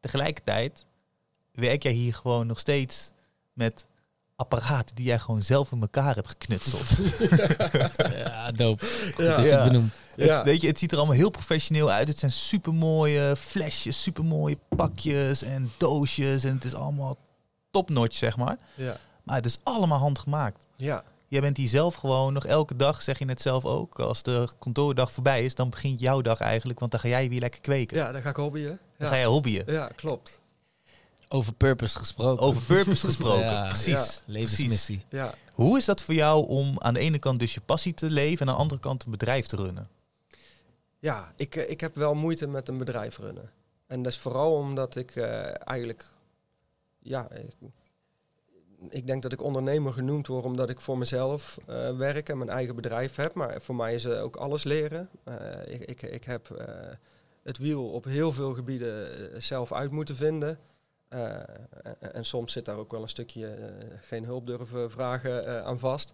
Tegelijkertijd 0.00 0.86
werk 1.52 1.82
jij 1.82 1.92
hier 1.92 2.14
gewoon 2.14 2.46
nog 2.46 2.58
steeds 2.58 3.10
met 3.52 3.86
apparaten 4.36 4.94
die 4.94 5.04
jij 5.04 5.18
gewoon 5.18 5.42
zelf 5.42 5.72
in 5.72 5.80
elkaar 5.80 6.14
hebt 6.14 6.28
geknutseld. 6.28 6.88
Ja, 8.16 8.52
dope. 8.52 8.86
Goed 9.14 9.24
Ja. 9.24 9.40
Ja. 9.40 9.70
het. 9.70 9.82
Ja. 10.16 10.36
Het, 10.36 10.44
weet 10.44 10.60
je, 10.60 10.66
het 10.66 10.78
ziet 10.78 10.92
er 10.92 10.98
allemaal 10.98 11.16
heel 11.16 11.30
professioneel 11.30 11.90
uit. 11.90 12.08
Het 12.08 12.18
zijn 12.18 12.32
supermooie 12.32 13.36
flesjes, 13.36 14.02
supermooie 14.02 14.58
pakjes 14.76 15.42
en 15.42 15.72
doosjes 15.76 16.44
en 16.44 16.54
het 16.54 16.64
is 16.64 16.74
allemaal 16.74 17.16
topnotch, 17.70 18.16
zeg 18.16 18.36
maar. 18.36 18.58
ja, 18.74 19.00
Maar 19.24 19.36
het 19.36 19.46
is 19.46 19.58
allemaal 19.62 19.98
handgemaakt. 19.98 20.66
ja, 20.76 21.04
Jij 21.28 21.40
bent 21.42 21.56
hier 21.56 21.68
zelf 21.68 21.94
gewoon 21.94 22.32
nog 22.32 22.46
elke 22.46 22.76
dag, 22.76 23.02
zeg 23.02 23.18
je 23.18 23.24
net 23.24 23.40
zelf 23.40 23.64
ook. 23.64 23.98
Als 24.00 24.22
de 24.22 24.48
kantoordag 24.58 25.12
voorbij 25.12 25.44
is, 25.44 25.54
dan 25.54 25.70
begint 25.70 26.00
jouw 26.00 26.20
dag 26.20 26.40
eigenlijk. 26.40 26.78
Want 26.78 26.90
dan 26.90 27.00
ga 27.00 27.08
jij 27.08 27.28
weer 27.28 27.40
lekker 27.40 27.60
kweken. 27.60 27.96
ja, 27.96 28.12
daar 28.12 28.22
ga 28.22 28.28
ik 28.28 28.36
hobbyen. 28.36 28.78
Dan 28.98 29.08
ga 29.08 29.14
Ja, 29.14 29.20
jij 29.20 29.24
hobbyen. 29.30 29.64
ja 29.72 29.86
klopt. 29.96 30.40
Over 31.28 31.52
purpose 31.52 31.98
gesproken. 31.98 32.44
Over 32.44 32.62
purpose 32.62 33.06
gesproken. 33.06 33.44
Ja. 33.50 33.66
Precies. 33.66 33.92
Ja. 33.92 34.32
Levensmissie. 34.32 35.04
Ja. 35.08 35.34
Hoe 35.52 35.78
is 35.78 35.84
dat 35.84 36.02
voor 36.02 36.14
jou 36.14 36.46
om 36.48 36.74
aan 36.78 36.94
de 36.94 37.00
ene 37.00 37.18
kant 37.18 37.38
dus 37.38 37.54
je 37.54 37.60
passie 37.60 37.94
te 37.94 38.10
leven 38.10 38.40
en 38.40 38.48
aan 38.48 38.54
de 38.54 38.60
andere 38.62 38.80
kant 38.80 39.04
een 39.04 39.10
bedrijf 39.10 39.46
te 39.46 39.56
runnen? 39.56 39.88
Ja, 40.98 41.32
ik, 41.36 41.56
eh, 41.56 41.70
ik 41.70 41.80
heb 41.80 41.94
wel 41.94 42.14
moeite 42.14 42.46
met 42.46 42.68
een 42.68 42.78
bedrijf 42.78 43.18
runnen. 43.18 43.50
En 43.86 44.02
dat 44.02 44.12
is 44.12 44.18
vooral 44.18 44.54
omdat 44.54 44.96
ik 44.96 45.16
eh, 45.16 45.68
eigenlijk, 45.68 46.06
ja, 46.98 47.28
ik, 48.88 49.06
denk 49.06 49.22
dat 49.22 49.32
ik 49.32 49.42
ondernemer 49.42 49.92
genoemd 49.92 50.26
word 50.26 50.44
omdat 50.44 50.70
ik 50.70 50.80
voor 50.80 50.98
mezelf 50.98 51.58
eh, 51.66 51.96
werk 51.96 52.28
en 52.28 52.38
mijn 52.38 52.50
eigen 52.50 52.74
bedrijf 52.74 53.16
heb. 53.16 53.34
Maar 53.34 53.62
voor 53.62 53.74
mij 53.74 53.94
is 53.94 54.06
ook 54.06 54.36
alles 54.36 54.64
leren. 54.64 55.08
Eh, 55.24 55.36
ik, 55.66 55.80
ik, 55.80 56.02
ik 56.02 56.24
heb 56.24 56.50
eh, 56.50 56.66
het 57.42 57.58
wiel 57.58 57.90
op 57.90 58.04
heel 58.04 58.32
veel 58.32 58.54
gebieden 58.54 59.42
zelf 59.42 59.72
uit 59.72 59.90
moeten 59.90 60.16
vinden. 60.16 60.58
En, 61.08 62.12
en 62.12 62.24
soms 62.24 62.52
zit 62.52 62.64
daar 62.64 62.78
ook 62.78 62.90
wel 62.90 63.02
een 63.02 63.08
stukje 63.08 63.72
geen 64.00 64.24
hulp 64.24 64.46
durven 64.46 64.90
vragen 64.90 65.64
aan 65.64 65.78
vast. 65.78 66.12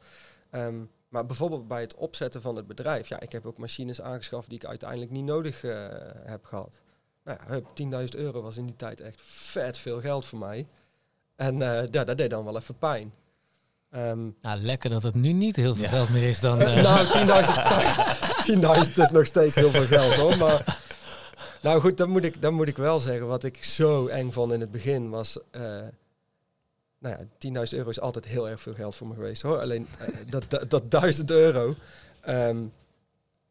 Ehm, 0.50 0.84
maar 1.08 1.26
bijvoorbeeld 1.26 1.68
bij 1.68 1.80
het 1.80 1.94
opzetten 1.94 2.42
van 2.42 2.56
het 2.56 2.66
bedrijf. 2.66 3.08
Ja, 3.08 3.20
ik 3.20 3.32
heb 3.32 3.46
ook 3.46 3.58
machines 3.58 4.00
aangeschaft 4.00 4.48
die 4.48 4.58
ik 4.58 4.64
uiteindelijk 4.64 5.10
niet 5.10 5.24
nodig 5.24 5.60
heb 6.24 6.44
gehad. 6.44 6.80
Nou 7.24 7.38
ja, 7.40 7.46
hup, 7.46 7.66
10.000 8.14 8.18
euro 8.18 8.42
was 8.42 8.56
in 8.56 8.66
die 8.66 8.76
tijd 8.76 9.00
echt 9.00 9.20
vet 9.22 9.78
veel 9.78 10.00
geld 10.00 10.26
voor 10.26 10.38
mij. 10.38 10.68
En 11.40 11.62
eh, 11.62 11.82
ja, 11.90 12.04
dat 12.04 12.18
deed 12.18 12.30
dan 12.30 12.44
wel 12.44 12.56
even 12.56 12.78
pijn. 12.78 13.12
Ehm, 13.90 14.28
Nou, 14.42 14.60
lekker 14.60 14.90
dat 14.90 15.02
het 15.02 15.14
nu 15.14 15.32
niet 15.32 15.56
heel 15.56 15.74
veel 15.74 15.84
Ja. 15.84 15.90
geld 15.90 16.08
meer 16.08 16.28
is 16.28 16.40
dan... 16.40 16.60
eh, 16.62 16.82
nou, 16.82 17.06
10.000 18.84 18.88
10.000 18.90 18.98
is 19.04 19.10
nog 19.10 19.26
steeds 19.26 19.54
heel 19.54 19.70
veel 19.70 19.86
geld 19.86 20.14
hoor. 20.14 20.36
Maar 20.36 20.78
nou 21.62 21.80
goed, 21.80 21.96
dat 21.96 22.08
moet, 22.08 22.24
ik, 22.24 22.42
dat 22.42 22.52
moet 22.52 22.68
ik 22.68 22.76
wel 22.76 22.98
zeggen. 23.00 23.26
Wat 23.26 23.44
ik 23.44 23.64
zo 23.64 24.06
eng 24.06 24.30
vond 24.30 24.52
in 24.52 24.60
het 24.60 24.70
begin 24.70 25.10
was. 25.10 25.38
eh, 25.50 25.60
nou 26.98 27.16
ja, 27.18 27.64
10.000 27.66 27.72
euro 27.78 27.88
is 27.90 28.00
altijd 28.00 28.24
heel 28.24 28.48
erg 28.48 28.60
veel 28.60 28.74
geld 28.74 28.96
voor 28.96 29.06
me 29.06 29.14
geweest 29.14 29.42
hoor. 29.42 29.60
Alleen 29.60 29.88
dat, 30.28 30.44
dat, 30.48 30.70
dat 30.70 30.90
1000 30.90 31.30
euro. 31.30 31.74
ehm, 32.20 32.56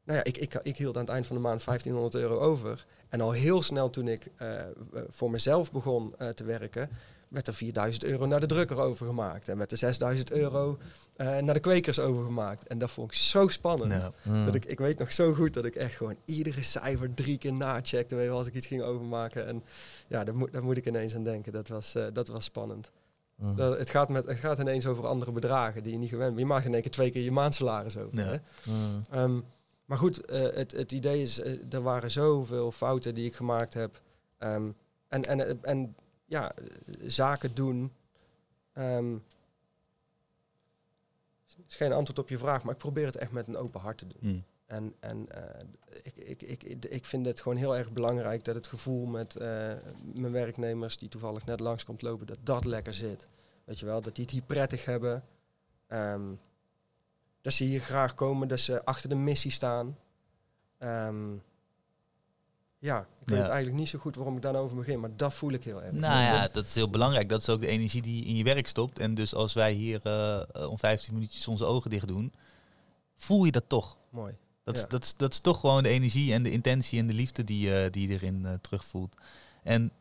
nou 0.04 0.18
ja, 0.18 0.24
ik, 0.24 0.38
ik, 0.38 0.60
ik 0.64 0.78
hield 0.78 0.96
aan 0.98 1.04
het 1.06 1.12
eind 1.14 1.28
van 1.28 1.36
de 1.36 1.42
maand 1.42 1.66
1500 1.66 2.24
euro 2.24 2.40
over. 2.40 2.86
En 3.10 3.22
al 3.22 3.32
heel 3.32 3.62
snel 3.64 3.90
toen 3.90 4.08
ik 4.08 4.28
eh, 4.36 4.50
voor 5.10 5.32
mezelf 5.32 5.72
begon 5.72 6.14
eh, 6.18 6.28
te 6.30 6.44
werken, 6.44 6.90
werd 7.30 7.48
er 7.48 7.54
4000 7.54 8.04
euro 8.04 8.26
naar 8.26 8.40
de 8.40 8.46
drukker 8.46 8.78
overgemaakt. 8.78 9.48
En 9.48 9.58
werd 9.58 9.72
er 9.72 9.78
6000 9.78 10.32
euro 10.32 10.78
eh, 11.16 11.38
naar 11.38 11.54
de 11.54 11.60
kwekers 11.60 12.00
overgemaakt. 12.00 12.68
En 12.68 12.78
dat 12.78 12.92
vond 12.92 13.12
ik 13.12 13.18
zo 13.18 13.48
spannend. 13.48 14.12
Mm. 14.22 14.46
Dat 14.46 14.56
ik, 14.56 14.66
ik 14.66 14.80
weet 14.80 15.00
nog 15.00 15.12
zo 15.12 15.34
goed 15.34 15.54
dat 15.54 15.66
ik 15.66 15.76
echt 15.76 15.96
gewoon 15.96 16.18
iedere 16.26 16.64
cijfer 16.64 17.14
drie 17.14 17.38
keer 17.38 17.54
nacheckte 17.54 18.16
weet 18.16 18.24
je 18.24 18.30
wel, 18.30 18.38
als 18.38 18.48
ik 18.48 18.54
iets 18.54 18.68
ging 18.68 18.82
overmaken. 18.82 19.48
En 19.48 19.64
ja, 20.08 20.24
daar 20.24 20.36
moet, 20.36 20.54
daar 20.54 20.64
moet 20.64 20.78
ik 20.78 20.86
ineens 20.86 21.16
aan 21.16 21.24
denken. 21.24 21.52
Dat 21.52 21.68
was, 21.68 21.96
eh, 21.96 22.06
dat 22.14 22.28
was 22.28 22.44
spannend. 22.44 22.92
Mm. 23.36 23.56
Dat, 23.56 23.78
het, 23.78 23.90
gaat 23.90 24.10
met, 24.10 24.26
het 24.26 24.38
gaat 24.38 24.60
ineens 24.60 24.86
over 24.86 25.08
andere 25.08 25.32
bedragen 25.32 25.84
die 25.84 25.92
je 25.92 25.98
niet 25.98 26.10
gewend 26.10 26.30
bent. 26.30 26.40
Je 26.48 26.54
maakt 26.54 26.66
in 26.66 26.74
één 26.74 26.82
keer 26.82 26.92
twee 26.92 27.12
keer 27.12 27.24
je 27.24 27.32
maandsalaris 27.32 27.98
over. 27.98 28.18
Ja. 28.18 28.24
Hè? 28.24 28.38
Mm. 28.72 29.06
Ehm, 29.10 29.40
maar 29.86 29.98
goed, 29.98 30.26
eh, 30.26 30.42
het, 30.54 30.72
het 30.72 30.92
idee 30.92 31.22
is, 31.22 31.42
er 31.70 31.82
waren 31.82 32.12
zoveel 32.12 32.72
fouten 32.72 33.14
die 33.14 33.26
ik 33.26 33.36
gemaakt 33.36 33.74
heb. 33.74 34.02
Ehm, 34.38 34.70
en, 35.08 35.26
en, 35.26 35.64
en 35.64 35.96
ja, 36.30 36.52
zaken 37.02 37.56
doen. 37.56 37.94
ehm, 38.74 39.18
is 41.68 41.76
geen 41.76 41.92
antwoord 41.92 42.20
op 42.20 42.30
je 42.30 42.38
vraag, 42.38 42.64
maar 42.64 42.74
ik 42.74 42.80
probeer 42.80 43.06
het 43.06 43.16
echt 43.16 43.32
met 43.32 43.48
een 43.48 43.58
open 43.58 43.80
hart 43.82 43.98
te 43.98 44.08
doen. 44.08 44.32
mm. 44.32 44.44
En, 44.66 44.96
en 45.00 45.28
ik, 46.04 46.16
ik, 46.16 46.42
ik, 46.42 46.64
ik, 46.64 46.86
ik 46.86 47.06
vind 47.06 47.26
het 47.26 47.42
gewoon 47.42 47.58
heel 47.58 47.78
erg 47.78 47.92
belangrijk 47.92 48.44
dat 48.44 48.56
het 48.56 48.68
gevoel 48.68 49.06
met 49.06 49.36
eh, 49.36 49.74
mijn 50.14 50.32
werknemers 50.32 50.98
die 50.98 51.10
toevallig 51.10 51.46
net 51.46 51.60
langs 51.60 51.84
komt 51.84 52.02
lopen, 52.02 52.28
dat 52.28 52.38
dat 52.44 52.66
lekker 52.66 52.94
zit. 52.94 53.28
Weet 53.64 53.80
je 53.80 53.86
wel, 53.86 54.02
dat 54.02 54.16
die 54.16 54.24
het 54.24 54.34
hier 54.34 54.42
prettig 54.42 54.86
hebben. 54.86 55.24
Ehm, 55.88 56.34
dat 57.42 57.54
ze 57.54 57.64
hier 57.64 57.82
graag 57.82 58.14
komen, 58.14 58.48
dat 58.48 58.60
ze 58.60 58.86
achter 58.86 59.10
de 59.10 59.16
missie 59.16 59.52
staan. 59.52 59.98
Ehm, 60.78 61.38
ja, 62.80 63.00
ik 63.00 63.28
weet 63.28 63.38
Ja. 63.40 63.48
eigenlijk 63.48 63.78
niet 63.78 63.90
zo 63.90 64.00
goed 64.00 64.16
waarom 64.16 64.36
ik 64.36 64.42
daarover 64.42 64.78
begin, 64.78 65.00
maar 65.00 65.10
dat 65.16 65.34
voel 65.34 65.52
ik 65.52 65.64
heel 65.64 65.84
erg. 65.84 65.92
Nou 65.94 66.22
ja, 66.24 66.48
dat 66.48 66.68
is 66.68 66.76
heel 66.76 66.90
belangrijk. 66.90 67.30
Dat 67.30 67.42
is 67.42 67.50
ook 67.50 67.60
de 67.60 67.68
energie 67.68 68.02
die 68.02 68.26
in 68.26 68.36
je 68.36 68.44
werk 68.44 68.68
stopt. 68.68 69.00
En 69.00 69.14
dus 69.16 69.34
als 69.34 69.54
wij 69.54 69.72
hier 69.72 70.00
eh, 70.04 70.42
eh, 70.52 70.70
om 70.70 70.78
15 70.80 71.14
minuutjes 71.14 71.48
onze 71.48 71.66
ogen 71.66 71.90
dicht 71.90 72.08
doen, 72.08 72.34
voel 73.18 73.46
je 73.46 73.52
dat 73.52 73.64
toch. 73.68 73.98
Mooi. 74.10 74.36
Dat, 74.64 74.78
is, 74.78 74.86
dat, 74.88 75.04
is, 75.04 75.14
dat 75.18 75.32
is 75.32 75.40
toch 75.40 75.60
gewoon 75.60 75.84
de 75.84 75.90
energie 75.90 76.34
en 76.34 76.44
de 76.44 76.52
intentie 76.52 77.00
en 77.00 77.08
de 77.08 77.14
liefde 77.14 77.44
die, 77.44 77.76
eh, 77.76 77.92
die 77.92 78.08
je 78.08 78.14
erin 78.14 78.46
eh, 78.46 78.54
terugvoelt. 78.62 79.16
En 79.64 79.92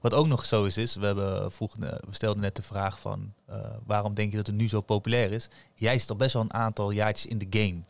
wat 0.00 0.14
ook 0.14 0.26
nog 0.26 0.46
zo 0.46 0.64
is, 0.64 0.76
is 0.76 0.94
we, 0.94 1.06
hebben 1.06 1.52
vroeger, 1.52 1.82
eh, 1.82 1.98
we 2.08 2.14
stelden 2.14 2.42
net 2.42 2.56
de 2.56 2.62
vraag 2.62 3.00
van 3.00 3.32
eh, 3.46 3.76
waarom 3.86 4.14
denk 4.14 4.30
je 4.30 4.36
dat 4.36 4.46
het 4.46 4.56
nu 4.56 4.68
zo 4.68 4.80
populair 4.80 5.32
is? 5.32 5.48
Jij 5.74 5.98
zit 5.98 6.10
al 6.10 6.16
best 6.16 6.32
wel 6.32 6.42
een 6.42 6.54
aantal 6.54 6.90
jaartjes 6.90 7.26
in 7.30 7.38
de 7.38 7.46
game. 7.50 7.80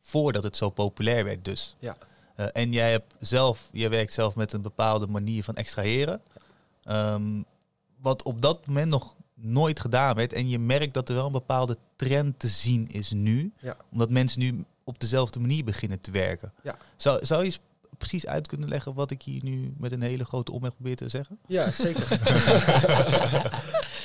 Voordat 0.00 0.42
het 0.42 0.56
zo 0.56 0.70
populair 0.70 1.24
werd 1.24 1.44
dus. 1.44 1.76
Ja. 1.78 1.96
Eh, 2.36 2.46
en 2.52 2.72
jij 2.72 2.90
hebt 2.90 3.14
zelf, 3.20 3.68
jij 3.72 3.90
werkt 3.90 4.12
zelf 4.12 4.36
met 4.36 4.52
een 4.52 4.62
bepaalde 4.62 5.06
manier 5.06 5.44
van 5.44 5.54
extraheren. 5.54 6.20
Ehm, 6.84 7.42
wat 8.00 8.22
op 8.22 8.42
dat 8.42 8.66
moment 8.66 8.88
nog 8.88 9.14
nooit 9.34 9.80
gedaan 9.80 10.14
werd. 10.14 10.32
En 10.32 10.48
je 10.48 10.58
merkt 10.58 10.94
dat 10.94 11.08
er 11.08 11.14
wel 11.14 11.26
een 11.26 11.32
bepaalde 11.32 11.76
trend 11.96 12.38
te 12.38 12.48
zien 12.48 12.88
is 12.88 13.10
nu. 13.10 13.52
Ja. 13.60 13.76
Omdat 13.92 14.10
mensen 14.10 14.40
nu 14.40 14.64
op 14.84 15.00
dezelfde 15.00 15.38
manier 15.40 15.64
beginnen 15.64 16.00
te 16.00 16.10
werken. 16.10 16.52
Ja. 16.62 16.76
Zou, 16.96 17.26
zou 17.26 17.44
je 17.44 17.58
precies 17.98 18.26
uit 18.26 18.46
kunnen 18.46 18.68
leggen 18.68 18.94
wat 18.94 19.10
ik 19.10 19.22
hier 19.22 19.44
nu 19.44 19.74
met 19.78 19.92
een 19.92 20.02
hele 20.02 20.24
grote 20.24 20.52
omweg 20.52 20.74
probeer 20.74 20.96
te 20.96 21.08
zeggen? 21.08 21.38
Ja, 21.46 21.70
zeker. 21.70 22.06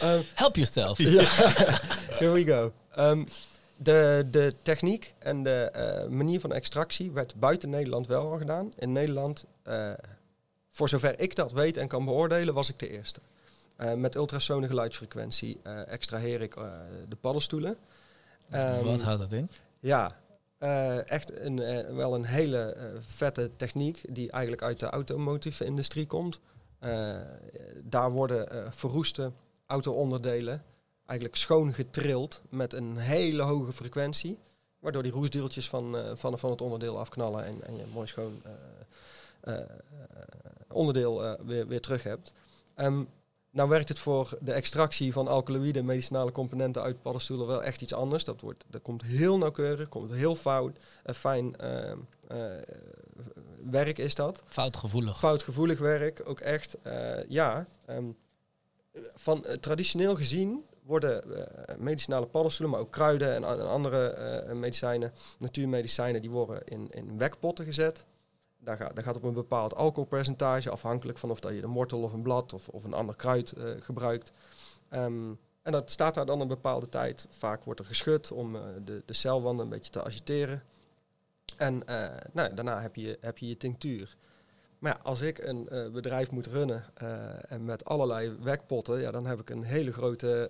Ehm, 0.02 0.22
Help 0.34 0.56
yourself. 0.56 0.98
Here 2.20 2.32
we 2.32 2.46
go. 2.46 2.74
Ehm, 2.96 3.24
de, 3.84 4.28
de 4.32 4.56
techniek 4.62 5.14
en 5.20 5.44
de 5.44 5.70
eh, 5.74 6.08
manier 6.08 6.40
van 6.40 6.54
extractie 6.54 7.12
werd 7.12 7.36
buiten 7.36 7.70
Nederland 7.70 8.08
wel 8.08 8.32
al 8.32 8.38
gedaan. 8.38 8.74
In 8.76 8.92
Nederland, 8.92 9.46
eh, 9.64 9.92
voor 10.70 10.90
zover 10.90 11.20
ik 11.20 11.36
dat 11.36 11.52
weet 11.52 11.78
en 11.78 11.88
kan 11.88 12.06
beoordelen, 12.06 12.54
was 12.54 12.70
ik 12.70 12.80
de 12.80 12.90
eerste. 12.90 13.20
Eh, 13.76 13.94
met 13.94 14.16
ultrasone 14.16 14.68
geluidsfrequentie 14.68 15.62
extraheer 15.88 16.42
ik 16.42 16.56
de 17.10 17.16
paddenstoelen. 17.22 17.78
Ehm, 18.50 18.84
Wat 18.84 19.02
houdt 19.02 19.20
dat 19.22 19.32
in? 19.32 19.50
ja, 19.80 20.12
echt 21.06 21.40
een, 21.40 21.56
wel 21.96 22.16
een 22.16 22.26
hele 22.26 22.76
vette 23.02 23.52
techniek 23.56 24.04
die 24.10 24.32
eigenlijk 24.32 24.64
uit 24.64 24.80
de 24.80 24.86
automotive 24.86 25.66
industrie 25.66 26.06
komt. 26.06 26.40
Daar 27.84 28.12
worden 28.12 28.74
verroeste 28.74 29.32
auto-onderdelen 29.66 30.64
eigenlijk 31.12 31.40
schoon 31.40 31.74
getrild 31.74 32.42
met 32.50 32.74
een 32.74 32.98
hele 32.98 33.42
hoge 33.42 33.74
frequentie. 33.74 34.40
Waardoor 34.80 35.04
die 35.04 35.12
roestdeeltjes 35.12 35.70
van, 35.70 35.98
eh, 35.98 36.12
van, 36.16 36.40
van 36.40 36.52
het 36.52 36.62
onderdeel 36.62 37.00
afknallen 37.00 37.46
en, 37.46 37.68
en 37.68 37.76
je 37.76 37.84
een 37.84 37.90
mooi 37.90 38.08
schoon 38.08 38.42
eh, 39.42 39.54
eh, 39.54 39.66
onderdeel 40.68 41.38
weer, 41.46 41.68
weer 41.68 41.82
terug 41.82 42.04
hebt. 42.04 42.34
Ehm, 42.76 43.04
nou 43.50 43.70
werkt 43.70 43.90
het 43.90 44.00
voor 44.00 44.38
de 44.42 44.52
extractie 44.52 45.14
van 45.14 45.28
alkaloïden 45.28 45.82
en 45.82 45.88
medicinale 45.88 46.32
componenten 46.32 46.82
uit 46.82 47.02
paddenstoelen 47.02 47.48
wel 47.48 47.64
echt 47.64 47.82
iets 47.82 47.94
anders. 47.94 48.24
Dat, 48.24 48.42
wordt, 48.42 48.64
dat 48.68 48.82
komt 48.82 49.02
heel 49.02 49.38
nauwkeurig, 49.38 49.90
komt 49.90 50.12
heel 50.12 50.36
fout, 50.36 50.78
uh, 50.78 51.16
fijn 51.16 51.56
uh, 51.62 51.92
uh, 52.32 52.46
werk 53.72 53.98
is 53.98 54.16
dat. 54.16 54.44
Foutgevoelig. 54.46 55.20
Foutgevoelig 55.20 55.80
werk, 55.80 56.22
ook 56.26 56.40
echt. 56.40 56.78
ja, 57.28 57.68
um, 57.90 58.18
van 59.16 59.46
traditioneel 59.60 60.16
gezien 60.16 60.64
worden 60.84 61.24
medicinale 61.78 62.26
paddenstoelen, 62.26 62.76
maar 62.76 62.86
ook 62.86 62.92
kruiden 62.92 63.36
en, 63.36 63.68
andere 63.68 64.54
medicijnen, 64.54 65.14
natuurmedicijnen, 65.40 66.22
die 66.22 66.30
worden 66.30 66.64
in, 66.66 66.90
in 66.90 67.18
wekpotten 67.18 67.66
gezet. 67.66 68.06
Daar 68.60 68.78
gaat, 68.78 68.96
daar 68.96 69.04
gaat 69.04 69.16
op 69.16 69.24
een 69.24 69.34
bepaald 69.34 69.76
alcoholpercentage, 69.76 70.70
afhankelijk 70.70 71.18
van 71.18 71.32
of 71.32 71.40
dat 71.40 71.54
je 71.54 71.64
een 71.64 71.74
wortel 71.74 72.02
of 72.02 72.14
een 72.14 72.22
blad 72.22 72.54
of, 72.54 72.68
of 72.68 72.84
een 72.84 72.94
ander 72.94 73.16
kruid 73.16 73.54
uh, 73.58 73.64
gebruikt. 73.80 74.32
Um, 74.94 75.40
en 75.62 75.72
dat 75.72 75.92
staat 75.92 76.14
daar 76.14 76.26
dan 76.26 76.42
een 76.42 76.48
bepaalde 76.48 76.90
tijd. 76.90 77.28
Vaak 77.30 77.64
wordt 77.64 77.80
er 77.80 77.86
geschud 77.86 78.32
om 78.32 78.58
de, 78.86 79.04
de 79.06 79.14
celwanden 79.14 79.64
een 79.64 79.72
beetje 79.72 79.92
te 79.92 80.04
agiteren. 80.04 80.64
En 81.58 81.84
nou, 82.32 82.54
daarna 82.54 82.82
heb 82.82 82.96
je, 82.96 83.18
heb 83.22 83.38
je 83.38 83.48
je 83.48 83.58
tinctuur. 83.58 84.16
Maar 84.82 84.92
ja, 84.92 85.00
als 85.04 85.22
ik 85.22 85.38
een 85.38 85.70
bedrijf 85.94 86.32
moet 86.32 86.48
runnen 86.48 86.84
en 87.48 87.66
met 87.66 87.86
allerlei 87.86 88.38
wekpotten, 88.42 89.00
ja, 89.00 89.12
dan 89.12 89.26
heb 89.26 89.40
ik 89.40 89.50
een 89.50 89.64
hele 89.64 89.94
grote 89.94 90.50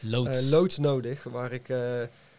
loods. 0.00 0.50
loods 0.50 0.78
nodig. 0.78 1.22
Waar 1.22 1.52
ik 1.52 1.68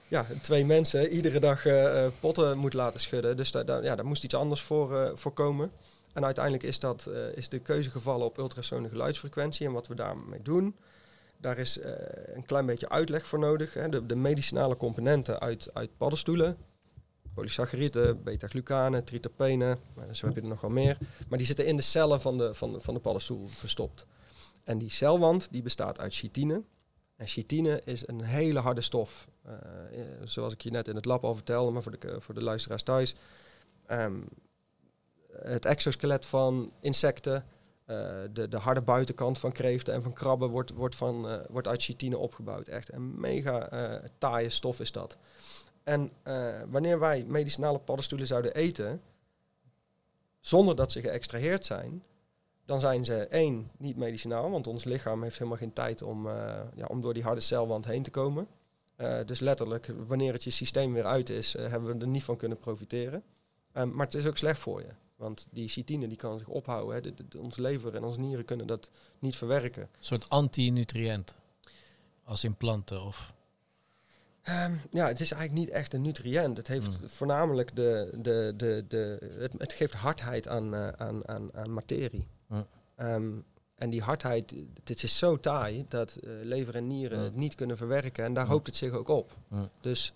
ja, 0.09 0.25
twee 0.41 0.65
mensen 0.65 1.07
iedere 1.07 1.39
dag 1.39 1.65
uh, 1.65 2.07
potten 2.19 2.57
moet 2.57 2.73
laten 2.73 2.99
schudden. 2.99 3.37
Dus 3.37 3.51
daar, 3.51 3.83
ja, 3.83 3.95
daar 3.95 4.05
moest 4.05 4.23
iets 4.23 4.33
anders 4.33 4.61
voor, 4.61 4.91
uh, 4.91 5.09
voor 5.13 5.33
komen. 5.33 5.71
En 6.13 6.25
uiteindelijk 6.25 6.63
is, 6.63 6.79
dat, 6.79 7.05
uh, 7.09 7.37
is 7.37 7.49
de 7.49 7.59
keuze 7.59 7.89
gevallen 7.89 8.25
op 8.25 8.37
ultrasone 8.37 8.89
geluidsfrequentie 8.89 9.67
en 9.67 9.73
wat 9.73 9.87
we 9.87 9.95
daarmee 9.95 10.41
doen. 10.41 10.75
Daar 11.37 11.57
is 11.57 11.79
een 12.33 12.45
klein 12.45 12.65
beetje 12.65 12.89
uitleg 12.89 13.25
voor 13.25 13.39
nodig. 13.39 13.73
Hè. 13.73 13.89
De, 13.89 14.05
de, 14.05 14.15
medicinale 14.15 14.75
componenten 14.75 15.39
uit, 15.39 15.69
uit 15.73 15.89
paddenstoelen, 15.97 16.57
polysacchariden, 17.39 18.23
beta-glucanen, 18.23 19.03
tritapenen, 19.03 19.77
zo 20.11 20.25
heb 20.25 20.35
je 20.35 20.41
er 20.41 20.47
nog 20.47 20.61
wel 20.61 20.69
meer. 20.69 20.97
Maar 21.27 21.37
die 21.37 21.47
zitten 21.47 21.65
in 21.65 21.75
de 21.75 21.81
cellen 21.81 22.21
van 22.21 22.37
de, 22.37 22.53
van, 22.53 22.81
van 22.81 22.93
de 22.93 22.99
paddenstoel 22.99 23.47
verstopt. 23.47 24.05
En 24.63 24.77
die 24.77 24.89
celwand 24.89 25.47
die 25.51 25.61
bestaat 25.61 25.99
uit 25.99 26.13
chitine. 26.13 26.63
En 27.15 27.27
chitine 27.27 27.81
is 27.85 28.07
een 28.07 28.21
hele 28.21 28.59
harde 28.59 28.81
stof. 28.81 29.27
Uh, 29.47 29.53
zoals 30.23 30.53
ik 30.53 30.61
je 30.61 30.71
net 30.71 30.87
in 30.87 30.95
het 30.95 31.05
lab 31.05 31.23
al 31.23 31.35
vertelde, 31.35 31.71
maar 31.71 31.83
voor 31.83 31.99
de, 31.99 32.21
voor 32.21 32.33
de 32.33 32.43
luisteraars 32.43 32.83
thuis. 32.83 33.15
Um, 33.91 34.27
het 35.31 35.65
exoskelet 35.65 36.25
van 36.25 36.71
insecten, 36.79 37.43
de, 38.33 38.47
de 38.49 38.57
harde 38.57 38.81
buitenkant 38.81 39.39
van 39.39 39.51
kreeften 39.51 39.93
en 39.93 40.01
van 40.01 40.13
krabben 40.13 40.49
wordt, 40.49 40.71
wordt, 40.71 40.95
van, 40.95 41.41
wordt 41.49 41.67
uit 41.67 41.83
chitine 41.83 42.17
opgebouwd. 42.17 42.67
Echt 42.67 42.93
een 42.93 43.19
mega 43.19 43.69
taaie 44.17 44.49
stof 44.49 44.79
is 44.79 44.91
dat. 44.91 45.17
En 45.89 46.11
wanneer 46.69 46.99
wij 46.99 47.25
medicinale 47.27 47.79
paddenstoelen 47.79 48.27
zouden 48.27 48.53
eten, 48.53 49.01
zonder 50.39 50.75
dat 50.75 50.91
ze 50.91 51.01
geëxtraheerd 51.01 51.65
zijn, 51.65 52.03
dan 52.65 52.79
zijn 52.79 53.05
ze 53.05 53.13
één, 53.27 53.71
niet 53.77 53.95
medicinaal, 53.95 54.51
want 54.51 54.67
ons 54.67 54.83
lichaam 54.83 55.23
heeft 55.23 55.37
helemaal 55.37 55.57
geen 55.57 55.73
tijd 55.73 56.01
om, 56.01 56.27
uh, 56.27 56.33
ja, 56.75 56.85
om 56.85 57.01
door 57.01 57.13
die 57.13 57.23
harde 57.23 57.41
celwand 57.41 57.85
heen 57.85 58.03
te 58.03 58.11
komen. 58.11 58.47
Uh, 58.97 59.19
dus 59.25 59.39
letterlijk, 59.39 59.93
wanneer 60.07 60.33
het 60.33 60.43
je 60.43 60.49
systeem 60.49 60.93
weer 60.93 61.05
uit 61.05 61.29
is, 61.29 61.53
hebben 61.53 61.95
we 61.95 62.01
er 62.01 62.07
niet 62.07 62.23
van 62.23 62.37
kunnen 62.37 62.59
profiteren. 62.59 63.23
Um, 63.73 63.95
maar 63.95 64.05
het 64.05 64.15
is 64.15 64.25
ook 64.25 64.37
slecht 64.37 64.59
voor 64.59 64.81
je. 64.81 64.89
Want 65.15 65.47
die 65.51 65.67
chitine 65.67 66.07
die 66.07 66.17
kan 66.17 66.37
zich 66.37 66.47
ophouden. 66.47 67.15
De, 67.15 67.39
ons 67.39 67.57
lever 67.57 67.95
en 67.95 68.03
onze 68.03 68.19
nieren 68.19 68.45
kunnen 68.45 68.67
dat 68.67 68.91
niet 69.19 69.35
verwerken. 69.35 69.81
Een 69.81 69.89
soort 69.99 70.29
anti-nutriënt. 70.29 71.33
Als 72.23 72.43
in 72.43 72.55
planten 72.55 73.01
of... 73.01 73.37
Um, 74.49 74.81
ja, 74.91 75.07
het 75.07 75.19
is 75.19 75.31
eigenlijk 75.31 75.65
niet 75.65 75.75
echt 75.75 75.93
een 75.93 76.01
nutriënt. 76.01 76.57
Het 76.57 76.67
heeft 76.67 77.01
mm. 77.01 77.09
voornamelijk 77.09 77.75
de, 77.75 78.09
de, 78.17 78.53
de, 78.57 78.85
de, 78.87 79.31
het, 79.39 79.53
het 79.57 79.73
geeft 79.73 79.93
hardheid 79.93 80.47
aan, 80.47 80.73
uh, 80.73 80.87
aan, 80.87 81.27
aan, 81.27 81.49
aan 81.53 81.73
materie. 81.73 82.27
Um, 82.97 83.45
en 83.75 83.89
die 83.89 84.01
hardheid, 84.01 84.53
dit 84.83 85.03
is 85.03 85.17
zo 85.17 85.39
taai 85.39 85.85
dat 85.87 86.17
uh, 86.21 86.31
lever 86.43 86.75
en 86.75 86.87
nieren 86.87 87.19
het 87.19 87.35
niet 87.35 87.55
kunnen 87.55 87.77
verwerken. 87.77 88.23
En 88.23 88.33
daar 88.33 88.45
hoopt 88.45 88.67
het 88.67 88.75
zich 88.75 88.91
ook 88.91 89.07
op. 89.07 89.35
Dus 89.79 90.13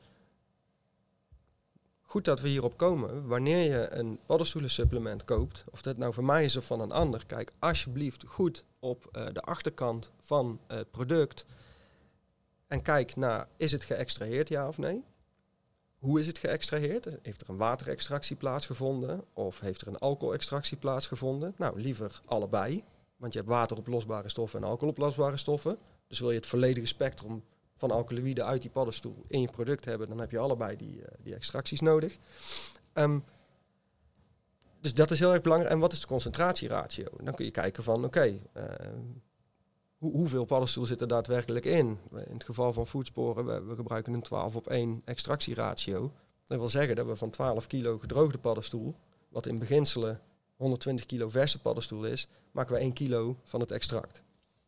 goed 2.02 2.26
dat 2.26 2.42
we 2.42 2.48
hierop 2.48 2.78
komen. 2.78 3.28
Wanneer 3.28 3.72
je 3.72 3.90
een 3.92 4.20
paddenstoelensupplement 4.26 5.24
koopt, 5.24 5.64
of 5.72 5.82
dat 5.82 5.98
nou 5.98 6.14
voor 6.14 6.26
mij 6.26 6.46
is 6.46 6.56
of 6.56 6.66
van 6.66 6.80
een 6.80 6.92
ander, 6.92 7.26
kijk 7.26 7.52
alsjeblieft 7.60 8.24
goed 8.28 8.64
op 8.80 9.10
uh, 9.12 9.26
de 9.34 9.42
achterkant 9.42 10.12
van 10.20 10.60
het 10.68 10.92
product. 10.92 11.46
En 12.68 12.82
kijk 12.82 13.16
naar, 13.16 13.48
is 13.58 13.72
het 13.72 13.84
geëxtraheerd 13.84 14.50
ja 14.50 14.68
of 14.68 14.78
nee? 14.78 15.04
Hoe 15.98 16.20
is 16.20 16.28
het 16.28 16.38
geëxtraheerd? 16.38 17.08
Heeft 17.22 17.42
er 17.42 17.50
een 17.50 17.58
waterextractie 17.58 18.36
plaatsgevonden 18.36 19.24
of 19.34 19.60
heeft 19.60 19.82
er 19.82 19.88
een 19.88 20.00
alcoholextractie 20.00 20.78
plaatsgevonden? 20.78 21.54
Nou, 21.58 21.82
liever 21.82 22.20
allebei, 22.26 22.84
want 23.16 23.34
je 23.34 23.40
hebt 23.40 23.52
wateroplosbare 23.52 24.30
stoffen 24.30 24.62
en 24.62 24.68
alcoholoplosbare 24.68 25.38
stoffen. 25.38 25.78
Dus 26.08 26.20
wil 26.20 26.30
je 26.30 26.38
het 26.38 26.48
volledige 26.48 26.86
spectrum 26.86 27.44
van 27.76 27.92
alkaloïden 27.92 28.46
uit 28.46 28.62
die 28.62 28.72
paddenstoel 28.72 29.24
in 29.28 29.42
je 29.42 29.50
product 29.52 29.86
hebben, 29.86 30.08
dan 30.08 30.20
heb 30.20 30.32
je 30.32 30.38
allebei 30.38 30.78
die, 30.78 30.98
uh, 30.98 31.06
die 31.20 31.36
extracties 31.36 31.80
nodig. 31.80 32.18
Um, 32.94 33.24
dus 34.82 34.94
dat 34.94 35.12
is 35.12 35.20
heel 35.20 35.34
erg 35.34 35.42
belangrijk. 35.42 35.74
En 35.74 35.80
wat 35.80 35.92
is 35.92 36.00
de 36.00 36.08
concentratieratio? 36.08 37.08
Dan 37.24 37.34
kun 37.34 37.46
je 37.46 37.52
kijken 37.52 37.84
van, 37.84 38.06
oké, 38.06 38.26
uh, 38.26 38.64
hoeveel 40.12 40.46
paddenstoel 40.46 40.86
zit 40.86 41.02
er 41.02 41.08
daadwerkelijk 41.08 41.66
in? 41.66 42.00
In 42.12 42.34
het 42.34 42.44
geval 42.44 42.74
van 42.74 42.88
voedsporen, 42.88 43.46
we, 43.46 43.64
we, 43.64 43.76
gebruiken 43.76 44.14
een 44.14 44.22
12 44.22 44.56
op 44.56 44.68
1 44.68 45.02
extractieratio. 45.06 46.12
Dat 46.46 46.58
wil 46.58 46.70
zeggen 46.70 46.96
dat 46.96 47.06
we 47.06 47.16
van 47.16 47.30
12 47.30 47.68
kilo 47.68 47.98
gedroogde 47.98 48.38
paddenstoel, 48.38 48.96
wat 49.30 49.46
in 49.46 49.60
beginselen 49.60 50.22
120 50.56 51.06
kilo 51.06 51.30
verse 51.30 51.60
paddenstoel 51.60 52.06
is, 52.06 52.28
maken 52.52 52.74
we 52.74 52.80
1 52.80 52.94
kilo 52.94 53.38
van 53.44 53.60
het 53.60 53.72
extract. 53.72 54.22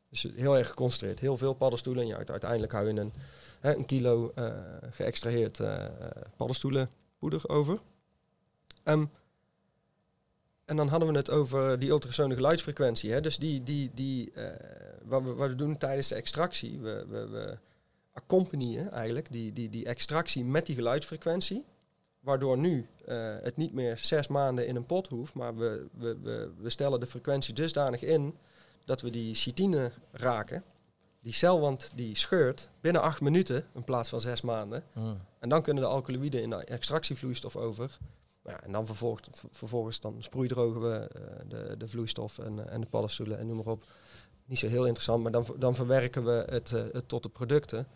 Dus 0.10 0.28
heel 0.36 0.58
erg 0.58 0.68
geconcentreerd. 0.68 1.20
Heel 1.20 1.38
veel 1.38 1.54
paddenstoelen. 1.54 2.04
En 2.04 2.10
ja, 2.10 2.26
uiteindelijk 2.26 2.72
hou 2.72 2.88
je 2.88 3.00
een, 3.00 3.14
hè, 3.60 3.84
kilo 3.84 4.32
uh, 4.36 4.54
geëxtraheerd 4.90 5.60
uh, 5.60 5.86
paddenstoelenpoeder 6.38 7.50
over. 7.50 7.80
Um, 8.84 9.10
en 10.66 10.76
dan 10.76 10.88
hadden 10.88 11.12
we 11.12 11.18
het 11.18 11.30
over 11.30 11.80
die 11.80 11.90
ultrasonische 11.90 12.42
geluidsfrequentie. 12.42 13.12
Hè? 13.12 13.22
Dus 13.22 13.38
die, 13.38 13.64
die, 13.64 13.92
die, 13.94 14.32
uh, 14.36 14.44
wat, 15.06 15.24
we, 15.24 15.34
wat 15.34 15.50
we 15.50 15.56
doen 15.56 15.78
tijdens 15.78 16.08
de 16.08 16.16
extractie, 16.16 16.80
we, 16.80 17.06
we, 17.10 17.28
we 17.28 17.58
eigenlijk 18.92 19.32
die, 19.32 19.54
die, 19.54 19.70
die 19.70 19.86
extractie 19.86 20.46
met 20.46 20.66
die 20.66 20.76
geluidsfrequentie. 20.76 21.66
Waardoor 22.20 22.58
nu 22.58 22.88
uh, 23.08 23.36
het 23.42 23.58
niet 23.58 23.74
meer 23.74 23.98
zes 23.98 24.28
maanden 24.28 24.68
in 24.68 24.76
een 24.76 24.86
pot 24.86 25.08
hoeft, 25.08 25.34
maar 25.34 25.56
we, 25.56 25.88
we, 25.92 26.18
we, 26.22 26.52
we 26.58 26.70
stellen 26.70 27.00
de 27.00 27.06
frequentie 27.06 27.54
dusdanig 27.54 28.02
in 28.02 28.36
dat 28.86 29.02
we 29.02 29.10
die 29.10 29.36
chitine 29.36 29.92
raken. 30.12 30.64
Die 31.22 31.34
celwand 31.34 31.92
die 31.96 32.16
scheurt 32.16 32.70
binnen 32.82 33.02
acht 33.02 33.22
minuten 33.22 33.66
in 33.74 33.84
plaats 33.84 34.10
van 34.10 34.20
zes 34.20 34.42
maanden. 34.42 34.84
Hmm. 34.94 35.22
En 35.40 35.50
dan 35.50 35.62
kunnen 35.62 35.84
de 35.84 35.90
alkaloïden 35.90 36.42
in 36.42 36.50
de 36.50 36.56
extractievloeistof 36.56 37.56
over. 37.56 37.98
Ja, 38.44 38.64
en 38.64 38.72
dan 38.72 38.86
vervolgens, 38.86 39.28
vervolgens 39.52 40.00
dan 40.00 40.16
sproeidrogen 40.20 40.82
we 40.82 41.10
uh, 41.20 41.50
de, 41.50 41.78
de 41.78 41.88
vloeistof 41.88 42.40
en, 42.40 42.70
en 42.70 42.82
de 42.82 42.88
paddenstoelen 42.88 43.40
en 43.40 43.48
noem 43.48 43.56
maar 43.56 43.66
op. 43.66 43.84
Niet 44.46 44.60
zo 44.60 44.68
heel 44.68 44.86
interessant, 44.86 45.24
maar 45.24 45.32
dan, 45.32 45.46
dan 45.58 45.76
verwerken 45.76 46.26
we 46.26 46.46
het, 46.50 46.70
het 46.70 47.08
tot 47.08 47.24
de 47.24 47.30
producten. 47.30 47.88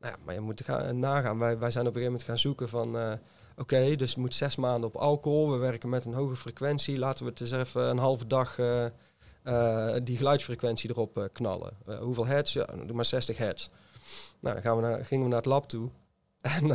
Nou 0.00 0.12
ja, 0.12 0.18
maar 0.24 0.34
je 0.34 0.40
moet 0.40 0.62
gaan, 0.64 0.98
nagaan. 0.98 1.38
Wij, 1.38 1.58
wij 1.58 1.70
zijn 1.70 1.86
op 1.86 1.94
een 1.94 2.00
gegeven 2.00 2.12
moment 2.12 2.22
gaan 2.22 2.38
zoeken 2.38 2.68
van... 2.68 2.88
oké, 2.88 3.20
okay, 3.56 3.96
dus 3.96 4.14
moet 4.14 4.34
zes 4.34 4.56
maanden 4.56 4.88
op 4.88 4.96
alcohol. 4.96 5.50
We 5.50 5.56
werken 5.56 5.88
met 5.88 6.04
een 6.04 6.14
hoge 6.14 6.36
frequentie. 6.36 6.98
Laten 6.98 7.24
we 7.24 7.30
het 7.30 7.40
eens 7.40 7.50
even 7.50 7.82
een 7.82 7.98
halve 7.98 8.26
dag 8.26 8.56
die 10.02 10.16
geluidsfrequentie 10.16 10.90
erop 10.90 11.28
knallen. 11.32 11.76
hoeveel 12.00 12.26
hertz? 12.26 12.52
Ja, 12.52 12.64
doe 12.64 12.96
maar 12.96 13.04
60 13.04 13.36
hertz. 13.36 13.68
Nou, 14.40 14.54
dan 14.54 14.62
gaan 14.62 14.76
we 14.76 14.82
naar, 14.82 15.04
gingen 15.04 15.24
we 15.24 15.30
naar 15.30 15.42
het 15.42 15.46
lab 15.46 15.68
toe. 15.68 15.90
En 16.40 16.66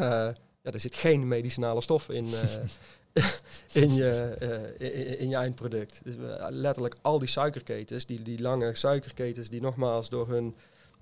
ja, 0.64 0.72
er 0.72 0.80
zit 0.80 0.95
geen 0.95 1.28
medicinale 1.28 1.82
stof 1.82 2.10
in, 2.10 2.26
in, 3.84 3.94
je, 3.94 4.35
uh, 4.80 5.22
in, 5.22 5.30
je 5.30 5.35
eindproduct. 5.35 6.02
Dus 6.03 6.15
uh, 6.15 6.45
letterlijk 6.49 6.95
al 7.02 7.19
die 7.19 7.27
suikerketens, 7.27 8.06
die, 8.06 8.22
die 8.22 8.41
lange 8.41 8.76
suikerketens 8.76 9.49
die 9.49 9.61
nogmaals 9.61 10.10
door 10.10 10.30
hun 10.30 10.56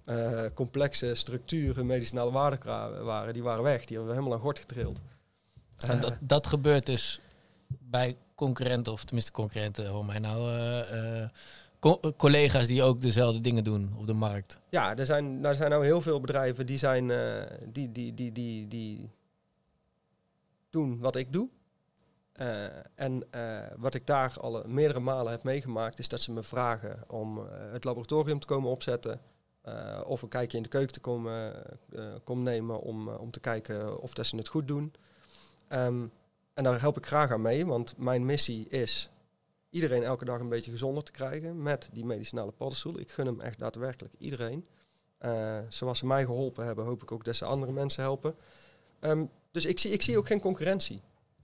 uh, 0.06 0.42
complexe 0.54 1.16
structuren 1.16 1.86
medicinale 1.86 2.32
waarde 2.32 2.58
waren, 3.04 3.34
die 3.34 3.44
waren 3.44 3.64
weg. 3.64 3.86
Die 3.86 3.98
hebben 3.98 4.06
we 4.06 4.20
helemaal 4.20 4.34
aan 4.38 4.44
gort 4.44 4.60
getrild. 4.60 5.02
En 5.78 6.02
dat, 6.02 6.18
dat 6.20 6.48
gebeurt 6.48 6.86
dus 6.86 7.22
bij 7.68 8.18
concurrenten, 8.36 8.94
of 8.94 9.04
tenminste 9.04 9.32
concurrenten, 9.32 9.88
hoor 9.88 10.06
mij 10.06 10.20
nou, 10.20 10.52
co 11.80 12.00
collega's 12.18 12.68
die 12.68 12.84
ook 12.84 13.02
dezelfde 13.02 13.42
dingen 13.42 13.64
doen 13.64 13.94
op 13.98 14.08
de 14.08 14.14
markt. 14.14 14.60
Ja, 14.70 14.98
er 14.98 15.06
zijn, 15.06 15.46
er 15.46 15.56
zijn 15.56 15.70
nou 15.70 15.86
heel 15.86 16.02
veel 16.02 16.20
bedrijven 16.20 16.66
die 16.66 16.78
zijn, 16.78 17.12
die, 17.66 17.92
die, 17.92 18.14
die, 18.14 18.32
die, 18.32 18.68
die 18.68 19.10
doen 20.70 21.00
wat 21.00 21.16
ik 21.16 21.34
doe. 21.34 21.50
Eh, 22.42 22.66
en 22.96 23.24
eh, 23.32 23.60
wat 23.78 23.94
ik 23.94 24.08
daar 24.08 24.34
al 24.40 24.64
meerdere 24.68 25.00
malen 25.00 25.32
heb 25.32 25.44
meegemaakt, 25.44 26.00
is 26.00 26.08
dat 26.08 26.20
ze 26.22 26.32
me 26.32 26.44
vragen 26.44 27.04
om 27.08 27.38
eh, 27.40 27.72
het 27.72 27.84
laboratorium 27.84 28.40
te 28.40 28.48
komen 28.48 28.70
opzetten. 28.70 29.22
eh, 29.62 30.02
of 30.06 30.22
een 30.22 30.28
kijkje 30.30 30.58
in 30.58 30.64
de 30.64 30.70
keuken 30.70 30.94
te 30.94 31.00
komen, 31.00 31.64
eh, 31.94 32.36
nemen 32.36 32.80
om, 32.82 33.10
eh, 33.10 33.20
om 33.20 33.32
te 33.32 33.40
kijken 33.40 34.00
of 34.02 34.14
dat 34.14 34.26
ze 34.26 34.36
het 34.36 34.48
goed 34.48 34.68
doen. 34.68 34.94
Ehm, 35.68 36.06
en 36.54 36.64
daar 36.64 36.80
help 36.80 36.98
ik 36.98 37.06
graag 37.06 37.32
aan 37.32 37.42
mee, 37.42 37.66
want 37.66 37.98
mijn 37.98 38.26
missie 38.26 38.68
is 38.70 39.10
iedereen 39.70 40.04
elke 40.04 40.26
dag 40.26 40.40
een 40.40 40.50
beetje 40.50 40.72
gezonder 40.72 41.04
te 41.04 41.12
krijgen 41.12 41.62
met 41.64 41.90
die 41.92 42.06
medicinale 42.06 42.52
paddenstoel. 42.52 43.00
Ik 43.00 43.12
gun 43.12 43.26
hem 43.26 43.42
echt 43.42 43.60
daadwerkelijk 43.60 44.14
iedereen. 44.18 44.66
Eh, 45.18 45.60
zoals 45.70 46.00
ze 46.00 46.06
mij 46.06 46.26
geholpen 46.26 46.66
hebben, 46.66 46.86
hoop 46.86 47.02
ik 47.02 47.12
ook 47.12 47.24
dat 47.24 47.36
ze 47.36 47.46
andere 47.46 47.72
mensen 47.72 48.04
helpen. 48.04 48.36
Ehm, 49.00 49.26
dus 49.52 49.66
ik 49.66 49.80
zie, 49.80 49.92
ik 49.92 50.02
zie 50.02 50.18
ook 50.18 50.28
geen 50.28 50.42
concurrentie. 50.42 51.02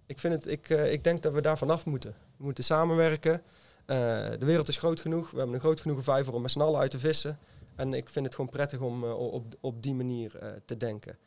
Ik, 0.08 0.20
vind 0.20 0.34
het, 0.34 0.48
ik, 0.48 0.70
eh, 0.70 0.92
ik 0.92 1.04
denk 1.04 1.22
dat 1.22 1.34
we 1.34 1.42
daar 1.42 1.58
vanaf 1.58 1.86
moeten. 1.86 2.16
We 2.38 2.44
moeten 2.44 2.64
samenwerken. 2.64 3.42
Eh, 3.86 3.96
de 4.40 4.46
wereld 4.46 4.68
is 4.68 4.78
groot 4.78 5.00
genoeg. 5.00 5.32
We 5.32 5.38
hebben 5.38 5.56
een 5.56 5.62
groot 5.62 5.82
genoeg 5.82 6.04
vijver 6.04 6.34
om 6.34 6.42
met 6.42 6.52
z'n 6.52 6.62
allen 6.62 6.80
uit 6.80 6.92
te 6.92 7.00
vissen. 7.00 7.40
En 7.76 7.94
ik 7.94 8.10
vind 8.10 8.26
het 8.26 8.36
gewoon 8.36 8.50
prettig 8.50 8.80
om 8.80 9.04
eh, 9.04 9.20
op, 9.20 9.56
op 9.60 9.84
die 9.84 9.94
manier 9.94 10.32
te 10.66 10.78
denken. 10.78 11.18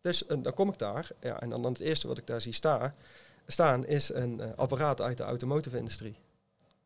Dus 0.00 0.24
dan 0.28 0.54
kom 0.54 0.68
ik 0.68 0.78
daar. 0.78 1.08
Ja, 1.20 1.40
en 1.40 1.50
dan, 1.50 1.64
het 1.64 1.80
eerste 1.80 2.08
wat 2.08 2.18
ik 2.18 2.26
daar 2.26 2.40
zie 2.40 2.52
sta, 2.52 2.94
staan 3.46 3.86
is 3.86 4.12
een 4.12 4.56
apparaat 4.56 5.00
uit 5.00 5.16
de 5.16 5.22
automotive-industrie. 5.22 6.14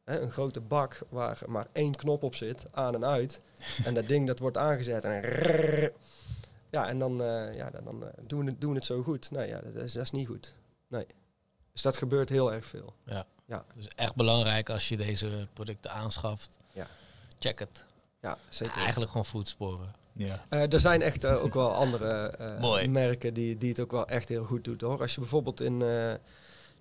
Een 0.05 0.31
grote 0.31 0.61
bak 0.61 0.99
waar 1.09 1.43
maar 1.47 1.67
één 1.73 1.95
knop 1.95 2.23
op 2.23 2.35
zit, 2.35 2.63
aan 2.71 2.95
en 2.95 3.05
uit. 3.05 3.41
en 3.85 3.95
dat 3.95 4.09
ding 4.09 4.27
dat 4.27 4.39
wordt 4.39 4.57
aangezet 4.57 5.05
en 5.05 5.23
ja, 6.71 6.89
en 6.89 6.99
dan, 6.99 7.17
ja, 7.55 7.71
dan, 7.71 7.85
dan 7.85 8.11
doen, 8.27 8.45
we 8.45 8.51
het, 8.51 8.61
doen 8.61 8.75
het 8.75 8.85
zo 8.85 9.03
goed. 9.03 9.31
Nee, 9.31 9.49
ja, 9.49 9.61
dat 9.61 9.75
is, 9.75 9.93
dat 9.93 10.03
is 10.03 10.11
niet 10.11 10.27
goed. 10.27 10.55
Nee. 10.89 11.07
Dus 11.75 11.83
dat 11.83 11.97
gebeurt 11.97 12.29
heel 12.29 12.53
erg 12.53 12.67
veel. 12.67 12.95
Dus 13.75 13.89
echt 13.95 14.15
belangrijk 14.15 14.71
als 14.71 14.89
je 14.89 14.97
deze 14.97 15.49
producten 15.53 15.91
aanschaft. 15.91 16.59
Ja. 16.73 16.87
Check 17.39 17.59
het. 17.59 17.85
Ja, 18.21 18.39
zeker. 18.49 18.77
Eigenlijk 18.77 19.11
gewoon 19.11 19.27
voedsporen. 19.27 19.95
Ja. 20.13 20.45
Eh, 20.49 20.73
er 20.73 20.81
zijn 20.81 21.03
echt 21.03 21.25
eh, 21.25 21.45
ook 21.45 21.55
wel 21.55 21.75
andere 21.75 22.27
eh, 22.27 22.87
merken 22.89 23.35
die, 23.35 23.59
die 23.59 23.69
het 23.69 23.81
ook 23.81 23.91
wel 23.91 24.07
echt 24.07 24.29
heel 24.29 24.45
goed 24.45 24.65
doet 24.65 24.81
hoor. 24.81 25.01
Als 25.01 25.15
je 25.15 25.21
bijvoorbeeld 25.21 25.61
in. 25.61 25.83
eh, 25.83 26.15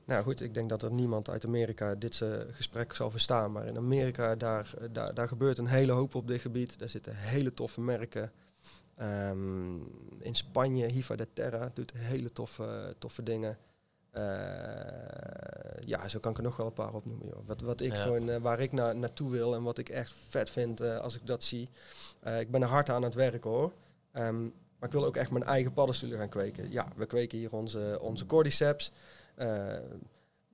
nou 0.06 0.24
goed, 0.24 0.42
ik 0.42 0.54
denk 0.54 0.70
dat 0.70 0.82
er 0.82 0.92
niemand 0.92 1.30
uit 1.30 1.46
Amerika 1.46 1.96
dit 1.96 2.22
gesprek 2.52 2.94
zal 2.94 3.12
verstaan. 3.12 3.52
Maar 3.52 3.66
in 3.66 3.78
Amerika, 3.78 4.36
daar, 4.36 4.74
daar, 4.92 5.14
daar 5.14 5.28
gebeurt 5.28 5.58
een 5.58 5.68
hele 5.68 5.92
hoop 5.92 6.16
op 6.16 6.28
dit 6.28 6.42
gebied. 6.42 6.80
Daar 6.80 6.90
zitten 6.90 7.16
hele 7.16 7.54
toffe 7.54 7.82
merken. 7.82 8.32
Ehm, 8.96 9.76
in 10.20 10.36
Spanje, 10.36 10.86
Hiva 10.88 11.16
de 11.16 11.28
Terra 11.34 11.72
doet 11.74 11.92
hele 11.96 12.32
toffe, 12.34 12.96
toffe 13.00 13.24
dingen. 13.24 13.58
Eh, 14.14 15.86
ja, 15.86 16.08
zo 16.08 16.20
kan 16.20 16.32
ik 16.32 16.38
er 16.38 16.44
nog 16.44 16.56
wel 16.58 16.66
een 16.66 16.74
paar 16.74 16.94
opnoemen. 16.94 17.28
Joh. 17.28 17.40
Wat, 17.46 17.62
wat 17.62 17.82
ik 17.82 17.94
Ja. 17.94 18.02
gewoon, 18.04 18.30
eh, 18.30 18.38
waar 18.38 18.60
ik 18.60 18.72
naar 18.72 18.96
naartoe 18.96 19.32
wil 19.32 19.56
en 19.56 19.64
wat 19.64 19.78
ik 19.78 19.90
echt 19.90 20.14
vet 20.30 20.50
vind 20.50 20.80
eh, 20.80 20.98
als 21.00 21.16
ik 21.16 21.28
dat 21.28 21.44
zie. 21.44 21.70
Ik 22.40 22.52
ben 22.52 22.62
er 22.62 22.68
hard 22.68 22.90
aan 22.90 23.04
het 23.04 23.14
werken 23.14 23.50
hoor. 23.50 23.72
Ehm, 24.12 24.42
maar 24.44 24.90
ik 24.90 24.92
wil 24.92 25.06
ook 25.06 25.16
echt 25.18 25.32
mijn 25.32 25.44
eigen 25.44 25.74
paddenstoelen 25.74 26.18
gaan 26.18 26.30
kweken. 26.30 26.72
Ja, 26.72 26.88
we 26.96 27.06
kweken 27.06 27.38
hier 27.38 27.54
onze, 27.54 27.98
onze 28.02 28.26
cordyceps. 28.26 28.92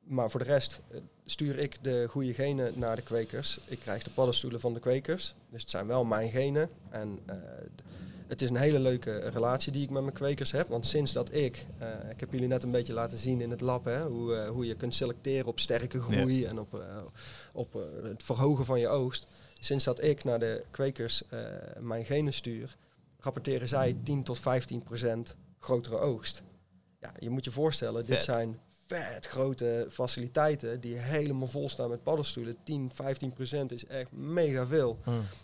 Maar 0.04 0.30
voor 0.30 0.40
de 0.40 0.46
rest 0.46 0.82
stuur 1.26 1.60
ik 1.60 1.78
de 1.84 2.06
goede 2.10 2.34
genen 2.34 2.80
naar 2.80 2.96
de 2.96 3.02
kwekers. 3.02 3.60
Ik 3.66 3.80
krijg 3.80 4.04
de 4.04 4.10
paddenstoelen 4.10 4.60
van 4.60 4.74
de 4.74 4.80
kwekers. 4.80 5.36
Dus 5.50 5.62
het 5.62 5.70
zijn 5.70 5.88
wel 5.88 6.04
mijn 6.06 6.30
genen. 6.30 6.70
En 6.90 7.20
het 8.30 8.42
is 8.42 8.50
een 8.50 8.56
hele 8.56 8.80
leuke 8.80 9.18
relatie 9.18 9.72
die 9.72 9.84
ik 9.84 9.90
met 9.90 10.02
mijn 10.02 10.14
kwekers 10.14 10.52
heb. 10.52 10.68
Want 10.68 10.88
sinds 10.88 11.14
dat 11.14 11.34
ik, 11.34 11.66
eh, 11.78 11.88
ik 12.10 12.20
heb 12.20 12.32
jullie 12.32 12.48
net 12.48 12.64
een 12.64 12.72
beetje 12.72 12.94
laten 12.94 13.18
zien 13.18 13.42
in 13.42 13.50
het 13.50 13.62
lab, 13.62 13.86
hè, 13.86 14.02
hoe, 14.02 14.36
eh, 14.36 14.50
hoe 14.50 14.66
je 14.66 14.76
kunt 14.76 14.96
selecteren 14.96 15.46
op 15.46 15.60
sterke 15.60 16.02
groei 16.02 16.46
en 16.46 16.60
op, 16.60 16.80
eh, 16.80 16.98
op 17.54 17.74
het 18.04 18.24
verhogen 18.24 18.66
van 18.66 18.80
je 18.80 18.88
oogst. 18.88 19.26
Sinds 19.60 19.84
dat 19.84 20.04
ik 20.04 20.24
naar 20.24 20.40
de 20.40 20.64
kwekers 20.72 21.24
mijn 21.80 22.06
genen 22.06 22.34
stuur, 22.34 22.76
rapporteren 23.20 23.68
zij 23.68 23.98
10 24.04 24.24
tot 24.24 24.40
15 24.40 24.84
procent 24.84 25.36
grotere 25.60 25.98
oogst. 25.98 26.44
Ja, 27.02 27.14
je 27.20 27.30
moet 27.30 27.46
je 27.46 27.52
voorstellen, 27.52 28.06
dit 28.06 28.24
zijn 28.24 28.60
vet 28.90 29.26
grote 29.26 29.88
faciliteiten 29.90 30.82
die 30.82 30.96
helemaal 30.96 31.48
vol 31.48 31.70
staan 31.70 31.90
met 31.90 32.04
paddenstoelen. 32.04 32.56
10, 32.64 32.92
15 32.94 33.34
procent 33.34 33.72
is 33.72 33.86
echt 33.86 34.12
mega 34.12 34.66
veel. 34.66 34.98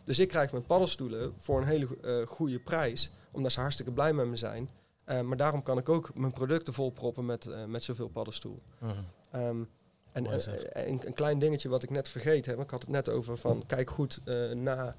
Dus 0.03 0.19
ik 0.19 0.27
krijg 0.27 0.51
mijn 0.51 0.65
paddenstoelen 0.65 1.33
voor 1.37 1.61
een 1.61 1.67
hele 1.67 1.87
eh, 2.01 2.27
goede 2.27 2.59
prijs, 2.59 3.11
omdat 3.31 3.51
ze 3.51 3.59
hartstikke 3.59 3.91
blij 3.91 4.13
met 4.13 4.27
me 4.27 4.35
zijn. 4.35 4.69
Eh, 5.05 5.21
maar 5.21 5.37
daarom 5.37 5.63
kan 5.63 5.77
ik 5.77 5.89
ook 5.89 6.11
mijn 6.15 6.33
producten 6.33 6.73
volproppen 6.73 7.25
met, 7.25 7.45
eh, 7.45 7.65
met 7.65 7.83
zoveel 7.83 8.07
paddenstoel. 8.07 8.61
Ehm, 9.31 9.63
en 10.11 10.23
Mooi 10.23 10.41
een, 10.71 11.13
klein 11.13 11.39
dingetje 11.39 11.69
wat 11.69 11.83
ik 11.83 11.89
net 11.89 12.07
vergeten 12.07 12.51
heb, 12.51 12.61
ik 12.61 12.69
had 12.69 12.81
het 12.81 12.89
net 12.89 13.09
over 13.09 13.37
van 13.37 13.63
kijk 13.67 13.89
goed 13.89 14.21
na, 14.53 14.95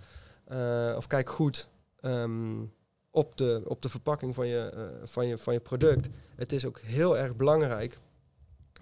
of 0.96 1.06
kijk 1.06 1.30
goed 1.30 1.68
ehm, 2.00 2.62
op, 3.10 3.36
de, 3.36 3.62
op 3.64 3.82
de 3.82 3.88
verpakking 3.88 4.34
van 4.34 4.46
je, 4.46 4.90
van, 5.04 5.26
je, 5.26 5.38
van 5.38 5.52
je 5.52 5.60
product. 5.60 6.08
Het 6.34 6.52
is 6.52 6.64
ook 6.64 6.80
heel 6.80 7.18
erg 7.18 7.36
belangrijk 7.36 7.98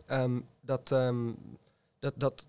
ehm, 0.06 0.40
dat, 0.60 0.92
ehm, 0.92 1.32
dat, 1.98 2.14
dat, 2.16 2.46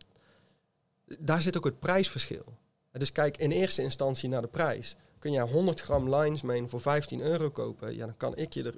daar 1.20 1.42
zit 1.42 1.58
ook 1.58 1.66
het 1.66 1.80
prijsverschil. 1.80 2.46
Dus 2.92 3.12
kijk 3.12 3.38
in 3.38 3.52
eerste 3.52 3.82
instantie 3.82 4.30
naar 4.30 4.42
de 4.42 4.48
prijs. 4.48 4.96
Kun 5.20 5.32
jij 5.32 5.44
100 5.44 5.82
gram 5.82 6.16
lines 6.16 6.42
mane 6.42 6.68
voor 6.68 6.82
15 6.82 7.22
euro 7.22 7.50
kopen, 7.50 7.96
ja, 7.96 8.06
dan 8.06 8.18
kan 8.18 8.36
ik 8.36 8.54
je, 8.54 8.64
er, 8.64 8.76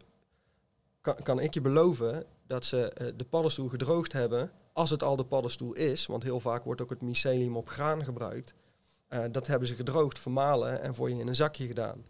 kan, 1.01 1.15
kan 1.23 1.39
ik 1.39 1.53
je 1.53 1.61
beloven 1.61 2.25
dat 2.47 2.65
ze 2.65 2.89
eh, 2.89 3.07
de 3.15 3.25
paddenstoel 3.25 3.67
gedroogd 3.67 4.13
hebben, 4.13 4.51
als 4.73 4.89
het 4.89 5.03
al 5.03 5.15
de 5.15 5.25
paddenstoel 5.25 5.73
is, 5.73 6.05
want 6.05 6.23
heel 6.23 6.39
vaak 6.39 6.63
wordt 6.63 6.81
ook 6.81 6.89
het 6.89 7.01
mycelium 7.01 7.57
op 7.57 7.69
graan 7.69 8.03
gebruikt. 8.03 8.53
Eh, 9.07 9.23
dat 9.31 9.47
hebben 9.47 9.67
ze 9.67 9.75
gedroogd, 9.75 10.19
vermalen 10.19 10.81
en 10.81 10.95
voor 10.95 11.09
je 11.09 11.19
in 11.19 11.27
een 11.27 11.35
zakje 11.35 11.67
gedaan. 11.67 12.05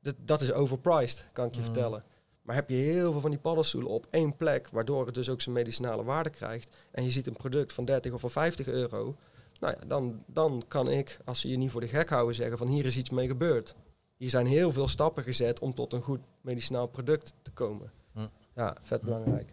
Dat, 0.00 0.14
dat 0.18 0.40
is 0.40 0.52
overpriced, 0.52 1.28
kan 1.32 1.46
ik 1.46 1.54
je 1.54 1.60
Mm. 1.60 1.64
vertellen. 1.64 2.04
Maar 2.44 2.54
heb 2.54 2.70
je 2.70 2.76
heel 2.76 3.12
veel 3.12 3.20
van 3.20 3.30
die 3.30 3.38
paddenstoelen 3.38 3.90
op 3.90 4.06
één 4.10 4.36
plek, 4.36 4.68
waardoor 4.68 5.06
het 5.06 5.14
dus 5.14 5.28
ook 5.28 5.40
zijn 5.40 5.54
medicinale 5.54 6.04
waarde 6.04 6.30
krijgt, 6.30 6.74
en 6.90 7.04
je 7.04 7.10
ziet 7.10 7.26
een 7.26 7.36
product 7.36 7.72
van 7.72 7.84
30 7.84 8.12
of 8.12 8.20
van 8.20 8.30
50 8.30 8.66
euro, 8.66 9.16
nou 9.60 9.74
ja, 9.80 9.86
dan, 9.86 10.22
dan 10.26 10.64
kan 10.68 10.90
ik, 10.90 11.18
als 11.24 11.40
ze 11.40 11.48
je 11.48 11.56
niet 11.56 11.70
voor 11.70 11.80
de 11.80 11.88
gek 11.88 12.08
houden, 12.08 12.34
zeggen 12.34 12.58
van 12.58 12.66
hier 12.68 12.86
is 12.86 12.96
iets 12.96 13.10
mee 13.10 13.26
gebeurd. 13.26 13.74
Hier 14.16 14.30
zijn 14.30 14.46
heel 14.46 14.72
veel 14.72 14.88
stappen 14.88 15.22
gezet 15.22 15.60
om 15.60 15.74
tot 15.74 15.92
een 15.92 16.02
goed 16.02 16.20
medicinaal 16.40 16.86
product 16.86 17.34
te 17.42 17.50
komen. 17.50 17.92
Hm. 18.12 18.26
Ja, 18.54 18.76
vet 18.80 19.00
belangrijk. 19.02 19.52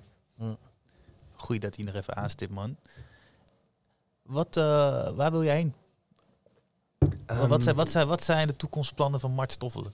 Goeie 1.36 1.62
dat 1.62 1.76
hij 1.76 1.86
nog 1.86 1.96
even 1.96 2.16
aanstipt, 2.16 2.52
man. 2.52 2.76
Wat, 4.22 4.58
eh, 4.58 4.64
waar 5.16 5.32
wil 5.32 5.44
jij 5.44 5.56
heen? 5.56 5.74
Wat- 7.26 7.48
wat, 7.48 7.64
zijn, 7.64 7.76
wat, 7.76 7.90
zijn, 7.90 8.08
wat 8.08 8.24
zijn 8.24 8.48
de 8.48 8.56
toekomstplannen 8.56 9.20
van 9.20 9.32
Mart 9.32 9.52
Stoffelen? 9.52 9.94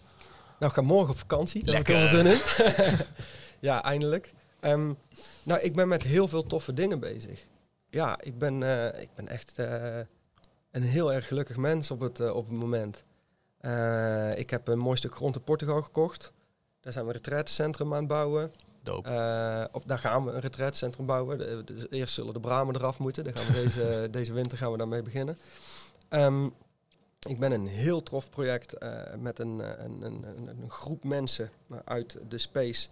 Nou, 0.60 0.72
ik 0.72 0.78
ga 0.78 0.82
morgen 0.82 1.10
op 1.10 1.18
vakantie. 1.20 1.64
Daar 1.66 1.76
heb 1.76 1.88
ik 1.88 1.94
Lekker. 1.96 2.18
er 2.18 2.24
wel 2.24 2.34
zin 2.36 2.96
in. 2.98 2.98
ja, 3.70 3.84
eindelijk. 3.84 4.34
Ehm, 4.60 4.94
nou, 5.44 5.62
ik 5.62 5.76
ben 5.76 5.88
met 5.88 6.04
heel 6.04 6.28
veel 6.28 6.44
toffe 6.46 6.74
dingen 6.74 7.00
bezig. 7.00 7.46
Ja, 7.90 8.18
ik 8.22 8.38
ben, 8.38 8.64
eh, 8.64 9.02
ik 9.02 9.10
ben 9.16 9.28
echt 9.28 9.54
eh, 9.56 9.98
een 10.72 10.84
heel 10.84 11.14
erg 11.14 11.28
gelukkig 11.28 11.58
mens 11.58 11.92
op 11.92 12.00
het, 12.00 12.20
eh, 12.20 12.36
op 12.36 12.50
het 12.50 12.58
moment. 12.60 13.04
Ik 14.38 14.50
heb 14.50 14.68
een 14.68 14.80
mooi 14.80 14.98
stuk 14.98 15.16
grond 15.16 15.36
in 15.36 15.44
Portugal 15.44 15.82
gekocht. 15.82 16.32
Daar 16.82 16.94
zijn 16.94 17.06
we 17.06 17.12
een 17.12 17.18
retraitecentrum 17.18 17.94
aan 17.94 18.00
het 18.00 18.08
bouwen. 18.08 18.52
Doop. 18.84 19.06
Of 19.72 19.84
daar 19.84 20.00
gaan 20.00 20.26
we 20.26 20.32
een 20.32 20.40
retraitecentrum 20.40 21.06
bouwen. 21.06 21.38
De- 21.38 21.64
de- 21.66 21.88
eerst 21.90 22.14
zullen 22.14 22.34
de 22.34 22.40
bramen 22.40 22.76
eraf 22.76 23.00
moeten. 23.00 23.24
Daar 23.24 23.38
gaan 23.38 23.54
we 23.56 23.62
deze, 23.64 24.08
deze 24.12 24.34
winter 24.34 24.58
gaan 24.58 24.72
we 24.72 24.78
daarmee 24.78 25.02
beginnen. 25.02 25.38
Ehm, 26.10 26.48
ik 27.28 27.40
ben 27.40 27.52
een 27.52 27.68
heel 27.68 28.04
tof 28.04 28.30
project 28.30 28.74
eh, 28.74 29.14
met 29.20 29.40
een, 29.40 29.62
eh, 29.62 29.84
een, 29.86 30.02
een, 30.02 30.24
een, 30.24 30.48
een 30.48 30.70
groep 30.70 31.04
mensen 31.04 31.50
eh, 31.70 31.78
uit 31.86 32.18
de 32.30 32.38
space 32.38 32.88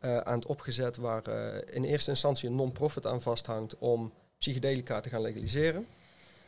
aan 0.00 0.34
het 0.38 0.46
opgezet 0.46 0.96
waar 0.96 1.28
in 1.64 1.84
eerste 1.84 2.10
instantie 2.10 2.48
een 2.48 2.54
non-profit 2.54 3.06
aan 3.06 3.22
vasthangt 3.22 3.78
om 3.78 4.12
psychedelica 4.38 5.00
te 5.00 5.08
gaan 5.08 5.20
legaliseren. 5.20 5.86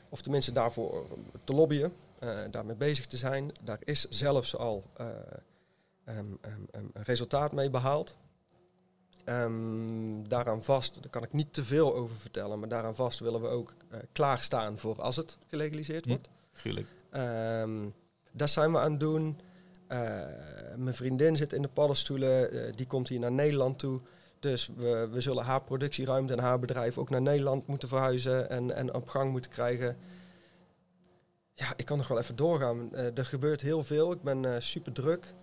Of 0.09 0.23
tenminste 0.23 0.53
daarvoor 0.53 1.07
te 1.45 1.53
lobbyen, 1.53 1.93
daarmee 2.51 2.77
bezig 2.77 3.07
te 3.07 3.17
zijn. 3.17 3.53
Daar 3.63 3.79
is 3.85 4.07
zelfs 4.09 4.57
al 4.57 4.85
eh, 4.97 5.07
ehm, 6.05 6.27
ehm, 6.41 6.61
ehm, 6.71 6.85
een 6.93 7.03
resultaat 7.03 7.53
mee 7.53 7.71
behaald. 7.71 8.17
Daaraan 10.29 10.63
vast, 10.63 10.95
daar 11.03 11.11
kan 11.11 11.23
ik 11.23 11.33
niet 11.33 11.53
te 11.53 11.65
veel 11.65 11.95
over 11.95 12.17
vertellen, 12.17 12.59
maar 12.59 12.69
daaraan 12.69 12.95
vast 12.95 13.19
willen 13.19 13.41
we 13.41 13.49
ook 13.49 13.75
klaarstaan 14.13 14.79
voor 14.79 15.03
als 15.03 15.17
het 15.17 15.39
gelegaliseerd 15.49 16.05
Hm. 16.05 16.11
wordt. 16.11 16.29
Tuurlijk. 16.63 16.87
Ehm 17.19 17.89
dat 18.39 18.51
zijn 18.51 18.73
we 18.73 18.79
aan 18.79 18.91
het 18.91 19.01
doen. 19.01 19.41
Eh, 19.87 19.99
mijn 20.77 20.95
vriendin 20.95 21.37
zit 21.37 21.53
in 21.53 21.63
de 21.63 21.69
paddenstoelen, 21.69 22.51
eh, 22.51 22.73
die 22.75 22.87
komt 22.87 23.09
hier 23.09 23.19
naar 23.19 23.33
Nederland 23.33 23.79
toe. 23.79 24.01
Dus 24.41 24.71
we, 24.77 25.09
we 25.11 25.21
zullen 25.21 25.45
haar 25.45 25.63
productieruimte 25.63 26.33
en 26.33 26.39
haar 26.39 26.59
bedrijf 26.59 26.99
ook 26.99 27.11
naar 27.11 27.23
Nederland 27.23 27.67
moeten 27.67 27.89
verhuizen 27.89 28.51
en, 28.51 28.75
en 28.75 28.95
op 28.95 29.09
gang 29.09 29.31
moeten 29.31 29.51
krijgen. 29.51 29.97
Ja, 31.55 31.73
ik 31.77 31.85
kan 31.85 31.97
nog 31.97 32.09
wel 32.09 32.19
even 32.19 32.37
doorgaan. 32.37 32.95
Eh, 32.95 33.19
er 33.19 33.27
gebeurt 33.27 33.61
heel 33.61 33.85
veel. 33.85 34.13
Ik 34.13 34.23
ben 34.23 34.63
super 34.63 34.93
druk 34.93 35.35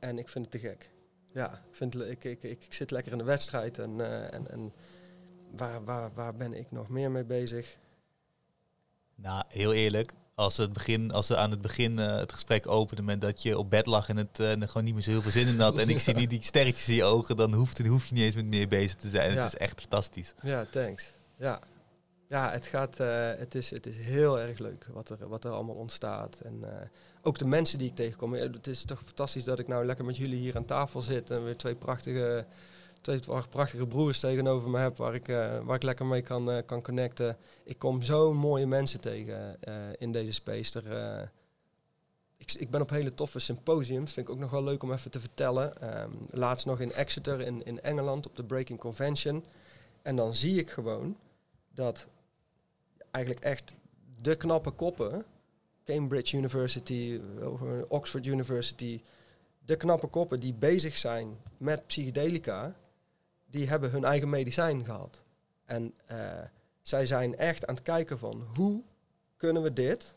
en 0.00 0.18
ik 0.18 0.28
vind 0.28 0.44
het 0.44 0.50
te 0.50 0.68
gek. 0.68 0.90
Ja, 1.32 1.52
ik, 1.52 1.74
vind, 1.74 1.94
ik, 1.94 2.24
ik, 2.24 2.42
ik, 2.42 2.64
ik 2.64 2.72
zit 2.72 2.90
lekker 2.90 3.12
in 3.12 3.18
de 3.18 3.24
wedstrijd 3.24 3.78
en, 3.78 4.00
en, 4.32 4.50
en 4.50 4.72
waar, 5.50 5.84
waar, 5.84 6.10
waar 6.14 6.36
ben 6.36 6.54
ik 6.54 6.70
nog 6.70 6.88
meer 6.88 7.10
mee 7.10 7.24
bezig? 7.24 7.78
Nou, 9.14 9.44
heel 9.48 9.72
eerlijk. 9.72 10.14
Als 10.40 10.54
ze, 10.54 10.62
het 10.62 10.72
begin, 10.72 11.10
als 11.10 11.26
ze 11.26 11.36
aan 11.36 11.50
het 11.50 11.60
begin 11.60 11.98
eh, 11.98 12.16
het 12.16 12.32
gesprek 12.32 12.68
openden 12.68 13.04
met 13.04 13.20
dat 13.20 13.42
je 13.42 13.58
op 13.58 13.70
bed 13.70 13.86
lag 13.86 14.08
en 14.08 14.16
het 14.16 14.40
eh, 14.40 14.50
en 14.50 14.62
er 14.62 14.68
gewoon 14.68 14.84
niet 14.84 14.94
meer 14.94 15.02
zo 15.02 15.10
heel 15.10 15.22
veel 15.22 15.30
zin 15.30 15.46
in 15.46 15.60
had. 15.60 15.78
en 15.78 15.88
ik 15.88 15.98
zie 15.98 16.14
niet 16.14 16.30
die 16.30 16.42
sterretjes 16.42 16.88
in 16.88 16.94
je 16.94 17.04
ogen, 17.04 17.36
dan 17.36 17.54
hoeft, 17.54 17.76
dan 17.76 17.86
hoef 17.86 18.06
je 18.06 18.14
niet 18.14 18.24
eens 18.24 18.34
met 18.34 18.44
meer 18.44 18.68
bezig 18.68 18.94
te 18.94 19.08
zijn. 19.08 19.32
Ja. 19.32 19.42
Het 19.42 19.52
is 19.52 19.58
echt 19.58 19.80
fantastisch. 19.80 20.34
Ja, 20.42 20.66
thanks. 20.70 21.12
Ja, 21.36 21.60
ja 22.28 22.50
het, 22.50 22.66
gaat, 22.66 23.00
eh, 23.00 23.30
het, 23.38 23.54
is, 23.54 23.70
het 23.70 23.86
is 23.86 23.96
heel 23.96 24.40
erg 24.40 24.58
leuk 24.58 24.86
wat 24.92 25.08
er, 25.08 25.28
wat 25.28 25.44
er 25.44 25.50
allemaal 25.50 25.74
ontstaat. 25.74 26.40
En 26.44 26.64
ook 27.22 27.38
de 27.38 27.46
mensen 27.46 27.78
die 27.78 27.88
ik 27.88 27.94
tegenkom. 27.94 28.36
Ja, 28.36 28.42
Het 28.42 28.66
is 28.66 28.84
toch 28.84 29.02
fantastisch 29.04 29.44
dat 29.44 29.58
ik 29.58 29.68
nou 29.68 29.84
lekker 29.84 30.04
met 30.04 30.16
jullie 30.16 30.38
hier 30.38 30.56
aan 30.56 30.64
tafel 30.64 31.00
zit. 31.00 31.30
En 31.30 31.44
weer 31.44 31.56
twee 31.56 31.74
prachtige, 31.74 32.46
twee 33.00 33.20
prachtige 33.50 33.86
broers 33.86 34.20
tegenover 34.20 34.70
me 34.70 34.78
heb 34.78 34.96
waar 34.96 35.14
ik, 35.14 35.28
eh, 35.28 35.58
waar 35.58 35.76
ik 35.76 35.82
lekker 35.82 36.06
mee 36.06 36.22
kan, 36.22 36.50
eh, 36.50 36.58
kan 36.66 36.82
connecten. 36.82 37.36
Ik 37.64 37.78
kom 37.78 38.02
zo 38.02 38.34
mooie 38.34 38.66
mensen 38.66 39.00
tegen 39.00 39.62
eh, 39.62 39.74
in 39.98 40.12
deze 40.12 40.32
space. 40.32 40.80
Er, 40.80 41.32
ik, 42.36 42.52
ik 42.52 42.70
ben 42.70 42.80
op 42.80 42.90
hele 42.90 43.14
toffe 43.14 43.38
symposiums. 43.38 44.12
Vind 44.12 44.28
ik 44.28 44.32
ook 44.32 44.40
nog 44.40 44.50
wel 44.50 44.64
leuk 44.64 44.82
om 44.82 44.92
even 44.92 45.10
te 45.10 45.20
vertellen. 45.20 45.80
Ehm, 45.80 46.10
laatst 46.30 46.66
nog 46.66 46.80
in 46.80 46.92
Exeter 46.92 47.40
in, 47.40 47.64
in 47.64 47.80
Engeland 47.80 48.26
op 48.26 48.36
de 48.36 48.44
Breaking 48.44 48.78
Convention. 48.78 49.44
En 50.02 50.16
dan 50.16 50.34
zie 50.34 50.58
ik 50.58 50.70
gewoon 50.70 51.16
dat 51.74 52.06
eigenlijk 53.10 53.44
echt 53.44 53.74
de 54.22 54.36
knappe 54.36 54.70
koppen, 54.70 55.24
Cambridge 55.84 56.36
University, 56.36 57.20
Oxford 57.88 58.26
University, 58.26 59.02
de 59.64 59.76
knappe 59.76 60.06
koppen 60.06 60.40
die 60.40 60.54
bezig 60.54 60.96
zijn 60.96 61.36
met 61.56 61.86
psychedelica, 61.86 62.76
die 63.50 63.68
hebben 63.68 63.90
hun 63.90 64.04
eigen 64.04 64.28
medicijn 64.28 64.84
gehad. 64.84 65.22
En 65.64 65.94
eh, 66.06 66.38
zij 66.82 67.06
zijn 67.06 67.36
echt 67.36 67.66
aan 67.66 67.74
het 67.74 67.84
kijken 67.84 68.18
van 68.18 68.46
hoe 68.54 68.82
kunnen 69.36 69.62
we 69.62 69.72
dit, 69.72 70.14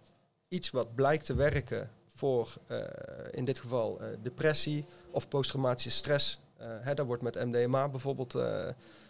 iets 0.48 0.70
wat 0.70 0.96
blijkt 0.96 1.26
te 1.26 1.36
werken 1.36 1.90
voor 2.08 2.56
eh, 2.68 2.80
in 3.32 3.46
dit 3.46 3.60
geval 3.60 4.02
eh, 4.02 4.08
depressie 4.22 4.86
of 5.12 5.28
posttraumatische 5.28 5.90
stress. 5.90 6.40
hè, 6.58 6.94
daar 6.94 7.06
wordt 7.06 7.24
met 7.24 7.46
MDMA 7.46 7.90
bijvoorbeeld 7.90 8.36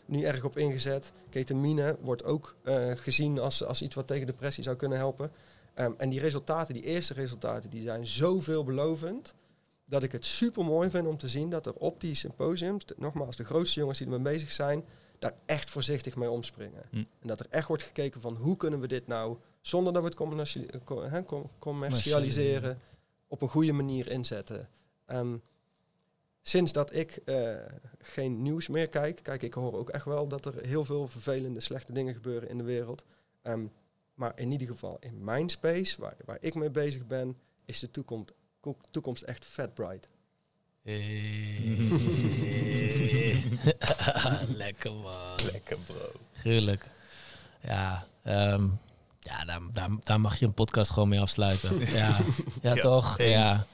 nu 0.05 0.23
erg 0.23 0.43
op 0.43 0.57
ingezet. 0.57 1.11
Ketamine 1.29 1.97
wordt 2.01 2.23
ook 2.23 2.55
gezien 2.95 3.39
als, 3.39 3.63
als 3.63 3.81
iets 3.81 3.95
wat 3.95 4.07
tegen 4.07 4.27
depressie 4.27 4.63
zou 4.63 4.75
kunnen 4.75 4.97
helpen. 4.97 5.31
Ehm, 5.73 5.91
en 5.97 6.09
die 6.09 6.19
resultaten, 6.19 6.73
die 6.73 6.83
eerste 6.83 7.13
resultaten, 7.13 7.69
die 7.69 7.83
zijn 7.83 8.07
zo 8.07 8.39
veelbelovend 8.39 9.33
dat 9.85 10.03
ik 10.03 10.11
het 10.11 10.25
super 10.25 10.65
mooi 10.65 10.89
vind 10.89 11.07
om 11.07 11.17
te 11.17 11.29
zien 11.29 11.49
dat 11.49 11.65
er 11.65 11.73
op 11.73 12.01
die 12.01 12.15
symposiums, 12.15 12.85
de- 12.85 12.95
nogmaals 12.97 13.35
de 13.35 13.43
grootste 13.43 13.79
jongens 13.79 13.97
die 13.97 14.07
ermee 14.07 14.33
bezig 14.33 14.51
zijn, 14.51 14.85
daar 15.19 15.33
echt 15.45 15.69
voorzichtig 15.69 16.15
mee 16.15 16.29
omspringen. 16.29 16.83
Hm. 16.89 16.97
En 16.97 17.27
dat 17.27 17.39
er 17.39 17.45
echt 17.49 17.67
wordt 17.67 17.83
gekeken 17.83 18.21
van 18.21 18.35
hoe 18.35 18.57
kunnen 18.57 18.79
we 18.79 18.87
dit 18.87 19.07
nou, 19.07 19.37
zonder 19.61 19.93
dat 19.93 20.01
we 20.01 20.07
het 20.07 20.17
commerci- 20.17 20.65
eh, 20.65 20.79
commercialiseren, 21.59 22.79
op 23.27 23.41
een 23.41 23.47
goede 23.49 23.71
manier 23.71 24.09
inzetten. 24.11 24.69
Ehm, 25.05 25.37
sinds 26.41 26.71
dat 26.71 26.93
ik 26.93 27.11
eh, 27.25 27.55
geen 27.99 28.41
nieuws 28.41 28.67
meer 28.67 28.89
kijk, 28.89 29.19
kijk, 29.23 29.41
ik 29.41 29.53
hoor 29.53 29.73
ook 29.73 29.89
echt 29.89 30.05
wel 30.05 30.27
dat 30.27 30.45
er 30.45 30.65
heel 30.65 30.85
veel 30.85 31.07
vervelende, 31.07 31.59
slechte 31.59 31.93
dingen 31.93 32.13
gebeuren 32.13 32.49
in 32.49 32.57
de 32.57 32.63
wereld. 32.63 33.03
Ehm, 33.41 33.65
maar 34.13 34.31
in 34.39 34.51
ieder 34.51 34.67
geval 34.67 34.97
in 34.99 35.23
mijn 35.23 35.49
space, 35.49 36.01
waar, 36.01 36.15
waar 36.25 36.37
ik 36.39 36.55
mee 36.55 36.69
bezig 36.71 37.07
ben, 37.07 37.37
is 37.65 37.79
de 37.79 37.91
toekomst, 37.91 38.31
ko- 38.31 38.35
toekomst 38.91 39.23
echt 39.23 39.45
vet 39.45 39.73
bright. 39.73 40.07
Lekker 44.57 44.93
man. 44.93 45.35
Lekker 45.51 45.77
bro. 45.87 46.11
Gruwelijk. 46.33 46.89
Ja, 47.61 48.05
ehm, 48.23 48.67
ja 49.19 49.45
daar, 49.45 49.61
daar, 49.71 49.89
daar 50.03 50.19
mag 50.19 50.39
je 50.39 50.45
een 50.45 50.53
podcast 50.53 50.91
gewoon 50.91 51.09
mee 51.09 51.19
afsluiten. 51.19 51.79
ja, 51.79 52.17
ja, 52.61 52.75
Ja, 52.75 52.81
toch? 52.81 53.19
eens. 53.19 53.31
Ja. 53.31 53.65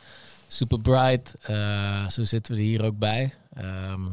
Super 0.48 0.80
bright. 0.80 1.34
Eh, 1.42 2.08
zo 2.08 2.24
zitten 2.24 2.54
we 2.54 2.60
er 2.60 2.66
hier 2.66 2.84
ook 2.84 2.98
bij. 2.98 3.34
Ehm, 3.54 4.06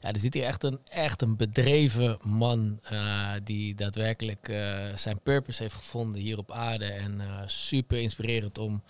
ja, 0.00 0.12
er 0.12 0.18
zit 0.18 0.34
hier 0.34 0.44
echt 0.44 0.62
een, 0.62 0.78
echt 0.88 1.22
een 1.22 1.36
bedreven 1.36 2.18
man 2.22 2.78
eh, 2.82 3.30
die 3.44 3.74
daadwerkelijk 3.74 4.48
eh, 4.48 4.94
zijn 4.94 5.20
purpose 5.20 5.62
heeft 5.62 5.74
gevonden 5.74 6.20
hier 6.20 6.38
op 6.38 6.52
aarde. 6.52 6.84
En 6.84 7.20
eh, 7.20 7.42
super 7.46 8.00
inspirerend 8.00 8.58
om 8.58 8.82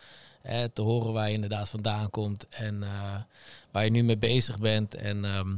te 0.72 0.82
horen 0.82 1.12
waar 1.12 1.28
je 1.28 1.34
inderdaad 1.34 1.70
vandaan 1.70 2.10
komt 2.10 2.48
en 2.48 2.82
eh, 2.82 3.14
waar 3.70 3.84
je 3.84 3.90
nu 3.90 4.02
mee 4.02 4.18
bezig 4.18 4.58
bent. 4.58 4.94
En 4.94 5.24
ehm, 5.24 5.50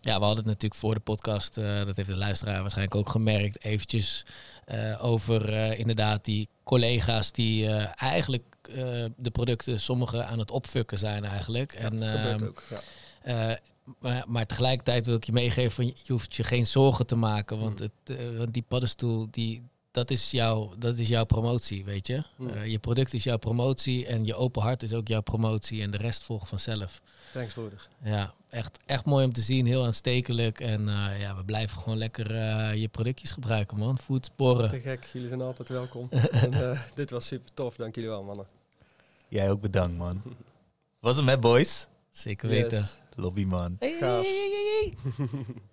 ja, 0.00 0.18
we 0.18 0.24
hadden 0.24 0.36
het 0.36 0.44
natuurlijk 0.44 0.80
voor 0.80 0.94
de 0.94 1.00
podcast, 1.00 1.58
eh, 1.58 1.84
dat 1.84 1.96
heeft 1.96 2.08
de 2.08 2.16
luisteraar 2.16 2.60
waarschijnlijk 2.60 2.96
ook 2.96 3.08
gemerkt, 3.08 3.64
eventjes 3.64 4.26
eh, 4.64 5.04
over 5.04 5.72
inderdaad 5.78 6.24
die 6.24 6.48
collega's 6.64 7.32
die 7.32 7.68
eigenlijk 7.94 8.44
de 9.16 9.30
producten 9.32 9.80
sommige 9.80 10.24
aan 10.24 10.38
het 10.38 10.50
opfukken 10.50 10.98
zijn 10.98 11.24
eigenlijk. 11.24 11.72
en, 11.72 11.92
Gebeurt 11.92 12.40
ehm, 12.40 12.44
ook. 12.44 12.62
Ja. 13.24 13.58
maar, 13.98 14.24
maar 14.26 14.46
tegelijkertijd 14.46 15.06
wil 15.06 15.14
ik 15.14 15.24
je 15.24 15.32
meegeven 15.32 15.70
van 15.72 15.86
je 15.86 16.12
hoeft 16.12 16.34
je 16.36 16.44
geen 16.44 16.66
zorgen 16.66 17.06
te 17.06 17.16
maken, 17.16 17.58
want, 17.58 17.80
Mm. 17.80 17.90
het, 18.04 18.36
want 18.36 18.52
die 18.52 18.64
paddenstoel 18.68 19.28
die 19.30 19.62
dat 19.90 20.10
is, 20.10 20.30
jouw, 20.30 20.72
dat 20.78 20.98
is 20.98 21.08
jouw 21.08 21.24
promotie, 21.24 21.84
weet 21.84 22.06
je. 22.06 22.22
Mm. 22.36 22.48
Eh, 22.48 22.66
je 22.66 22.78
product 22.78 23.14
is 23.14 23.24
jouw 23.24 23.38
promotie 23.38 24.06
en 24.06 24.24
je 24.24 24.34
open 24.34 24.62
hart 24.62 24.82
is 24.82 24.92
ook 24.92 25.08
jouw 25.08 25.20
promotie 25.20 25.82
en 25.82 25.90
de 25.90 25.96
rest 25.96 26.22
volgt 26.22 26.48
vanzelf. 26.48 27.00
Thanks 27.32 27.52
broeder. 27.52 27.88
Ja, 28.02 28.34
echt, 28.48 28.78
echt 28.86 29.04
mooi 29.04 29.24
om 29.24 29.32
te 29.32 29.40
zien, 29.40 29.66
heel 29.66 29.84
aanstekelijk. 29.84 30.60
En 30.60 30.88
eh, 30.88 31.20
ja, 31.20 31.36
we 31.36 31.44
blijven 31.44 31.78
gewoon 31.78 31.98
lekker 31.98 32.36
eh, 32.36 32.74
je 32.74 32.88
productjes 32.88 33.30
gebruiken, 33.30 33.78
man. 33.78 33.98
Voedsporen. 33.98 34.68
Te 34.68 34.80
gek, 34.80 35.08
jullie 35.12 35.28
zijn 35.28 35.40
altijd 35.40 35.68
welkom. 35.68 36.08
en, 36.30 36.52
eh, 36.52 36.80
dit 36.94 37.10
was 37.10 37.26
super 37.26 37.50
tof, 37.54 37.76
dank 37.76 37.94
jullie 37.94 38.10
wel 38.10 38.22
mannen. 38.22 38.46
Jij 39.28 39.50
ook 39.50 39.60
bedankt, 39.60 39.96
man. 39.96 40.22
Was 41.00 41.16
hem, 41.16 41.28
hè, 41.28 41.38
boys? 41.38 41.86
Zeker 42.10 42.48
weten. 42.48 42.78
Yes. 42.78 42.98
Lobby, 43.14 43.44
man. 43.44 43.76
Gaaf. 43.80 44.26